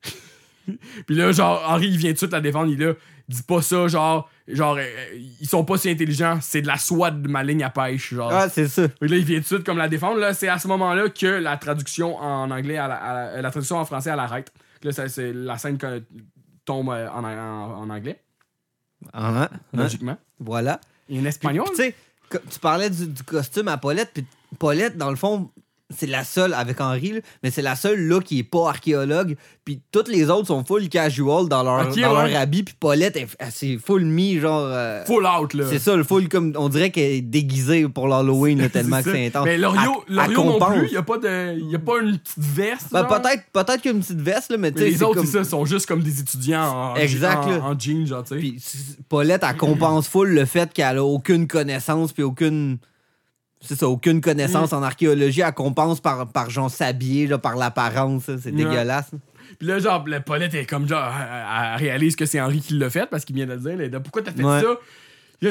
Puis 1.08 1.16
là, 1.16 1.32
genre, 1.32 1.64
Henri, 1.68 1.88
il 1.88 1.98
vient 1.98 2.10
tout 2.10 2.14
de 2.16 2.18
suite 2.20 2.32
la 2.34 2.42
défendre. 2.42 2.72
Il 2.72 2.82
est 2.82 2.86
là, 2.86 2.94
dis 3.28 3.44
pas 3.44 3.62
ça, 3.62 3.88
genre... 3.88 4.30
Genre, 4.48 4.78
euh, 4.80 5.18
ils 5.42 5.48
sont 5.50 5.66
pas 5.66 5.78
si 5.78 5.90
intelligents. 5.90 6.40
C'est 6.42 6.62
de 6.62 6.68
la 6.68 6.78
soie 6.78 7.12
de 7.12 7.28
ma 7.28 7.44
ligne 7.44 7.64
à 7.66 7.70
pêche, 7.70 8.14
genre. 8.14 8.32
Ah, 8.32 8.48
c'est 8.48 8.70
ça. 8.70 8.88
Puis 8.88 9.10
là, 9.10 9.18
il 9.18 9.26
vient 9.26 9.36
tout 9.40 9.42
de 9.42 9.48
suite 9.48 9.64
comme 9.66 9.78
la 9.78 9.90
défendre. 9.90 10.20
Là, 10.20 10.34
c'est 10.34 10.48
à 10.48 10.58
ce 10.58 10.70
moment-là 10.70 11.10
que 11.10 11.26
la 11.28 11.58
traduction 11.58 12.16
en 12.16 12.50
anglais, 12.50 12.78
à 12.78 12.88
la, 12.88 12.96
à 12.96 13.14
la- 13.14 13.28
euh, 13.32 13.42
la 13.42 13.52
traduction 13.52 13.76
en 13.78 13.84
français, 13.84 14.10
elle 14.10 14.20
arrête. 14.20 14.54
Là, 14.84 14.92
c'est 15.10 15.34
la 15.34 15.58
scène 15.58 15.78
que- 15.78 16.02
tombe 16.64 16.90
euh, 16.92 17.10
en, 17.10 17.26
en- 17.26 17.82
en 17.82 17.90
anglais, 17.90 18.22
Ah, 19.12 19.28
hein, 19.44 19.50
hein, 19.52 19.58
logiquement. 19.74 20.18
Voilà. 20.40 20.80
Et 21.10 21.20
en 21.20 21.26
espagnol. 21.26 21.66
Tu 21.72 21.76
sais, 21.76 21.96
tu 22.30 22.60
parlais 22.62 22.90
du, 22.90 23.08
du 23.08 23.24
costume 23.24 23.68
à 23.68 23.76
Paulette, 23.78 24.12
puis 24.14 24.26
Paulette, 24.60 24.96
dans 24.98 25.10
le 25.10 25.16
fond, 25.18 25.52
c'est 25.96 26.06
la 26.08 26.26
seule, 26.26 26.54
avec 26.54 26.82
Henri, 26.82 27.14
là, 27.14 27.20
mais 27.44 27.50
c'est 27.52 27.62
la 27.62 27.76
seule 27.78 28.00
là 28.10 28.20
qui 28.20 28.40
est 28.40 28.44
pas 28.44 28.68
archéologue, 28.70 29.38
puis 29.64 29.80
toutes 29.92 30.10
les 30.10 30.30
autres 30.30 30.48
sont 30.48 30.66
full 30.66 30.90
casual 30.90 31.48
dans 31.48 31.64
leur, 31.64 31.86
dans 31.88 31.94
ouais. 31.94 32.02
leur 32.32 32.42
habit, 32.42 32.64
puis 32.64 32.76
Paulette, 32.78 33.18
c'est 33.52 33.78
full 33.78 34.04
mi, 34.04 34.38
genre. 34.40 34.64
euh, 34.66 35.06
Full 35.06 35.26
out, 35.26 35.54
là. 35.54 35.64
c'est 35.70 35.80
ça, 35.80 35.96
le 35.96 36.04
full 36.04 36.28
comme. 36.28 36.54
On 36.58 36.68
dirait 36.68 36.90
qu'elle 36.92 37.12
est 37.12 37.22
déguisée 37.22 37.88
pour 37.88 38.10
l'Halloween, 38.10 38.70
tellement 38.74 39.02
que 39.02 39.12
c'est 39.14 39.28
intense. 39.28 39.46
Mais 39.46 39.58
l'Orio, 39.58 40.04
Elle- 40.10 40.16
l'Orio 40.16 40.42
elle 40.42 40.46
non 40.60 40.60
plus, 40.72 40.88
il 40.88 40.92
n'y 40.92 40.98
a, 40.98 41.04
pas 41.04 41.18
de- 41.20 41.60
y 41.72 41.76
a 41.76 41.80
pas 41.80 42.00
une 42.02 42.18
petite 42.18 42.40
veste. 42.40 42.88
Ben, 42.92 43.06
peut-être 43.06 43.44
peut-être 43.54 43.82
qu'une 43.82 44.00
petite 44.02 44.20
veste, 44.22 44.52
là, 44.52 44.58
mais 44.58 44.72
les 44.72 45.02
autres, 45.04 45.16
comme- 45.22 45.26
ça, 45.26 45.44
sont 45.46 45.64
juste 45.64 45.86
comme 45.86 46.04
des 46.04 46.20
étudiants 46.20 46.92
en, 46.92 46.96
Exact, 46.96 47.46
en, 47.46 47.50
là. 47.50 47.60
en 47.64 47.80
jeans, 47.80 48.06
genre, 48.06 48.24
tu 48.24 48.34
sais. 48.34 48.40
Puis 48.40 48.62
Paulette, 49.08 49.44
elle 49.50 49.56
compense 49.56 50.08
full 50.10 50.30
le 50.34 50.44
fait 50.46 50.74
qu'elle 50.74 50.98
a 50.98 51.04
aucune 51.06 51.48
connaissance, 51.48 52.12
puis 52.12 52.24
aucune. 52.24 52.78
C'est 53.62 53.76
ça, 53.78 53.88
aucune 53.88 54.22
connaissance 54.22 54.72
Mm. 54.72 54.76
en 54.76 54.84
archéologie. 54.84 55.42
Elle 55.42 55.52
compense 55.54 56.00
par, 56.00 56.28
par 56.32 56.50
genre 56.50 56.70
s'habiller, 56.70 57.28
par 57.38 57.56
l'apparence. 57.56 58.24
C'est 58.26 58.46
Ouais. 58.46 58.52
dégueulasse. 58.52 59.12
Puis 59.60 59.68
là, 59.68 59.80
genre, 59.80 60.08
la 60.08 60.20
Paulette 60.20 60.54
est 60.54 60.66
comme 60.66 60.88
genre, 60.88 61.12
elle, 61.18 61.74
elle 61.74 61.80
réalise 61.80 62.16
que 62.16 62.26
c'est 62.26 62.40
Henri 62.40 62.60
qui 62.62 62.74
l'a 62.74 62.90
fait 62.90 63.10
parce 63.10 63.26
qu'il 63.26 63.36
vient 63.36 63.48
de 63.48 63.54
le 63.54 63.60
dire. 63.60 63.90
Là, 63.92 64.00
pourquoi 64.00 64.22
t'as 64.22 64.32
fait 64.32 64.44
Ouais. 64.44 64.62
ça? 64.62 64.78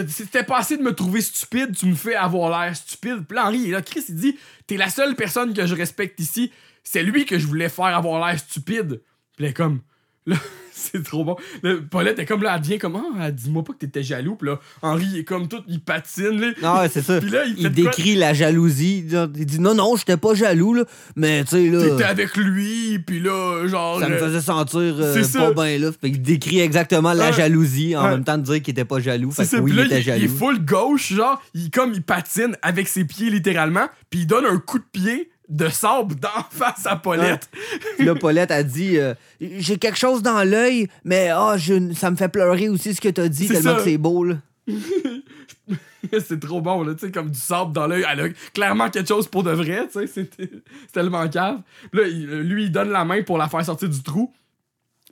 C'était 0.09 0.43
pas 0.43 0.59
assez 0.59 0.77
de 0.77 0.83
me 0.83 0.93
trouver 0.95 1.21
stupide, 1.21 1.75
tu 1.77 1.87
me 1.87 1.95
fais 1.95 2.15
avoir 2.17 2.51
l'air 2.61 2.75
stupide. 2.77 3.25
Puis 3.27 3.37
là, 3.37 3.47
Henri, 3.47 3.69
là, 3.71 3.83
Chris, 3.83 4.05
il 4.09 4.17
dit, 4.17 4.37
t'es 4.67 4.77
la 4.77 4.89
seule 4.89 5.15
personne 5.15 5.55
que 5.55 5.65
je 5.67 5.75
respecte 5.75 6.19
ici. 6.21 6.51
C'est 6.83 7.03
lui 7.05 7.25
que 7.25 7.39
je 7.39 7.47
voulais 7.47 7.69
faire 7.69 7.87
avoir 7.97 8.25
l'air 8.27 8.39
stupide. 8.39 9.01
Puis 9.37 9.47
là, 9.47 9.53
comme, 9.53 9.81
là, 10.27 10.37
c'est 10.73 11.03
trop 11.03 11.25
bon. 11.25 11.37
Là, 11.63 11.75
Paulette 11.91 12.19
est 12.19 12.27
comme 12.27 12.43
là, 12.43 12.55
elle 12.57 12.63
devient 12.63 12.79
comme, 12.79 13.01
ah, 13.19 13.31
dis-moi 13.31 13.65
pas 13.65 13.73
que 13.73 13.79
t'étais 13.79 14.03
jaloux. 14.03 14.37
Puis 14.37 14.49
là, 14.49 14.59
Henri, 14.83 15.07
il 15.13 15.19
est 15.19 15.25
comme 15.25 15.49
tout, 15.49 15.63
il 15.69 15.81
patine, 15.81 16.41
là. 16.41 16.49
Non, 16.63 16.81
ouais, 16.81 16.89
c'est 16.89 17.03
ça. 17.03 17.19
Puis 17.21 17.31
là, 17.31 17.45
il 17.47 17.55
il 17.57 17.61
quoi? 17.63 17.71
décrit 17.71 18.15
la 18.15 18.35
jalousie. 18.35 19.05
Il 19.09 19.47
dit 19.47 19.59
non, 19.61 19.75
non, 19.75 19.97
j'étais 19.97 20.17
pas 20.17 20.35
jaloux, 20.35 20.75
là, 20.75 20.85
mais 21.17 21.45
tu 21.45 21.51
sais, 21.51 21.71
T'étais 21.71 22.03
là, 22.03 22.09
avec 22.09 22.37
lui, 22.37 22.99
puis 23.01 23.21
là, 23.21 23.67
genre. 23.67 24.01
ça 24.01 24.09
me 24.09 24.15
euh, 24.15 24.19
faisait 24.19 24.41
sentir 24.41 24.79
euh, 24.81 25.23
pas 25.35 25.53
bien, 25.65 25.79
là. 25.79 25.91
Fait 25.99 26.11
qu'il 26.11 26.23
décrit 26.23 26.61
exactement 26.61 27.13
la 27.13 27.27
Ouais. 27.27 27.33
jalousie 27.33 27.97
en 27.97 28.05
Ouais. 28.05 28.11
même 28.11 28.25
temps 28.25 28.39
de 28.39 28.43
dire 28.45 28.63
qu'il 28.63 28.73
était 28.73 28.85
pas 28.85 29.01
jaloux. 29.01 29.31
C'est 29.35 29.45
Fait 29.47 29.57
que 29.57 29.63
oui, 29.63 29.73
là, 29.73 29.83
il 29.83 29.87
était 29.87 30.01
il, 30.01 30.07
il 30.07 30.09
est 30.11 30.21
jaloux. 30.29 30.37
full 30.37 30.65
gauche, 30.65 31.13
genre, 31.15 31.43
il, 31.55 31.71
comme 31.71 31.93
il 31.95 32.03
patine 32.03 32.57
avec 32.63 32.87
ses 32.89 33.05
pieds 33.05 33.31
littéralement, 33.31 33.87
puis 34.11 34.21
il 34.21 34.27
donne 34.27 34.45
un 34.45 34.59
coup 34.59 34.79
de 34.79 34.85
pied 34.93 35.31
de 35.49 35.69
sable 35.69 36.15
d'en 36.17 36.29
face 36.51 36.87
à 36.87 36.97
Paulette. 36.97 37.49
Puis 37.97 38.07
là, 38.07 38.15
Paulette 38.15 38.51
a 38.51 38.63
dit 38.63 38.99
euh, 38.99 39.15
J'ai 39.41 39.79
quelque 39.79 39.99
chose 39.99 40.23
dans 40.23 40.43
l'œil, 40.43 40.89
mais 41.05 41.29
ah, 41.33 41.57
je- 41.57 41.93
ça 41.95 42.11
me 42.11 42.17
fait 42.17 42.29
pleurer 42.29 42.69
aussi 42.69 42.95
ce 42.95 43.01
que 43.01 43.09
t'as 43.09 43.29
dit, 43.29 43.47
C'est 43.47 43.55
tellement 43.55 43.71
ça. 43.73 43.77
que 43.77 43.83
c'est 43.85 43.99
beau, 43.99 44.25
là. 44.25 44.37
c'est 46.21 46.41
trop 46.41 46.61
bon, 46.61 46.83
là, 46.83 46.95
tu 46.95 47.07
sais, 47.07 47.11
comme 47.13 47.31
du 47.31 47.39
sable 47.39 47.73
dans 47.73 47.87
l'œil. 47.87 48.05
Elle 48.11 48.21
a 48.21 48.29
clairement 48.55 48.91
quelque 48.91 49.09
chose 49.09 49.27
pour 49.29 49.43
de 49.43 49.51
vrai, 49.51 49.89
tu 49.93 50.07
sais, 50.07 50.07
c'est 50.37 50.51
tellement 50.93 51.29
cave. 51.29 51.61
Là, 51.93 52.03
il- 52.07 52.27
lui, 52.43 52.65
il 52.65 52.73
donne 52.73 52.91
la 52.91 53.05
main 53.05 53.23
pour 53.23 53.39
la 53.39 53.49
faire 53.49 53.65
sortir 53.65 53.89
du 53.89 54.03
trou. 54.03 54.33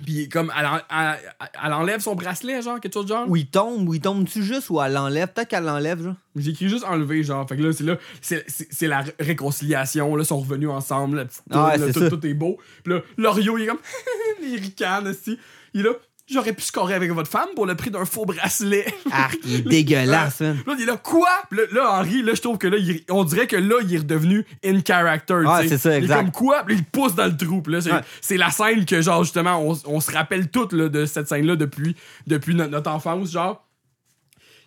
Puis 0.05 0.29
comme, 0.29 0.53
elle, 0.59 0.67
en- 0.67 0.77
elle- 0.91 1.19
elle 1.65 1.73
enlève 1.73 2.01
son 2.01 2.15
bracelet, 2.15 2.63
genre, 2.63 2.81
quelque 2.81 2.93
chose 2.95 3.05
de 3.07 3.11
genre? 3.11 3.29
Ou 3.29 3.37
il 3.37 3.47
tombe, 3.47 3.89
ou 3.89 3.95
il 3.95 4.01
tombe-tu 4.01 4.43
juste, 4.43 4.71
ou 4.71 4.81
elle 4.81 4.93
l'enlève? 4.93 5.29
Peut-être 5.29 5.49
qu'elle 5.49 5.65
l'enlève, 5.65 6.03
genre. 6.03 6.15
J'ai 6.37 6.51
écrit 6.51 6.69
juste 6.69 6.85
enlever, 6.85 7.23
genre. 7.23 7.49
Fait 7.49 7.57
que 7.57 7.63
là, 7.63 7.73
c'est 7.73 7.85
là, 7.85 7.97
c'est- 8.21 8.87
la 8.87 9.01
ré- 9.03 9.15
réconciliation, 9.21 10.15
là, 10.17 10.23
ils 10.23 10.27
sont 10.27 10.41
revenus 10.41 10.69
ensemble, 10.69 11.19
la 11.19 11.25
petite 11.27 11.43
Ah 11.51 11.67
ouais, 11.67 11.79
toune, 11.79 11.87
là, 11.87 11.93
tout, 12.11 12.17
tout 12.17 12.27
est 12.27 12.35
beau. 12.35 12.59
Puis 12.83 12.93
là, 12.93 13.01
Loriot, 13.17 13.59
il 13.59 13.65
est 13.65 13.67
comme, 13.67 13.79
il 14.43 14.57
ricane, 14.61 15.09
aussi. 15.09 15.39
Il 15.75 15.81
est 15.81 15.85
là, 15.85 15.91
j'aurais 16.31 16.53
pu 16.53 16.63
scorer 16.63 16.95
avec 16.95 17.11
votre 17.13 17.31
femme 17.31 17.49
pour 17.55 17.67
le 17.67 17.75
prix 17.75 17.91
d'un 17.91 18.05
faux 18.05 18.25
bracelet. 18.25 18.87
Arc, 19.13 19.37
il 19.45 19.57
est 19.57 19.63
dégueulasse, 19.69 20.41
man. 20.41 20.59
Là, 20.67 20.75
il 20.79 20.83
est 20.83 20.87
là, 20.87 20.97
quoi? 20.97 21.29
Là, 21.51 21.63
là, 21.73 21.93
Henri, 22.01 22.23
là, 22.23 22.33
je 22.35 22.41
trouve 22.41 22.59
que 22.59 22.67
là, 22.67 22.77
il- 22.79 23.03
on 23.11 23.25
dirait 23.25 23.47
que 23.47 23.57
là, 23.57 23.77
il 23.83 23.95
est 23.95 23.99
redevenu 23.99 24.45
in 24.65 24.81
character. 24.87 25.43
Ah, 25.47 25.59
tu 25.63 25.69
sais. 25.69 25.77
c'est 25.77 25.89
ça, 25.91 25.97
Il 25.99 26.05
exact. 26.05 26.15
est 26.15 26.23
comme 26.23 26.33
quoi? 26.33 26.63
Puis 26.65 26.75
là, 26.77 26.81
il 26.81 26.85
pousse 26.91 27.15
dans 27.15 27.27
le 27.27 27.37
trou. 27.37 27.61
Puis 27.63 27.73
là, 27.73 27.81
c'est 27.81 27.93
Ouais. 27.93 28.01
c'est 28.21 28.37
la 28.37 28.51
scène 28.51 28.85
que, 28.85 29.01
genre, 29.03 29.23
justement, 29.25 29.59
on, 29.61 29.77
on 29.87 30.01
se 30.01 30.11
rappelle 30.13 30.49
toutes 30.49 30.73
là, 30.73 30.89
de 30.89 31.07
cette 31.07 31.29
scène-là 31.29 31.57
depuis, 31.57 31.97
depuis 32.27 32.55
no- 32.55 32.69
notre 32.69 32.91
enfance, 32.91 33.31
genre. 33.31 33.64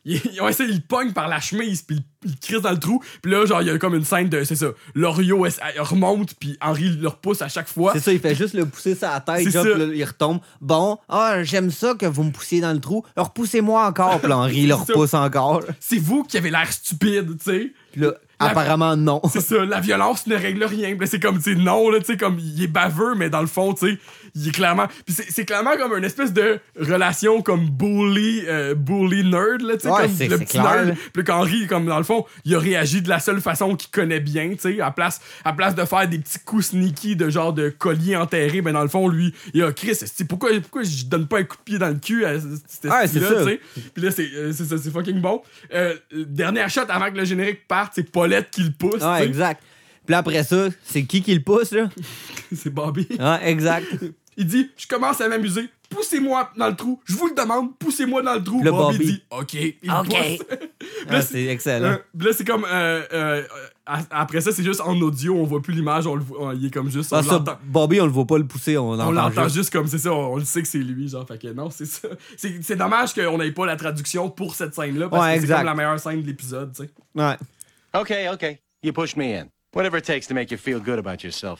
Il, 0.10 0.22
il, 0.34 0.42
ouais, 0.42 0.54
ça, 0.54 0.64
il 0.64 0.82
pogne 0.82 1.12
par 1.12 1.28
la 1.28 1.40
chemise, 1.42 1.82
puis 1.82 1.98
il, 2.24 2.30
il 2.32 2.40
crisse 2.40 2.62
dans 2.62 2.72
le 2.72 2.80
trou. 2.80 3.04
Puis 3.22 3.30
là, 3.32 3.46
genre, 3.46 3.62
il 3.62 3.68
y 3.68 3.70
a 3.72 3.78
comme 3.78 3.94
une 3.94 4.06
scène 4.06 4.30
de, 4.30 4.44
c'est 4.46 4.56
ça, 4.56 4.68
Loriot 4.96 5.46
remonte, 5.80 6.34
puis 6.36 6.58
Henri 6.62 6.90
le 6.90 7.08
repousse 7.10 7.42
à 7.42 7.50
chaque 7.50 7.68
fois. 7.68 7.92
C'est 7.94 8.00
ça, 8.00 8.14
il 8.14 8.20
fait 8.20 8.34
juste 8.34 8.54
le 8.54 8.66
pousser 8.66 8.96
sa 8.96 9.20
tête, 9.20 9.44
C'est 9.44 9.52
genre, 9.52 9.66
là, 9.66 9.86
il 9.94 10.04
retombe. 10.04 10.40
Bon, 10.62 10.98
ah, 11.10 11.44
j'aime 11.44 11.70
ça 11.72 11.94
que 11.94 12.06
vous 12.06 12.24
me 12.24 12.32
poussiez 12.32 12.62
dans 12.62 12.74
le 12.74 12.80
trou. 12.80 13.04
Repoussez-moi 13.16 13.86
encore. 13.86 14.20
Puis 14.22 14.32
Henri 14.32 14.64
le 14.66 14.70
ça. 14.76 14.80
repousse 14.82 15.14
encore. 15.14 15.62
C'est 15.80 16.00
vous 16.00 16.24
qui 16.24 16.38
avez 16.38 16.50
l'air 16.52 16.72
stupide, 16.72 17.38
tu 17.38 17.44
sais. 17.52 17.74
Puis 17.92 18.02
là, 18.02 18.14
La- 18.40 18.48
apparemment, 18.48 18.96
non. 18.96 19.22
C'est 19.32 19.42
ça, 19.42 19.66
la 19.66 19.80
violence 19.80 20.26
ne 20.28 20.36
règle 20.36 20.64
rien. 20.64 20.96
C'est 21.06 21.20
comme, 21.20 21.38
tu 21.38 21.54
sais, 21.54 21.56
non, 21.56 21.90
là, 21.90 22.00
tu 22.00 22.06
sais, 22.06 22.18
comme, 22.18 22.40
il 22.40 22.64
est 22.64 22.68
baveux, 22.68 23.16
mais 23.16 23.30
dans 23.30 23.42
le 23.42 23.48
fond, 23.48 23.74
tu 23.74 23.88
sais, 23.94 24.00
il 24.40 24.48
est 24.48 24.52
clairement. 24.52 24.88
Puis 25.06 25.16
c'est 25.30 25.46
clairement 25.46 25.76
comme 25.78 25.98
une 25.98 26.04
espèce 26.04 26.32
de 26.34 26.60
relation 26.80 27.42
comme 27.42 27.70
bully, 27.70 28.44
euh, 28.48 28.76
bully 28.76 29.24
nerd, 29.24 29.62
là, 29.62 29.74
tu 29.76 29.82
sais, 29.82 29.90
Ouais, 29.90 30.04
comme 30.04 30.12
c'est- 30.16 30.28
le 30.28 30.38
petit 30.38 30.58
clair, 30.60 30.72
nerd. 30.76 30.88
là. 30.90 30.94
Puis 30.96 31.12
là, 31.18 31.24
qu'Henri, 31.24 31.68
comme, 31.68 31.86
dans 31.86 31.98
le 31.98 32.04
fond, 32.04 32.26
il 32.46 32.56
a 32.56 32.60
réagi 32.60 33.02
de 33.02 33.10
la 33.10 33.20
seule 33.20 33.42
façon 33.42 33.76
qu'il 33.76 33.90
connaît 33.90 34.20
bien, 34.20 34.50
tu 34.52 34.58
sais, 34.60 34.82
à 34.82 34.92
place, 34.92 35.20
à 35.44 35.54
place 35.54 35.76
de 35.76 35.84
faire 35.86 36.08
des 36.08 36.20
petits 36.20 36.40
coups 36.46 36.68
sneaky 36.68 37.16
de 37.16 37.30
genre 37.30 37.54
de 37.54 37.70
collier 37.70 38.16
enterré, 38.16 38.62
ben 38.62 38.74
dans 38.74 38.84
le 38.84 38.88
fond, 38.90 39.08
lui, 39.08 39.34
il 39.54 39.64
a 39.64 39.72
Chris, 39.72 39.96
c'est 39.96 40.26
pourquoi, 40.28 40.52
pourquoi 40.62 40.84
je 40.84 41.06
donne 41.06 41.28
pas 41.28 41.40
un 41.40 41.44
coup 41.44 41.58
de 41.58 41.62
pied 41.64 41.78
dans 41.80 41.90
le 41.90 41.96
cul 41.96 42.24
à 42.26 42.40
ce- 42.40 42.46
cet 42.68 42.92
Ouais, 42.92 43.08
c'est 43.08 43.20
sais? 43.20 43.60
Puis 43.94 44.04
là, 44.04 44.12
c'est 44.12 44.30
euh, 44.36 44.52
c'est 44.54 44.66
ça, 44.66 44.78
c'est 44.78 44.92
fucking 44.92 45.20
bon. 45.22 45.42
Euh, 45.74 45.96
dernier 46.12 46.68
shot 46.70 46.82
avant 46.90 47.12
que 47.12 47.18
le 47.18 47.26
générique 47.26 47.68
parte, 47.68 47.94
c'est 47.96 48.12
Paulette 48.12 48.50
qui 48.52 48.64
le 48.64 48.72
pousse, 48.72 49.02
Ouais, 49.04 49.26
exact. 49.26 49.62
Puis 50.06 50.12
là, 50.14 50.20
après 50.20 50.44
ça, 50.44 50.68
c'est 50.86 51.04
qui 51.04 51.22
qui 51.22 51.34
le 51.34 51.42
pousse, 51.42 51.72
là? 51.72 51.90
C'est 52.56 52.70
Bobby. 52.70 53.08
Ouais, 53.20 53.40
exact. 53.50 53.88
Il 54.38 54.46
dit 54.48 54.70
Je 54.78 54.88
commence 54.88 55.20
à 55.22 55.28
m'amuser. 55.28 55.70
Poussez-moi 55.90 56.52
dans 56.58 56.68
le 56.68 56.76
trou. 56.76 57.00
Je 57.06 57.16
vous 57.16 57.28
le 57.28 57.34
demande. 57.34 57.76
Poussez-moi 57.78 58.22
dans 58.22 58.34
le 58.36 58.44
trou. 58.44 58.62
Le 58.62 58.72
Bobby, 58.72 58.98
Bobby. 58.98 59.06
dit 59.14 59.24
OK. 59.32 59.54
Il 59.54 59.92
OK. 59.92 60.10
Puis 60.10 60.58
Ah, 61.10 61.22
c'est 61.24 61.46
excellent. 61.46 61.86
euh, 61.88 61.98
là, 62.20 62.32
c'est 62.34 62.46
comme. 62.46 62.66
euh, 62.66 63.04
euh, 63.14 63.44
après 63.86 64.42
ça, 64.42 64.52
c'est 64.52 64.64
juste 64.66 64.82
en 64.82 65.00
audio. 65.00 65.34
On 65.36 65.46
voit 65.46 65.62
plus 65.62 65.74
l'image. 65.74 66.06
On 66.06 66.16
le 66.16 66.22
voit- 66.24 66.38
on- 66.42 66.52
il 66.52 66.66
est 66.66 66.74
comme 66.74 66.92
juste. 66.92 67.14
On 67.14 67.18
Ah, 67.18 67.24
ça, 67.24 67.32
l'entend. 67.34 67.58
Bobby, 67.64 68.02
on 68.02 68.06
le 68.06 68.12
voit 68.12 68.28
pas 68.28 68.38
le 68.38 68.46
pousser, 68.46 68.78
on, 68.78 68.90
On 68.90 68.94
entend 69.00 69.12
l'entend 69.12 69.44
juste. 69.46 69.56
juste. 69.56 69.70
comme 69.72 69.88
c'est 69.88 69.98
ça, 69.98 70.12
on, 70.14 70.34
on 70.34 70.36
le 70.38 70.44
sait 70.44 70.62
que 70.62 70.68
c'est 70.68 70.78
lui, 70.80 71.08
genre. 71.08 71.26
Fait 71.26 71.42
que 71.42 71.48
non, 71.54 71.70
c'est 71.70 71.86
ça. 71.86 72.10
C'est 72.36 72.76
dommage 72.76 73.14
qu'on 73.14 73.38
n'ait 73.38 73.52
pas 73.54 73.66
la 73.66 73.78
traduction 73.78 74.30
pour 74.30 74.56
cette 74.56 74.76
scène-là, 74.76 75.08
parce 75.08 75.24
Ouais, 75.26 75.36
que 75.40 75.48
c'est 75.48 75.54
comme 75.54 75.66
la 75.66 75.74
meilleure 75.74 76.00
scène 76.00 76.22
de 76.22 76.28
l'épisode, 76.28 76.74
tu 76.76 76.84
sais. 76.84 76.90
Ouais. 77.16 77.38
Okay, 77.96 78.28
okay. 78.30 78.60
You 78.84 78.92
pushed 78.92 79.16
me 79.16 79.34
in. 79.40 79.48
Whatever 79.74 80.00
it 80.00 80.04
takes 80.06 80.28
to 80.28 80.34
make 80.34 80.52
you 80.52 80.58
feel 80.58 80.80
good 80.82 81.00
about 81.00 81.24
yourself. 81.24 81.60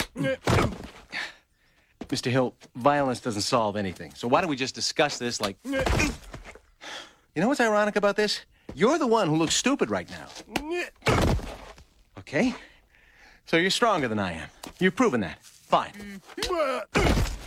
Mr. 2.09 2.31
Hill, 2.31 2.53
violence 2.75 3.19
doesn't 3.19 3.41
solve 3.41 3.75
anything. 3.75 4.13
So 4.15 4.27
why 4.27 4.41
don't 4.41 4.49
we 4.49 4.55
just 4.55 4.75
discuss 4.75 5.17
this 5.17 5.41
like. 5.41 5.57
You 5.65 7.41
know 7.41 7.49
what's 7.49 7.59
ironic 7.61 7.95
about 7.95 8.15
this? 8.15 8.41
You're 8.73 8.97
the 8.97 9.07
one 9.07 9.27
who 9.27 9.35
looks 9.35 9.55
stupid 9.55 9.89
right 9.91 10.09
now. 10.09 10.27
Okay? 12.19 12.55
So 13.45 13.57
you're 13.57 13.69
stronger 13.69 14.07
than 14.07 14.19
I 14.19 14.34
am. 14.34 14.49
You've 14.79 14.95
proven 14.95 15.21
that. 15.21 15.43
Fine. 15.43 16.21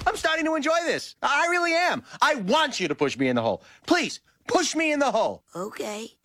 I'm 0.07 0.17
starting 0.17 0.45
to 0.45 0.55
enjoy 0.55 0.79
this. 0.87 1.17
I 1.23 1.47
really 1.51 1.73
am. 1.73 2.03
I 2.23 2.37
want 2.37 2.81
you 2.81 2.89
to 2.89 2.95
push 2.95 3.19
me 3.19 3.29
in 3.29 3.37
the 3.37 3.43
hole. 3.43 3.63
Please, 3.87 4.21
push 4.47 4.75
me 4.75 4.93
in 4.93 4.99
the 4.99 5.11
hole. 5.11 5.43
Okay. 5.55 6.17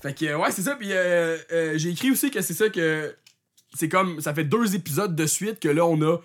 Fait 0.00 0.14
que, 0.14 0.34
ouais, 0.34 0.50
c'est 0.50 0.62
ça. 0.62 0.76
Puis 0.76 0.92
euh, 0.92 1.38
euh, 1.52 1.78
j'ai 1.78 1.90
écrit 1.90 2.10
aussi 2.10 2.30
que 2.30 2.40
c'est 2.40 2.54
ça 2.54 2.68
que. 2.68 3.16
C'est 3.74 3.88
comme. 3.88 4.20
Ça 4.20 4.32
fait 4.32 4.44
deux 4.44 4.74
épisodes 4.74 5.14
de 5.14 5.26
suite 5.26 5.60
que 5.60 5.68
là, 5.68 5.84
on 5.84 6.00
a 6.02 6.18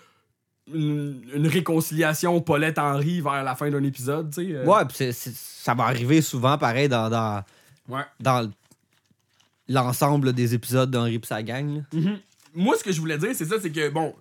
une, 0.73 1.21
une 1.33 1.47
réconciliation 1.47 2.39
Paulette-Henri 2.41 3.21
vers 3.21 3.43
la 3.43 3.55
fin 3.55 3.69
d'un 3.69 3.83
épisode, 3.83 4.33
tu 4.33 4.45
sais. 4.45 4.53
euh. 4.53 4.65
Ouais, 4.65 4.85
pis 4.85 4.95
c'est- 4.95 5.11
c'est- 5.11 5.35
ça 5.35 5.73
va 5.73 5.85
arriver 5.85 6.21
souvent 6.21 6.57
pareil 6.57 6.89
dans, 6.89 7.09
dans, 7.09 7.43
Ouais. 7.89 8.03
dans 8.19 8.49
l'ensemble 9.67 10.33
des 10.33 10.53
épisodes 10.53 10.89
d'Henri 10.91 11.19
pis 11.19 11.27
sa 11.27 11.43
gang. 11.43 11.77
là. 11.77 11.81
Mhm. 11.93 12.19
Moi, 12.53 12.75
ce 12.77 12.83
que 12.83 12.91
je 12.91 12.99
voulais 12.99 13.17
dire, 13.17 13.31
c'est 13.33 13.45
ça, 13.45 13.55
c'est 13.61 13.71
que, 13.71 13.89
bon, 13.89 14.13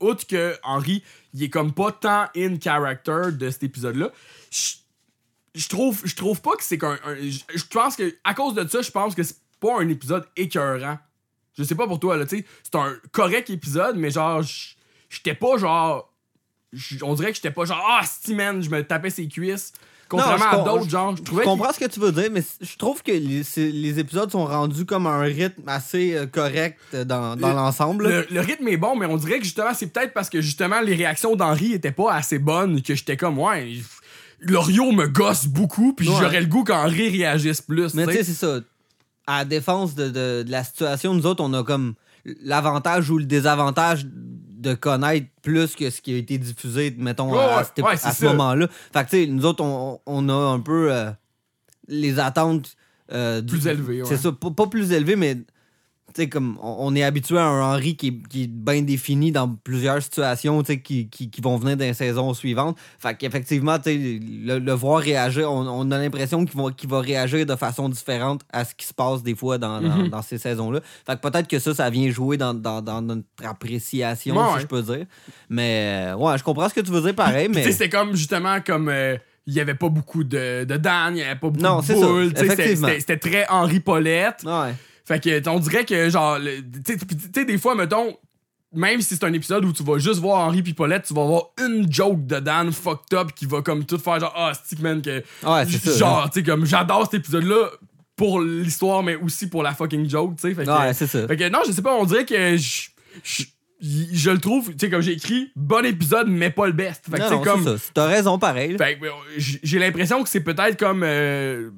outre 0.00 0.26
que 0.26 0.54
Henri, 0.62 1.02
il 1.34 1.42
est 1.42 1.48
comme 1.48 1.72
pas 1.72 1.92
tant 1.92 2.26
in 2.36 2.58
character 2.60 3.32
de 3.32 3.50
cet 3.50 3.62
épisode-là, 3.62 4.10
je- 4.50 4.74
je 5.54 5.68
trouve, 5.68 6.00
je 6.04 6.14
trouve 6.14 6.40
pas 6.42 6.56
que 6.56 6.62
c'est 6.64 6.78
qu'un. 6.78 6.98
un- 7.04 7.14
Je 7.16 7.40
je 7.54 7.64
pense 7.64 7.96
que, 7.96 8.14
à 8.24 8.34
cause 8.34 8.54
de 8.54 8.66
ça, 8.68 8.82
je 8.82 8.90
pense 8.90 9.14
que 9.14 9.22
c'est 9.22 9.36
pas 9.60 9.80
un 9.80 9.88
épisode 9.88 10.26
écœurant. 10.36 10.98
Je 11.56 11.62
sais 11.64 11.74
pas 11.74 11.86
pour 11.86 11.98
toi, 12.00 12.16
là, 12.16 12.24
tu 12.26 12.38
sais. 12.38 12.44
C'est 12.62 12.76
un 12.76 12.94
correct 13.12 13.50
épisode, 13.50 13.96
mais 13.96 14.10
genre, 14.10 14.42
j'étais 15.10 15.34
pas 15.34 15.58
genre. 15.58 16.10
On 17.02 17.14
dirait 17.14 17.30
que 17.30 17.36
j'étais 17.36 17.50
pas 17.50 17.64
genre, 17.64 17.84
ah, 17.90 18.04
Steven, 18.06 18.62
je 18.62 18.70
me 18.70 18.82
tapais 18.84 19.10
ses 19.10 19.26
cuisses. 19.28 19.72
Contrairement 20.08 20.44
Non, 20.52 20.60
à 20.62 20.64
d'autres, 20.64 20.88
genre, 20.90 21.16
je 21.16 21.22
trouvais 21.22 21.42
Je 21.44 21.48
qu'il- 21.48 21.56
comprends 21.58 21.72
ce 21.72 21.78
que 21.78 21.84
tu 21.88 22.00
veux 22.00 22.10
dire, 22.10 22.28
mais 22.32 22.42
je 22.60 22.76
trouve 22.76 23.00
que 23.02 23.12
les, 23.12 23.98
épisodes 24.00 24.30
sont 24.30 24.44
rendus 24.44 24.84
comme 24.84 25.06
un 25.06 25.20
rythme 25.20 25.62
assez 25.68 26.14
euh, 26.16 26.26
correct 26.26 26.78
euh, 26.94 27.04
dans, 27.04 27.36
dans 27.36 27.50
Le- 27.50 27.54
l'ensemble. 27.54 28.08
Le, 28.08 28.26
le 28.28 28.40
rythme 28.40 28.66
est 28.68 28.76
bon, 28.76 28.96
mais 28.96 29.06
on 29.06 29.16
dirait 29.16 29.38
que 29.38 29.44
justement, 29.44 29.72
c'est 29.72 29.86
peut-être 29.86 30.12
parce 30.12 30.28
que 30.28 30.40
justement, 30.40 30.80
les 30.80 30.96
réactions 30.96 31.36
d'Henri 31.36 31.74
étaient 31.74 31.92
pas 31.92 32.12
assez 32.12 32.40
bonnes 32.40 32.82
que 32.82 32.94
j'étais 32.96 33.16
comme, 33.16 33.38
ouais, 33.38 33.72
Lorio 34.40 34.90
me 34.90 35.06
gosse 35.06 35.46
beaucoup, 35.46 35.92
puis 35.92 36.08
Ouais. 36.08 36.14
j'aurais 36.20 36.40
le 36.40 36.46
goût 36.46 36.64
qu'Henri 36.64 37.08
réagisse 37.10 37.60
plus. 37.60 37.94
Mais 37.94 38.06
tu 38.06 38.12
sais, 38.12 38.18
sais. 38.18 38.24
c'est 38.24 38.46
ça. 38.46 38.58
À 39.28 39.38
la 39.38 39.44
défense 39.44 39.94
de, 39.94 40.08
de- 40.08 40.42
de 40.44 40.50
la 40.50 40.64
situation, 40.64 41.14
nous 41.14 41.26
autres, 41.26 41.42
on 41.44 41.52
a 41.54 41.62
comme 41.62 41.94
l'avantage 42.42 43.10
ou 43.10 43.18
le 43.18 43.24
désavantage 43.26 44.06
de 44.60 44.74
connaître 44.74 45.26
plus 45.42 45.74
que 45.74 45.88
ce 45.90 46.00
qui 46.02 46.12
a 46.14 46.16
été 46.18 46.36
diffusé, 46.38 46.94
mettons, 46.98 47.32
à, 47.34 47.58
ouais, 47.58 47.64
cette- 47.64 47.84
ouais, 47.84 47.92
à 47.92 47.96
ce 47.96 48.24
moment-là. 48.26 48.68
Fait 48.92 49.04
que, 49.04 49.10
tu 49.10 49.16
sais, 49.24 49.26
nous 49.26 49.44
autres, 49.46 49.64
on, 49.64 50.00
on 50.06 50.28
a 50.28 50.32
un 50.34 50.60
peu 50.60 50.92
euh, 50.92 51.10
les 51.88 52.18
attentes. 52.18 52.76
euh, 53.12 53.40
Plus 53.42 53.66
élevées, 53.66 54.02
ouais. 54.02 54.08
C'est 54.08 54.16
ça, 54.18 54.32
pas, 54.32 54.50
pas 54.50 54.66
plus 54.66 54.92
élevées, 54.92 55.16
mais. 55.16 55.38
Tu 56.14 56.22
sais, 56.22 56.28
comme 56.28 56.58
on, 56.62 56.94
est 56.96 57.02
habitué 57.04 57.38
à 57.38 57.44
un 57.44 57.74
Henry 57.74 57.96
qui, 57.96 58.08
est- 58.08 58.28
qui 58.28 58.42
est 58.44 58.46
bien 58.48 58.82
défini 58.82 59.30
dans 59.32 59.48
plusieurs 59.48 60.02
situations, 60.02 60.60
tu 60.62 60.72
sais, 60.72 60.80
qui, 60.80 61.08
qui, 61.08 61.30
qui 61.30 61.40
vont 61.40 61.56
venir 61.56 61.76
dans 61.76 61.84
les 61.84 61.94
saisons 61.94 62.34
suivantes. 62.34 62.76
Fait 62.98 63.14
qu'effectivement, 63.16 63.78
tu 63.78 63.84
sais, 63.84 64.20
le, 64.44 64.58
le 64.58 64.72
voir 64.72 65.00
réagir, 65.00 65.50
on, 65.52 65.66
on 65.68 65.90
a 65.92 65.98
l'impression 65.98 66.44
qu'il 66.44 66.58
va, 66.60 66.96
va 66.96 67.00
réagir 67.00 67.46
de 67.46 67.54
façon 67.56 67.88
différente 67.88 68.40
à 68.52 68.64
ce 68.64 68.74
qui 68.74 68.86
se 68.86 68.94
passe 68.94 69.22
des 69.22 69.34
fois 69.36 69.56
dans, 69.58 69.80
dans, 69.80 69.88
Mhm. 69.98 70.08
dans 70.08 70.22
ces 70.22 70.38
saisons-là. 70.38 70.80
Fait 71.06 71.14
que 71.20 71.28
peut-être 71.28 71.46
que 71.48 71.58
ça, 71.58 71.74
ça 71.74 71.88
vient 71.90 72.10
jouer 72.10 72.36
dans, 72.36 72.54
dans, 72.54 72.82
dans 72.82 73.00
notre 73.02 73.24
appréciation, 73.44 74.36
Ouais, 74.36 74.44
si 74.48 74.54
ouais. 74.54 74.60
je 74.62 74.66
peux 74.66 74.82
dire. 74.82 75.06
Mais 75.48 76.10
euh, 76.12 76.16
ouais, 76.16 76.38
je 76.38 76.42
comprends 76.44 76.68
ce 76.68 76.74
que 76.74 76.80
tu 76.80 76.90
veux 76.90 77.00
dire 77.02 77.14
pareil, 77.14 77.46
tu 77.48 77.54
mais. 77.54 77.70
sais, 77.72 77.88
comme 77.88 78.14
justement 78.16 78.60
comme. 78.64 78.88
euh, 78.88 79.16
il 79.46 79.54
y 79.54 79.60
avait 79.60 79.74
pas 79.74 79.88
beaucoup 79.88 80.22
de, 80.22 80.64
de 80.64 80.76
Dan, 80.76 81.16
il 81.16 81.20
y 81.20 81.22
avait 81.22 81.34
pas 81.38 81.48
beaucoup 81.48 81.60
Non, 81.64 81.80
de 81.80 81.84
c'est 81.84 81.94
ça, 81.96 82.06
boules. 82.06 82.32
c'était 83.00 83.16
très 83.16 83.46
Henri 83.48 83.80
Paulette. 83.80 84.44
Ouais. 84.44 84.74
Fait 85.10 85.20
que, 85.42 85.48
on 85.48 85.58
dirait 85.58 85.84
que, 85.84 86.08
genre, 86.08 86.38
tu 86.86 86.96
sais, 87.34 87.44
des 87.44 87.58
fois, 87.58 87.74
mettons, 87.74 88.16
même 88.72 89.00
si 89.00 89.16
c'est 89.16 89.24
un 89.24 89.32
épisode 89.32 89.64
où 89.64 89.72
tu 89.72 89.82
vas 89.82 89.98
juste 89.98 90.20
voir 90.20 90.46
Henri 90.46 90.62
puis 90.62 90.74
Paulette, 90.74 91.04
tu 91.08 91.14
vas 91.14 91.24
voir 91.24 91.46
une 91.60 91.92
joke 91.92 92.24
de 92.26 92.38
Dan 92.38 92.70
fucked 92.72 93.18
up 93.18 93.32
qui 93.34 93.44
va 93.46 93.62
comme 93.62 93.84
tout 93.84 93.98
faire 93.98 94.20
genre, 94.20 94.32
ah, 94.36 94.52
stick 94.54 94.78
man, 94.80 95.02
que. 95.02 95.22
Ouais, 95.42 95.64
c'est 95.68 95.98
Genre, 95.98 96.30
tu 96.30 96.38
sais, 96.40 96.46
comme, 96.46 96.64
j'adore 96.64 97.02
cet 97.10 97.14
épisode-là 97.14 97.70
pour 98.14 98.40
l'histoire, 98.40 99.02
mais 99.02 99.16
aussi 99.16 99.48
pour 99.48 99.62
la 99.64 99.74
fucking 99.74 100.08
joke, 100.08 100.36
tu 100.36 100.42
sais. 100.48 100.54
Fait 100.54 100.64
que, 100.64 100.70
Ouais, 100.70 100.94
c'est 100.94 101.06
ça. 101.08 101.26
fait 101.26 101.36
que, 101.36 101.48
non, 101.48 101.60
je 101.66 101.72
sais 101.72 101.82
pas, 101.82 101.94
on 101.96 102.04
dirait 102.04 102.24
que 102.24 102.56
je. 102.56 102.88
je- 103.24 104.30
le 104.30 104.38
trouve, 104.38 104.68
tu 104.70 104.76
sais, 104.78 104.90
comme 104.90 105.00
j'ai 105.00 105.12
écrit, 105.14 105.50
bon 105.56 105.84
épisode, 105.84 106.28
mais 106.28 106.50
pas 106.50 106.66
le 106.66 106.72
best. 106.72 107.06
Fait 107.10 107.18
que, 107.18 107.42
comme. 107.42 107.64
c'est 107.64 107.78
ça. 107.78 107.90
T'as 107.94 108.06
raison 108.06 108.38
pareil. 108.38 108.76
là. 108.76 108.78
Fait 108.86 108.98
que, 108.98 109.06
j- 109.38 109.58
j'ai 109.62 109.78
l'impression 109.80 110.22
que 110.22 110.28
c'est 110.28 110.40
peut-être 110.44 110.78
comme. 110.78 111.02
euh, 111.02 111.70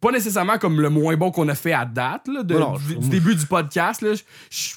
pas 0.00 0.10
nécessairement 0.12 0.58
comme 0.58 0.80
le 0.80 0.90
moins 0.90 1.16
bon 1.16 1.30
qu'on 1.30 1.48
a 1.48 1.54
fait 1.54 1.72
à 1.72 1.84
date, 1.84 2.28
là, 2.28 2.42
de- 2.42 2.54
Non, 2.54 2.72
non, 2.72 2.76
du, 2.76 2.82
je- 2.94 2.94
du 2.98 3.08
début 3.08 3.34
du 3.34 3.46
podcast. 3.46 4.02
Là. 4.02 4.12
Je- 4.50 4.74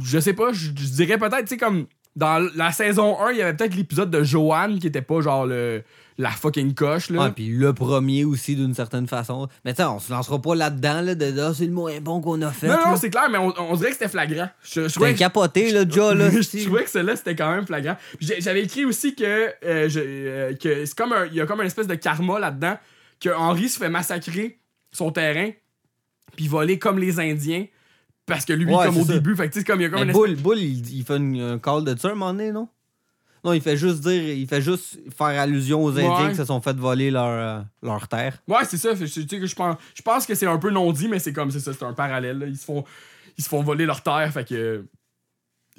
Je 0.00 0.18
sais 0.18 0.32
pas, 0.32 0.52
je 0.52 0.70
dirais 0.70 1.18
peut-être, 1.18 1.42
tu 1.42 1.48
sais, 1.48 1.56
comme. 1.58 1.86
Dans 2.16 2.44
la 2.56 2.72
saison 2.72 3.16
1, 3.20 3.30
il 3.30 3.38
y 3.38 3.42
avait 3.42 3.54
peut-être 3.54 3.76
l'épisode 3.76 4.10
de 4.10 4.24
Joanne 4.24 4.80
qui 4.80 4.88
était 4.88 5.02
pas 5.02 5.20
genre 5.20 5.46
le, 5.46 5.84
la 6.16 6.30
fucking 6.30 6.74
coche. 6.74 7.10
Là. 7.10 7.22
Ouais, 7.24 7.30
puis 7.30 7.46
le 7.48 7.72
premier 7.72 8.24
aussi, 8.24 8.56
d'une 8.56 8.74
certaine 8.74 9.06
façon. 9.06 9.46
Mais 9.64 9.72
tu 9.72 9.82
on 9.82 10.00
se 10.00 10.10
lancera 10.10 10.40
pas 10.42 10.56
là-dedans, 10.56 11.02
là, 11.02 11.14
de 11.14 11.38
Ah, 11.40 11.52
c'est 11.54 11.66
le 11.66 11.70
moins 11.70 12.00
bon 12.00 12.20
qu'on 12.20 12.42
a 12.42 12.50
fait. 12.50 12.66
non, 12.66 12.72
non, 12.86 12.90
là. 12.92 12.96
c'est 12.96 13.10
clair, 13.10 13.28
mais 13.30 13.38
on, 13.38 13.52
on 13.56 13.76
dirait 13.76 13.90
que 13.90 13.96
c'était 13.98 14.08
flagrant. 14.08 14.48
Je, 14.64 14.88
je 14.88 15.12
capoté, 15.16 15.70
là, 15.70 15.84
déjà, 15.84 16.12
là. 16.12 16.28
je 16.32 16.64
trouvais 16.64 16.82
que 16.84 16.90
celle-là, 16.90 17.14
c'était 17.14 17.36
quand 17.36 17.54
même 17.54 17.66
flagrant. 17.66 17.96
J'avais 18.20 18.64
écrit 18.64 18.84
aussi 18.84 19.14
que, 19.14 19.52
euh, 19.64 19.88
je- 19.88 20.00
euh, 20.02 20.54
que 20.56 20.86
c'est 20.86 20.96
comme 20.98 21.12
un, 21.12 21.26
il 21.26 21.34
y 21.34 21.40
a 21.40 21.46
comme 21.46 21.60
une 21.60 21.68
espèce 21.68 21.86
de 21.86 21.94
karma 21.94 22.40
là-dedans, 22.40 22.78
que 23.20 23.30
Henri 23.30 23.68
se 23.68 23.78
fait 23.78 23.88
massacrer 23.88 24.58
son 24.92 25.10
terrain, 25.12 25.50
puis 26.36 26.48
voler 26.48 26.78
comme 26.78 26.98
les 26.98 27.18
Indiens, 27.20 27.66
parce 28.26 28.44
que 28.44 28.52
lui, 28.52 28.64
Ouais, 28.66 28.86
comme 28.86 28.98
au 28.98 29.04
ça. 29.04 29.14
début, 29.14 29.34
fait 29.36 29.48
que 29.50 29.62
comme 29.64 29.80
il 29.80 29.84
y 29.84 29.86
a 29.86 29.90
comme 29.90 30.02
une 30.08 30.12
Bull, 30.12 30.36
Bull, 30.36 30.58
il, 30.58 30.88
il 30.98 31.04
fait 31.04 31.16
une- 31.16 31.40
un 31.40 31.58
call 31.58 31.84
de 31.84 31.96
ça 31.98 32.08
un 32.08 32.14
moment 32.14 32.32
donné, 32.32 32.52
non? 32.52 32.68
Non, 33.44 33.52
il 33.52 33.60
fait 33.60 33.76
juste 33.76 34.00
dire, 34.00 34.20
il 34.36 34.46
fait 34.48 34.60
juste 34.60 34.98
faire 35.16 35.40
allusion 35.40 35.82
aux 35.84 35.90
Indiens 35.96 36.24
Ouais. 36.24 36.30
qui 36.30 36.36
se 36.36 36.44
sont 36.44 36.60
fait 36.60 36.76
voler 36.76 37.10
leur, 37.10 37.24
euh, 37.26 37.62
leur 37.82 38.06
terre. 38.08 38.42
Ouais, 38.48 38.64
c'est 38.68 38.76
ça. 38.76 38.94
je 38.94 39.54
pense, 39.54 39.76
je 39.94 40.02
pense 40.02 40.26
que 40.26 40.34
c'est 40.34 40.46
un 40.46 40.58
peu 40.58 40.70
non 40.70 40.90
dit, 40.92 41.08
mais 41.08 41.18
c'est 41.20 41.32
comme 41.32 41.50
c'est 41.50 41.60
ça, 41.60 41.72
c'est 41.72 41.84
un 41.84 41.92
parallèle. 41.94 42.38
là. 42.38 42.46
Ils 42.46 42.56
se 42.56 42.64
font, 42.64 42.84
ils 43.38 43.44
se 43.44 43.48
font 43.48 43.62
voler 43.62 43.86
leur 43.86 44.02
terre, 44.02 44.30
fait 44.32 44.46
que. 44.46 44.84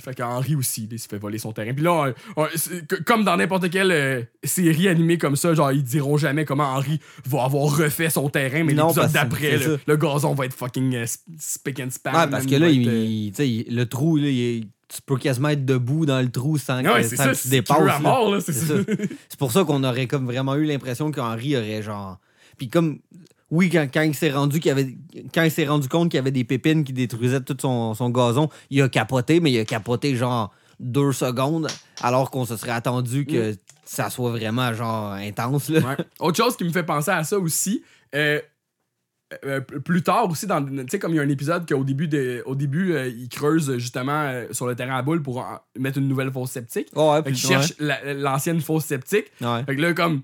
Fait 0.01 0.13
qu'Henri 0.15 0.55
aussi, 0.55 0.87
il 0.89 0.97
se 0.99 1.07
fait 1.07 1.17
voler 1.17 1.37
son 1.37 1.51
terrain. 1.51 1.73
Puis 1.73 1.83
là, 1.83 2.13
on- 2.37 2.43
on- 2.43 2.47
comme 3.05 3.23
dans 3.23 3.35
n'importe 3.37 3.69
quelle 3.69 3.91
euh, 3.91 4.21
série 4.43 4.87
animée 4.87 5.17
comme 5.17 5.35
ça, 5.35 5.53
genre, 5.53 5.71
ils 5.71 5.83
diront 5.83 6.17
jamais 6.17 6.45
comment 6.45 6.63
Henri 6.75 6.99
va 7.25 7.43
avoir 7.43 7.75
refait 7.77 8.09
son 8.09 8.29
terrain, 8.29 8.63
mais 8.63 8.73
Non, 8.73 8.87
l'épisode 8.87 9.11
d'après, 9.11 9.57
le, 9.87 9.97
gazon 9.97 10.33
va 10.33 10.45
être 10.45 10.53
fucking 10.53 10.95
euh, 10.95 11.03
sp- 11.03 11.19
spick 11.37 11.79
and 11.81 11.89
span. 11.91 12.11
Ouais, 12.13 12.27
parce 12.29 12.45
que 12.45 12.55
là, 12.55 12.69
il, 12.69 12.81
être, 12.87 12.93
euh, 12.93 13.05
il- 13.05 13.31
tu 13.31 13.35
sais, 13.37 13.49
il- 13.49 13.75
le 13.75 13.85
trou, 13.85 14.17
là, 14.17 14.27
il 14.29 14.39
est- 14.39 14.63
tu 14.87 15.01
peux 15.05 15.17
quasiment 15.17 15.49
être 15.49 15.65
debout 15.65 16.05
dans 16.05 16.19
le 16.21 16.31
trou 16.31 16.57
sans, 16.57 16.81
Ouais, 16.83 17.03
sans 17.03 17.15
ça, 17.15 17.31
que 17.33 17.37
tu 17.41 17.47
dépasses. 17.49 17.77
C'est 19.29 19.37
pour 19.37 19.51
ça 19.51 19.63
qu'on 19.63 19.83
aurait 19.83 20.07
comme 20.07 20.25
vraiment 20.25 20.55
eu 20.55 20.63
l'impression 20.65 21.11
qu'Henri 21.11 21.55
aurait 21.57 21.81
genre. 21.83 22.17
Puis 22.57 22.69
comme. 22.69 22.99
Oui, 23.51 23.69
quand, 23.69 23.87
quand 23.91 24.01
il 24.01 24.13
s'est 24.15 24.31
rendu 24.31 24.59
qu'il 24.59 24.69
avait. 24.71 24.95
Quand 25.33 25.43
il 25.43 25.51
s'est 25.51 25.65
rendu 25.67 25.87
compte 25.87 26.09
qu'il 26.11 26.17
y 26.17 26.21
avait 26.21 26.31
des 26.31 26.43
pépines 26.43 26.83
qui 26.83 26.93
détruisaient 26.93 27.41
tout 27.41 27.57
son, 27.59 27.93
son 27.95 28.09
gazon, 28.09 28.49
il 28.69 28.81
a 28.81 28.89
capoté, 28.89 29.39
mais 29.39 29.51
il 29.51 29.59
a 29.59 29.65
capoté 29.65 30.15
genre 30.15 30.53
deux 30.79 31.11
secondes, 31.11 31.67
alors 32.01 32.31
qu'on 32.31 32.45
se 32.45 32.55
serait 32.55 32.71
attendu 32.71 33.25
que 33.25 33.55
ça 33.83 34.09
soit 34.09 34.29
vraiment 34.31 34.73
genre 34.73 35.11
intense. 35.13 35.69
Là. 35.69 35.79
Ouais. 35.79 35.97
Autre 36.19 36.37
chose 36.37 36.55
qui 36.55 36.63
me 36.63 36.71
fait 36.71 36.83
penser 36.83 37.11
à 37.11 37.23
ça 37.23 37.37
aussi, 37.39 37.83
euh, 38.15 38.39
euh, 39.45 39.59
plus 39.61 40.01
tard 40.01 40.29
aussi, 40.29 40.47
dans, 40.47 40.63
tu 40.65 40.85
sais, 40.89 40.97
comme 40.99 41.11
il 41.13 41.17
y 41.17 41.19
a 41.19 41.23
un 41.23 41.29
épisode 41.29 41.67
qu'au 41.67 41.83
début, 41.83 42.07
de, 42.07 42.41
au 42.45 42.55
début 42.55 42.93
euh, 42.93 43.07
il 43.09 43.29
creuse 43.29 43.77
justement 43.77 44.23
euh, 44.23 44.45
sur 44.51 44.65
le 44.67 44.75
terrain 44.75 44.95
à 44.95 45.01
boule 45.01 45.21
pour 45.21 45.39
en- 45.39 45.59
mettre 45.77 45.97
une 45.99 46.07
nouvelle 46.07 46.31
fosse 46.31 46.51
septique. 46.51 46.87
Ouais, 46.95 47.17
Fait 47.17 47.23
puis- 47.23 47.33
qu'il 47.33 47.49
cherche 47.49 47.73
la- 47.79 48.13
l'ancienne 48.13 48.61
fosse 48.61 48.85
septique. 48.85 49.25
Ouais. 49.41 49.63
Fait 49.65 49.75
que 49.75 49.81
là, 49.81 49.93
comme, 49.93 50.21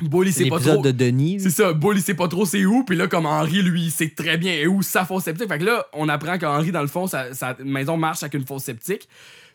Bull, 0.00 0.26
il 0.26 0.32
C'est 0.32 0.44
sait 0.44 0.48
pas 0.50 0.58
trop. 0.58 0.80
de 0.82 0.90
Denis. 0.90 1.38
C'est 1.40 1.50
ça, 1.50 1.72
Bull, 1.74 1.96
il 1.98 2.02
sait 2.02 2.14
pas 2.14 2.26
trop 2.26 2.46
c'est 2.46 2.64
où, 2.64 2.82
puis 2.82 2.96
là, 2.96 3.08
comme 3.08 3.26
Henri, 3.26 3.62
lui, 3.62 3.82
il 3.84 3.90
sait 3.90 4.08
très 4.08 4.38
bien 4.38 4.66
où 4.66 4.82
sa 4.82 5.04
fosse 5.04 5.24
septique. 5.24 5.48
Fait 5.48 5.58
que 5.58 5.64
là, 5.64 5.84
on 5.92 6.08
apprend 6.08 6.38
qu'Henri, 6.38 6.72
dans 6.72 6.80
le 6.80 6.86
fond, 6.88 7.06
sa, 7.06 7.34
sa 7.34 7.56
maison 7.62 7.96
marche 7.98 8.22
avec 8.22 8.34
une 8.34 8.46
fosse 8.46 8.64
septique. 8.64 9.06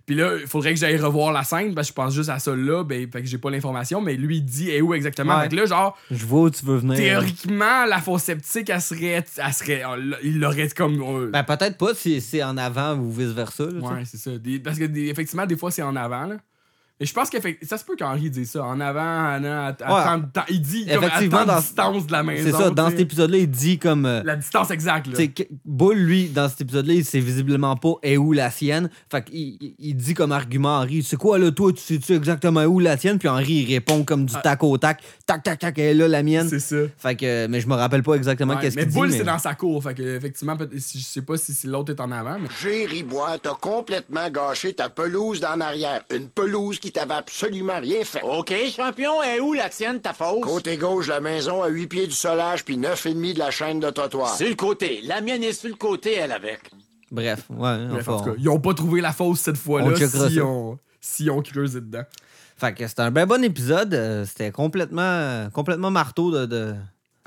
Puis 0.06 0.16
là, 0.16 0.38
il 0.40 0.48
faudrait 0.48 0.74
que 0.74 0.80
j'aille 0.80 0.96
revoir 0.98 1.34
la 1.34 1.44
scène, 1.44 1.76
parce 1.76 1.88
que 1.88 1.92
je 1.92 1.96
pense 1.96 2.14
juste 2.14 2.30
à 2.30 2.40
ça 2.40 2.56
là, 2.56 2.84
ben, 2.86 3.12
fait 3.12 3.22
que 3.24 3.28
j'ai 3.28 3.40
pas 3.40 3.50
l'information, 3.50 4.00
mais 4.00 4.14
lui, 4.16 4.38
il 4.38 4.46
dit 4.46 4.70
est 4.70 4.80
où 4.80 4.94
exactement? 4.94 5.36
Ouais. 5.36 5.44
Fait 5.44 5.50
que 5.50 5.56
là, 5.58 5.66
genre, 5.66 5.98
Je 6.12 6.26
vois 6.26 6.42
où 6.44 6.50
tu 6.50 6.66
veux 6.66 6.78
venir. 6.78 6.96
théoriquement, 6.96 7.86
la 7.86 8.00
fosse 8.00 8.24
septique, 8.24 8.70
elle 8.70 8.80
serait. 8.80 9.26
Elle 9.38 9.54
serait 9.54 9.84
il 10.24 10.40
l'aurait 10.40 10.70
comme. 10.70 11.02
euh, 11.02 11.30
Ben, 11.34 11.44
peut-être 11.44 11.78
pas 11.78 11.94
si 11.94 12.22
c'est 12.22 12.42
en 12.44 12.56
avant 12.56 12.96
ou 12.96 13.12
vice-versa. 13.12 13.66
ouais, 13.66 14.04
c'est 14.06 14.18
ça. 14.18 14.38
Des- 14.38 14.60
parce 14.60 14.78
que, 14.80 14.86
des- 14.86 15.08
effectivement, 15.10 15.46
des 15.46 15.58
fois, 15.58 15.72
c'est 15.72 15.82
en 15.82 15.96
avant, 15.98 16.26
là. 16.26 16.38
Et 17.00 17.06
je 17.06 17.14
pense 17.14 17.30
que 17.30 17.38
ça 17.62 17.78
se 17.78 17.86
peut 17.86 17.96
qu'Henri 17.96 18.32
dise 18.32 18.50
ça. 18.52 18.64
En 18.64 18.80
avant, 18.80 19.00
en 19.02 19.44
à, 19.44 19.76
à 19.84 19.96
Ouais. 19.96 20.04
tant 20.04 20.18
de 20.18 20.26
temps. 20.32 20.42
Il 20.50 20.62
dit 20.62 20.86
comme 20.88 21.04
à 21.04 21.08
Effectivement, 21.08 21.42
de 21.44 21.48
dans- 21.48 21.60
distance 21.60 22.08
de 22.08 22.12
la 22.12 22.24
maison. 22.24 22.44
C'est 22.58 22.64
ça, 22.64 22.70
dans 22.72 22.90
cet 22.90 23.00
épisode-là, 23.00 23.38
il 23.38 23.50
dit 23.52 23.78
comme. 23.78 24.06
euh, 24.08 24.22
La 24.24 24.36
distance 24.36 24.72
exacte, 24.72 25.06
là. 25.08 25.26
Bull, 25.64 25.96
lui, 25.98 26.30
dans 26.30 26.50
cet 26.50 26.62
épisode-là, 26.62 26.94
il 26.96 27.06
sait 27.06 27.20
visiblement 27.20 27.76
pas 27.76 27.94
est 28.02 28.18
où 28.18 28.34
la 28.34 28.50
sienne. 28.50 28.90
Fait 29.12 29.24
qu'il 29.24 29.58
il- 29.78 29.96
dit 29.96 30.16
comme 30.16 30.32
argument 30.32 30.80
à 30.80 30.82
Henri, 30.82 31.04
c'est 31.04 31.18
quoi 31.18 31.38
là, 31.38 31.52
toi, 31.52 31.72
tu 31.72 31.82
sais-tu 31.82 32.14
exactement 32.16 32.64
où 32.64 32.80
la 32.80 32.98
tienne? 32.98 33.20
Puis 33.20 33.28
Henri, 33.30 33.54
il 33.68 33.74
répond 33.74 34.04
comme 34.04 34.26
du 34.26 34.34
tac 34.42 34.64
au 34.64 34.76
tac, 34.80 35.02
tac, 35.28 35.44
tac, 35.44 35.60
tac, 35.60 35.78
elle 35.78 35.86
est 35.86 35.94
là, 35.94 36.08
la 36.08 36.24
mienne. 36.24 36.48
Ah. 36.48 36.50
C'est 36.50 36.60
ça. 36.60 36.78
Fait 36.98 37.16
que, 37.16 37.46
mais 37.46 37.62
je 37.62 37.68
me 37.68 37.76
rappelle 37.76 38.02
pas 38.02 38.16
exactement 38.16 38.56
Ouais, 38.56 38.62
qu'est-ce 38.62 38.76
qu'il 38.78 38.88
dit. 38.88 38.94
Bull, 38.96 39.10
mais- 39.10 39.18
c'est 39.20 39.24
dans 39.24 39.38
sa 39.40 39.54
cour. 39.54 39.84
Fait 39.84 39.94
que, 39.94 40.02
effectivement, 40.18 40.58
je 40.60 40.80
sais 40.80 41.22
pas 41.22 41.38
si, 41.38 41.54
si 41.54 41.68
l'autre 41.68 41.92
est 41.94 42.02
en 42.02 42.12
avant, 42.12 42.38
mais. 42.40 42.48
Jerry 42.62 43.04
Bois, 43.04 43.38
t'as 43.42 43.54
complètement 43.54 44.30
gâché 44.32 44.74
ta 44.74 44.90
pelouse 44.90 45.40
d'en 45.40 45.60
arrière. 45.62 46.02
Une 46.12 46.28
pelouse 46.30 46.80
qui 46.80 46.87
t'avait 46.92 47.14
absolument 47.16 47.80
rien 47.80 48.04
fait. 48.04 48.22
OK, 48.24 48.54
champion, 48.76 49.22
est 49.24 49.40
où 49.40 49.54
la 49.54 49.70
tienne, 49.70 50.00
ta 50.02 50.14
fausse? 50.14 50.44
Côté 50.44 50.78
gauche 50.78 51.08
de 51.08 51.12
la 51.12 51.20
maison, 51.22 51.62
à 51.64 51.68
8 51.68 51.88
pieds 51.88 52.08
du 52.08 52.14
solage, 52.14 52.64
puis 52.66 52.78
neuf 52.78 53.06
et 53.06 53.14
demi 53.14 53.34
de 53.34 53.40
la 53.40 53.52
chaîne 53.52 53.80
de 53.80 53.90
trottoir. 53.90 54.36
Sur 54.36 54.48
le 54.50 54.56
côté. 54.56 55.02
La 55.04 55.22
mienne 55.22 55.44
est 55.44 55.54
sur 55.54 55.70
le 55.70 55.76
côté, 55.76 56.16
elle 56.16 56.32
avec. 56.32 56.60
Bref, 57.12 57.44
ouais. 57.50 57.88
Bref, 57.88 58.08
enfin, 58.10 58.14
en 58.14 58.20
tout 58.20 58.32
cas, 58.32 58.36
ils 58.40 58.50
ont 58.50 58.60
pas 58.60 58.74
trouvé 58.74 59.02
la 59.02 59.14
fausse 59.14 59.40
cette 59.40 59.58
fois-là 59.58 59.92
On 59.92 60.30
si 60.30 60.40
on, 60.42 60.80
si 61.00 61.30
on 61.30 61.42
creusait 61.42 61.82
dedans. 61.82 62.04
Fait 62.58 62.74
que 62.74 62.88
c'était 62.88 63.04
un 63.04 63.12
bien 63.12 63.26
bon 63.28 63.44
épisode. 63.44 63.94
euh, 63.94 64.26
C'était 64.26 64.52
complètement, 64.52 65.48
complètement 65.54 65.92
marteau 65.92 66.32
de, 66.32 66.46
de, 66.46 66.74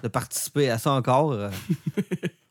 de 0.03 0.09
participer 0.09 0.69
à 0.71 0.77
ça 0.79 0.93
encore. 0.93 1.33
euh. 1.33 1.49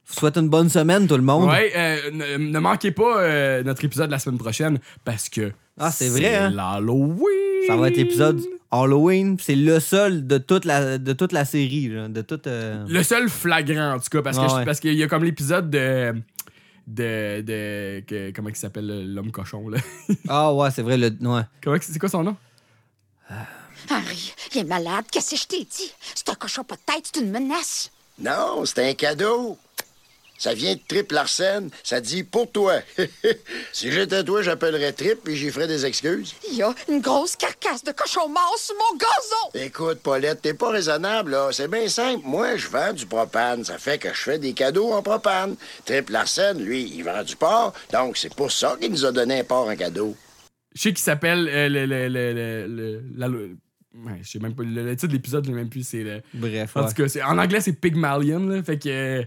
Je 0.10 0.16
vous 0.16 0.22
souhaite 0.22 0.38
une 0.38 0.50
bonne 0.50 0.70
semaine, 0.70 1.08
tout 1.08 1.18
le 1.18 1.22
monde. 1.22 1.50
Ouais, 1.50 1.72
euh, 1.76 2.10
ne, 2.12 2.38
ne 2.38 2.60
manquez 2.60 2.90
pas 2.92 3.20
euh, 3.22 3.62
notre 3.62 3.86
épisode 3.86 4.10
la 4.10 4.18
semaine 4.18 4.40
prochaine 4.40 4.80
parce 5.06 5.30
que. 5.30 5.52
Ah, 5.80 5.92
c'est 5.92 6.10
vrai, 6.10 6.36
hein? 6.36 6.50
l'Halloween! 6.52 7.66
Ça 7.68 7.76
va 7.78 7.88
être 7.88 7.98
l'épisode 7.98 8.42
Halloween. 8.72 9.38
C'est 9.40 9.56
le 9.56 9.80
seul 9.80 10.28
de 10.28 10.38
toute 10.38 10.66
la, 10.66 10.98
de 10.98 11.14
toute 11.14 11.32
la 11.32 11.46
série. 11.46 11.88
là, 11.90 12.08
de 12.08 12.22
toute, 12.22 12.48
euh, 12.48 12.86
Le 12.88 13.02
seul 13.04 13.30
flagrant, 13.30 13.94
en 13.96 14.00
tout 14.00 14.10
cas, 14.12 14.22
parce 14.22 14.38
que 14.38 14.44
Ah 14.48 14.58
je- 14.60 14.66
parce 14.66 14.80
qu'il 14.80 14.94
y 14.94 15.04
a 15.04 15.08
comme 15.08 15.24
l'épisode 15.24 15.70
de. 15.70 16.14
De. 16.88 17.42
de 17.42 18.00
que- 18.08 18.32
comment 18.32 18.50
il 18.50 18.56
s'appelle 18.56 19.14
l'homme 19.14 19.32
cochon, 19.32 19.70
là? 19.70 19.78
Ah 20.28 20.54
ouais, 20.54 20.70
c'est 20.72 20.82
vrai. 20.82 20.98
Le... 20.98 21.08
Ouais. 21.22 21.42
comment, 21.64 21.78
c'est 21.80 22.00
quoi 22.00 22.10
son 22.10 22.24
nom? 22.24 22.36
Henri, 23.90 24.34
il 24.54 24.60
est 24.62 24.64
malade. 24.64 25.06
Qu'est-ce 25.12 25.32
que 25.32 25.38
je 25.38 25.46
t'ai 25.48 25.60
dit? 25.64 25.92
C'est 26.16 26.30
un 26.30 26.36
cochon 26.36 26.64
pas 26.64 26.76
de 26.76 26.82
tête, 26.86 27.10
c'est 27.14 27.22
une 27.22 27.32
menace. 27.32 27.92
Non, 28.20 28.64
c'est 28.66 28.90
un 28.90 28.94
cadeau. 28.94 29.58
Ça 30.40 30.54
vient 30.54 30.74
de 30.74 30.80
Trip 30.88 31.12
Larsen. 31.12 31.70
Ça 31.84 32.00
dit 32.02 32.24
pour 32.24 32.50
toi. 32.52 32.76
si 33.74 33.92
j'étais 33.92 34.24
toi, 34.24 34.42
j'appellerais 34.42 34.94
Trip 34.94 35.28
et 35.28 35.36
j'y 35.36 35.50
ferais 35.52 35.68
des 35.68 35.86
excuses. 35.86 36.34
Il 36.50 36.58
y 36.58 36.64
a 36.64 36.74
une 36.90 37.02
grosse 37.02 37.36
carcasse 37.36 37.84
de 37.84 37.92
cochon 37.92 38.28
mort 38.30 38.56
sur 38.58 38.74
mon 38.76 38.98
gazon. 38.98 39.66
Écoute, 39.66 40.00
Paulette, 40.02 40.42
t'es 40.42 40.54
pas 40.54 40.72
raisonnable, 40.72 41.32
là. 41.32 41.50
C'est 41.52 41.68
bien 41.68 41.88
simple. 41.90 42.22
Moi, 42.26 42.56
je 42.56 42.68
vends 42.70 42.94
du 42.94 43.06
propane. 43.06 43.64
Ça 43.66 43.78
fait 43.78 43.98
que 43.98 44.10
je 44.14 44.20
fais 44.22 44.40
des 44.40 44.54
cadeaux 44.54 44.92
en 44.94 45.02
propane. 45.04 45.56
Trip 45.86 46.10
Larsen, 46.10 46.58
lui, 46.64 46.90
il 46.96 47.04
vend 47.04 47.22
du 47.24 47.36
porc. 47.36 47.74
Donc, 47.92 48.18
c'est 48.18 48.34
pour 48.34 48.52
ça 48.52 48.78
qu'il 48.80 48.92
nous 48.92 49.06
a 49.06 49.12
donné 49.12 49.42
un 49.42 49.44
porc 49.44 49.68
en 49.68 49.76
cadeau. 49.76 50.16
Je 50.74 50.82
sais 50.84 50.90
qu'il 50.90 51.00
s'appelle. 51.00 51.50
euh, 51.52 51.68
le, 51.68 51.86
le, 51.86 52.08
le, 52.08 52.34
le, 52.34 52.68
le- 52.68 53.04
la- 53.18 53.28
le- 53.28 53.58
ouais, 54.06 54.20
je 54.24 54.30
sais 54.30 54.40
même 54.40 54.56
pas. 54.56 54.64
Le, 54.64 54.84
le 54.86 54.96
titre 54.96 55.08
de 55.08 55.14
l'épisode, 55.14 55.44
je 55.44 55.50
l'ai 55.50 55.56
même 55.58 55.70
plus. 55.70 55.84
C'est 55.86 56.04
le. 56.04 56.22
Bref. 56.34 56.72
En 56.78 56.84
ouais. 56.84 56.88
tout 56.94 56.94
cas, 57.04 57.10
c'est- 57.10 57.24
en 57.24 57.38
anglais, 57.38 57.60
c'est 57.60 57.74
Pygmalion, 57.74 58.40
là. 58.48 58.64
Fait 58.64 58.80
que. 58.80 59.26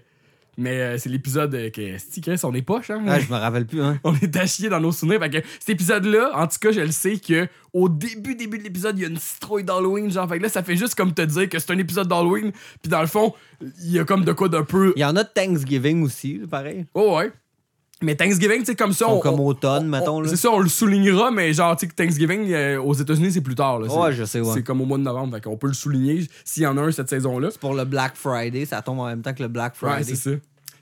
Mais 0.59 0.81
euh, 0.81 0.99
c'est 0.99 1.09
l'épisode 1.09 1.55
euh, 1.55 1.71
que. 1.71 1.97
Si, 1.99 2.21
Chris, 2.21 2.41
on 2.45 2.53
est 2.53 2.63
poche, 2.63 2.91
hein? 2.91 3.03
Ah, 3.07 3.19
je 3.19 3.29
me 3.29 3.39
rappelle 3.39 3.67
plus. 3.67 3.83
Hein. 3.83 3.99
On 4.05 4.15
est 4.15 4.37
à 4.37 4.47
chier 4.47 4.69
dans 4.69 4.81
nos 4.81 4.93
souvenirs. 4.93 5.19
Fait 5.21 5.31
que 5.31 5.49
cet 5.59 5.71
épisode-là, 5.71 6.33
en 6.35 6.47
tout 6.47 6.59
cas, 6.61 6.73
je 6.73 6.81
le 6.81 6.91
sais 6.91 7.17
que 7.17 7.49
au 7.73 7.89
début, 7.89 8.35
début 8.35 8.59
de 8.59 8.65
l'épisode, 8.65 8.99
il 8.99 9.03
y 9.03 9.05
a 9.07 9.09
une 9.09 9.17
citrouille 9.17 9.65
d'Halloween. 9.65 10.11
Genre, 10.11 10.29
fait 10.29 10.39
que 10.39 10.43
là, 10.43 10.49
ça 10.51 10.63
fait 10.63 10.77
juste 10.77 10.95
comme 10.95 11.15
te 11.15 11.23
dire 11.23 11.49
que 11.49 11.59
c'est 11.59 11.73
un 11.73 11.79
épisode 11.79 12.07
d'Halloween. 12.07 12.53
Puis 12.83 12.91
dans 12.91 13.01
le 13.01 13.07
fond, 13.07 13.33
il 13.61 13.93
y 13.93 13.99
a 13.99 14.05
comme 14.05 14.25
de 14.25 14.33
quoi 14.33 14.51
d'un 14.51 14.65
peu. 14.65 14.93
Il 14.97 15.01
y 15.01 15.05
en 15.05 15.17
a 15.17 15.25
de 15.25 15.29
Thanksgiving 15.35 16.03
aussi, 16.03 16.41
pareil. 16.51 16.85
Oh, 16.93 17.17
ouais. 17.17 17.33
Mais 18.03 18.15
Thanksgiving, 18.15 18.65
sais, 18.65 18.75
comme 18.75 18.93
ça. 18.93 19.09
On- 19.09 19.21
comme 19.21 19.41
automne, 19.41 19.85
on- 19.85 19.89
mettons. 19.89 20.25
C'est 20.27 20.37
ça, 20.37 20.51
on 20.51 20.59
le 20.61 20.69
soulignera, 20.69 21.31
mais 21.31 21.53
genre, 21.53 21.77
tu 21.77 21.87
sais, 21.87 21.89
que 21.89 21.95
Thanksgiving 21.95 22.53
euh, 22.53 22.81
aux 22.83 22.95
États-Unis, 22.95 23.33
c'est 23.33 23.41
plus 23.41 23.55
tard. 23.55 23.79
Là. 23.79 23.89
C'est- 23.89 23.97
Ouais, 23.97 24.13
je 24.13 24.25
sais, 24.25 24.41
ouais. 24.41 24.51
C'est 24.55 24.63
comme 24.63 24.81
au 24.81 24.85
mois 24.87 24.99
de 24.99 25.03
novembre. 25.05 25.35
Fait 25.37 25.41
qu'on 25.43 25.57
peut 25.57 25.69
le 25.69 25.73
souligner 25.75 26.27
s'il 26.45 26.65
y 26.65 26.67
en 26.67 26.77
a 26.77 26.83
un 26.83 26.91
cette 26.93 27.09
saison-là. 27.09 27.49
C'est 27.53 27.61
pour 27.61 27.75
le 27.75 27.85
Black 27.85 28.17
Friday. 28.17 28.65
Ça 28.67 28.83
tombe 28.83 28.99
en 29.01 29.07
même 29.07 29.23
temps 29.23 29.33
que 29.33 29.43
le 29.43 29.49
Black 29.49 29.75
Ouais, 29.83 29.89
Friday. 29.91 30.05
c'est 30.15 30.31
ça. 30.31 30.37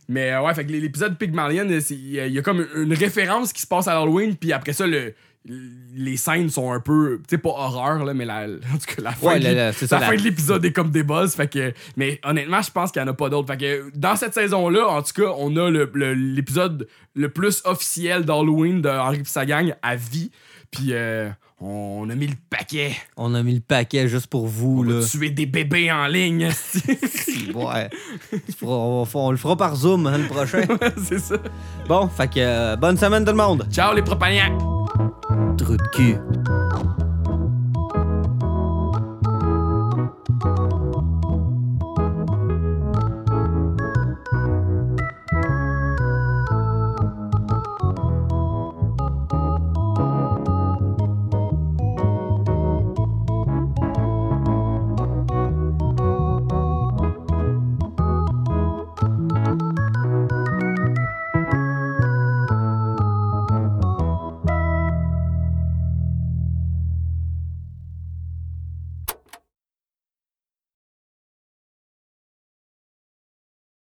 Mais 0.08 0.32
euh, 0.32 0.42
ouais, 0.42 0.52
fait 0.54 0.64
que 0.66 0.72
l'épisode 0.72 1.16
Pygmalion, 1.16 1.66
c'est- 1.80 1.94
il 1.94 2.10
y, 2.26 2.32
y 2.32 2.38
a 2.38 2.42
comme 2.42 2.66
une 2.74 2.92
référence 2.94 3.52
qui 3.52 3.62
se 3.62 3.66
passe 3.66 3.86
à 3.86 3.96
Halloween, 4.00 4.34
puis 4.34 4.52
après 4.52 4.72
ça, 4.72 4.86
le, 4.86 5.14
les 5.46 6.16
scènes 6.18 6.50
sont 6.50 6.70
un 6.70 6.80
peu, 6.80 7.18
tu 7.26 7.34
sais, 7.36 7.38
pas 7.38 7.48
horreur, 7.50 8.04
là, 8.04 8.12
mais 8.12 8.24
la, 8.26 8.42
en 8.74 8.76
tout 8.78 8.94
cas, 8.94 9.02
la 9.02 9.12
fin, 9.12 9.26
Ouais, 9.28 9.38
de, 9.38 9.44
la- 9.44 9.50
l'ép- 9.50 9.56
la- 9.58 9.72
c'est 9.72 9.90
la 9.90 9.98
ça, 9.98 10.00
fin 10.00 10.10
la- 10.12 10.16
de 10.18 10.22
l'épisode 10.22 10.64
est 10.64 10.72
comme 10.72 10.90
des 10.90 11.02
buzz, 11.02 11.34
fait 11.34 11.48
que, 11.48 11.72
mais 11.96 12.20
honnêtement, 12.24 12.60
je 12.60 12.70
pense 12.70 12.92
qu'il 12.92 13.00
y 13.00 13.04
en 13.04 13.08
a 13.08 13.14
pas 13.14 13.28
d'autres. 13.30 13.48
Fait 13.48 13.56
que 13.58 13.90
dans 13.96 14.16
cette 14.16 14.34
saison-là, 14.34 14.86
en 14.88 15.02
tout 15.02 15.12
cas, 15.22 15.32
on 15.38 15.56
a 15.56 15.70
le- 15.70 15.90
le- 15.94 16.12
l'épisode 16.14 16.86
le, 17.14 17.28
plus 17.30 17.62
officiel 17.64 18.24
d'Halloween 18.24 18.82
de 18.82 18.88
Henri 18.90 19.22
pis 19.22 19.30
sa 19.30 19.46
gang 19.46 19.74
à 19.82 19.96
vie, 19.96 20.30
puis 20.70 20.88
euh, 20.92 21.30
on 21.58 22.08
a 22.10 22.14
mis 22.14 22.26
le 22.26 22.36
paquet. 22.50 22.92
On 23.16 23.34
a 23.34 23.42
mis 23.42 23.54
le 23.54 23.60
paquet 23.60 24.08
juste 24.08 24.26
pour 24.28 24.46
vous. 24.46 24.80
On 24.80 24.82
là. 24.82 25.04
tuer 25.04 25.30
des 25.30 25.46
bébés 25.46 25.90
en 25.90 26.06
ligne. 26.06 26.50
Ouais. 27.54 27.88
On, 28.62 29.30
le 29.30 29.36
fera 29.36 29.56
par 29.56 29.74
Zoom 29.74 30.06
hein, 30.06 30.18
le 30.18 30.26
prochain. 30.26 30.62
c'est 31.04 31.18
ça. 31.18 31.36
bon, 31.88 32.06
fait 32.08 32.28
que 32.28 32.34
euh, 32.38 32.76
bonne 32.76 32.96
semaine 32.96 33.24
tout 33.24 33.30
le 33.32 33.36
monde. 33.36 33.66
Ciao 33.72 33.94
les 33.94 34.02
propagnants 34.02 34.79
trou 35.56 35.76
de. 35.76 37.09